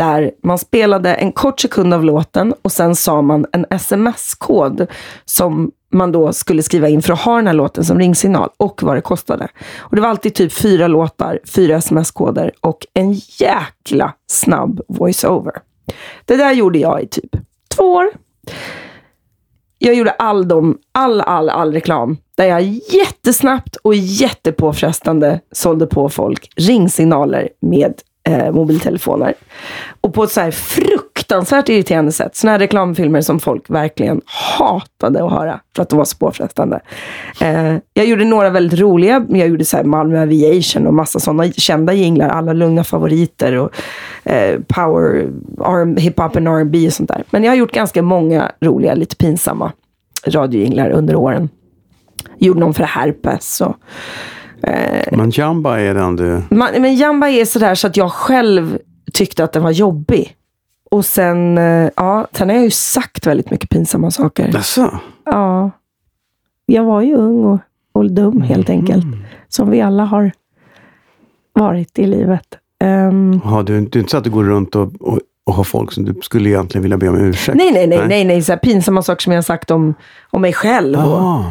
Där 0.00 0.30
man 0.42 0.58
spelade 0.58 1.14
en 1.14 1.32
kort 1.32 1.60
sekund 1.60 1.94
av 1.94 2.04
låten 2.04 2.54
och 2.62 2.72
sen 2.72 2.96
sa 2.96 3.22
man 3.22 3.46
en 3.52 3.66
sms-kod 3.70 4.86
som 5.24 5.70
man 5.92 6.12
då 6.12 6.32
skulle 6.32 6.62
skriva 6.62 6.88
in 6.88 7.02
för 7.02 7.12
att 7.12 7.20
ha 7.20 7.36
den 7.36 7.46
här 7.46 7.54
låten 7.54 7.84
som 7.84 7.98
ringsignal 7.98 8.50
och 8.56 8.82
vad 8.82 8.96
det 8.96 9.00
kostade. 9.00 9.48
Och 9.78 9.96
det 9.96 10.02
var 10.02 10.08
alltid 10.08 10.34
typ 10.34 10.52
fyra 10.52 10.86
låtar, 10.86 11.40
fyra 11.54 11.76
sms-koder 11.76 12.52
och 12.60 12.86
en 12.94 13.12
jäkla 13.38 14.12
snabb 14.30 14.80
voiceover 14.88 15.52
Det 16.24 16.36
där 16.36 16.52
gjorde 16.52 16.78
jag 16.78 17.02
i 17.02 17.06
typ 17.06 17.36
två 17.68 17.84
år 17.84 18.10
jag 19.78 19.94
gjorde 19.94 20.10
all, 20.10 20.48
dem, 20.48 20.78
all, 20.92 21.20
all, 21.20 21.48
all 21.48 21.72
reklam 21.72 22.16
där 22.34 22.44
jag 22.44 22.62
jättesnabbt 22.92 23.76
och 23.76 23.94
jättepåfrestande 23.94 25.40
sålde 25.52 25.86
på 25.86 26.08
folk 26.08 26.52
ringsignaler 26.56 27.48
med 27.60 27.94
eh, 28.24 28.52
mobiltelefoner. 28.52 29.34
Och 30.00 30.14
på 30.14 30.24
ett 30.24 30.30
så 30.30 30.40
här 30.40 30.50
fruktansvärt 30.50 31.68
irriterande 31.68 32.12
sätt. 32.12 32.36
Såna 32.36 32.52
här 32.52 32.58
reklamfilmer 32.58 33.20
som 33.20 33.40
folk 33.40 33.70
verkligen 33.70 34.20
hatade 34.58 35.24
att 35.24 35.32
höra 35.32 35.60
för 35.76 35.82
att 35.82 35.88
de 35.88 35.96
var 35.96 36.04
så 36.04 36.16
påfrestande. 36.16 36.80
Eh, 37.40 37.76
jag 37.94 38.06
gjorde 38.06 38.24
några 38.24 38.50
väldigt 38.50 38.80
roliga. 38.80 39.26
Jag 39.28 39.48
gjorde 39.48 39.64
så 39.64 39.76
här 39.76 39.84
Malmö 39.84 40.22
Aviation 40.22 40.86
och 40.86 40.94
massa 40.94 41.20
sådana 41.20 41.52
kända 41.52 41.92
jinglar. 41.92 42.28
Alla 42.28 42.52
lugna 42.52 42.84
favoriter 42.84 43.54
och 43.56 43.70
eh, 44.24 44.60
power, 44.68 45.30
arm, 45.60 45.96
hiphop 45.96 46.36
och 46.36 46.42
R&B 46.42 46.86
och 46.86 46.92
sånt 46.92 47.08
där. 47.08 47.24
Men 47.30 47.44
jag 47.44 47.50
har 47.50 47.56
gjort 47.56 47.72
ganska 47.72 48.02
många 48.02 48.52
roliga, 48.60 48.94
lite 48.94 49.16
pinsamma 49.16 49.72
radiojinglar 50.26 50.90
under 50.90 51.16
åren. 51.16 51.48
Gjorde 52.38 52.60
någon 52.60 52.74
för 52.74 52.84
herpes 52.84 53.60
och 53.60 53.76
men 55.12 55.30
Jamba 55.30 55.80
är 55.80 55.94
den 55.94 56.16
du... 56.16 56.42
man, 56.50 56.68
men 56.80 56.94
Jamba 56.94 57.28
är 57.28 57.44
sådär 57.44 57.74
så 57.74 57.86
att 57.86 57.96
jag 57.96 58.12
själv 58.12 58.78
tyckte 59.12 59.44
att 59.44 59.52
den 59.52 59.62
var 59.62 59.70
jobbig. 59.70 60.36
Och 60.90 61.04
sen, 61.04 61.58
eh, 61.58 61.88
ja, 61.96 62.26
sen 62.32 62.48
har 62.48 62.56
jag 62.56 62.64
ju 62.64 62.70
sagt 62.70 63.26
väldigt 63.26 63.50
mycket 63.50 63.70
pinsamma 63.70 64.10
saker. 64.10 64.50
Jaså? 64.54 64.98
Ja. 65.24 65.70
Jag 66.66 66.84
var 66.84 67.02
ju 67.02 67.14
ung 67.14 67.44
och, 67.44 67.58
och 67.92 68.10
dum 68.10 68.42
helt 68.42 68.70
enkelt. 68.70 69.04
Som 69.48 69.70
vi 69.70 69.80
alla 69.80 70.04
har 70.04 70.32
varit 71.52 71.98
i 71.98 72.06
livet. 72.06 72.46
Ehm, 72.84 73.40
Ja, 73.44 73.62
du, 73.62 73.80
du 73.80 73.98
är 73.98 74.02
inte 74.02 74.10
så 74.10 74.16
att 74.16 74.24
du 74.24 74.30
går 74.30 74.44
runt 74.44 74.74
och, 74.76 74.92
och, 75.00 75.20
och 75.46 75.54
har 75.54 75.64
folk 75.64 75.92
som 75.92 76.04
du 76.04 76.14
skulle 76.22 76.48
egentligen 76.48 76.82
vilja 76.82 76.96
be 76.98 77.08
om 77.08 77.16
ursäkt? 77.20 77.56
nej, 77.58 77.72
nej, 77.72 77.86
nej, 77.86 78.08
nej, 78.08 78.24
nej. 78.24 78.42
Så 78.42 78.52
här 78.52 78.58
pinsamma 78.58 79.02
saker 79.02 79.22
som 79.22 79.32
jag 79.32 79.36
har 79.38 79.42
sagt 79.42 79.70
om, 79.70 79.94
om 80.30 80.40
mig 80.42 80.52
själv. 80.52 80.98
Och, 80.98 81.20
Eh, 81.20 81.44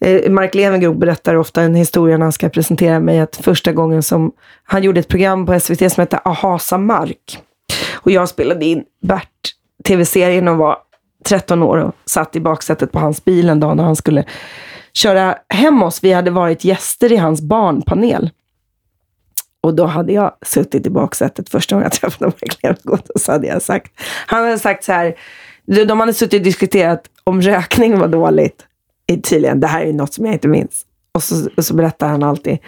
Eh, 0.00 0.30
Mark 0.30 0.54
Levengroth 0.54 0.98
berättar 0.98 1.34
ofta 1.34 1.62
en 1.62 1.74
historia 1.74 2.16
när 2.16 2.24
han 2.24 2.32
ska 2.32 2.48
presentera 2.48 3.00
mig 3.00 3.20
att 3.20 3.36
första 3.36 3.72
gången 3.72 4.02
som 4.02 4.32
han 4.64 4.82
gjorde 4.82 5.00
ett 5.00 5.08
program 5.08 5.46
på 5.46 5.60
SVT 5.60 5.92
som 5.92 6.00
hette 6.00 6.20
Ahasa 6.24 6.78
Mark. 6.78 7.38
Och 7.94 8.10
jag 8.10 8.28
spelade 8.28 8.64
in 8.64 8.84
Bert, 9.02 9.54
tv-serien 9.84 10.48
och 10.48 10.56
var 10.56 10.78
13 11.24 11.62
år 11.62 11.76
och 11.76 11.94
satt 12.04 12.36
i 12.36 12.40
baksätet 12.40 12.92
på 12.92 12.98
hans 12.98 13.24
bil 13.24 13.48
en 13.48 13.60
dag 13.60 13.76
när 13.76 13.84
han 13.84 13.96
skulle 13.96 14.24
köra 14.92 15.38
hem 15.48 15.82
oss. 15.82 16.04
Vi 16.04 16.12
hade 16.12 16.30
varit 16.30 16.64
gäster 16.64 17.12
i 17.12 17.16
hans 17.16 17.42
barnpanel. 17.42 18.30
Och 19.62 19.74
då 19.74 19.86
hade 19.86 20.12
jag 20.12 20.32
suttit 20.42 20.86
i 20.86 20.90
baksätet 20.90 21.48
första 21.48 21.74
gången 21.74 21.84
jag 21.84 22.00
träffade 22.00 22.32
Mark 22.40 22.62
Levengood 22.62 23.10
och 23.14 23.20
så 23.20 23.32
hade 23.32 23.46
jag 23.46 23.62
sagt, 23.62 23.92
han 24.26 24.44
hade 24.44 24.58
sagt 24.58 24.84
så 24.84 24.92
här, 24.92 25.14
de 25.64 26.00
hade 26.00 26.14
suttit 26.14 26.40
och 26.40 26.44
diskuterat 26.44 27.02
om 27.24 27.42
rökning 27.42 27.98
var 27.98 28.08
dåligt. 28.08 28.66
Tydligen, 29.16 29.60
det 29.60 29.66
här 29.66 29.80
är 29.80 29.86
ju 29.86 29.92
något 29.92 30.14
som 30.14 30.24
jag 30.26 30.34
inte 30.34 30.48
minns. 30.48 30.84
Och 31.14 31.22
så, 31.22 31.48
och 31.56 31.64
så 31.64 31.74
berättar 31.74 32.08
han 32.08 32.22
alltid. 32.22 32.58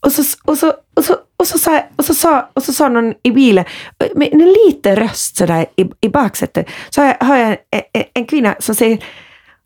Och 0.00 0.12
så, 0.12 0.22
och 0.44 0.58
så, 0.58 0.74
och 0.94 1.04
så, 1.04 1.16
och 1.36 1.46
så, 1.46 1.58
sa, 1.58 1.82
och 1.96 2.04
så, 2.04 2.14
sa, 2.14 2.50
och 2.54 2.62
så 2.62 2.72
sa 2.72 2.88
någon 2.88 3.14
i 3.22 3.30
bilen, 3.30 3.64
med 4.14 4.28
en 4.32 4.54
liten 4.66 4.96
röst 4.96 5.36
sådär 5.36 5.66
i, 5.76 5.90
i 6.00 6.08
baksätet, 6.08 6.68
så 6.90 7.00
hör 7.00 7.08
jag, 7.08 7.26
hör 7.26 7.36
jag 7.36 7.48
en, 7.70 7.82
en, 7.92 8.04
en 8.14 8.24
kvinna 8.24 8.56
som 8.58 8.74
säger, 8.74 9.04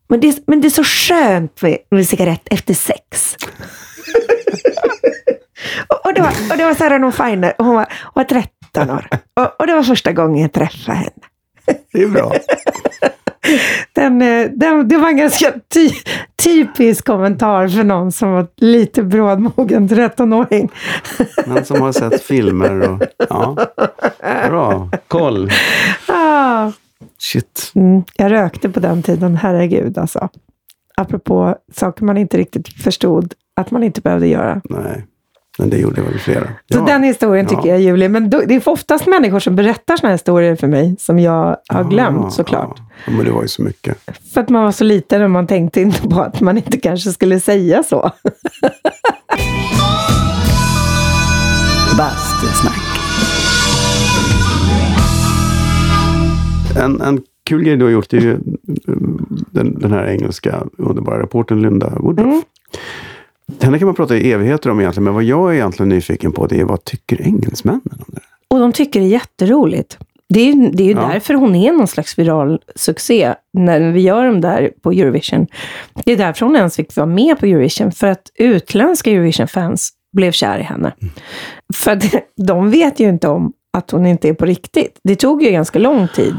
men 0.09 0.21
det, 0.21 0.47
men 0.47 0.61
det 0.61 0.69
är 0.69 0.71
så 0.71 0.85
skönt 0.85 1.63
med, 1.63 1.79
med 1.91 2.09
cigarett 2.09 2.49
efter 2.51 2.75
sex. 2.75 3.37
och, 5.89 6.07
och, 6.07 6.15
det 6.15 6.21
var, 6.21 6.33
och 6.51 6.57
det 6.57 6.65
var 6.65 6.75
Sarah 6.75 7.01
Dawn 7.01 7.13
Finer, 7.13 7.55
och 7.59 7.65
hon 7.65 7.75
var, 7.75 7.87
hon 8.03 8.13
var 8.15 8.25
13 8.25 8.91
år. 8.91 9.09
Och, 9.35 9.61
och 9.61 9.67
det 9.67 9.75
var 9.75 9.83
första 9.83 10.13
gången 10.13 10.43
jag 10.43 10.53
träffade 10.53 10.99
henne. 10.99 11.11
det 11.93 12.03
är 12.03 12.09
bra. 12.09 12.33
Den, 13.93 14.23
eh, 14.23 14.51
den, 14.51 14.89
det 14.89 14.97
var 14.97 15.09
en 15.09 15.17
ganska 15.17 15.53
ty, 15.75 15.91
typisk 16.45 17.05
kommentar 17.05 17.69
för 17.69 17.85
någon 17.85 18.13
som 18.13 18.33
var 18.33 18.47
lite 18.57 19.03
brådmogen 19.03 19.89
13-åring. 19.89 20.71
Men 21.47 21.65
som 21.65 21.81
har 21.81 21.93
sett 21.93 22.23
filmer 22.23 22.91
och... 22.91 23.03
Ja, 23.29 23.57
bra. 24.49 24.91
Koll. 25.09 25.51
Ah, 26.09 26.73
Shit. 27.19 27.73
mm, 27.75 28.03
jag 28.17 28.33
rökte 28.33 28.69
på 28.69 28.81
den 28.81 29.03
tiden, 29.03 29.37
herregud 29.37 29.99
alltså. 29.99 30.29
Apropå 30.97 31.57
saker 31.73 32.05
man 32.05 32.17
inte 32.17 32.39
riktigt 32.39 32.69
förstod 32.83 33.35
att 33.57 33.71
man 33.71 33.83
inte 33.83 34.01
behövde 34.01 34.27
göra. 34.27 34.61
Nej. 34.65 35.07
Men 35.59 35.71
det 35.71 35.77
gjorde 35.79 36.03
väl 36.03 36.19
flera. 36.19 36.45
Så 36.73 36.79
Ja. 36.79 36.85
den 36.87 37.03
historien 37.03 37.47
tycker 37.47 37.61
Ja. 37.63 37.69
jag 37.69 37.77
är 37.77 37.81
ljuvlig. 37.83 38.11
Men 38.11 38.31
då, 38.31 38.41
det 38.47 38.55
är 38.55 38.69
oftast 38.69 39.07
människor 39.07 39.41
som 39.41 39.57
berättar 39.57 39.97
såna 39.97 40.09
här 40.09 40.15
historier 40.15 40.57
för 40.57 40.67
mig, 40.67 40.97
som 40.99 41.19
jag 41.19 41.57
har 41.69 41.85
glömt 41.85 42.33
såklart. 42.33 42.75
Ja. 42.79 42.85
Ja, 43.07 43.13
men 43.17 43.25
det 43.25 43.31
var 43.33 43.43
ju 43.43 43.49
så 43.49 43.63
mycket. 43.63 43.99
För 44.35 44.41
att 44.41 44.49
man 44.49 44.65
var 44.65 44.73
så 44.73 44.85
liten 44.85 45.23
och 45.23 45.31
man 45.31 45.47
tänkte 45.47 45.81
inte 45.81 46.09
på 46.09 46.21
att 46.21 46.41
man 46.41 46.57
inte 46.57 46.79
kanske 46.79 47.11
skulle 47.13 47.41
säga 47.41 47.83
så. 47.83 48.11
Bastusnack. 51.99 52.81
En, 56.85 57.01
en 57.01 57.23
kul 57.45 57.63
grej 57.65 57.77
du 57.77 57.85
har 57.85 57.93
gjort 57.93 58.13
är 58.13 58.21
ju 58.21 58.31
mm, 58.33 59.27
den, 59.51 59.79
den 59.79 59.93
här 59.93 60.07
engelska 60.07 60.63
underbara 60.79 61.23
rapporten 61.23 61.63
Linda 61.63 61.91
Woodruff. 62.01 62.27
Mm. 62.27 62.43
Henne 63.63 63.79
kan 63.79 63.87
man 63.87 63.95
prata 63.95 64.17
i 64.17 64.33
evigheter 64.33 64.71
om 64.71 64.81
egentligen, 64.81 65.05
men 65.05 65.15
vad 65.15 65.25
jag 65.25 65.51
är 65.51 65.55
egentligen 65.55 65.89
nyfiken 65.89 66.33
på 66.33 66.47
det 66.47 66.61
är 66.61 66.65
vad 66.65 66.85
tycker 66.85 67.23
engelsmännen 67.23 67.81
om 67.99 68.05
det? 68.07 68.21
Och 68.49 68.59
de 68.59 68.73
tycker 68.73 69.01
det 69.01 69.07
är 69.07 69.11
jätteroligt. 69.11 69.99
Det 70.29 70.41
är 70.41 70.53
ju, 70.53 70.71
det 70.71 70.83
är 70.83 70.87
ju 70.87 70.93
Ja. 70.93 71.09
därför 71.13 71.35
hon 71.35 71.55
är 71.55 71.73
någon 71.73 71.87
slags 71.89 72.19
viral 72.19 72.61
succé, 72.77 73.35
när 73.53 73.93
vi 73.93 74.01
gör 74.01 74.25
dem 74.25 74.41
där 74.41 74.71
på 74.83 74.91
Eurovision. 74.93 75.47
Det 76.05 76.13
är 76.13 76.17
därför 76.17 76.47
hon 76.47 76.57
ens 76.57 76.77
fick 76.77 76.97
vara 76.97 77.07
med 77.07 77.41
på 77.41 77.47
Eurovision, 77.47 77.93
för 77.93 78.07
att 78.07 78.31
utländska 78.35 79.11
Eurovision-fans 79.11 79.91
blev 80.17 80.33
kär 80.33 80.59
i 80.59 80.63
henne. 80.63 80.93
För 81.75 81.91
att 81.91 82.05
de 82.47 82.71
vet 82.71 83.01
ju 83.01 83.09
inte 83.09 83.29
om 83.29 83.53
att 83.77 83.91
hon 83.91 84.07
inte 84.07 84.29
är 84.29 84.35
på 84.35 84.45
riktigt. 84.45 84.99
Det 85.05 85.17
tog 85.17 85.43
ju 85.43 85.51
ganska 85.51 85.79
lång 85.79 86.09
tid. 86.09 86.35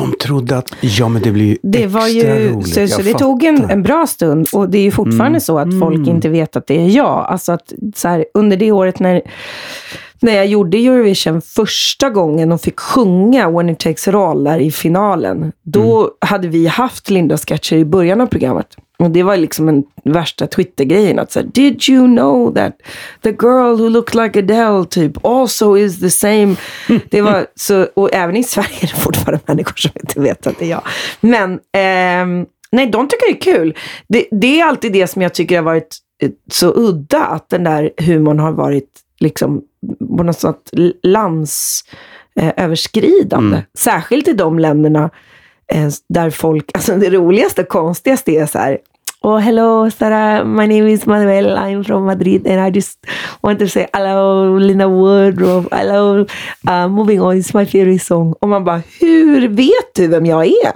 De 0.00 0.12
trodde 0.12 0.56
att, 0.56 0.74
ja 0.80 1.08
men 1.08 1.22
det 1.22 1.30
blir 1.30 1.44
ju 1.46 1.56
Det 1.62 1.82
extra 1.82 2.00
var 2.00 2.08
ju, 2.08 2.52
roligt. 2.52 2.74
så, 2.74 2.86
så 2.88 3.02
det 3.02 3.14
tog 3.14 3.44
en, 3.44 3.70
en 3.70 3.82
bra 3.82 4.06
stund 4.06 4.48
och 4.52 4.70
det 4.70 4.78
är 4.78 4.82
ju 4.82 4.90
fortfarande 4.90 5.40
så 5.40 5.58
att 5.58 5.78
folk 5.80 6.08
inte 6.08 6.28
vet 6.28 6.56
att 6.56 6.66
det 6.66 6.80
är 6.80 6.88
jag. 6.88 7.26
Alltså 7.28 7.52
att 7.52 7.72
så 7.94 8.08
här, 8.08 8.24
under 8.34 8.56
det 8.56 8.72
året 8.72 9.00
när, 9.00 9.22
när 10.20 10.32
jag 10.32 10.46
gjorde 10.46 10.78
Eurovision 10.78 11.40
första 11.40 12.10
gången 12.10 12.52
och 12.52 12.60
fick 12.60 12.80
sjunga 12.80 13.50
When 13.50 13.68
it 13.68 13.78
takes 13.78 14.08
it 14.08 14.14
all 14.14 14.44
där 14.44 14.58
i 14.58 14.70
finalen, 14.70 15.52
då 15.62 16.10
hade 16.20 16.48
vi 16.48 16.66
haft 16.66 17.10
Linda-sketcher 17.10 17.76
i 17.76 17.84
början 17.84 18.20
av 18.20 18.26
programmet. 18.26 18.66
Och 18.98 19.10
det 19.10 19.22
var 19.22 19.36
liksom 19.36 19.68
en 19.68 19.84
värsta 20.04 20.46
Twitter-grejen. 20.46 21.18
Att 21.18 21.32
så 21.32 21.40
här, 21.40 21.46
Did 21.46 21.88
you 21.88 22.06
know 22.06 22.54
that 22.54 22.72
the 23.22 23.30
girl 23.30 23.76
who 23.76 23.88
looked 23.88 24.22
like 24.22 24.38
Adele 24.38 24.84
typ 24.84 25.24
also 25.24 25.78
is 25.78 26.00
the 26.00 26.10
same. 26.10 26.56
Det 27.10 27.22
var 27.22 27.46
så, 27.54 27.86
och 27.94 28.14
även 28.14 28.36
i 28.36 28.44
Sverige 28.44 28.76
är 28.80 28.86
det 28.86 29.02
fortfarande 29.02 29.40
människor 29.46 29.76
som 29.76 29.90
inte 29.94 30.20
vet 30.20 30.46
att 30.46 30.58
det 30.58 30.64
är 30.64 30.70
jag. 30.70 30.82
Men 31.20 31.60
ehm, 31.72 32.46
nej, 32.72 32.86
de 32.86 33.08
tycker 33.08 33.32
det 33.32 33.38
är 33.38 33.54
kul. 33.54 33.74
Det, 34.08 34.26
det 34.30 34.60
är 34.60 34.66
alltid 34.66 34.92
det 34.92 35.06
som 35.06 35.22
jag 35.22 35.34
tycker 35.34 35.56
har 35.56 35.62
varit 35.62 35.96
eh, 36.22 36.30
så 36.52 36.72
udda. 36.76 37.24
Att 37.24 37.48
den 37.48 37.64
där 37.64 37.90
humorn 37.96 38.38
har 38.38 38.52
varit 38.52 38.90
liksom 39.20 39.62
på 40.16 40.22
något 40.22 40.38
sätt 40.38 40.70
landsöverskridande. 41.02 43.56
Mm. 43.56 43.66
Särskilt 43.78 44.28
i 44.28 44.32
de 44.32 44.58
länderna 44.58 45.04
eh, 45.04 45.10
där 46.08 46.30
folk, 46.30 46.70
alltså 46.74 46.96
det 46.96 47.10
roligaste 47.10 47.62
och 47.62 47.68
konstigaste 47.68 48.32
är 48.32 48.46
så 48.46 48.58
här, 48.58 48.78
Oh, 49.20 49.38
hello, 49.38 49.90
Sarah. 49.90 50.44
My 50.44 50.66
name 50.66 50.92
is 50.92 51.06
Manuel. 51.06 51.56
I'm 51.56 51.84
from 51.84 52.06
Madrid, 52.06 52.46
and 52.46 52.60
I 52.60 52.70
just 52.70 52.98
want 53.42 53.58
to 53.58 53.68
say 53.68 53.86
hello, 53.92 54.58
Linda 54.58 54.86
Woodruff. 54.88 55.66
Hello, 55.72 56.26
uh, 56.68 56.88
moving 56.88 57.20
on 57.20 57.36
is 57.36 57.54
my 57.54 57.66
favorite 57.66 58.04
song. 58.04 58.34
Och 58.40 58.48
man 58.48 58.64
bara, 58.64 58.82
hur 59.00 59.48
vet 59.48 59.94
du 59.94 60.06
vem 60.06 60.26
jag 60.26 60.46
är? 60.46 60.72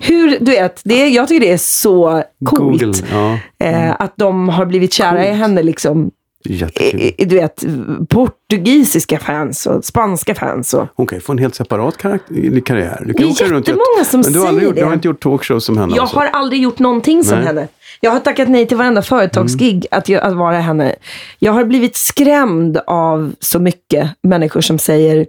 Hur, 0.00 0.38
du 0.40 0.50
vet, 0.50 0.80
det, 0.84 1.08
jag 1.08 1.28
tycker 1.28 1.46
det 1.46 1.52
är 1.52 1.56
så 1.56 2.22
coolt. 2.44 2.82
Google, 2.82 2.92
ja. 3.12 3.38
Eh, 3.66 3.94
att 3.98 4.16
de 4.16 4.48
har 4.48 4.66
blivit 4.66 4.92
kära 4.92 5.26
i 5.26 5.32
henne. 5.32 5.62
Liksom, 5.62 6.10
Jättekul. 6.48 7.28
du 7.28 7.36
vet, 7.36 7.64
portugisiska 8.08 9.18
fans 9.18 9.66
och 9.66 9.84
spanska 9.84 10.34
fans. 10.34 10.74
Och, 10.74 10.86
Hon 10.94 11.06
kan 11.06 11.18
ju 11.18 11.22
få 11.22 11.32
en 11.32 11.38
helt 11.38 11.54
separat 11.54 11.98
karriär. 11.98 12.20
Du 12.30 12.60
kan 12.60 12.76
Det 12.76 12.82
är 12.82 13.54
jättemånga 13.54 14.04
som 14.04 14.20
Men 14.20 14.32
du 14.32 14.38
har, 14.38 14.46
säger 14.46 14.60
gjort, 14.60 14.76
du 14.76 14.82
har 14.82 14.90
det. 14.90 14.94
inte 14.94 15.08
gjort 15.08 15.22
talkshows 15.22 15.64
som 15.64 15.78
henne? 15.78 15.94
Jag 15.96 16.02
alltså. 16.02 16.16
har 16.16 16.26
aldrig 16.26 16.62
gjort 16.62 16.78
någonting 16.78 17.24
som 17.24 17.38
Nej. 17.38 17.46
henne. 17.46 17.68
Jag 18.00 18.10
har 18.10 18.20
tackat 18.20 18.48
nej 18.48 18.66
till 18.66 18.76
varenda 18.76 19.02
företagsgig 19.02 19.86
att, 19.90 20.08
jag, 20.08 20.22
att 20.22 20.34
vara 20.36 20.60
henne. 20.60 20.94
Jag 21.38 21.52
har 21.52 21.64
blivit 21.64 21.96
skrämd 21.96 22.78
av 22.86 23.34
så 23.40 23.58
mycket 23.58 24.10
människor 24.22 24.60
som 24.60 24.78
säger 24.78 25.26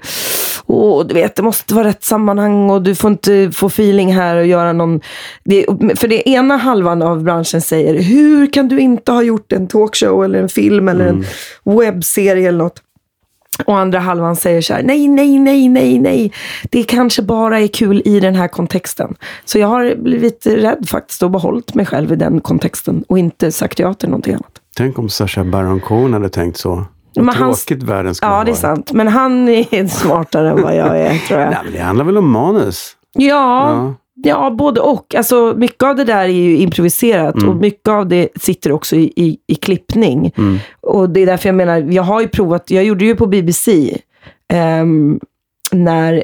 Åh, 0.67 1.05
du 1.05 1.13
vet, 1.13 1.35
det 1.35 1.43
måste 1.43 1.73
vara 1.73 1.87
rätt 1.87 2.03
sammanhang 2.03 2.69
och 2.69 2.81
du 2.81 2.95
får 2.95 3.11
inte 3.11 3.51
få 3.51 3.67
feeling 3.67 4.13
här 4.13 4.35
och 4.35 4.45
göra 4.45 4.73
någon... 4.73 5.01
Det, 5.43 5.65
för 5.95 6.07
det 6.07 6.29
ena 6.29 6.57
halvan 6.57 7.01
av 7.01 7.23
branschen 7.23 7.61
säger, 7.61 8.01
hur 8.01 8.47
kan 8.47 8.67
du 8.67 8.79
inte 8.79 9.11
ha 9.11 9.23
gjort 9.23 9.51
en 9.51 9.67
talkshow 9.67 10.23
eller 10.23 10.39
en 10.39 10.49
film 10.49 10.89
eller 10.89 11.05
en 11.05 11.25
webbserie 11.63 12.47
eller 12.47 12.57
något? 12.57 12.81
Och 13.65 13.77
andra 13.77 13.99
halvan 13.99 14.35
säger 14.35 14.61
så 14.61 14.73
här, 14.73 14.83
nej, 14.83 15.07
nej, 15.07 15.39
nej, 15.39 15.69
nej, 15.69 15.99
nej. 15.99 16.31
Det 16.71 16.83
kanske 16.83 17.21
bara 17.21 17.59
är 17.59 17.67
kul 17.67 18.01
i 18.05 18.19
den 18.19 18.35
här 18.35 18.47
kontexten. 18.47 19.15
Så 19.45 19.59
jag 19.59 19.67
har 19.67 19.95
blivit 19.95 20.47
rädd 20.47 20.85
faktiskt 20.87 21.23
och 21.23 21.31
behållit 21.31 21.75
mig 21.75 21.85
själv 21.85 22.11
i 22.11 22.15
den 22.15 22.41
kontexten 22.41 23.03
och 23.07 23.19
inte 23.19 23.51
sagt 23.51 23.79
ja 23.79 23.93
till 23.93 24.09
någonting 24.09 24.33
annat. 24.33 24.61
Tänk 24.77 24.99
om 24.99 25.09
Sacha 25.09 25.43
Baron 25.43 25.79
Cohen 25.79 26.13
hade 26.13 26.29
tänkt 26.29 26.57
så. 26.57 26.85
Men 27.23 27.35
tråkigt 27.35 27.83
världen 27.83 28.15
skulle 28.15 28.31
Ja, 28.31 28.35
vara. 28.35 28.43
det 28.43 28.51
är 28.51 28.55
sant. 28.55 28.91
Men 28.93 29.07
han 29.07 29.49
är 29.49 29.87
smartare 30.01 30.49
än 30.49 30.61
vad 30.61 30.75
jag 30.75 30.99
är, 31.01 31.17
tror 31.27 31.39
jag. 31.39 31.49
Nej, 31.49 31.59
men 31.63 31.73
det 31.73 31.79
handlar 31.79 32.05
väl 32.05 32.17
om 32.17 32.31
manus? 32.31 32.91
Ja, 33.13 33.69
Ja. 33.69 33.93
ja, 34.23 34.51
både 34.51 34.81
och. 34.81 35.15
Alltså, 35.15 35.53
mycket 35.57 35.83
av 35.83 35.95
det 35.95 36.03
där 36.03 36.17
är 36.23 36.27
ju 36.27 36.57
improviserat 36.57 37.35
och 37.43 37.55
mycket 37.55 37.87
av 37.89 38.07
det 38.07 38.29
sitter 38.35 38.71
också 38.71 38.95
i, 38.95 39.13
i, 39.15 39.37
i 39.47 39.55
klippning. 39.55 40.31
Och 40.81 41.09
det 41.09 41.19
är 41.21 41.25
därför 41.25 41.49
jag 41.49 41.55
menar, 41.55 41.77
jag 41.77 42.03
har 42.03 42.21
ju 42.21 42.27
provat, 42.27 42.71
jag 42.71 42.83
gjorde 42.83 43.05
ju 43.05 43.15
på 43.15 43.27
BBC, 43.27 43.97
ehm, 44.53 45.19
när 45.71 46.23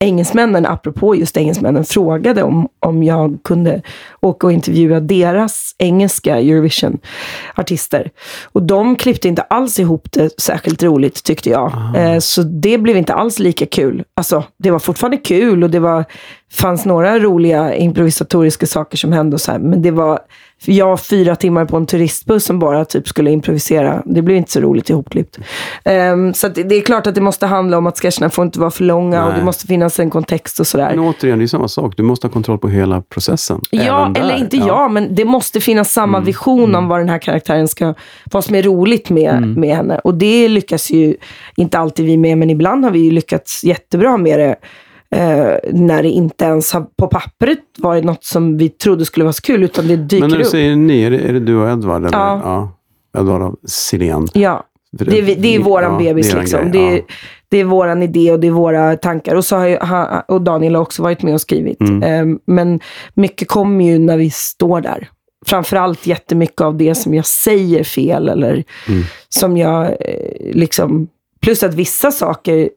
engelsmännen, 0.00 0.66
apropå 0.66 1.14
just 1.16 1.36
engelsmännen, 1.36 1.84
frågade 1.84 2.42
om, 2.42 2.68
om 2.80 3.02
jag 3.02 3.38
kunde 3.44 3.82
åka 4.20 4.46
och 4.46 4.52
intervjua 4.52 5.00
deras 5.00 5.74
engelska 5.78 6.38
Eurovision-artister. 6.38 8.10
Och 8.44 8.62
de 8.62 8.96
klippte 8.96 9.28
inte 9.28 9.42
alls 9.42 9.78
ihop 9.78 10.12
det 10.12 10.40
särskilt 10.40 10.82
roligt, 10.82 11.24
tyckte 11.24 11.50
jag. 11.50 11.72
Eh, 11.96 12.18
så 12.18 12.42
det 12.42 12.78
blev 12.78 12.96
inte 12.96 13.14
alls 13.14 13.38
lika 13.38 13.66
kul. 13.66 14.04
Alltså, 14.14 14.44
det 14.58 14.70
var 14.70 14.78
fortfarande 14.78 15.16
kul 15.16 15.64
och 15.64 15.70
det 15.70 15.80
var, 15.80 16.04
fanns 16.52 16.84
några 16.84 17.18
roliga 17.18 17.74
improvisatoriska 17.74 18.66
saker 18.66 18.96
som 18.96 19.12
hände 19.12 19.34
och 19.34 19.40
så 19.40 19.52
här, 19.52 19.58
men 19.58 19.82
det 19.82 19.90
var 19.90 20.20
jag 20.64 21.00
fyra 21.00 21.36
timmar 21.36 21.64
på 21.64 21.76
en 21.76 21.86
turistbuss 21.86 22.44
som 22.44 22.58
bara 22.58 22.84
typ 22.84 23.08
skulle 23.08 23.30
improvisera. 23.30 24.02
Det 24.04 24.22
blev 24.22 24.36
inte 24.36 24.52
så 24.52 24.60
roligt 24.60 24.90
ihopklippt. 24.90 25.38
Um, 25.84 26.34
så 26.34 26.48
det, 26.48 26.74
är 26.74 26.80
klart 26.80 27.06
att 27.06 27.14
det 27.14 27.20
måste 27.20 27.46
handla 27.46 27.78
om 27.78 27.86
att 27.86 27.98
sketcherna 27.98 28.30
får 28.30 28.44
inte 28.44 28.60
vara 28.60 28.70
för 28.70 28.84
långa 28.84 29.24
och 29.24 29.30
Nej. 29.30 29.38
det 29.38 29.44
måste 29.44 29.66
finnas 29.66 30.00
en 30.00 30.10
kontext 30.10 30.60
och 30.60 30.66
sådär. 30.66 30.90
Men 30.90 30.98
återigen, 30.98 31.38
det 31.38 31.44
är 31.44 31.46
samma 31.46 31.68
sak. 31.68 31.96
Du 31.96 32.02
måste 32.02 32.26
ha 32.26 32.32
kontroll 32.32 32.58
på 32.58 32.68
hela 32.68 33.02
processen. 33.02 33.60
Ja, 33.70 34.12
eller 34.16 34.36
inte 34.36 34.56
ja. 34.56 34.88
men 34.88 35.14
det 35.14 35.24
måste 35.24 35.60
finnas 35.60 35.92
samma 35.92 36.20
vision 36.20 36.74
om 36.74 36.88
vad 36.88 37.00
den 37.00 37.08
här 37.08 37.18
karaktären 37.18 37.68
ska, 37.68 37.94
vad 38.32 38.44
som 38.44 38.54
är 38.54 38.62
roligt 38.62 39.10
med, 39.10 39.42
med 39.42 39.76
henne. 39.76 39.98
Och 39.98 40.14
det 40.14 40.48
lyckas 40.48 40.90
ju 40.90 41.16
inte 41.56 41.78
alltid 41.78 42.06
vi 42.06 42.16
med, 42.16 42.38
men 42.38 42.50
ibland 42.50 42.84
har 42.84 42.90
vi 42.90 42.98
ju 42.98 43.10
lyckats 43.10 43.64
jättebra 43.64 44.16
med 44.16 44.38
det. 44.38 44.56
Eh, 45.16 45.54
när 45.72 46.02
det 46.02 46.08
inte 46.08 46.44
ens 46.44 46.72
har 46.72 46.86
på 46.98 47.06
pappret 47.06 47.58
varit 47.78 48.04
något 48.04 48.24
som 48.24 48.56
vi 48.56 48.68
trodde 48.68 49.04
skulle 49.04 49.24
vara 49.24 49.32
så 49.32 49.42
kul, 49.42 49.64
utan 49.64 49.88
det 49.88 49.96
dyker 49.96 50.20
Men 50.20 50.30
när 50.30 50.36
du 50.38 50.44
upp. 50.44 50.50
säger 50.50 50.76
ni, 50.76 51.02
är 51.02 51.10
det, 51.10 51.18
är 51.18 51.32
det 51.32 51.40
du 51.40 51.56
och 51.56 51.70
Edvard? 51.70 52.04
Eller? 52.06 52.18
Ja. 52.18 52.72
Edvard 53.18 53.54
Silén. 53.66 54.28
Ja, 54.32 54.64
För 54.98 55.04
det, 55.04 55.18
är 55.18 55.36
det 55.36 55.54
är 55.54 55.58
våran 55.58 55.92
ja, 55.92 55.98
bebis 55.98 56.30
det 56.30 56.36
är 56.36 56.40
liksom. 56.40 56.60
grej, 56.60 56.70
Det 56.72 56.78
är, 56.92 56.96
ja. 56.96 57.02
det 57.48 57.58
är 57.58 57.64
våran 57.64 58.02
idé 58.02 58.32
och 58.32 58.40
det 58.40 58.46
är 58.46 58.50
våra 58.50 58.96
tankar. 58.96 59.34
Och, 59.34 59.44
så 59.44 59.56
har 59.56 59.86
ha, 59.86 60.20
och 60.20 60.42
Daniel 60.42 60.74
har 60.74 60.82
också 60.82 61.02
varit 61.02 61.22
med 61.22 61.34
och 61.34 61.40
skrivit. 61.40 61.80
Mm. 61.80 62.02
Eh, 62.32 62.38
men 62.46 62.80
mycket 63.14 63.48
kommer 63.48 63.84
ju 63.84 63.98
när 63.98 64.16
vi 64.16 64.30
står 64.30 64.80
där. 64.80 65.08
Framförallt 65.46 66.06
jättemycket 66.06 66.60
av 66.60 66.76
det 66.76 66.94
som 66.94 67.14
jag 67.14 67.26
säger 67.26 67.84
fel 67.84 68.28
eller 68.28 68.64
Mm. 68.88 69.02
som 69.28 69.56
jag 69.56 69.84
eh, 69.84 70.52
liksom... 70.54 71.08
Plus 71.40 71.62
att 71.62 71.74
vissa 71.74 72.10
saker... 72.10 72.70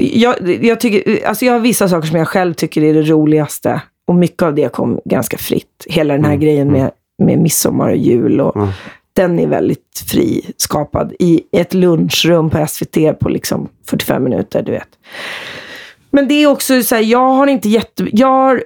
Jag, 0.00 0.64
jag, 0.64 0.80
tycker, 0.80 1.26
alltså 1.26 1.44
jag 1.44 1.52
har 1.52 1.60
vissa 1.60 1.88
saker 1.88 2.08
som 2.08 2.18
jag 2.18 2.28
själv 2.28 2.54
tycker 2.54 2.82
är 2.82 2.94
det 2.94 3.02
roligaste. 3.02 3.82
Och 4.06 4.14
mycket 4.14 4.42
av 4.42 4.54
det 4.54 4.72
kom 4.72 5.00
ganska 5.04 5.38
fritt. 5.38 5.86
Hela 5.86 6.14
den 6.14 6.24
här 6.24 6.30
Mm. 6.32 6.40
grejen 6.40 6.72
med, 6.72 6.90
med 7.22 7.38
midsommar 7.38 7.88
och 7.90 7.96
jul. 7.96 8.40
Och, 8.40 8.52
Ja. 8.56 8.72
Den 9.12 9.38
är 9.38 9.46
väldigt 9.46 10.04
friskapad 10.10 11.12
i 11.18 11.42
ett 11.52 11.74
lunchrum 11.74 12.50
på 12.50 12.66
SVT 12.66 13.18
på 13.20 13.28
liksom 13.28 13.68
45 13.86 14.24
minuter, 14.24 14.62
du 14.62 14.72
vet. 14.72 14.88
Men 16.10 16.28
det 16.28 16.34
är 16.34 16.46
också 16.46 16.82
så 16.82 16.94
här, 16.94 17.02
jag 17.02 17.28
har 17.34 17.46
inte 17.46 17.68
jätte... 17.68 18.06
Jag 18.12 18.26
har, 18.28 18.62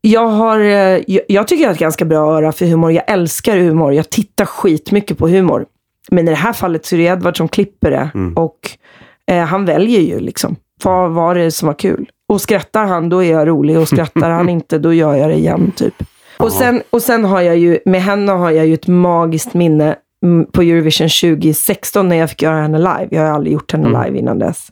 jag, 0.00 0.26
har, 0.28 0.60
eh, 0.60 1.00
jag, 1.06 1.20
jag 1.28 1.48
tycker 1.48 1.62
jag 1.62 1.68
har 1.68 1.74
ett 1.74 1.80
ganska 1.80 2.04
bra 2.04 2.18
öra 2.36 2.52
för 2.52 2.66
humor. 2.66 2.92
Jag 2.92 3.04
älskar 3.10 3.56
humor. 3.58 3.94
Jag 3.94 4.10
tittar 4.10 4.44
skitmycket 4.44 5.18
på 5.18 5.28
humor. 5.28 5.66
Men 6.10 6.28
i 6.28 6.30
det 6.30 6.36
här 6.36 6.52
fallet 6.52 6.86
så 6.86 6.94
är 6.94 6.98
det 6.98 7.04
Edvard 7.04 7.36
som 7.36 7.48
klipper 7.48 7.90
det. 7.90 8.10
Och 8.36 8.58
eh, 9.28 9.44
han 9.44 9.64
väljer 9.64 10.00
ju 10.00 10.20
liksom. 10.20 10.56
Vad 10.84 11.10
var 11.10 11.34
det 11.34 11.50
som 11.50 11.66
var 11.66 11.74
kul? 11.74 12.10
Och 12.28 12.40
skrattar 12.40 12.84
han, 12.84 13.08
då 13.08 13.24
är 13.24 13.32
jag 13.32 13.48
rolig. 13.48 13.78
Och 13.78 13.88
skrattar 13.88 14.30
han 14.30 14.48
inte, 14.48 14.78
då 14.78 14.92
gör 14.92 15.14
jag 15.14 15.30
det 15.30 15.34
igen, 15.36 15.72
typ. 15.76 15.94
Och 16.38 16.52
sen, 16.52 16.82
och 16.90 17.02
sen 17.02 17.24
har 17.24 17.40
jag 17.40 17.58
ju, 17.58 17.78
med 17.84 18.02
henne 18.02 18.32
har 18.32 18.50
jag 18.50 18.66
ju 18.66 18.74
ett 18.74 18.86
magiskt 18.86 19.54
minne. 19.54 19.96
mm, 20.24 20.46
på 20.52 20.62
Eurovision 20.62 21.08
2016 21.08 22.08
när 22.08 22.16
jag 22.16 22.30
fick 22.30 22.42
göra 22.42 22.62
henne 22.62 22.78
live. 22.78 23.08
Jag 23.10 23.22
har 23.22 23.28
aldrig 23.30 23.52
gjort 23.52 23.72
henne 23.72 23.88
Mm. 23.88 24.02
live 24.04 24.18
innan 24.18 24.38
dess. 24.38 24.68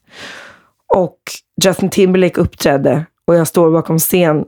Och 0.94 1.18
Justin 1.64 1.90
Timberlake 1.90 2.40
uppträdde 2.40 3.04
och 3.26 3.34
jag 3.34 3.46
står 3.46 3.70
bakom 3.70 3.98
scen 3.98 4.44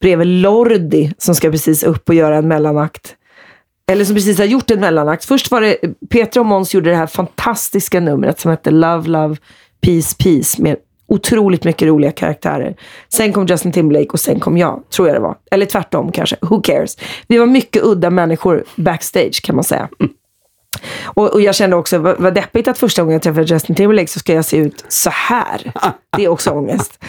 bredvid 0.00 0.26
Lordi 0.26 1.12
som 1.18 1.34
ska 1.34 1.50
precis 1.50 1.82
upp 1.84 2.08
och 2.08 2.14
göra 2.14 2.36
en 2.36 2.48
mellanakt. 2.48 3.14
Eller 3.88 4.04
som 4.04 4.14
precis 4.14 4.38
har 4.38 4.44
gjort 4.44 4.70
en 4.70 4.80
mellanakt. 4.80 5.24
Först 5.24 5.50
var 5.50 5.60
det 5.60 5.76
Petra 6.10 6.40
och 6.40 6.46
Måns 6.46 6.74
gjorde 6.74 6.90
det 6.90 6.96
här 6.96 7.06
fantastiska 7.06 8.00
numret 8.00 8.40
som 8.40 8.50
hette 8.50 8.70
Love, 8.70 9.08
Love, 9.08 9.36
Peace, 9.80 10.16
Peace 10.18 10.62
med 10.62 10.76
otroligt 11.08 11.64
mycket 11.64 11.88
roliga 11.88 12.12
karaktärer. 12.12 12.76
Sen 13.08 13.32
kom 13.32 13.46
Justin 13.46 13.72
Timberlake 13.72 14.10
och 14.10 14.20
sen 14.20 14.40
kom 14.40 14.56
jag, 14.56 14.82
tror 14.90 15.08
jag 15.08 15.16
det 15.16 15.20
var. 15.20 15.36
Eller 15.50 15.66
tvärtom 15.66 16.12
kanske, 16.12 16.36
who 16.40 16.60
cares. 16.60 16.96
Vi 17.28 17.38
var 17.38 17.46
mycket 17.46 17.82
udda 17.82 18.10
människor 18.10 18.64
backstage 18.76 19.42
kan 19.42 19.54
man 19.54 19.64
säga. 19.64 19.88
Och, 21.04 21.32
och 21.32 21.40
jag 21.40 21.54
kände 21.54 21.76
också, 21.76 21.98
vad, 21.98 22.20
vad 22.20 22.34
deppigt 22.34 22.68
att 22.68 22.78
första 22.78 23.02
gången 23.02 23.12
jag 23.12 23.22
träffade 23.22 23.46
Justin 23.46 23.76
Timberlake 23.76 24.08
så 24.08 24.18
ska 24.18 24.34
jag 24.34 24.44
se 24.44 24.56
ut 24.56 24.84
så 24.88 25.10
här. 25.10 25.72
Det 26.16 26.24
är 26.24 26.28
också 26.28 26.50
ångest. 26.50 27.04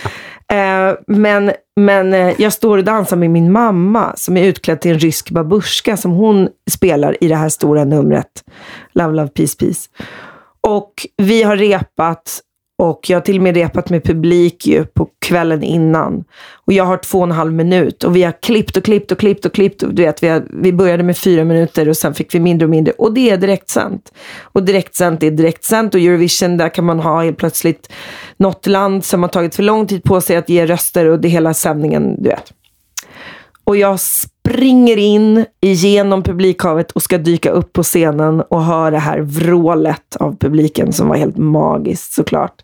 Eh, 0.54 0.98
men 1.08 1.52
men 1.76 2.14
eh, 2.14 2.42
jag 2.42 2.54
står 2.54 2.78
och 2.78 2.84
dansar 2.84 3.18
med 3.18 3.30
min 3.30 3.52
mamma 3.52 4.14
som 4.16 4.38
är 4.38 4.44
utklädd 4.44 4.82
till 4.82 4.92
en 4.92 5.00
rysk 5.00 5.30
babuska 5.30 5.98
som 5.98 6.12
hon 6.12 6.50
spelar 6.72 7.24
i 7.24 7.28
det 7.28 7.36
här 7.36 7.50
stora 7.50 7.86
numret. 7.86 8.44
Love, 8.94 9.14
love, 9.14 9.30
peace, 9.30 9.58
peace. 9.60 9.90
Och 10.68 10.94
vi 11.18 11.44
har 11.44 11.58
repat 11.58 12.42
och 12.80 13.10
jag 13.10 13.18
har 13.18 13.22
till 13.22 13.38
och 13.38 13.44
med 13.44 13.56
repat 13.56 13.90
med 13.90 14.04
publik 14.04 14.68
ju 14.68 14.86
på 14.86 15.10
kvällen 15.22 15.64
innan. 15.64 16.24
Och 16.66 16.74
jag 16.74 16.84
har 16.84 16.98
två 16.98 17.18
och 17.18 17.24
en 17.24 17.32
halv 17.32 17.54
minut 17.54 18.04
och 18.04 18.16
vi 18.16 18.24
har 18.24 18.42
klippt 18.42 18.78
och 18.78 18.84
klippt 18.84 19.12
och 19.12 19.20
klippt 19.20 19.46
och 19.46 19.54
klippt. 19.54 19.84
Och 19.84 19.94
du 19.94 20.04
vet, 20.04 20.24
vi, 20.24 20.28
har, 20.28 20.44
vi 20.50 20.74
började 20.74 21.04
med 21.04 21.18
fyra 21.18 21.44
minuter 21.44 21.90
och 21.90 21.98
sen 21.98 22.14
fick 22.14 22.36
vi 22.36 22.40
mindre 22.40 22.66
och 22.66 22.70
mindre. 22.70 22.94
Och 22.98 23.14
det 23.14 23.30
är 23.30 23.38
direktsänt. 23.38 24.14
Och 24.42 24.64
direktsänt 24.64 25.24
är 25.24 25.32
direktsänt 25.32 25.96
och 25.96 26.02
Eurovision, 26.02 26.58
där 26.58 26.70
kan 26.70 26.86
man 26.86 27.00
ha 27.00 27.24
helt 27.24 27.38
plötsligt 27.38 27.92
något 28.38 28.68
land 28.68 29.06
som 29.06 29.22
har 29.22 29.30
tagit 29.30 29.56
för 29.56 29.64
lång 29.64 29.88
tid 29.88 30.04
på 30.04 30.22
sig 30.22 30.38
att 30.38 30.50
ge 30.50 30.66
röster 30.66 31.06
och 31.06 31.20
det 31.20 31.28
hela 31.28 31.54
sändningen, 31.54 32.24
du 32.24 32.30
vet. 32.30 32.54
Och 33.70 33.78
jag 33.78 34.00
springer 34.00 34.98
in 34.98 35.46
igenom 35.62 36.24
publikhavet 36.24 36.92
och 36.92 37.02
ska 37.02 37.18
dyka 37.18 37.50
upp 37.50 37.74
på 37.74 37.84
scenen 37.84 38.42
och 38.42 38.64
höra 38.64 38.92
det 38.92 39.00
här 39.00 39.20
vrålet 39.20 40.16
av 40.16 40.38
publiken 40.38 40.94
som 40.94 41.08
var 41.08 41.16
helt 41.16 41.38
magiskt 41.38 42.14
såklart. 42.14 42.62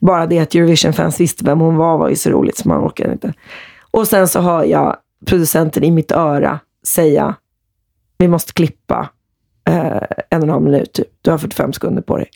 Bara 0.00 0.26
det 0.26 0.38
att 0.38 0.54
Eurovision-fans 0.54 1.20
visste 1.20 1.44
vem 1.44 1.60
hon 1.60 1.76
var 1.76 1.98
var 1.98 2.08
ju 2.08 2.16
så 2.16 2.30
roligt 2.30 2.56
så 2.56 2.68
man 2.68 2.86
orkade 2.86 3.12
inte. 3.12 3.34
Och 3.90 4.08
sen 4.08 4.28
så 4.28 4.40
hör 4.40 4.64
jag 4.64 4.96
producenten 5.26 5.84
i 5.84 5.90
mitt 5.90 6.12
öra 6.12 6.60
säga 6.86 7.34
vi 8.18 8.28
måste 8.28 8.52
klippa 8.52 9.08
en 10.30 10.38
och 10.38 10.42
en 10.42 10.50
halv 10.50 10.62
minut 10.62 10.92
typ. 10.92 11.06
Du 11.22 11.30
har 11.30 11.38
45 11.38 11.72
sekunder 11.72 12.02
på 12.02 12.16
dig. 12.16 12.30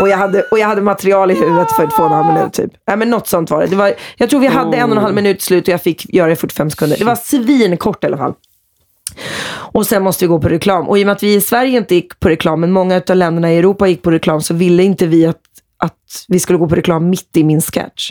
Och 0.00 0.08
jag 0.08 0.16
hade, 0.16 0.42
och 0.42 0.58
jag 0.58 0.66
hade 0.66 0.82
material 0.82 1.30
i 1.30 1.34
huvudet 1.34 1.72
för 1.72 1.86
två 1.96 2.02
och 2.02 2.08
en 2.08 2.14
halv 2.14 2.34
minut 2.34 2.52
typ. 2.52 2.70
Nej 2.86 2.96
men 2.96 3.10
något 3.10 3.26
sånt 3.26 3.50
var 3.50 3.60
det. 3.60 3.66
det 3.66 3.76
var, 3.76 3.92
jag 4.16 4.30
tror 4.30 4.40
vi 4.40 4.46
hade 4.46 4.76
en 4.76 4.90
och 4.90 4.96
en 4.96 5.02
halv 5.02 5.14
minut 5.14 5.42
slut 5.42 5.68
och 5.68 5.74
jag 5.74 5.82
fick 5.82 6.14
göra 6.14 6.26
det 6.26 6.32
i 6.32 6.36
45 6.36 6.70
sekunder. 6.70 6.96
Det 6.98 7.04
var 7.04 7.14
svinkort 7.14 8.04
i 8.04 8.06
alla 8.06 8.16
fall. 8.16 8.34
Och 9.48 9.86
sen 9.86 10.02
måste 10.02 10.24
vi 10.24 10.28
gå 10.28 10.40
på 10.40 10.48
reklam. 10.48 10.88
Och 10.88 10.98
i 10.98 11.02
och 11.02 11.06
med 11.06 11.12
att 11.12 11.22
vi 11.22 11.34
i 11.34 11.40
Sverige 11.40 11.78
inte 11.78 11.94
gick 11.94 12.20
på 12.20 12.28
reklam, 12.28 12.60
men 12.60 12.72
många 12.72 13.02
av 13.08 13.16
länderna 13.16 13.52
i 13.52 13.58
Europa 13.58 13.88
gick 13.88 14.02
på 14.02 14.10
reklam, 14.10 14.40
så 14.40 14.54
ville 14.54 14.82
inte 14.82 15.06
vi 15.06 15.26
att, 15.26 15.40
att 15.78 16.24
vi 16.28 16.40
skulle 16.40 16.58
gå 16.58 16.68
på 16.68 16.74
reklam 16.74 17.10
mitt 17.10 17.36
i 17.36 17.44
min 17.44 17.60
sketch. 17.60 18.10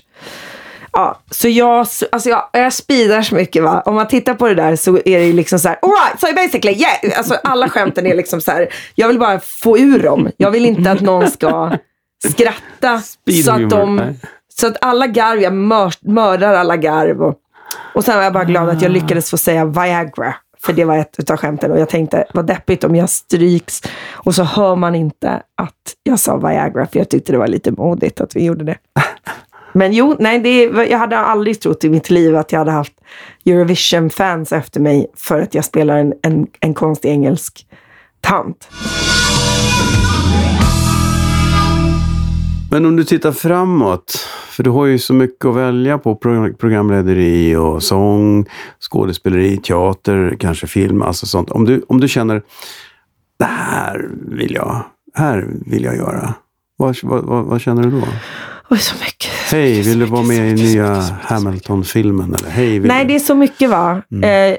Ja, 0.97 1.19
så 1.31 1.49
jag, 1.49 1.87
alltså 2.11 2.29
jag, 2.29 2.43
jag 2.51 2.73
speedar 2.73 3.21
så 3.21 3.35
mycket 3.35 3.63
va. 3.63 3.81
Om 3.85 3.95
man 3.95 4.07
tittar 4.07 4.33
på 4.33 4.47
det 4.47 4.55
där 4.55 4.75
så 4.75 4.97
är 4.97 5.19
det 5.19 5.25
ju 5.25 5.33
liksom 5.33 5.59
så 5.59 5.67
här, 5.67 5.77
alright, 5.81 6.19
so 6.19 6.27
basically, 6.35 6.77
yeah. 6.77 7.17
Alltså 7.17 7.33
alla 7.43 7.69
skämten 7.69 8.07
är 8.07 8.15
liksom 8.15 8.41
så 8.41 8.51
här, 8.51 8.67
jag 8.95 9.07
vill 9.07 9.19
bara 9.19 9.39
få 9.39 9.77
ur 9.77 10.03
dem. 10.03 10.29
Jag 10.37 10.51
vill 10.51 10.65
inte 10.65 10.91
att 10.91 11.01
någon 11.01 11.31
ska 11.31 11.77
skratta 12.31 13.01
så 13.43 13.51
att 13.51 13.69
de, 13.69 14.15
så 14.53 14.67
att 14.67 14.77
alla 14.81 15.07
garv, 15.07 15.39
jag 15.39 15.53
mör, 15.53 15.93
mördar 15.99 16.53
alla 16.53 16.77
garv. 16.77 17.21
Och, 17.21 17.35
och 17.93 18.03
sen 18.03 18.15
var 18.15 18.23
jag 18.23 18.33
bara 18.33 18.43
glad 18.43 18.69
att 18.69 18.81
jag 18.81 18.91
lyckades 18.91 19.29
få 19.29 19.37
säga 19.37 19.65
Viagra. 19.65 20.35
För 20.63 20.73
det 20.73 20.85
var 20.85 20.97
ett 20.97 21.15
utav 21.17 21.37
skämten 21.37 21.71
och 21.71 21.79
jag 21.79 21.89
tänkte, 21.89 22.25
vad 22.33 22.47
deppigt 22.47 22.83
om 22.83 22.95
jag 22.95 23.09
stryks 23.09 23.81
och 24.11 24.35
så 24.35 24.43
hör 24.43 24.75
man 24.75 24.95
inte 24.95 25.41
att 25.57 25.73
jag 26.03 26.19
sa 26.19 26.37
Viagra, 26.37 26.87
för 26.87 26.99
jag 26.99 27.09
tyckte 27.09 27.31
det 27.31 27.37
var 27.37 27.47
lite 27.47 27.71
modigt 27.71 28.21
att 28.21 28.35
vi 28.35 28.45
gjorde 28.45 28.63
det. 28.65 28.77
Men 29.77 29.93
jo, 29.93 30.15
nej, 30.19 30.39
det, 30.39 30.63
jag 30.63 30.97
hade 30.97 31.17
aldrig 31.17 31.59
trott 31.61 31.83
i 31.83 31.89
mitt 31.89 32.09
liv 32.09 32.35
att 32.35 32.51
jag 32.51 32.59
hade 32.59 32.71
haft 32.71 32.93
Eurovision-fans 33.45 34.51
efter 34.51 34.79
mig 34.79 35.07
för 35.15 35.41
att 35.41 35.55
jag 35.55 35.65
spelar 35.65 35.97
en, 35.97 36.13
en, 36.21 36.47
en 36.59 36.73
konstig 36.73 37.09
engelsk 37.09 37.67
tant. 38.21 38.69
Men 42.71 42.85
om 42.85 42.95
du 42.95 43.03
tittar 43.03 43.31
framåt, 43.31 44.27
för 44.49 44.63
du 44.63 44.69
har 44.69 44.85
ju 44.85 44.99
så 44.99 45.13
mycket 45.13 45.45
att 45.45 45.55
välja 45.55 45.97
på. 45.97 46.15
Programlederi 46.59 47.55
och 47.55 47.83
sång, 47.83 48.45
skådespeleri, 48.79 49.57
teater, 49.57 50.37
kanske 50.39 50.67
film, 50.67 51.01
alltså 51.01 51.25
sånt. 51.25 51.51
Om 51.51 51.65
du, 51.65 51.85
om 51.87 51.99
du 51.99 52.07
känner, 52.07 52.41
det 53.39 53.45
här 53.45 54.09
vill 54.27 54.53
jag, 54.53 54.85
här 55.13 55.47
vill 55.65 55.83
jag 55.83 55.95
göra. 55.95 56.33
Vad, 56.77 56.95
vad, 57.03 57.23
vad, 57.23 57.45
vad 57.45 57.61
känner 57.61 57.83
du 57.83 57.91
då? 57.91 58.07
Oj, 58.69 58.77
så 58.77 58.95
mycket. 58.95 59.31
Hej, 59.51 59.81
vill 59.81 59.99
du 59.99 60.05
vara 60.05 60.23
med 60.23 60.49
i 60.49 60.53
nya 60.53 61.01
Hamilton-filmen? 61.21 62.35
Vill 62.57 62.81
Nej, 62.81 63.05
det 63.05 63.15
är 63.15 63.19
så 63.19 63.35
mycket 63.35 63.69
va. 63.69 64.01
Eh, 64.23 64.57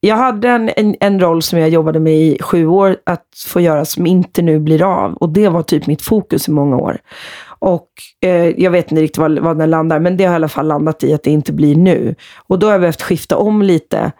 jag 0.00 0.16
hade 0.16 0.48
en, 0.48 0.70
en, 0.76 0.96
en 1.00 1.20
roll 1.20 1.42
som 1.42 1.58
jag 1.58 1.68
jobbade 1.68 2.00
med 2.00 2.14
i 2.14 2.38
sju 2.40 2.66
år 2.66 2.96
att 3.06 3.26
få 3.46 3.60
göra 3.60 3.84
som 3.84 4.06
inte 4.06 4.42
nu 4.42 4.58
blir 4.58 4.82
av. 4.82 5.14
Och 5.14 5.28
det 5.28 5.48
var 5.48 5.62
typ 5.62 5.86
mitt 5.86 6.02
fokus 6.02 6.48
i 6.48 6.50
många 6.50 6.76
år. 6.76 6.98
Och 7.46 7.88
eh, 8.20 8.48
jag 8.48 8.70
vet 8.70 8.92
inte 8.92 9.02
riktigt 9.02 9.18
vad, 9.18 9.38
vad 9.38 9.58
den 9.58 9.70
landar, 9.70 9.98
men 9.98 10.16
det 10.16 10.24
har 10.24 10.32
i 10.32 10.34
alla 10.34 10.48
fall 10.48 10.66
landat 10.66 11.04
i 11.04 11.14
att 11.14 11.22
det 11.22 11.30
inte 11.30 11.52
blir 11.52 11.76
nu. 11.76 12.14
Och 12.36 12.58
då 12.58 12.66
har 12.66 12.72
jag 12.72 12.80
behövt 12.80 13.02
skifta 13.02 13.36
om 13.36 13.62
lite. 13.62 14.12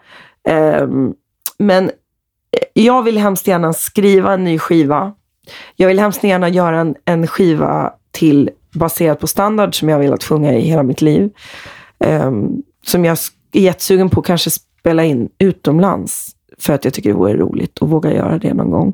Ehm, 0.47 1.13
men 1.57 1.91
jag 2.73 3.03
vill 3.03 3.17
hemskt 3.17 3.47
gärna 3.47 3.73
skriva 3.73 4.33
en 4.33 4.43
ny 4.43 4.59
skiva. 4.59 5.13
Jag 5.75 5.87
vill 5.87 5.99
hemskt 5.99 6.23
gärna 6.23 6.49
göra 6.49 6.79
en, 6.79 6.95
en 7.05 7.27
skiva 7.27 7.93
till 8.11 8.49
baserat 8.73 9.19
på 9.19 9.27
standard 9.27 9.79
som 9.79 9.89
jag 9.89 9.95
har 9.95 10.03
velat 10.03 10.23
sjunga 10.23 10.53
i 10.53 10.61
hela 10.61 10.83
mitt 10.83 11.01
liv. 11.01 11.29
Um, 11.99 12.63
som 12.85 13.05
jag 13.05 13.17
är 13.51 13.61
jättesugen 13.61 14.09
på 14.09 14.19
att 14.19 14.25
kanske 14.25 14.49
spela 14.49 15.03
in 15.03 15.29
utomlands. 15.37 16.29
För 16.59 16.73
att 16.73 16.85
jag 16.85 16.93
tycker 16.93 17.09
det 17.09 17.15
vore 17.15 17.37
roligt 17.37 17.81
att 17.81 17.89
våga 17.89 18.13
göra 18.13 18.37
det 18.37 18.53
någon 18.53 18.71
gång. 18.71 18.93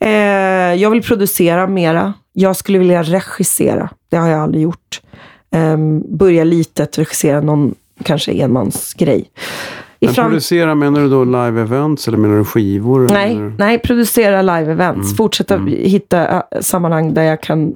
Eh, 0.00 0.74
jag 0.74 0.90
vill 0.90 1.02
producera 1.02 1.66
mera. 1.66 2.12
Jag 2.32 2.56
skulle 2.56 2.78
vilja 2.78 3.02
regissera. 3.02 3.90
Det 4.08 4.16
har 4.16 4.28
jag 4.28 4.40
aldrig 4.40 4.62
gjort. 4.62 5.00
Ehm, 5.50 6.16
börja 6.16 6.44
litet, 6.44 6.98
regissera 6.98 7.40
någon 7.40 7.74
kanske 8.02 8.32
enmansgrej. 8.32 9.30
Men 10.04 10.14
fram- 10.14 10.28
producera, 10.28 10.74
menar 10.74 11.00
du 11.00 11.08
då 11.08 11.24
live-events 11.24 12.08
eller 12.08 12.18
menar 12.18 12.38
du 12.38 12.44
skivor? 12.44 13.08
Nej, 13.12 13.36
eller? 13.36 13.52
nej, 13.58 13.78
producera 13.78 14.42
live-events. 14.42 15.16
Fortsätta 15.16 15.58
hitta 15.66 16.36
äh, 16.36 16.42
sammanhang 16.60 17.14
där 17.14 17.22
jag 17.22 17.42
kan 17.42 17.74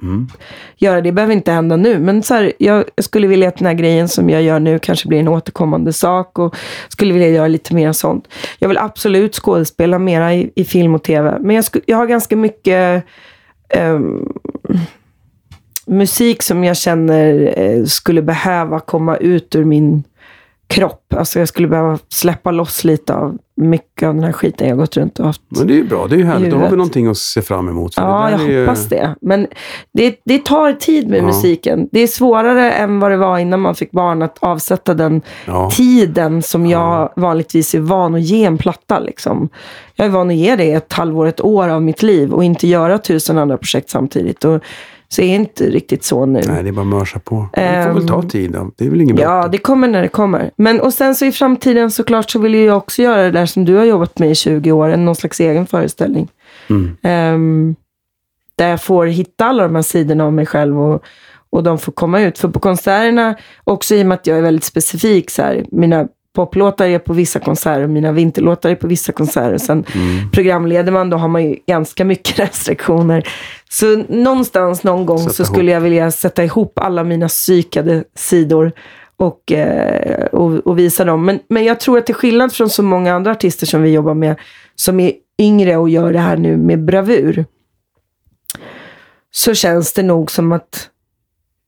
göra 0.77 0.95
det. 0.95 1.01
Det 1.01 1.11
behöver 1.11 1.33
inte 1.33 1.51
hända 1.51 1.75
nu, 1.75 1.99
men 1.99 2.23
så 2.23 2.33
här, 2.33 2.53
jag 2.57 2.83
skulle 3.01 3.27
vilja 3.27 3.47
att 3.47 3.57
den 3.57 3.67
här 3.67 3.73
grejen 3.73 4.07
som 4.09 4.29
jag 4.29 4.41
gör 4.43 4.59
nu 4.59 4.79
kanske 4.79 5.07
blir 5.07 5.19
en 5.19 5.27
återkommande 5.27 5.93
sak 5.93 6.39
och 6.39 6.55
skulle 6.89 7.13
vilja 7.13 7.29
göra 7.29 7.47
lite 7.47 7.75
mer 7.75 7.91
sånt. 7.91 8.27
Jag 8.59 8.67
vill 8.67 8.77
absolut 8.77 9.35
skådespela 9.35 9.99
mera 9.99 10.33
i, 10.33 10.51
i 10.55 10.65
film 10.65 10.95
och 10.95 11.03
tv, 11.03 11.37
men 11.39 11.55
jag, 11.55 11.65
jag 11.85 11.97
har 11.97 12.05
ganska 12.05 12.35
mycket 12.35 13.03
ehm, 13.69 14.27
musik 15.85 16.43
som 16.43 16.63
jag 16.63 16.77
känner 16.77 17.53
eh, 17.59 17.83
skulle 17.83 18.21
behöva 18.21 18.79
komma 18.79 19.17
ut 19.17 19.55
ur 19.55 19.65
min 19.65 20.03
kropp. 20.73 21.13
Alltså 21.15 21.39
jag 21.39 21.47
skulle 21.47 21.67
behöva 21.67 21.99
släppa 22.09 22.51
loss 22.51 22.83
lite 22.83 23.13
av 23.15 23.37
mycket 23.55 24.07
av 24.07 24.15
den 24.15 24.23
här 24.23 24.31
skiten 24.31 24.67
jag 24.69 24.77
gått 24.77 24.97
runt 24.97 25.19
och 25.19 25.25
haft. 25.25 25.41
Men 25.49 25.67
det 25.67 25.73
är 25.73 25.75
ju 25.75 25.83
bra, 25.83 26.07
det 26.07 26.15
är 26.15 26.17
ju 26.17 26.25
härligt. 26.25 26.51
Då 26.51 26.57
har 26.57 26.69
vi 26.69 26.75
någonting 26.77 27.07
att 27.07 27.17
se 27.17 27.41
fram 27.41 27.69
emot. 27.69 27.93
Ja, 27.97 28.31
jag 28.31 28.41
ju- 28.49 28.59
hoppas 28.65 28.85
det. 28.85 29.15
Men 29.21 29.47
det, 29.93 30.19
det 30.25 30.45
tar 30.45 30.73
tid 30.73 31.09
med 31.09 31.19
Ja. 31.19 31.23
musiken. 31.23 31.89
Det 31.91 31.99
är 31.99 32.07
svårare 32.07 32.71
än 32.71 32.99
vad 32.99 33.11
det 33.11 33.17
var 33.17 33.37
innan 33.37 33.59
man 33.59 33.75
fick 33.75 33.91
barn 33.91 34.21
att 34.21 34.37
avsätta 34.39 34.93
den 34.93 35.21
Ja. 35.45 35.69
tiden 35.73 36.41
som 36.41 36.65
jag 36.65 37.13
vanligtvis 37.15 37.75
är 37.75 37.79
van 37.79 38.15
att 38.15 38.21
ge 38.21 38.45
en 38.45 38.57
platta. 38.57 38.99
Liksom. 38.99 39.49
Jag 39.95 40.05
är 40.07 40.11
van 40.11 40.29
att 40.29 40.35
ge 40.35 40.55
det 40.55 40.73
ett 40.73 40.93
halvår, 40.93 41.25
ett 41.27 41.41
år 41.41 41.67
av 41.69 41.81
mitt 41.81 42.03
liv 42.03 42.31
och 42.33 42.43
inte 42.43 42.67
göra 42.67 42.97
tusen 42.97 43.37
andra 43.37 43.57
projekt 43.57 43.89
samtidigt. 43.89 44.45
Och 44.45 44.63
så 45.11 45.21
är 45.21 45.25
det 45.27 45.35
inte 45.35 45.69
riktigt 45.69 46.03
så 46.03 46.25
nu. 46.25 46.41
Nej, 46.47 46.63
det 46.63 46.69
är 46.69 46.71
bara 46.71 46.81
att 46.81 46.87
mörsa 46.87 47.19
på. 47.19 47.47
Det 47.53 47.83
får 47.87 47.93
väl 47.93 48.07
ta 48.07 48.21
tid. 48.21 48.51
då. 48.51 48.71
Det 48.77 48.85
är 48.85 48.89
väl 48.89 49.01
ingen 49.01 49.17
Ja, 49.17 49.33
bråttom. 49.33 49.51
det 49.51 49.57
kommer 49.57 49.87
när 49.87 50.01
det 50.01 50.07
kommer. 50.07 50.51
Men 50.55 50.81
och 50.81 50.93
sen 50.93 51.15
så 51.15 51.25
i 51.25 51.31
framtiden 51.31 51.91
såklart 51.91 52.29
så 52.29 52.39
vill 52.39 52.53
jag 52.55 52.77
också 52.77 53.01
göra 53.01 53.23
det 53.23 53.31
där 53.31 53.45
som 53.45 53.65
du 53.65 53.75
har 53.75 53.85
jobbat 53.85 54.19
med 54.19 54.31
i 54.31 54.35
20 54.35 54.71
år, 54.71 54.97
någon 54.97 55.15
slags 55.15 55.39
egen 55.39 55.67
föreställning. 55.67 56.27
Mm. 56.69 56.97
Ehm, 57.01 57.75
där 58.55 58.69
jag 58.69 58.81
får 58.81 59.05
hitta 59.05 59.45
alla 59.45 59.63
de 59.63 59.75
här 59.75 59.81
sidorna 59.81 60.25
av 60.25 60.33
mig 60.33 60.45
själv 60.45 60.79
och, 60.81 61.03
och 61.49 61.63
de 61.63 61.77
får 61.77 61.91
komma 61.91 62.21
ut. 62.21 62.37
För 62.37 62.47
på 62.49 62.59
konserterna, 62.59 63.35
också 63.63 63.95
i 63.95 64.01
och 64.01 64.05
med 64.07 64.15
att 64.15 64.27
jag 64.27 64.37
är 64.37 64.41
väldigt 64.41 64.63
specifik, 64.63 65.29
så 65.29 65.41
här, 65.41 65.65
mina 65.71 66.07
poplåtar 66.45 66.87
är 66.87 66.99
på 66.99 67.13
vissa 67.13 67.39
konserter, 67.39 67.87
mina 67.87 68.11
vinterlåtar 68.11 68.69
är 68.69 68.75
på 68.75 68.87
vissa 68.87 69.11
konserter. 69.11 69.57
Sen 69.57 69.85
Mm. 69.95 70.31
programleder 70.31 70.91
man, 70.91 71.09
då 71.09 71.17
har 71.17 71.27
man 71.27 71.43
ju 71.43 71.55
ganska 71.67 72.05
mycket 72.05 72.39
restriktioner. 72.39 73.27
Så 73.69 74.03
någonstans 74.09 74.83
någon 74.83 75.05
gång 75.05 75.17
Sätta 75.19 75.33
så 75.33 75.43
ihop. 75.43 75.53
skulle 75.55 75.71
jag 75.71 75.81
vilja 75.81 76.11
sätta 76.11 76.43
ihop 76.43 76.79
alla 76.79 77.03
mina 77.03 77.27
psykade 77.27 78.03
sidor 78.15 78.71
och, 79.17 79.51
eh, 79.51 80.25
och, 80.25 80.67
och 80.67 80.79
visa 80.79 81.05
dem. 81.05 81.25
Men, 81.25 81.39
men 81.49 81.63
jag 81.65 81.79
tror 81.79 81.97
att 81.97 82.05
till 82.05 82.15
skillnad 82.15 82.53
från 82.53 82.69
så 82.69 82.83
många 82.83 83.13
andra 83.13 83.31
artister 83.31 83.65
som 83.67 83.81
vi 83.81 83.89
jobbar 83.93 84.13
med, 84.13 84.35
som 84.75 84.99
är 84.99 85.11
yngre 85.39 85.77
och 85.77 85.89
gör 85.89 86.13
det 86.13 86.19
här 86.19 86.37
nu 86.37 86.57
med 86.57 86.85
bravur, 86.85 87.45
så 89.31 89.53
känns 89.53 89.93
det 89.93 90.03
nog 90.03 90.31
som 90.31 90.51
att 90.51 90.89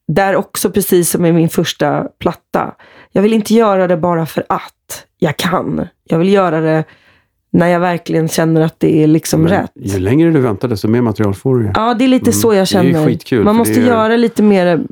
där 0.08 0.36
också, 0.36 0.72
precis 0.72 1.10
som 1.12 1.26
i 1.26 1.32
min 1.32 1.50
första 1.50 2.08
platta, 2.20 2.76
jag 3.12 3.22
vill 3.22 3.34
inte 3.34 3.54
göra 3.54 3.88
det 3.88 3.98
bara 3.98 4.26
för 4.26 4.44
att 4.50 5.06
jag 5.20 5.38
kan. 5.38 5.88
Jag 6.04 6.18
vill 6.20 6.30
göra 6.34 6.62
det 6.62 6.84
när 7.54 7.68
jag 7.68 7.80
verkligen 7.80 8.28
känner 8.28 8.62
att 8.62 8.80
det 8.80 9.04
är 9.04 9.08
liksom 9.08 9.42
Men 9.42 9.50
rätt. 9.52 9.72
Ju 9.76 10.00
längre 10.00 10.32
du 10.32 10.40
väntar, 10.40 10.68
desto 10.68 10.88
mer 10.88 11.02
material 11.02 11.34
får 11.34 11.58
du 11.58 11.66
ju. 11.66 11.72
Ja, 11.76 11.94
det 11.94 12.04
är 12.04 12.08
lite 12.08 12.32
så 12.32 12.54
jag 12.54 12.74
Mm. 12.74 12.86
Det 12.86 12.90
är 12.90 12.94
känner. 12.94 13.06
skitkul, 13.08 13.44
Man 13.44 13.56
måste 13.56 13.74
är- 13.82 13.88
göra 13.88 14.16
lite 14.16 14.44
mer... 14.44 14.66
mm, 14.68 14.88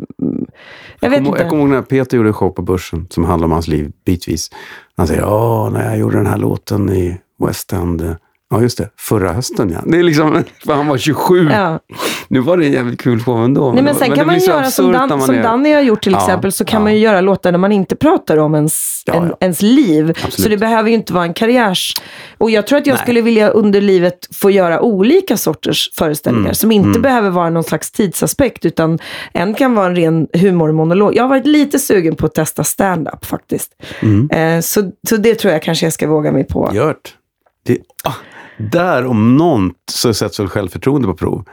Jag 1.00 1.10
vet 1.10 1.18
kommer- 1.18 1.30
inte. 1.30 1.41
jag 1.41 1.50
kommer 1.50 1.64
ihåg 1.64 1.72
när 1.72 1.82
Peter 1.82 2.18
gjorde 2.18 2.30
en 2.30 2.34
show 2.34 2.50
på 2.50 2.62
Börsen 2.62 3.08
som 3.10 3.24
handlade 3.26 3.46
om 3.46 3.52
hans 3.52 3.68
liv 3.68 3.91
bitvis. 4.06 4.50
Han 4.98 5.08
säger, 5.08 5.22
ja, 5.22 5.70
när 5.74 5.86
jag 5.90 5.98
gjorde 5.98 6.18
den 6.18 6.28
här 6.28 6.38
låten 6.38 6.90
i 6.90 7.18
West 7.48 7.74
End. 7.74 8.16
Ja, 8.49 8.61
just 8.61 8.77
det. 8.77 8.89
Förra 8.97 9.34
hösten, 9.34 9.69
ja. 9.69 9.80
Det 9.85 9.97
är 9.97 10.03
liksom, 10.03 10.43
för 10.65 10.73
han 10.73 10.88
var 10.88 10.97
27. 10.97 11.49
Ja. 11.51 11.80
Nu 12.27 12.39
var 12.39 12.57
det 12.57 12.65
en 12.65 12.71
jävligt 12.71 13.01
kul 13.01 13.23
show 13.23 13.43
ändå. 13.43 13.71
Nej, 13.71 13.84
men 13.84 13.95
sen 13.95 14.09
det 14.09 14.15
kan 14.15 14.27
man 14.27 14.39
göra 14.39 14.65
som, 14.65 14.91
Dan, 14.91 15.09
man 15.09 15.21
som 15.21 15.35
Danny 15.35 15.73
har 15.73 15.81
gjort 15.81 16.03
till 16.03 16.11
Ja, 16.11 16.19
exempel, 16.19 16.51
så 16.51 16.65
kan 16.65 16.80
ja. 16.80 16.84
man 16.84 16.93
ju 16.93 16.99
göra 16.99 17.21
låtar 17.21 17.51
där 17.51 17.59
man 17.59 17.71
inte 17.71 17.95
pratar 17.95 18.38
om 18.38 18.55
ens, 18.55 19.03
en, 19.07 19.34
ens 19.39 19.61
liv. 19.61 20.09
Absolut. 20.09 20.34
Så 20.34 20.49
det 20.49 20.57
behöver 20.57 20.89
ju 20.89 20.95
inte 20.95 21.13
vara 21.13 21.23
en 21.23 21.34
karriärs... 21.34 21.95
Och 22.38 22.51
jag 22.51 22.67
tror 22.67 22.80
att 22.80 22.88
jag 22.88 22.93
Nej. 22.93 23.03
skulle 23.03 23.21
vilja 23.21 23.49
under 23.49 23.81
livet 23.81 24.27
få 24.34 24.51
göra 24.51 24.81
olika 24.81 25.38
sorters 25.38 25.91
föreställningar 25.93 26.39
Mm, 26.49 26.55
som 26.55 26.71
inte 26.71 26.99
behöver 26.99 27.30
vara 27.30 27.49
någon 27.49 27.63
slags 27.63 27.91
tidsaspekt, 27.91 28.65
utan 28.65 28.99
en 29.34 29.53
kan 29.53 29.76
vara 29.76 29.88
en 29.88 29.95
ren 29.95 30.27
humormonolog. 30.34 31.15
Jag 31.15 31.23
har 31.23 31.30
varit 31.30 31.45
lite 31.45 31.80
sugen 31.80 32.15
på 32.15 32.26
att 32.26 32.34
testa 32.34 32.63
stand-up 32.63 33.26
faktiskt. 33.26 33.71
Mm. 33.99 34.30
Eh, 34.30 34.61
så, 34.61 34.91
så 35.09 35.17
det 35.17 35.35
tror 35.35 35.53
jag 35.53 35.63
kanske 35.63 35.85
jag 35.85 35.93
ska 35.93 36.07
våga 36.07 36.31
mig 36.31 36.43
på. 36.43 36.71
Gjort. 36.73 37.15
Det, 37.65 37.77
ah, 38.03 38.13
där 38.60 39.06
om 39.06 39.38
något 39.38 39.73
så 39.91 40.14
sätts 40.14 40.40
väl 40.40 40.48
självförtroende 40.48 41.07
på 41.07 41.14
prov. 41.14 41.45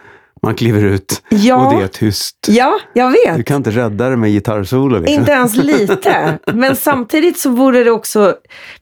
Man 0.46 0.54
kliver 0.54 0.84
ut 0.84 1.22
Ja. 1.28 1.66
och 1.66 1.78
det 1.78 1.84
är 1.84 1.88
tyst. 1.88 2.36
Ja, 2.48 2.72
jag 2.92 3.10
vet. 3.10 3.36
Du 3.36 3.42
kan 3.42 3.56
inte 3.56 3.70
rädda 3.70 4.08
det 4.08 4.16
med 4.16 4.30
gitarrsolo. 4.30 4.98
Liksom. 4.98 5.14
Inte 5.20 5.32
ens 5.32 5.56
lite. 5.56 6.38
Men 6.52 6.76
samtidigt 6.76 7.38
så 7.38 7.50
vore 7.50 7.84
det 7.84 7.90
också 7.90 8.34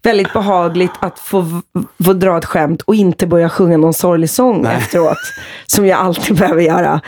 väldigt 0.03 0.33
behagligt 0.33 0.91
att 1.01 1.19
få, 1.19 1.47
få 2.05 2.13
dra 2.13 2.39
ett 2.39 2.45
skämt 2.45 2.83
och 2.83 2.95
inte 2.95 3.27
börja 3.27 3.49
sjunga 3.49 3.77
någon 3.77 3.95
sorglig 3.95 4.31
sång 4.31 4.63
Nej. 4.63 4.77
efteråt. 4.77 5.17
Som 5.67 5.87
jag 5.87 5.99
alltid 5.99 6.37
behöver 6.37 6.63
göra. 6.63 7.01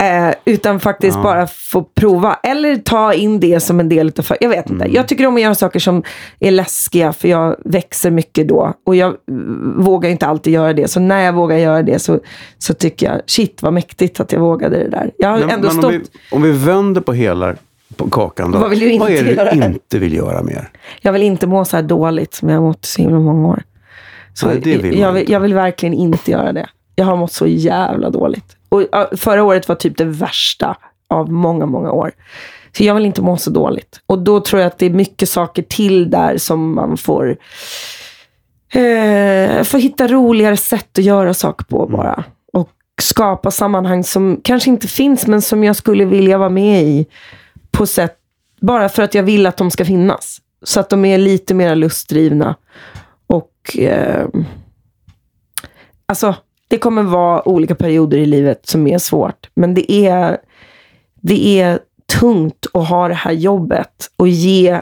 Eh, 0.00 0.34
utan 0.44 0.80
faktiskt 0.80 1.16
Ja. 1.16 1.22
bara 1.22 1.46
få 1.46 1.82
prova. 1.82 2.34
Eller 2.42 2.76
ta 2.76 3.12
in 3.14 3.40
det 3.40 3.60
som 3.60 3.80
en 3.80 3.88
del 3.88 4.12
av... 4.18 4.36
Jag 4.40 4.48
vet 4.48 4.70
inte. 4.70 4.84
Mm. 4.84 4.94
Jag 4.94 5.08
tycker 5.08 5.26
om 5.26 5.34
att 5.36 5.40
göra 5.42 5.54
saker 5.54 5.78
som 5.80 6.02
är 6.40 6.50
läskiga 6.50 7.12
för 7.12 7.28
jag 7.28 7.56
växer 7.64 8.10
mycket 8.10 8.48
då. 8.48 8.72
Och 8.86 8.96
jag 8.96 9.14
mm, 9.30 9.82
vågar 9.82 10.10
inte 10.10 10.26
alltid 10.26 10.52
göra 10.52 10.72
det. 10.72 10.88
Så 10.88 11.00
när 11.00 11.20
jag 11.24 11.32
vågar 11.32 11.56
göra 11.56 11.82
det 11.82 11.98
så, 11.98 12.20
så 12.58 12.74
tycker 12.74 13.06
jag, 13.06 13.20
shit 13.26 13.62
vad 13.62 13.72
mäktigt 13.72 13.97
att 14.20 14.32
jag 14.32 14.40
vågade 14.40 14.76
det 14.78 14.88
där. 14.88 15.10
Jag 15.18 15.28
har 15.28 15.38
Men, 15.38 15.50
ändå 15.50 15.68
men 15.68 15.76
stått... 15.76 15.84
om, 15.84 15.90
vi, 15.90 16.04
om 16.36 16.42
vi 16.42 16.52
vänder 16.52 17.00
på 17.00 17.12
hela 17.12 17.54
på 17.96 18.10
kakan 18.10 18.50
då. 18.50 18.58
Vad 18.58 18.70
vill 18.70 18.78
du 18.80 18.90
inte 18.90 19.04
Vad 19.04 19.12
är 19.12 19.24
det 19.24 19.32
göra? 19.32 19.50
du 19.54 19.64
inte 19.64 19.98
vill 19.98 20.14
göra 20.14 20.42
mer? 20.42 20.70
Jag 21.00 21.12
vill 21.12 21.22
inte 21.22 21.46
må 21.46 21.64
så 21.64 21.76
här 21.76 21.82
dåligt 21.82 22.34
som 22.34 22.48
jag 22.48 22.56
har 22.56 22.62
mått 22.62 22.84
så 22.84 23.02
himla 23.02 23.18
många 23.18 23.48
år. 23.48 23.62
Så 24.34 24.46
Nej, 24.46 24.60
det 24.64 24.76
vill 24.78 24.98
jag, 24.98 25.12
vill, 25.12 25.30
jag 25.30 25.40
vill 25.40 25.54
verkligen 25.54 25.94
inte 25.94 26.30
göra 26.30 26.52
det. 26.52 26.66
Jag 26.94 27.04
har 27.04 27.16
mått 27.16 27.32
så 27.32 27.46
jävla 27.46 28.10
dåligt. 28.10 28.56
Och 28.68 28.82
förra 29.18 29.44
året 29.44 29.68
var 29.68 29.74
typ 29.76 29.96
det 29.96 30.04
värsta 30.04 30.76
av 31.10 31.32
många, 31.32 31.66
många 31.66 31.90
år. 31.92 32.10
Så 32.76 32.84
jag 32.84 32.94
vill 32.94 33.06
inte 33.06 33.22
må 33.22 33.36
så 33.36 33.50
dåligt. 33.50 34.00
Och 34.06 34.18
då 34.18 34.40
tror 34.40 34.62
jag 34.62 34.66
att 34.66 34.78
det 34.78 34.86
är 34.86 34.90
mycket 34.90 35.28
saker 35.28 35.62
till 35.62 36.10
där 36.10 36.36
som 36.38 36.74
man 36.74 36.96
får, 36.96 37.36
eh, 38.72 39.62
får 39.62 39.78
hitta 39.78 40.08
roligare 40.08 40.56
sätt 40.56 40.98
att 40.98 41.04
göra 41.04 41.34
saker 41.34 41.64
på 41.64 41.82
Mm. 41.86 41.96
bara. 41.96 42.24
Skapa 42.98 43.50
sammanhang 43.50 44.04
som 44.04 44.40
kanske 44.44 44.70
inte 44.70 44.88
finns, 44.88 45.26
men 45.26 45.42
som 45.42 45.64
jag 45.64 45.76
skulle 45.76 46.04
vilja 46.04 46.38
vara 46.38 46.48
med 46.48 46.82
i 46.82 47.06
på 47.70 47.86
sätt, 47.86 48.16
bara 48.60 48.88
för 48.88 49.02
att 49.02 49.14
jag 49.14 49.22
vill 49.22 49.46
att 49.46 49.56
de 49.56 49.70
ska 49.70 49.84
finnas. 49.84 50.40
Så 50.62 50.80
att 50.80 50.90
de 50.90 51.04
är 51.04 51.18
lite 51.18 51.54
mer 51.54 51.74
lustdrivna. 51.74 52.56
Och 53.26 53.78
eh, 53.78 54.26
alltså, 56.06 56.34
det 56.68 56.78
kommer 56.78 57.02
vara 57.02 57.48
olika 57.48 57.74
perioder 57.74 58.18
i 58.18 58.26
livet 58.26 58.66
som 58.66 58.86
är 58.86 58.98
svårt. 58.98 59.50
Men 59.54 59.74
det 59.74 59.92
är, 59.92 60.38
det 61.20 61.60
är 61.60 61.80
tungt 62.20 62.66
att 62.72 62.88
ha 62.88 63.08
det 63.08 63.14
här 63.14 63.32
jobbet 63.32 64.10
och 64.16 64.28
ge 64.28 64.80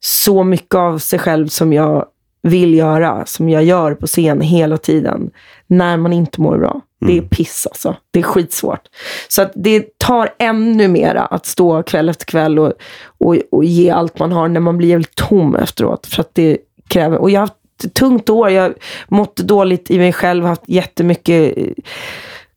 så 0.00 0.44
mycket 0.44 0.74
av 0.74 0.98
sig 0.98 1.18
själv 1.18 1.48
som 1.48 1.72
jag 1.72 2.06
vill 2.42 2.74
göra, 2.74 3.26
som 3.26 3.48
jag 3.48 3.64
gör 3.64 3.94
på 3.94 4.06
scen 4.06 4.40
hela 4.40 4.78
tiden, 4.78 5.30
när 5.66 5.96
man 5.96 6.12
inte 6.12 6.40
mår 6.40 6.58
bra. 6.58 6.80
Det 7.06 7.18
är 7.18 7.22
piss 7.22 7.66
alltså. 7.66 7.96
Det 8.10 8.18
är 8.18 8.22
skitsvårt. 8.22 8.88
Så 9.28 9.42
att 9.42 9.52
det 9.54 9.98
tar 9.98 10.28
ännu 10.38 10.88
mera 10.88 11.22
att 11.22 11.46
stå 11.46 11.82
kväll 11.82 12.08
efter 12.08 12.26
kväll 12.26 12.58
och, 12.58 12.72
och, 13.18 13.36
och 13.50 13.64
ge 13.64 13.90
allt 13.90 14.18
man 14.18 14.32
har 14.32 14.48
när 14.48 14.60
man 14.60 14.78
blir 14.78 14.88
jävligt 14.88 15.14
tom 15.14 15.56
efteråt. 15.56 16.06
För 16.06 16.20
att 16.20 16.34
det 16.34 16.58
kräver, 16.88 17.18
och 17.18 17.30
jag 17.30 17.40
har 17.40 17.46
haft 17.46 17.84
ett 17.84 17.94
tungt 17.94 18.30
år. 18.30 18.50
Jag 18.50 18.62
har 18.62 18.74
mått 19.08 19.36
dåligt 19.36 19.90
i 19.90 19.98
mig 19.98 20.12
själv, 20.12 20.44
haft 20.44 20.68
jättemycket 20.68 21.58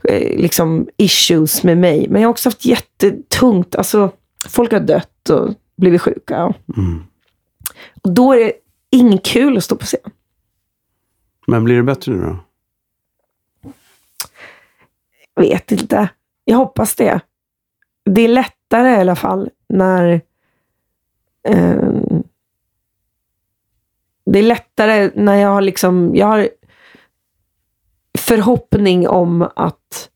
eh, 0.04 0.42
liksom 0.42 0.88
issues 0.98 1.64
med 1.64 1.78
mig. 1.78 2.08
Men 2.10 2.22
jag 2.22 2.28
har 2.28 2.32
också 2.32 2.50
haft 2.50 2.66
jättetungt, 2.66 3.76
alltså 3.76 4.12
folk 4.50 4.72
har 4.72 4.80
dött 4.80 5.30
och 5.30 5.54
blivit 5.78 6.02
sjuka. 6.02 6.54
Mm. 6.78 7.04
Och 8.02 8.12
då 8.12 8.34
är 8.34 8.38
det 8.38 8.52
inget 8.92 9.26
kul 9.26 9.58
att 9.58 9.64
stå 9.64 9.76
på 9.76 9.86
scen. 9.86 10.12
Men 11.48 11.64
blir 11.64 11.76
det 11.76 11.84
bättre 11.84 12.12
nu 12.12 12.22
då? 12.22 12.38
Jag 15.36 15.44
vet 15.44 15.72
inte. 15.72 16.10
Jag 16.46 16.58
hoppas 16.58 16.96
det. 16.96 17.20
Det 18.06 18.22
är 18.22 18.28
lättare 18.28 18.90
i 18.90 18.96
alla 18.96 19.16
fall 19.16 19.50
när... 19.70 20.22
Eh, 21.48 21.90
det 24.26 24.40
är 24.40 24.44
lättare 24.44 25.12
när 25.16 25.36
jag 25.36 25.50
har 25.50 25.62
liksom... 25.62 26.16
Jag 26.16 26.28
har 26.28 26.50
förhoppning 28.18 29.08
om 29.08 29.50
att 29.56 30.10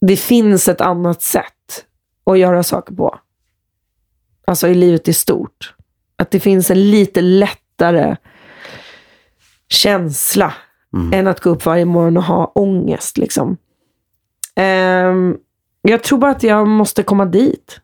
det 0.00 0.16
finns 0.16 0.68
ett 0.68 0.80
annat 0.80 1.22
sätt 1.22 1.86
att 2.24 2.38
göra 2.38 2.62
saker 2.62 2.94
på. 2.94 3.18
Alltså 4.44 4.68
i 4.68 4.74
livet 4.74 5.08
i 5.08 5.12
stort. 5.12 5.74
Att 6.16 6.30
det 6.30 6.40
finns 6.40 6.70
en 6.70 6.90
lite 6.90 7.20
lättare 7.20 8.16
känsla 9.68 10.54
Mm. 10.94 11.12
än 11.12 11.26
att 11.26 11.40
gå 11.40 11.50
upp 11.50 11.66
varje 11.66 11.84
morgon 11.84 12.16
och 12.16 12.22
ha 12.22 12.52
ångest. 12.54 13.18
Liksom. 13.18 13.56
Ehm, 14.54 15.36
jag 15.82 16.02
tror 16.02 16.18
bara 16.18 16.30
att 16.30 16.42
jag 16.42 16.68
måste 16.68 17.02
komma 17.02 17.24
dit. 17.24 17.80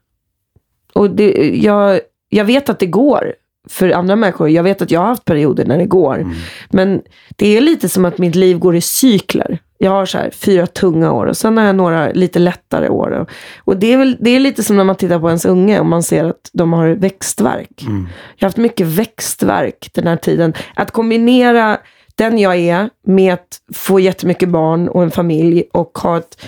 Och 0.93 1.11
det, 1.11 1.57
jag, 1.63 2.01
jag 2.29 2.45
vet 2.45 2.69
att 2.69 2.79
det 2.79 2.87
går 2.87 3.35
för 3.69 3.91
andra 3.91 4.17
människor. 4.17 4.49
Jag 4.49 4.63
vet 4.63 4.83
att 4.83 4.91
jag 4.91 5.01
har 5.01 5.07
haft 5.07 5.25
perioder 5.25 5.65
när 5.65 5.79
det 5.79 5.87
går. 5.87 6.15
Mm. 6.15 6.35
Men 6.71 7.03
det 7.37 7.57
är 7.57 7.61
lite 7.61 7.89
som 7.89 8.05
att 8.05 8.19
mitt 8.19 8.35
liv 8.35 8.59
går 8.59 8.77
i 8.77 8.81
cykler. 8.81 9.59
Jag 9.79 9.91
har 9.91 10.07
så 10.07 10.19
här 10.19 10.31
fyra 10.31 10.67
tunga 10.67 11.13
år 11.13 11.27
och 11.27 11.37
sen 11.37 11.57
har 11.57 11.65
jag 11.65 11.77
några 11.77 12.13
lite 12.13 12.39
lättare 12.39 12.89
år. 12.89 13.11
Och, 13.11 13.31
och 13.65 13.77
det, 13.77 13.93
är 13.93 13.99
väl, 13.99 14.17
det 14.21 14.31
är 14.31 14.41
lite 14.41 14.63
som 14.63 14.77
när 14.77 14.85
man 14.85 14.97
tittar 14.97 15.21
på 15.21 15.29
ens 15.29 15.45
unge 15.45 15.81
och 15.81 15.87
man 15.87 16.03
ser 16.03 16.25
att 16.25 16.51
de 16.53 16.73
har 16.73 16.89
växtverk. 16.89 17.83
Mm. 17.83 18.09
Jag 18.37 18.47
har 18.47 18.49
haft 18.49 18.57
mycket 18.57 18.87
växtverk 18.87 19.91
den 19.95 20.07
här 20.07 20.17
tiden. 20.17 20.55
Att 20.75 20.91
kombinera 20.91 21.79
den 22.17 22.39
jag 22.39 22.57
är 22.57 22.91
med 23.03 23.35
att 23.35 23.61
få 23.75 24.01
jättemycket 24.01 24.49
barn 24.49 24.89
och 24.89 25.03
en 25.03 25.11
familj 25.11 25.65
och 25.73 25.99
ha 25.99 26.19
ett, 26.19 26.43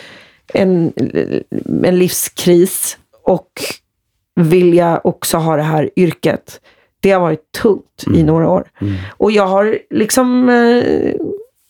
en, 0.54 0.92
en 1.84 1.98
livskris 1.98 2.98
och 3.22 3.50
vilja 4.34 5.00
också 5.04 5.36
ha 5.36 5.56
det 5.56 5.62
här 5.62 5.90
yrket. 5.96 6.60
Det 7.00 7.10
har 7.10 7.20
varit 7.20 7.52
tungt 7.52 8.04
i 8.14 8.22
några 8.22 8.50
år. 8.50 8.68
Och 9.10 9.30
jag 9.30 9.46
har 9.46 9.78
liksom, 9.90 10.48
eh, 10.48 11.14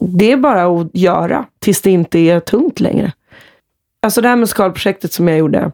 det 0.00 0.32
är 0.32 0.36
bara 0.36 0.80
att 0.80 0.90
göra 0.92 1.46
tills 1.58 1.82
det 1.82 1.90
inte 1.90 2.18
är 2.18 2.40
tungt 2.40 2.80
längre. 2.80 3.12
Alltså 4.02 4.20
det 4.20 4.28
här 4.28 4.36
musikalprojektet 4.36 5.12
som 5.12 5.28
jag 5.28 5.38
gjorde, 5.38 5.72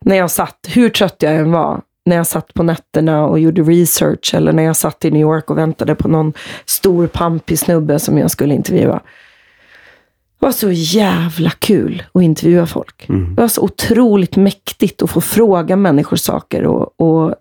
när 0.00 0.16
jag 0.16 0.30
satt, 0.30 0.68
hur 0.68 0.88
trött 0.88 1.16
jag 1.18 1.34
än 1.36 1.52
var, 1.52 1.80
när 2.06 2.16
jag 2.16 2.26
satt 2.26 2.54
på 2.54 2.62
nätterna 2.62 3.24
och 3.26 3.38
gjorde 3.40 3.62
research 3.62 4.34
eller 4.34 4.52
när 4.52 4.62
jag 4.62 4.76
satt 4.76 5.04
i 5.04 5.10
New 5.10 5.22
York 5.22 5.50
och 5.50 5.58
väntade 5.58 5.94
på 5.94 6.08
någon 6.08 6.32
stor 6.66 7.06
pampig 7.06 7.58
snubbe 7.58 7.98
som 7.98 8.18
jag 8.18 8.30
skulle 8.30 8.54
intervjua. 8.54 9.00
Det 10.40 10.46
var 10.46 10.52
så 10.52 10.70
jävla 10.72 11.50
kul 11.50 12.02
att 12.12 12.22
intervjua 12.22 12.66
folk. 12.66 13.04
Det 13.08 13.40
var 13.42 13.48
så 13.48 13.62
otroligt 13.62 14.36
mäktigt 14.36 15.02
att 15.02 15.10
få 15.10 15.20
fråga 15.20 15.76
människor 15.76 16.16
saker 16.16 16.64
och, 16.66 17.00
och 17.00 17.34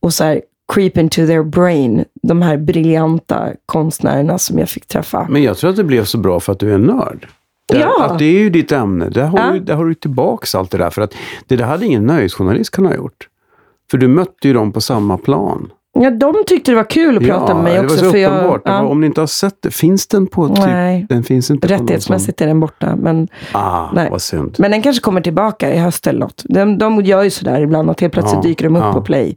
och 0.00 0.14
så 0.14 0.24
här 0.24 0.42
creep 0.72 0.96
into 0.96 1.26
their 1.26 1.42
brain. 1.42 2.04
De 2.22 2.42
här 2.42 2.56
briljanta 2.56 3.48
konstnärerna 3.66 4.38
som 4.38 4.58
jag 4.58 4.68
fick 4.68 4.86
träffa. 4.86 5.26
Men 5.30 5.42
jag 5.42 5.56
tror 5.56 5.70
att 5.70 5.76
det 5.76 5.84
blev 5.84 6.04
så 6.04 6.18
bra 6.18 6.40
för 6.40 6.52
att 6.52 6.58
du 6.58 6.70
är 6.70 6.74
en 6.74 6.82
nörd. 6.82 7.28
Det, 7.72 7.78
Ja. 7.78 8.04
Att 8.04 8.18
det 8.18 8.24
är 8.24 8.38
ju 8.38 8.50
ditt 8.50 8.72
ämne. 8.72 9.08
Där 9.08 9.24
har, 9.26 9.38
Ja. 9.38 9.52
du, 9.52 9.60
där 9.60 9.74
har 9.74 9.84
du 9.84 9.94
tillbaks 9.94 10.54
allt 10.54 10.70
det 10.70 10.78
där. 10.78 10.90
För 10.90 11.02
att 11.02 11.14
det 11.46 11.56
där 11.56 11.64
hade 11.64 11.86
ingen 11.86 12.06
nöjesjournalist 12.06 12.70
kunnat 12.70 12.92
ha 12.92 12.96
gjort. 12.96 13.28
För 13.94 13.98
du 13.98 14.08
mötte 14.08 14.48
ju 14.48 14.54
dem 14.54 14.72
på 14.72 14.80
samma 14.80 15.18
plan. 15.18 15.72
Ja, 16.00 16.10
de 16.10 16.34
tyckte 16.46 16.70
det 16.70 16.74
var 16.74 16.90
kul 16.90 17.16
att 17.16 17.24
prata 17.24 17.54
med 17.54 17.64
mig 17.64 17.74
det 17.74 17.80
också. 17.80 17.96
var 17.96 18.04
så 18.04 18.10
för 18.10 18.18
jag, 18.18 18.32
uppenbart. 18.32 18.64
Det 18.64 18.70
ja, 18.70 18.82
om 18.82 19.00
ni 19.00 19.06
inte 19.06 19.20
har 19.20 19.26
sett 19.26 19.62
det, 19.62 19.70
finns 19.70 20.06
den 20.06 20.26
på 20.26 20.48
typ... 20.48 20.58
Nej. 20.58 21.06
Den 21.08 21.24
finns 21.24 21.50
inte 21.50 21.68
rättighetsmässigt 21.68 22.40
är 22.40 22.46
den 22.46 22.60
borta. 22.60 22.96
Men, 22.96 23.28
ah, 23.52 23.90
Nej. 23.92 24.08
vad 24.10 24.22
synd. 24.22 24.56
men 24.58 24.70
den 24.70 24.82
kanske 24.82 25.02
kommer 25.02 25.20
tillbaka 25.20 25.74
i 25.74 25.78
höst 25.78 26.06
eller 26.06 26.20
något. 26.20 26.42
De, 26.44 26.78
de 26.78 27.00
gör 27.04 27.22
ju 27.22 27.30
sådär 27.30 27.60
ibland 27.60 27.90
att 27.90 28.00
helt 28.00 28.12
plötsligt 28.12 28.44
Ja, 28.44 28.48
dyker 28.48 28.64
de 28.64 28.76
upp 28.76 28.82
ja. 28.82 28.92
på 28.92 29.00
play. 29.00 29.36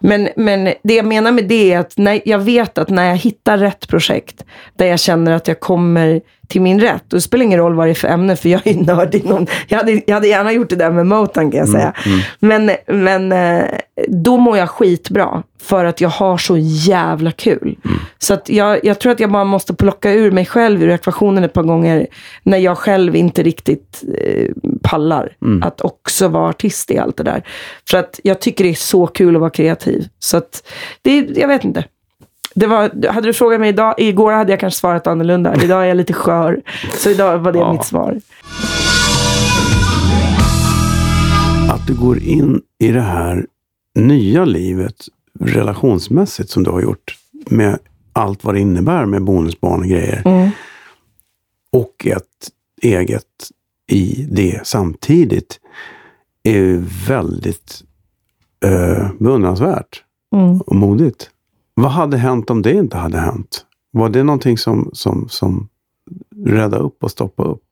Men, 0.00 0.28
men 0.36 0.64
det 0.82 0.94
jag 0.94 1.06
menar 1.06 1.32
med 1.32 1.48
det 1.48 1.72
är 1.72 1.78
att 1.78 1.98
när, 1.98 2.20
jag 2.24 2.38
vet 2.38 2.78
att 2.78 2.88
när 2.88 3.04
jag 3.04 3.16
hittar 3.16 3.58
rätt 3.58 3.88
projekt 3.88 4.44
där 4.76 4.86
jag 4.86 5.00
känner 5.00 5.32
att 5.32 5.48
jag 5.48 5.60
kommer 5.60 6.20
till 6.48 6.60
min 6.60 6.80
rätt. 6.80 7.02
Och 7.02 7.16
det 7.16 7.20
spelar 7.20 7.44
ingen 7.44 7.58
roll 7.58 7.74
vad 7.74 7.86
det 7.86 7.90
är 7.90 7.94
för 7.94 8.08
ämne, 8.08 8.36
för 8.36 8.48
jag 8.48 8.66
är 8.66 8.74
nörd 8.74 9.14
inom... 9.14 9.46
Jag 9.68 9.78
hade, 9.78 10.02
jag 10.06 10.14
hade 10.14 10.28
gärna 10.28 10.52
gjort 10.52 10.70
det 10.70 10.76
där 10.76 10.90
med 10.90 11.06
Motown 11.06 11.50
kan 11.50 11.58
jag 11.58 11.68
säga. 11.68 11.92
Men, 12.38 12.70
men 12.86 13.32
eh, 13.32 13.64
då 14.08 14.36
mår 14.36 14.58
jag 14.58 14.70
skitbra. 14.70 15.42
För 15.62 15.84
att 15.84 16.00
jag 16.00 16.08
har 16.08 16.36
så 16.36 16.56
jävla 16.58 17.30
kul. 17.30 17.76
Så 18.18 18.34
att 18.34 18.48
jag, 18.48 18.84
jag 18.84 18.98
tror 18.98 19.12
att 19.12 19.20
jag 19.20 19.32
bara 19.32 19.44
måste 19.44 19.74
plocka 19.74 20.12
ur 20.12 20.30
mig 20.30 20.46
själv 20.46 20.82
ur 20.82 20.90
ekvationen 20.90 21.44
ett 21.44 21.52
par 21.52 21.62
gånger. 21.62 22.06
När 22.42 22.58
jag 22.58 22.78
själv 22.78 23.16
inte 23.16 23.42
riktigt 23.42 24.04
eh, 24.18 24.50
pallar. 24.82 25.36
Att 25.62 25.80
också 25.80 26.28
vara 26.28 26.48
artist 26.48 26.90
i 26.90 26.98
allt 26.98 27.16
det 27.16 27.22
där. 27.22 27.42
För 27.90 27.98
att 27.98 28.20
jag 28.22 28.40
tycker 28.40 28.64
det 28.64 28.70
är 28.70 28.74
så 28.74 29.06
kul 29.06 29.34
att 29.34 29.40
vara 29.40 29.50
kreativ. 29.50 30.08
Så 30.18 30.36
att, 30.36 30.68
det, 31.02 31.18
jag 31.18 31.48
vet 31.48 31.64
inte. 31.64 31.84
Det 32.58 32.66
var, 32.66 33.08
hade 33.08 33.28
du 33.28 33.32
frågat 33.32 33.60
mig 33.60 33.68
idag, 33.68 33.94
igår 33.98 34.32
hade 34.32 34.52
jag 34.52 34.60
kanske 34.60 34.80
svarat 34.80 35.06
annorlunda. 35.06 35.54
Idag 35.64 35.82
är 35.82 35.86
jag 35.86 35.96
lite 35.96 36.12
skör. 36.12 36.60
Så 36.94 37.10
idag 37.10 37.38
var 37.38 37.52
det 37.52 37.58
Ja. 37.58 37.72
mitt 37.72 37.84
svar. 37.84 38.20
Att 41.70 41.86
du 41.86 41.94
går 41.94 42.18
in 42.22 42.62
i 42.78 42.88
det 42.90 43.00
här 43.00 43.46
nya 43.94 44.44
livet 44.44 44.94
relationsmässigt 45.40 46.50
som 46.50 46.64
du 46.64 46.70
har 46.70 46.82
gjort. 46.82 47.16
Med 47.50 47.78
allt 48.12 48.44
vad 48.44 48.54
det 48.54 48.60
innebär 48.60 49.06
med 49.06 49.22
bonusbarn 49.24 49.80
och 49.80 49.86
grejer. 49.86 50.22
Mm. 50.24 50.50
Och 51.72 52.06
ett 52.06 52.24
eget 52.82 53.24
i 53.90 54.26
det 54.30 54.60
samtidigt. 54.66 55.60
Är 56.42 56.84
väldigt 57.08 57.82
eh, 58.64 59.08
beundransvärt 59.18 60.04
Mm. 60.36 60.60
och 60.60 60.76
modigt. 60.76 61.30
Vad 61.80 61.90
hade 61.90 62.16
hänt 62.16 62.50
om 62.50 62.62
det 62.62 62.72
inte 62.72 62.96
hade 62.96 63.18
hänt? 63.18 63.64
Var 63.90 64.08
det 64.08 64.22
någonting 64.22 64.58
som, 64.58 64.90
som, 64.92 65.28
som 65.28 65.68
räddade 66.46 66.84
upp 66.84 67.02
och 67.04 67.10
stoppade 67.10 67.48
upp? 67.48 67.62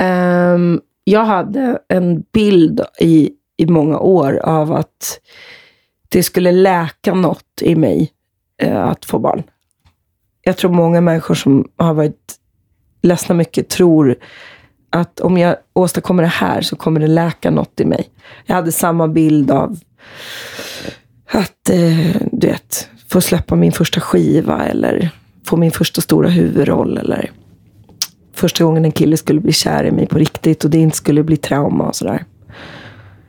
Um, 0.00 0.80
jag 1.04 1.24
hade 1.24 1.78
en 1.88 2.24
bild 2.32 2.80
i, 3.00 3.30
i 3.56 3.66
många 3.66 3.98
år 3.98 4.36
av 4.36 4.72
att 4.72 5.20
det 6.08 6.22
skulle 6.22 6.52
läka 6.52 7.14
något 7.14 7.62
i 7.62 7.74
mig 7.74 8.12
uh, 8.64 8.76
att 8.76 9.04
få 9.04 9.18
barn. 9.18 9.42
Jag 10.42 10.56
tror 10.56 10.70
många 10.70 11.00
människor 11.00 11.34
som 11.34 11.68
har 11.76 11.94
varit 11.94 12.34
ledsna 13.02 13.34
mycket 13.34 13.68
tror 13.68 14.16
att 14.90 15.20
om 15.20 15.38
jag 15.38 15.56
åstadkommer 15.72 16.22
det 16.22 16.28
här 16.28 16.60
så 16.60 16.76
kommer 16.76 17.00
det 17.00 17.06
läka 17.06 17.50
något 17.50 17.80
i 17.80 17.84
mig. 17.84 18.08
Jag 18.46 18.54
hade 18.54 18.72
samma 18.72 19.08
bild 19.08 19.50
av 19.50 19.78
att, 21.30 21.70
eh, 21.70 22.16
du 22.32 22.46
vet, 22.46 22.88
få 23.08 23.20
släppa 23.20 23.54
min 23.56 23.72
första 23.72 24.00
skiva 24.00 24.66
eller 24.66 25.10
få 25.46 25.56
min 25.56 25.70
första 25.70 26.00
stora 26.00 26.28
huvudroll 26.28 26.98
eller 26.98 27.30
första 28.34 28.64
gången 28.64 28.84
en 28.84 28.92
kille 28.92 29.16
skulle 29.16 29.40
bli 29.40 29.52
kär 29.52 29.84
i 29.84 29.90
mig 29.90 30.06
på 30.06 30.18
riktigt 30.18 30.64
och 30.64 30.70
det 30.70 30.78
inte 30.78 30.96
skulle 30.96 31.22
bli 31.22 31.36
trauma 31.36 31.84
och 31.84 31.96
sådär. 31.96 32.24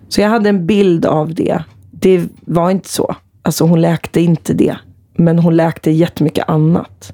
Så 0.10 0.22
jag 0.22 0.30
hade 0.30 0.50
en 0.50 0.66
bild 0.66 1.06
av 1.06 1.34
det. 1.34 1.64
Det 1.92 2.28
var 2.42 2.72
inte 2.72 2.90
så. 2.90 3.16
Alltså 3.42 3.66
hon 3.66 3.82
läkte 3.82 4.22
inte 4.22 4.54
det. 4.54 4.78
Men 5.16 5.40
hon 5.40 5.56
läkte 5.56 5.92
jättemycket 5.92 6.50
annat. 6.50 7.14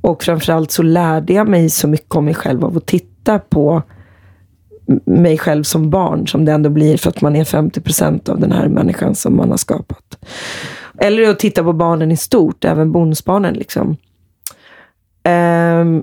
Och 0.00 0.22
framförallt 0.22 0.70
så 0.70 0.82
lärde 0.82 1.32
jag 1.32 1.48
mig 1.48 1.70
så 1.70 1.88
mycket 1.88 2.14
om 2.14 2.24
mig 2.24 2.34
själv 2.34 2.64
av 2.64 2.76
att 2.76 2.86
titta 2.86 3.38
på 3.38 3.82
mig 5.04 5.38
själv 5.38 5.62
som 5.62 5.90
barn, 5.90 6.28
som 6.28 6.44
det 6.44 6.52
ändå 6.52 6.70
blir 6.70 6.96
för 6.96 7.08
att 7.08 7.20
man 7.20 7.36
är 7.36 7.44
50% 7.44 8.30
av 8.30 8.40
den 8.40 8.52
här 8.52 8.68
människan 8.68 9.14
som 9.14 9.36
man 9.36 9.50
har 9.50 9.56
skapat. 9.56 10.18
Eller 10.98 11.28
att 11.30 11.38
titta 11.38 11.62
på 11.64 11.72
barnen 11.72 12.12
i 12.12 12.16
stort, 12.16 12.64
även 12.64 12.92
bonusbarnen. 12.92 13.54
Liksom. 13.54 13.96
Ehm, 15.24 16.02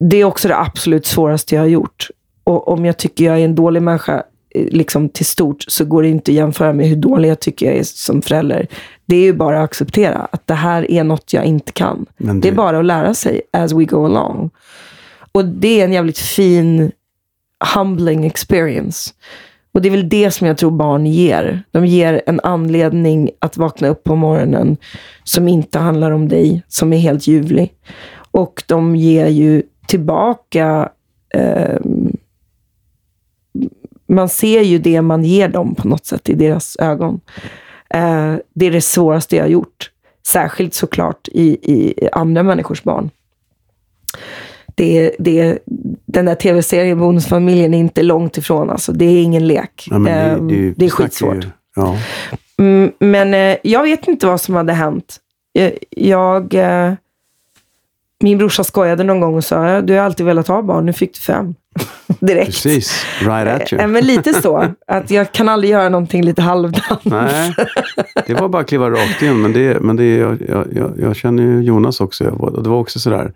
det 0.00 0.16
är 0.16 0.24
också 0.24 0.48
det 0.48 0.56
absolut 0.58 1.06
svåraste 1.06 1.54
jag 1.54 1.62
har 1.62 1.68
gjort. 1.68 2.08
Och 2.44 2.68
om 2.68 2.84
jag 2.84 2.96
tycker 2.96 3.24
jag 3.24 3.40
är 3.40 3.44
en 3.44 3.54
dålig 3.54 3.82
människa 3.82 4.22
eh, 4.54 4.64
liksom 4.70 5.08
till 5.08 5.26
stort 5.26 5.64
så 5.68 5.84
går 5.84 6.02
det 6.02 6.08
inte 6.08 6.30
att 6.30 6.36
jämföra 6.36 6.72
med 6.72 6.86
hur 6.86 6.96
dålig 6.96 7.28
jag 7.30 7.40
tycker 7.40 7.66
jag 7.66 7.74
är 7.74 7.82
som 7.84 8.22
förälder. 8.22 8.66
Det 9.06 9.16
är 9.16 9.22
ju 9.22 9.32
bara 9.32 9.58
att 9.58 9.64
acceptera 9.64 10.28
att 10.32 10.46
det 10.46 10.54
här 10.54 10.90
är 10.90 11.04
något 11.04 11.32
jag 11.32 11.44
inte 11.44 11.72
kan. 11.72 12.06
Men 12.16 12.40
Det 12.40 12.48
är 12.48 12.52
du- 12.52 12.56
bara 12.56 12.78
att 12.78 12.84
lära 12.84 13.14
sig 13.14 13.40
as 13.52 13.72
we 13.72 13.84
go 13.84 14.04
along. 14.04 14.50
Och 15.32 15.44
det 15.44 15.80
är 15.80 15.84
en 15.84 15.92
jävligt 15.92 16.18
fin 16.18 16.92
humbling 17.74 18.24
experience. 18.24 19.10
Och 19.72 19.82
det 19.82 19.88
är 19.88 19.90
väl 19.90 20.08
det 20.08 20.30
som 20.30 20.46
jag 20.46 20.58
tror 20.58 20.70
barn 20.70 21.06
ger. 21.06 21.62
De 21.70 21.86
ger 21.86 22.22
en 22.26 22.40
anledning 22.40 23.30
att 23.38 23.56
vakna 23.56 23.88
upp 23.88 24.04
på 24.04 24.16
morgonen 24.16 24.76
som 25.24 25.48
inte 25.48 25.78
handlar 25.78 26.10
om 26.10 26.28
dig, 26.28 26.62
som 26.68 26.92
är 26.92 26.98
helt 26.98 27.26
ljuvlig. 27.26 27.72
Och 28.30 28.62
de 28.66 28.96
ger 28.96 29.26
ju 29.26 29.62
tillbaka 29.86 30.90
Eh, 31.34 31.78
man 34.06 34.28
ser 34.28 34.60
ju 34.60 34.78
det 34.78 35.02
man 35.02 35.24
ger 35.24 35.48
dem 35.48 35.74
på 35.74 35.88
något 35.88 36.06
sätt 36.06 36.28
i 36.28 36.34
deras 36.34 36.76
ögon. 36.80 37.20
Eh, 37.90 38.34
det 38.54 38.66
är 38.66 38.70
det 38.70 38.80
svåraste 38.80 39.36
jag 39.36 39.44
har 39.44 39.48
gjort. 39.48 39.90
Särskilt 40.26 40.74
såklart 40.74 41.28
i, 41.28 41.72
i 41.72 42.08
andra 42.12 42.42
människors 42.42 42.82
barn. 42.82 43.10
Det, 44.74 45.16
det, 45.18 45.58
den 46.12 46.24
där 46.24 46.34
tv-serien 46.34 46.98
Bonusfamiljen 46.98 47.74
är 47.74 47.78
inte 47.78 48.02
långt 48.02 48.38
ifrån. 48.38 48.70
Alltså. 48.70 48.92
Det 48.92 49.04
är 49.04 49.22
ingen 49.22 49.46
lek. 49.48 49.88
Ja, 49.90 49.98
men 49.98 50.12
Ehm, 50.38 50.48
ju- 50.50 50.74
det 50.76 50.86
är 50.86 50.90
skitsvårt. 50.90 51.44
Ju, 51.44 51.50
ja. 51.76 51.96
Mm, 52.58 52.92
men 52.98 53.34
eh, 53.34 53.56
jag 53.62 53.82
vet 53.82 54.08
inte 54.08 54.26
vad 54.26 54.40
som 54.40 54.54
hade 54.54 54.72
hänt. 54.72 55.16
Eh, 55.58 55.72
jag... 55.90 56.54
Eh, 56.54 56.92
min 58.22 58.38
brorsa 58.38 58.64
skojade 58.64 59.04
någon 59.04 59.20
gång 59.20 59.34
och 59.34 59.44
sa, 59.44 59.66
"Ja, 59.68 59.80
du 59.80 59.94
har 59.94 60.00
alltid 60.00 60.26
velat 60.26 60.48
ha 60.48 60.62
barn, 60.62 60.86
nu 60.86 60.92
fick 60.92 61.14
du 61.14 61.20
fem. 61.20 61.54
Direkt. 62.20 62.46
Precis. 62.46 63.04
Right 63.20 63.62
at 63.62 63.72
you. 63.72 63.86
Men 63.86 64.06
lite 64.06 64.32
så. 64.42 64.66
Att 64.86 65.10
jag 65.10 65.32
kan 65.32 65.48
aldrig 65.48 65.70
göra 65.72 65.88
någonting 65.88 66.22
lite 66.24 66.42
halvdant. 66.42 67.04
Nej, 67.04 67.54
det 68.26 68.34
var 68.34 68.48
bara 68.48 68.62
att 68.62 68.68
kliva 68.68 68.90
rakt 68.90 69.22
in. 69.22 69.40
Men, 69.42 69.52
det, 69.52 69.80
men 69.80 69.96
det, 69.96 70.16
jag, 70.16 70.38
jag, 70.48 70.66
jag, 70.74 70.92
jag 71.00 71.16
känner 71.16 71.42
ju 71.42 71.62
Jonas 71.62 72.00
också. 72.00 72.24
Jag 72.24 72.62
det 72.64 72.70
var 72.70 72.78
också 72.78 72.98
sådär, 73.00 73.32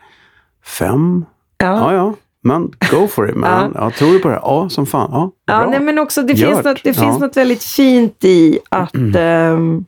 fem? 0.79 1.25
Ja, 1.59 1.67
Ja. 1.67 1.95
ja. 1.95 2.15
Men 2.45 2.73
go 2.91 3.07
for 3.09 3.31
it 3.31 3.37
man. 3.37 3.73
Ja. 3.75 3.91
tror 3.91 4.13
du 4.13 4.19
på 4.19 4.29
det? 4.29 4.35
Ja, 4.43 4.69
som 4.69 4.87
fan. 4.87 5.09
Ja, 5.13 5.31
Ja, 5.47 5.59
bra. 5.63 5.71
nej, 5.71 5.81
men 5.81 5.99
också 5.99 6.23
det, 6.23 6.33
Gört. 6.33 6.51
finns 6.55 6.65
något, 6.65 6.83
det 6.85 6.97
Ja. 6.97 7.03
finns 7.03 7.19
något 7.21 7.37
väldigt 7.37 7.63
fint 7.65 8.25
i 8.25 8.59
att, 8.69 8.95
ehm, 9.17 9.85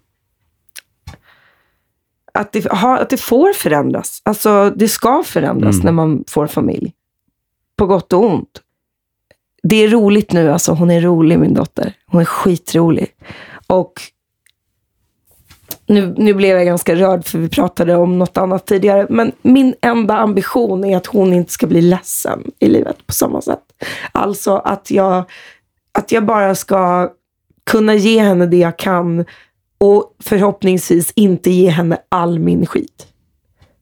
att, 2.35 2.53
det, 2.53 2.73
ha, 2.73 2.99
att 2.99 3.11
det 3.11 3.16
får 3.16 3.53
förändras. 3.53 4.20
Alltså, 4.24 4.73
det 4.77 4.89
ska 4.89 5.23
förändras 5.27 5.74
Mm. 5.74 5.85
när 5.85 5.93
man 5.93 6.24
får 6.28 6.47
familj. 6.47 6.93
På 7.77 7.87
gott 7.87 8.12
och 8.12 8.24
ont. 8.24 8.61
Det 9.62 9.77
är 9.85 9.89
roligt 9.89 10.33
nu. 10.33 10.51
Alltså, 10.53 10.73
hon 10.73 10.91
är 10.91 11.01
rolig, 11.01 11.39
min 11.39 11.55
dotter. 11.55 11.93
Hon 12.07 12.20
är 12.20 12.24
skitrolig. 12.24 13.09
Och 13.66 13.93
nu, 15.88 16.14
nu 16.16 16.34
blev 16.34 16.56
jag 16.56 16.66
ganska 16.66 16.94
rörd 16.94 17.24
för 17.26 17.38
vi 17.38 17.48
pratade 17.48 17.96
om 17.96 18.18
något 18.18 18.36
annat 18.36 18.66
tidigare. 18.66 19.06
Men 19.10 19.32
min 19.42 19.74
enda 19.82 20.16
ambition 20.18 20.84
är 20.84 20.96
att 20.96 21.06
hon 21.06 21.32
inte 21.32 21.52
ska 21.52 21.66
bli 21.66 21.80
ledsen 21.82 22.44
i 22.58 22.68
livet 22.68 23.06
på 23.06 23.12
samma 23.12 23.40
sätt. 23.40 23.60
Alltså 24.12 24.56
att 24.56 24.90
jag, 24.90 25.24
att 25.92 26.12
jag 26.12 26.24
bara 26.26 26.54
ska 26.54 27.10
kunna 27.70 27.94
ge 27.94 28.20
henne 28.22 28.46
det 28.46 28.56
jag 28.56 28.78
kan 28.78 29.24
och 29.78 30.16
förhoppningsvis 30.22 31.12
inte 31.16 31.50
ge 31.50 31.68
henne 31.70 31.98
all 32.08 32.38
min 32.38 32.66
skit. 32.66 33.06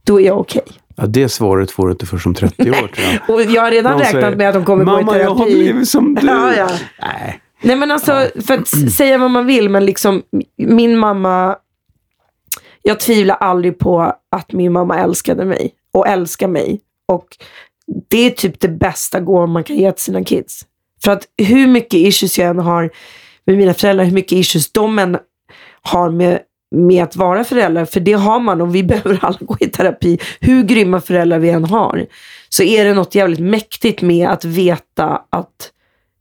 Då 0.05 0.20
är 0.20 0.24
jag 0.26 0.40
okej. 0.40 0.62
Ja, 0.97 1.06
det 1.06 1.28
svaret 1.28 1.70
får 1.70 1.86
du 1.86 1.93
inte 1.93 2.06
för 2.06 2.18
som 2.18 2.35
30 2.35 2.70
år 2.70 2.74
tror 2.74 2.90
jag. 2.97 3.31
Och 3.35 3.43
jag 3.43 3.62
har 3.62 3.70
redan 3.70 3.93
Någon 3.93 4.01
räknat 4.01 4.22
säger, 4.22 4.36
med 4.36 4.48
att 4.48 4.55
de 4.55 4.64
kommer 4.64 4.85
gå 4.85 4.90
i 5.01 5.05
Mamma, 5.05 5.18
jag 5.18 5.28
har 5.31 5.36
terapi. 5.36 5.55
blivit 5.55 5.89
som 5.89 6.14
du. 6.20 6.26
Ja, 6.26 6.55
ja. 6.55 6.68
Nej. 7.02 7.40
Nej 7.62 7.76
men 7.76 7.90
alltså, 7.90 8.26
för 8.47 8.59
att 8.59 8.68
säga 8.93 9.18
vad 9.18 9.31
man 9.31 9.47
vill, 9.47 9.68
men 9.68 9.85
liksom 9.86 10.22
min 10.59 10.98
mamma, 10.98 11.56
jag 12.86 13.01
tvivlar 13.01 13.36
aldrig 13.36 13.78
på 13.78 14.12
att 14.31 14.52
min 14.52 14.73
mamma 14.73 14.98
älskade 14.98 15.44
mig 15.44 15.74
och 15.93 16.09
älskar 16.09 16.48
mig. 16.48 16.81
Och 17.09 17.27
det 18.09 18.27
är 18.27 18.31
typ 18.31 18.61
det 18.61 18.69
bästa 18.69 19.20
gåvan 19.20 19.51
man 19.51 19.65
kan 19.65 19.77
ge 19.77 19.93
till 19.93 20.02
sina 20.02 20.24
kids. 20.24 20.66
För 21.05 21.12
att 21.12 21.23
hur 21.36 21.66
mycket 21.66 21.94
issues 21.94 22.39
jag 22.39 22.48
än 22.48 22.59
har 22.59 22.90
med 23.47 23.56
mina 23.56 23.74
föräldrar, 23.74 24.05
hur 24.05 24.12
mycket 24.12 24.32
issues 24.32 24.73
de 24.73 24.98
än 24.98 25.19
har 25.82 26.11
med, 26.11 26.39
med 26.70 27.05
att 27.05 27.16
vara 27.16 27.44
föräldrar, 27.44 27.85
för 27.85 28.01
det 28.01 28.12
har 28.12 28.40
man 28.40 28.61
och 28.61 28.74
vi 28.74 28.82
behöver 28.85 29.19
alla 29.24 29.39
gå 29.40 29.56
i 29.61 29.66
terapi. 29.66 30.19
Hur 30.40 30.62
grymma 30.62 31.01
föräldrar 31.01 31.39
vi 31.39 31.51
än 31.51 31.65
har, 31.65 32.06
så 32.48 32.62
är 32.62 32.85
det 32.85 32.94
något 32.94 33.15
jävligt 33.15 33.40
mäktigt 33.40 34.02
med 34.02 34.28
att 34.28 34.44
veta 34.44 35.23
att 35.31 35.70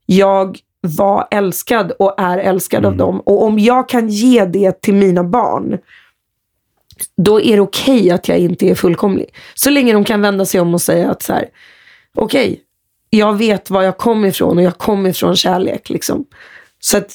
jag 0.06 0.60
var 0.82 1.28
älskad 1.32 1.92
och 1.92 2.16
är 2.18 2.38
älskad 2.38 2.86
av 2.86 2.98
dem. 2.98 3.20
Och 3.20 3.44
om 3.44 3.60
jag 3.60 3.90
kan 3.90 4.10
ge 4.10 4.46
det 4.46 4.82
till 4.82 4.94
mina 4.94 5.24
barn, 5.24 5.78
då 7.18 7.42
är 7.42 7.56
det 7.56 7.62
okej 7.62 8.12
att 8.12 8.28
jag 8.28 8.38
inte 8.40 8.66
är 8.70 8.76
fullkomlig. 8.76 9.36
Så 9.54 9.70
länge 9.70 9.94
de 9.94 10.04
kan 10.04 10.22
vända 10.22 10.46
sig 10.46 10.62
om 10.62 10.74
och 10.74 10.82
säga 10.82 11.12
att 11.12 11.22
så 11.22 11.34
här, 11.34 11.50
okej, 12.16 12.62
jag 13.10 13.38
vet 13.38 13.70
var 13.70 13.84
jag 13.84 13.98
kommer 13.98 14.28
ifrån 14.28 14.58
och 14.58 14.64
jag 14.64 14.78
kommer 14.78 15.10
ifrån 15.10 15.36
kärlek. 15.36 15.90
Liksom. 15.90 16.26
Så 16.80 16.98
att, 16.98 17.12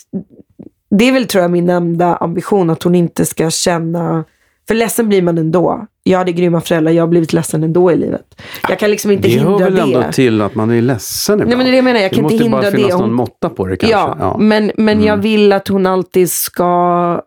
det 0.90 1.04
är 1.04 1.12
väl 1.12 1.26
tror 1.26 1.42
jag 1.42 1.50
min 1.50 1.70
enda 1.70 2.16
ambition, 2.16 2.70
att 2.70 2.82
hon 2.82 2.94
inte 2.94 3.26
ska 3.26 3.50
känna, 3.50 4.24
för 4.68 4.74
ledsen 4.74 5.08
blir 5.08 5.22
man 5.22 5.38
ändå. 5.38 5.86
Jag 6.02 6.18
hade 6.18 6.32
grymma 6.32 6.60
föräldrar, 6.60 6.92
jag 6.92 7.02
har 7.02 7.08
blivit 7.08 7.32
ledsen 7.32 7.64
ändå 7.64 7.92
i 7.92 7.96
livet. 7.96 8.40
Jag 8.68 8.78
kan 8.78 8.90
liksom 8.90 9.10
inte 9.10 9.28
Det 9.28 9.38
hör 9.38 9.48
hindra 9.50 9.64
väl 9.64 9.74
det. 9.74 9.80
ändå 9.82 10.12
till 10.12 10.40
att 10.42 10.54
man 10.54 10.70
är 10.70 10.82
ledsen 10.82 11.34
ibland. 11.34 11.48
Nej, 11.48 11.56
men 11.56 11.66
det 11.66 11.72
det 11.72 11.76
jag 11.76 11.84
menar, 11.84 12.00
jag 12.00 12.12
kan 12.12 12.26
det 12.26 12.32
inte 12.34 12.48
måste 12.48 12.62
bara 12.70 12.70
finnas 12.76 12.86
det. 12.86 12.92
någon 12.92 13.00
Hon- 13.02 13.12
måtta 13.12 13.48
på 13.50 13.66
det 13.66 13.76
kanske. 13.76 13.96
Ja, 13.98 14.36
men, 14.40 14.72
men 14.76 15.02
jag 15.02 15.16
vill 15.16 15.52
att 15.52 15.68
hon 15.68 15.86
alltid 15.86 16.30
ska... 16.30 17.22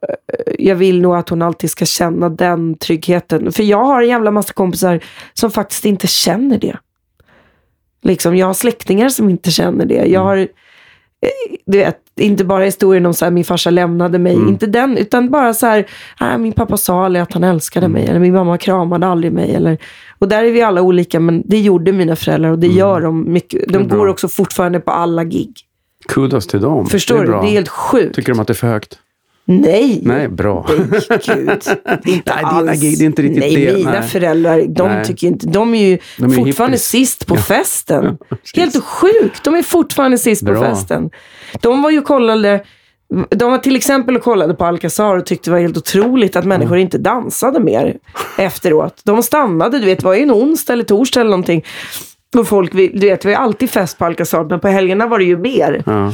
Jag 0.59 0.75
vill 0.75 1.01
nog 1.01 1.15
att 1.15 1.29
hon 1.29 1.41
alltid 1.41 1.69
ska 1.69 1.85
känna 1.85 2.29
den 2.29 2.77
tryggheten. 2.77 3.51
För 3.51 3.63
jag 3.63 3.83
har 3.83 4.01
en 4.01 4.09
jävla 4.09 4.31
massa 4.31 4.53
kompisar 4.53 4.99
som 5.33 5.51
faktiskt 5.51 5.85
inte 5.85 6.07
känner 6.07 6.57
det. 6.57 6.77
Liksom, 8.03 8.35
jag 8.35 8.45
har 8.47 8.53
släktingar 8.53 9.09
som 9.09 9.29
inte 9.29 9.51
känner 9.51 9.85
det. 9.85 10.05
Jag 10.05 10.21
har, 10.23 10.37
eh, 10.37 10.47
du 11.65 11.77
vet, 11.77 11.97
inte 12.21 12.43
bara 12.45 12.63
historien 12.63 13.05
om 13.05 13.13
så 13.13 13.25
här, 13.25 13.31
min 13.31 13.45
farsa 13.45 13.69
lämnade 13.69 14.19
mig, 14.19 14.33
inte 14.33 14.67
den, 14.67 14.97
utan 14.97 15.29
bara 15.29 15.53
så 15.53 15.65
här, 15.65 15.85
"Nej, 16.21 16.37
min 16.37 16.53
pappa 16.53 16.77
sa 16.77 17.05
aldrig 17.05 17.21
att 17.23 17.33
han 17.33 17.43
älskade 17.43 17.87
mig, 17.87 18.05
eller 18.07 18.19
min 18.19 18.33
mamma 18.33 18.57
kramade 18.57 19.07
aldrig 19.07 19.33
mig. 19.33 19.55
Eller, 19.55 19.77
och 20.19 20.27
där 20.27 20.43
är 20.43 20.51
vi 20.51 20.61
alla 20.61 20.81
olika, 20.81 21.19
men 21.19 21.43
det 21.45 21.59
gjorde 21.59 21.91
mina 21.91 22.15
föräldrar 22.15 22.51
och 22.51 22.59
det 22.59 22.67
gör 22.67 23.01
de 23.01 23.33
mycket. 23.33 23.73
De 23.73 23.87
går 23.87 24.07
också 24.07 24.27
fortfarande 24.27 24.79
på 24.79 24.91
alla 24.91 25.23
gig. 25.23 25.53
Kudos 26.09 26.47
till 26.47 26.61
dem. 26.61 26.85
Förstår 26.85 27.17
det 27.19 27.25
du? 27.25 27.31
Det 27.31 27.37
är 27.37 27.51
helt 27.51 27.69
sjukt. 27.69 28.15
Tycker 28.15 28.33
de 28.33 28.39
att 28.39 28.47
det 28.47 28.53
är 28.53 28.55
för 28.55 28.67
högt? 28.67 28.99
Nej. 29.45 29.99
Nej, 30.03 30.27
bra. 30.27 30.65
Nej, 30.69 31.19
Gud. 31.25 31.49
Inte 32.05 32.33
Nej, 32.35 32.37
dina 32.37 32.41
alls. 32.43 32.81
gig, 32.81 32.97
det 32.97 33.03
är 33.03 33.05
inte 33.05 33.21
riktigt 33.21 33.39
Nej, 33.39 33.55
det. 33.65 33.73
mina 33.73 33.91
Nej. 33.91 34.01
föräldrar, 34.09 34.61
de 34.67 34.87
Nej. 34.87 35.05
tycker 35.05 35.27
inte, 35.27 35.47
de 35.47 35.73
är 35.75 35.87
ju 35.89 35.97
De 36.17 36.23
är 36.23 36.29
fortfarande 36.35 36.75
hippies. 36.75 36.87
sist 36.87 37.27
på 37.27 37.35
festen. 37.35 38.17
precis. 38.29 38.55
Helt 38.55 38.83
sjukt, 38.83 39.43
de 39.43 39.55
är 39.55 39.63
fortfarande 39.63 40.17
sist 40.17 40.45
på 40.45 40.51
Bra. 40.51 40.61
festen. 40.61 41.09
De 41.61 41.81
var 41.81 41.89
ju 41.91 42.01
kollade, 42.01 42.63
de 43.29 43.51
var 43.51 43.57
till 43.57 43.75
exempel 43.75 44.15
och 44.15 44.23
kollade 44.23 44.53
på 44.53 44.65
Alcazar 44.65 45.17
och 45.17 45.25
tyckte 45.25 45.49
det 45.49 45.53
var 45.53 45.59
helt 45.61 45.77
otroligt 45.77 46.35
att 46.35 46.45
människor 46.45 46.77
inte 46.77 46.97
dansade 46.97 47.59
mer 47.59 47.97
efteråt. 48.37 49.01
De 49.03 49.23
stannade, 49.23 49.79
du 49.79 49.85
vet, 49.85 49.99
det 49.99 50.05
var 50.05 50.13
ju 50.13 50.21
en 50.21 50.31
onsdag 50.31 50.73
eller 50.73 50.83
torsdag 50.83 51.19
eller 51.21 51.31
någonting. 51.31 51.63
Och 52.37 52.47
folk, 52.47 52.71
du 52.71 52.87
vet, 52.99 53.25
vi 53.25 53.33
har 53.33 53.43
alltid 53.43 53.69
fest 53.69 53.97
på 53.97 54.05
Alcazar, 54.05 54.43
men 54.49 54.59
på 54.59 54.67
helgerna 54.67 55.07
var 55.07 55.19
det 55.19 55.25
ju 55.25 55.37
mer. 55.37 55.83
Ja. 55.85 56.13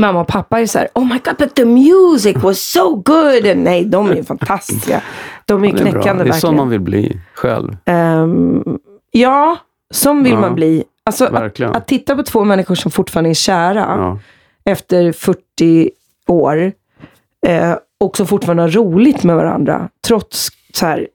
Mamma 0.00 0.20
och 0.20 0.26
pappa 0.26 0.60
är 0.60 0.66
så 0.66 0.78
här, 0.78 0.88
oh 0.94 1.04
my 1.08 1.18
god, 1.24 1.36
but 1.38 1.54
the 1.54 1.64
music 1.64 2.36
was 2.42 2.58
so 2.72 2.94
good. 2.96 3.56
Nej, 3.56 3.84
de 3.84 4.10
är 4.10 4.14
ju 4.16 4.24
fantastiska. 4.24 5.02
De 5.44 5.64
är 5.64 5.72
bra. 5.72 5.78
knäckande 5.80 6.24
Det 6.24 6.30
är 6.30 6.32
så 6.32 6.46
verkligen. 6.46 6.56
man 6.56 6.68
vill 6.68 6.80
bli 6.80 7.20
själv. 7.34 7.76
Ehm, 7.84 8.78
ja, 9.10 9.56
som 9.94 10.22
vill 10.22 10.32
Ja, 10.32 10.40
man 10.40 10.54
bli. 10.54 10.84
Alltså, 11.06 11.24
att, 11.24 11.32
verkligen. 11.32 11.74
att 11.74 11.86
titta 11.86 12.16
på 12.16 12.22
två 12.22 12.44
människor 12.44 12.74
som 12.74 12.90
fortfarande 12.90 13.30
är 13.30 13.34
kära 13.34 13.80
Ja. 13.98 14.18
efter 14.64 15.12
40 15.12 15.90
år 16.26 16.72
eh, 17.46 17.74
och 18.00 18.16
som 18.16 18.26
fortfarande 18.26 18.62
har 18.62 18.70
roligt 18.70 19.22
med 19.24 19.36
varandra, 19.36 19.88
trots 20.06 20.48
så 20.74 20.86
här, 20.86 21.08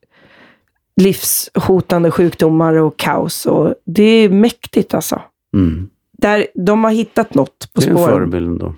livshotande 1.01 2.11
sjukdomar 2.11 2.73
och 2.73 2.97
kaos. 2.97 3.45
Och 3.45 3.73
det 3.85 4.03
är 4.03 4.30
mäktigt 4.30 4.93
alltså. 4.93 5.22
Mm. 5.53 5.89
Där, 6.21 6.47
de 6.55 6.83
har 6.83 6.91
hittat 6.91 7.33
något 7.33 7.69
på 7.73 7.81
Det 7.81 7.87
är 7.87 7.89
en 7.91 7.97
spåren. 7.97 8.13
förebild 8.13 8.47
ändå. 8.47 8.65
Är- 8.65 8.73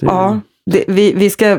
Ja, 0.00 0.40
det, 0.66 0.84
vi, 0.88 1.12
vi 1.12 1.30
ska 1.30 1.58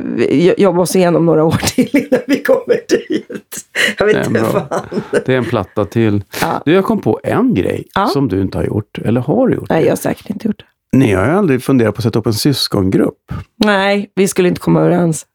jobba 0.58 0.82
oss 0.82 0.96
igenom 0.96 1.26
några 1.26 1.44
år 1.44 1.58
till 1.76 1.90
innan 1.98 2.20
vi 2.28 2.44
kommer 2.44 2.80
dit. 2.90 3.66
Jag 3.98 4.06
vet 4.06 4.16
Det 4.16 4.22
är 4.22 4.28
inte 4.28 4.40
fan. 4.40 5.02
Det 5.26 5.34
är 5.34 5.38
en 5.38 5.46
platta 5.46 5.86
till. 5.86 6.24
Ja. 6.42 6.62
Du, 6.66 6.74
jag 6.74 6.86
kom 6.86 7.02
på 7.02 7.20
en 7.24 7.54
grej 7.54 7.88
Ja. 7.96 8.08
som 8.08 8.28
du 8.28 8.42
inte 8.42 8.58
har 8.58 8.66
gjort. 8.66 8.98
Eller 8.98 9.22
har 9.22 9.48
du 9.48 9.56
gjort? 9.56 9.70
Nej, 9.70 9.84
jag 9.84 9.92
har 9.92 9.96
säkert 9.96 10.30
inte 10.30 10.48
gjort 10.48 10.60
det. 10.60 10.98
Ni 10.98 11.14
har 11.14 11.26
ju 11.26 11.32
aldrig 11.32 11.64
funderat 11.64 11.96
på 11.96 12.00
att 12.00 12.04
sätta 12.04 12.20
upp 12.20 12.26
en 12.26 12.34
syskongrupp. 12.34 13.32
Nej, 13.66 14.12
vi 14.16 14.28
skulle 14.28 14.48
inte 14.48 14.62
komma 14.62 14.80
överens. 14.82 15.26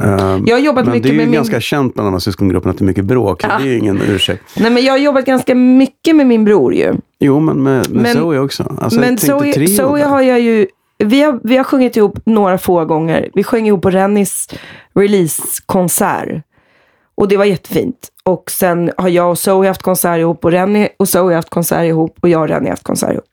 Ehm, 0.00 0.44
Jag 0.46 0.56
har 0.56 0.60
jobbat 0.60 0.84
men 0.84 0.92
mycket 0.94 1.02
det 1.02 1.08
är 1.08 1.12
ju 1.12 1.16
med 1.18 1.26
min... 1.26 1.34
ganska 1.34 1.60
känt 1.60 1.94
bland 1.94 2.06
de 2.06 2.12
här 2.12 2.18
syskongrupperna 2.20 2.70
att 2.70 2.78
det 2.78 2.84
är 2.84 2.86
mycket 2.86 3.04
bråk. 3.04 3.44
Ja. 3.44 3.48
Det 3.58 3.64
är 3.64 3.66
ju 3.66 3.78
ingen 3.78 4.00
ursäkt. 4.08 4.42
Nej, 4.56 4.70
men 4.70 4.84
jag 4.84 4.92
har 4.92 4.98
jobbat 4.98 5.24
ganska 5.24 5.54
mycket 5.54 6.16
med 6.16 6.26
min 6.26 6.44
bror 6.44 6.74
ju. 6.74 6.94
Jo, 7.18 7.40
men 7.40 7.62
med, 7.62 7.90
med 7.90 8.02
Men- 8.02 8.14
Zoe 8.16 8.38
också. 8.38 8.76
Alltså, 8.80 9.00
men 9.00 9.18
Zoe, 9.18 9.66
Zoe 9.68 10.02
har 10.04 10.20
jag 10.22 10.40
ju... 10.40 10.66
Vi 10.98 11.22
har, 11.22 11.40
vi 11.44 11.56
har 11.56 11.64
sjungit 11.64 11.96
ihop 11.96 12.18
några 12.24 12.58
få 12.58 12.84
gånger. 12.84 13.28
Vi 13.34 13.44
sjöng 13.44 13.66
ihop 13.66 13.82
på 13.82 13.90
Rennys 13.90 14.48
releasekonsert. 14.94 16.42
Och 17.14 17.28
det 17.28 17.36
var 17.36 17.44
jättefint. 17.44 18.08
Och 18.24 18.50
sen 18.50 18.90
har 18.96 19.08
jag 19.08 19.30
och 19.30 19.38
Zoe 19.38 19.66
haft 19.68 19.82
konsert 19.82 20.18
ihop 20.18 20.44
och 20.44 20.50
Renny 20.52 20.88
och 20.96 21.08
Zoe 21.08 21.34
haft 21.34 21.50
konsert 21.50 21.84
ihop 21.84 22.16
och 22.22 22.28
jag 22.28 22.40
och 22.40 22.48
Renny 22.48 22.70
haft 22.70 22.82
konsert 22.84 23.12
ihop. 23.12 23.24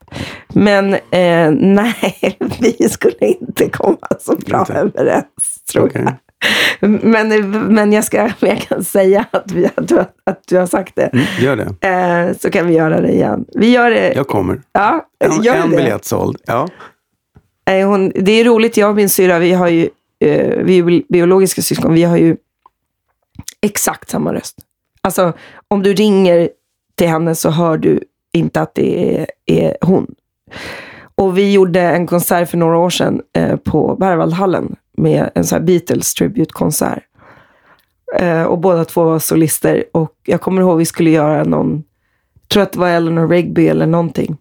Men 0.53 0.93
eh, 0.93 0.99
nej, 1.51 2.37
vi 2.59 2.89
skulle 2.89 3.15
inte 3.19 3.69
komma 3.69 3.97
så 4.19 4.35
bra 4.35 4.59
Inte. 4.59 4.73
överens 4.73 5.25
tror 5.71 5.85
Okej. 5.85 6.01
jag. 6.05 6.13
Men, 6.79 7.49
men 7.73 7.93
jag, 7.93 8.03
ska, 8.03 8.29
jag 8.39 8.57
kan 8.61 8.83
säga 8.83 9.25
att, 9.31 9.51
vi, 9.51 9.65
att, 9.75 9.87
du, 9.87 9.95
har- 9.95 10.07
att 10.23 10.41
du 10.47 10.57
har 10.57 10.65
sagt 10.65 10.95
det. 10.95 11.05
Mm, 11.13 11.25
gör 11.39 11.55
det. 11.55 11.87
Eh, 12.31 12.37
så 12.37 12.49
kan 12.49 12.67
vi 12.67 12.73
göra 12.73 13.01
det 13.01 13.11
igen. 13.11 13.45
Vi 13.55 13.71
gör 13.71 13.89
det. 13.91 14.13
Jag 14.13 14.27
kommer. 14.27 14.61
Ja, 14.71 15.05
En, 15.19 15.41
gör 15.43 15.55
en 15.55 15.69
det. 15.69 15.77
biljett 15.77 16.05
såld. 16.05 16.37
Ja. 16.45 16.67
Nej, 17.67 17.83
hon, 17.83 18.11
det 18.15 18.31
är 18.31 18.45
roligt, 18.45 18.77
jag 18.77 18.89
och 18.89 18.95
min 18.95 19.09
syra, 19.09 19.39
vi 19.39 19.53
har 19.53 19.67
ju, 19.67 19.89
eh, 20.19 20.57
vi 20.63 20.77
är 20.79 21.11
biologiska 21.13 21.61
syskon, 21.61 21.93
vi 21.93 22.03
har 22.03 22.17
ju 22.17 22.35
exakt 23.61 24.09
samma 24.09 24.33
röst. 24.33 24.57
Alltså, 25.01 25.33
om 25.67 25.83
du 25.83 25.93
ringer 25.93 26.49
till 26.95 27.07
henne 27.07 27.35
så 27.35 27.49
hör 27.49 27.77
du 27.77 27.99
inte 28.33 28.61
att 28.61 28.75
det 28.75 29.17
är, 29.19 29.27
är 29.45 29.77
hon. 29.81 30.15
Och 31.15 31.37
vi 31.37 31.53
gjorde 31.53 31.81
en 31.81 32.07
konsert 32.07 32.49
för 32.49 32.57
några 32.57 32.77
år 32.77 32.89
sedan 32.89 33.21
eh, 33.37 33.55
på 33.55 33.95
Berwaldhallen 33.99 34.75
med 34.97 35.29
en 35.35 35.43
så 35.43 35.55
här 35.55 35.61
Beatles 35.61 36.13
tributekonsert. 36.13 37.03
Eh, 38.15 38.43
och 38.43 38.59
båda 38.59 38.85
två 38.85 39.03
var 39.03 39.19
solister 39.19 39.83
och 39.93 40.11
jag 40.23 40.41
kommer 40.41 40.61
ihåg 40.61 40.77
vi 40.77 40.85
skulle 40.85 41.09
göra 41.09 41.43
någon, 41.43 41.83
tror 42.47 42.63
att 42.63 42.71
det 42.71 42.79
var 42.79 42.89
Eleanor 42.89 43.27
Rigby 43.27 43.67
eller 43.67 43.85
någonting. 43.85 44.37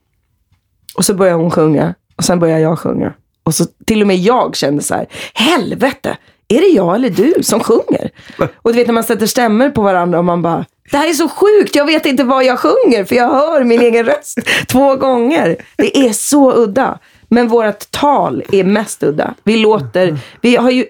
Och 0.94 1.04
så 1.04 1.14
började 1.14 1.38
hon 1.38 1.50
sjunga 1.50 1.94
och 2.16 2.24
sen 2.24 2.38
började 2.38 2.60
jag 2.60 2.78
sjunga. 2.78 3.12
Och 3.42 3.54
så 3.54 3.64
till 3.86 4.00
och 4.00 4.06
med 4.06 4.16
jag 4.16 4.56
kände 4.56 4.82
så 4.82 4.94
här, 4.94 5.06
helvete, 5.34 6.16
är 6.48 6.60
det 6.60 6.66
jag 6.66 6.94
eller 6.94 7.10
du 7.10 7.34
som 7.42 7.60
sjunger? 7.60 8.10
Och 8.56 8.72
du 8.72 8.78
vet 8.78 8.86
när 8.86 8.94
man 8.94 9.04
sätter 9.04 9.26
stämmer 9.26 9.70
på 9.70 9.82
varandra 9.82 10.18
och 10.18 10.24
man 10.24 10.42
bara, 10.42 10.64
det 10.90 10.96
här 10.96 11.08
är 11.08 11.12
så 11.12 11.28
sjukt, 11.28 11.76
jag 11.76 11.86
vet 11.86 12.06
inte 12.06 12.24
vad 12.24 12.44
jag 12.44 12.58
sjunger 12.58 13.04
för 13.04 13.16
jag 13.16 13.30
hör 13.30 13.64
min 13.64 13.80
egen 13.80 14.06
röst 14.06 14.38
två 14.68 14.96
gånger. 14.96 15.56
Det 15.76 15.96
är 15.98 16.12
så 16.12 16.52
udda. 16.52 16.98
Men 17.32 17.48
vårt 17.48 17.90
tal 17.90 18.42
är 18.52 18.64
mest 18.64 19.02
udda. 19.02 19.34
Vi 19.44 19.56
låter, 19.56 20.18
vi 20.40 20.56
har 20.56 20.70
ju 20.70 20.84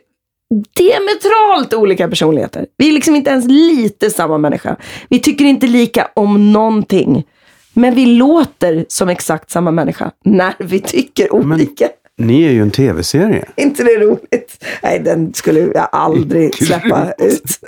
diametralt 0.76 1.74
olika 1.74 2.08
personligheter. 2.08 2.66
Vi 2.78 2.88
är 2.88 2.92
liksom 2.92 3.16
inte 3.16 3.30
ens 3.30 3.44
lite 3.48 4.10
samma 4.10 4.38
människa. 4.38 4.76
Vi 5.08 5.20
tycker 5.20 5.44
inte 5.44 5.66
lika 5.66 6.08
om 6.14 6.52
någonting. 6.52 7.24
Men 7.72 7.94
vi 7.94 8.06
låter 8.06 8.84
som 8.88 9.08
exakt 9.08 9.50
samma 9.50 9.70
människa 9.70 10.10
när 10.24 10.54
vi 10.58 10.80
tycker 10.80 11.34
olika. 11.34 11.88
Ni 12.18 12.42
är 12.44 12.50
ju 12.50 12.62
en 12.62 12.70
tv-serie. 12.70 13.44
inte 13.56 13.84
det 13.84 13.98
roligt? 13.98 14.64
Nej, 14.82 15.00
den 15.04 15.34
skulle 15.34 15.60
jag 15.60 15.88
aldrig 15.92 16.54
släppa 16.54 17.12
ut. 17.18 17.44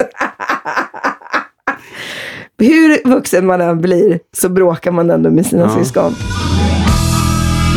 Hur 2.58 3.08
vuxen 3.08 3.46
man 3.46 3.60
än 3.60 3.80
blir 3.80 4.20
så 4.36 4.48
bråkar 4.48 4.90
man 4.90 5.10
ändå 5.10 5.30
med 5.30 5.46
sina 5.46 5.62
Ja. 5.62 5.78
syskon. 5.84 6.14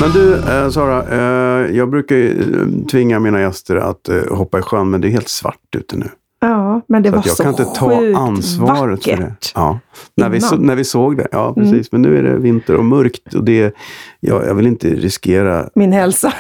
Men 0.02 0.12
du, 0.12 0.34
eh, 0.36 0.70
Sara, 0.70 1.04
eh, 1.12 1.76
jag 1.76 1.90
brukar 1.90 2.16
eh, 2.16 2.86
tvinga 2.92 3.20
mina 3.20 3.42
gäster 3.42 3.76
att 3.76 4.10
hoppa 4.30 4.60
i 4.60 4.62
sjön, 4.62 4.90
men 4.90 5.02
det 5.02 5.08
är 5.08 5.10
helt 5.12 5.30
svart 5.30 5.76
ute 5.78 5.98
nu. 5.98 6.06
Ja, 6.40 6.82
men 6.88 7.04
det 7.04 7.10
Så 7.10 7.16
var 7.16 7.24
jag 7.26 7.36
så 7.38 7.44
kan 7.44 7.52
inte 7.52 7.66
ta 7.66 8.02
ansvaret 8.18 9.04
för 9.04 9.18
det. 9.18 9.34
Ja. 9.56 9.80
När, 10.18 10.30
vi, 10.30 10.40
när 10.60 10.76
vi 10.76 10.84
såg 10.84 11.18
det, 11.18 11.28
ja 11.32 11.54
precis. 11.54 11.92
Men 11.92 12.02
nu 12.02 12.18
är 12.18 12.24
det 12.24 12.38
vinter 12.38 12.76
och 12.76 12.86
mörkt. 12.86 13.34
Och 13.34 13.44
det, 13.44 13.76
ja, 14.20 14.46
jag 14.46 14.56
vill 14.56 14.68
inte 14.68 14.88
riskera, 14.90 15.70
Min 15.76 15.92
hälsa. 15.94 16.34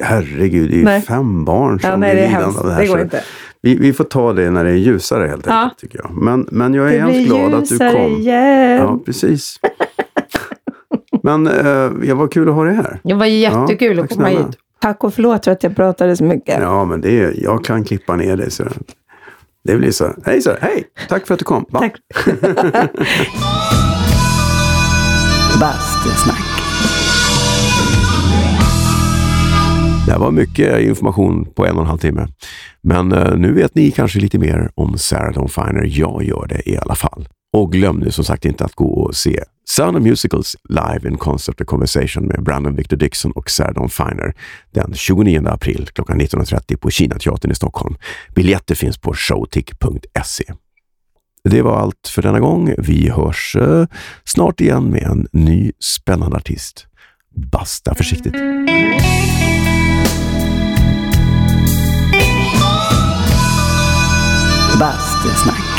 herregud, 0.00 0.70
det 0.70 0.74
är 0.76 0.78
ju 0.78 0.84
Nej. 0.84 1.00
fem 1.02 1.44
barn 1.44 1.80
som 1.80 1.90
Ja, 1.90 1.96
nej, 1.96 2.14
blir 2.14 2.22
det 2.22 2.28
lidande 2.28 2.58
av 2.60 2.66
det 2.66 2.72
här. 2.72 2.80
Det 2.82 2.88
går 2.88 3.00
inte. 3.00 3.22
Vi, 3.62 3.74
vi 3.74 3.92
får 3.92 4.04
ta 4.04 4.32
det 4.32 4.50
när 4.50 4.64
det 4.64 4.70
är 4.70 4.74
ljusare 4.74 5.26
helt 5.28 5.46
Ja. 5.46 5.52
enkelt, 5.62 5.78
tycker 5.78 5.98
jag. 5.98 6.10
Men, 6.22 6.46
men 6.50 6.74
jag 6.74 6.88
är 6.88 6.92
Det 6.92 6.98
hemskt 6.98 7.14
blir 7.16 7.26
glad 7.26 7.54
att 7.54 7.64
du 7.68 7.74
ljusare 7.74 7.92
kom. 7.92 8.12
igen. 8.12 8.76
Ja, 8.76 8.98
precis. 9.06 9.60
Men 11.22 11.46
eh, 11.46 11.90
ja, 12.08 12.14
vad 12.14 12.32
kul 12.32 12.48
att 12.48 12.54
ha 12.54 12.64
dig 12.64 12.74
här. 12.74 13.00
Det 13.04 13.14
var 13.14 13.26
jättekul 13.26 13.96
Ja, 13.96 14.04
att 14.04 14.10
komma 14.10 14.28
hit. 14.28 14.46
Tack 14.80 15.04
och 15.04 15.14
förlåt 15.14 15.44
för 15.44 15.52
att 15.52 15.62
jag 15.62 15.76
pratade 15.76 16.16
så 16.16 16.24
mycket. 16.24 16.58
Ja, 16.60 16.84
men 16.84 17.00
det 17.00 17.20
är, 17.20 17.34
jag 17.44 17.64
kan 17.64 17.84
klippa 17.84 18.16
ner 18.16 18.36
det. 18.36 18.50
Så 18.50 18.64
det 19.64 19.76
blir 19.76 19.90
så. 19.90 20.14
Hej 20.24 20.42
så, 20.42 20.50
hej! 20.60 20.84
Tack 21.08 21.26
för 21.26 21.34
att 21.34 21.38
du 21.38 21.44
kom. 21.44 21.64
Va? 21.70 21.78
Tack. 21.80 21.94
Bastusnack. 25.60 26.40
Det 30.06 30.18
var 30.18 30.30
mycket 30.30 30.80
information 30.80 31.44
på 31.54 31.66
en 31.66 31.74
och 31.76 31.80
en 31.82 31.86
halv 31.86 31.98
timme. 31.98 32.28
Men 32.82 33.12
eh, 33.12 33.36
nu 33.36 33.52
vet 33.52 33.74
ni 33.74 33.90
kanske 33.90 34.18
lite 34.18 34.38
mer 34.38 34.70
om 34.74 34.98
Sarah 34.98 35.32
Dawn 35.32 35.48
Finer. 35.48 35.84
Jag 35.86 36.22
gör 36.22 36.46
det 36.48 36.68
i 36.70 36.78
alla 36.78 36.94
fall. 36.94 37.28
Och 37.52 37.72
glöm 37.72 37.96
nu 37.96 38.10
som 38.10 38.24
sagt 38.24 38.44
inte 38.44 38.64
att 38.64 38.74
gå 38.74 38.86
och 38.86 39.14
se 39.14 39.44
Sound 39.76 39.96
of 39.96 40.02
Musicals 40.02 40.56
live 40.68 41.08
in 41.08 41.16
concert 41.16 41.60
and 41.60 41.66
conversation 41.66 42.26
med 42.26 42.42
Brandon 42.42 42.76
Victor 42.76 42.96
Dixon 42.96 43.32
och 43.32 43.50
Sarah 43.50 43.74
Dawn 43.74 43.88
Finer 43.88 44.34
den 44.70 44.94
29 44.94 45.46
april 45.46 45.88
klockan 45.94 46.20
19.30 46.20 46.76
på 46.76 46.90
Kinateatern 46.90 47.50
i 47.50 47.54
Stockholm. 47.54 47.96
Biljetter 48.34 48.74
finns 48.74 48.98
på 48.98 49.14
showtick.se. 49.14 50.44
Det 51.44 51.62
var 51.62 51.78
allt 51.78 52.08
för 52.14 52.22
denna 52.22 52.40
gång. 52.40 52.74
Vi 52.78 53.10
hörs 53.10 53.56
eh, 53.56 53.86
snart 54.24 54.60
igen 54.60 54.90
med 54.90 55.02
en 55.02 55.26
ny 55.32 55.72
spännande 55.78 56.36
artist. 56.36 56.86
Basta 57.34 57.94
försiktigt! 57.94 58.34
Bastusnack. 64.80 65.69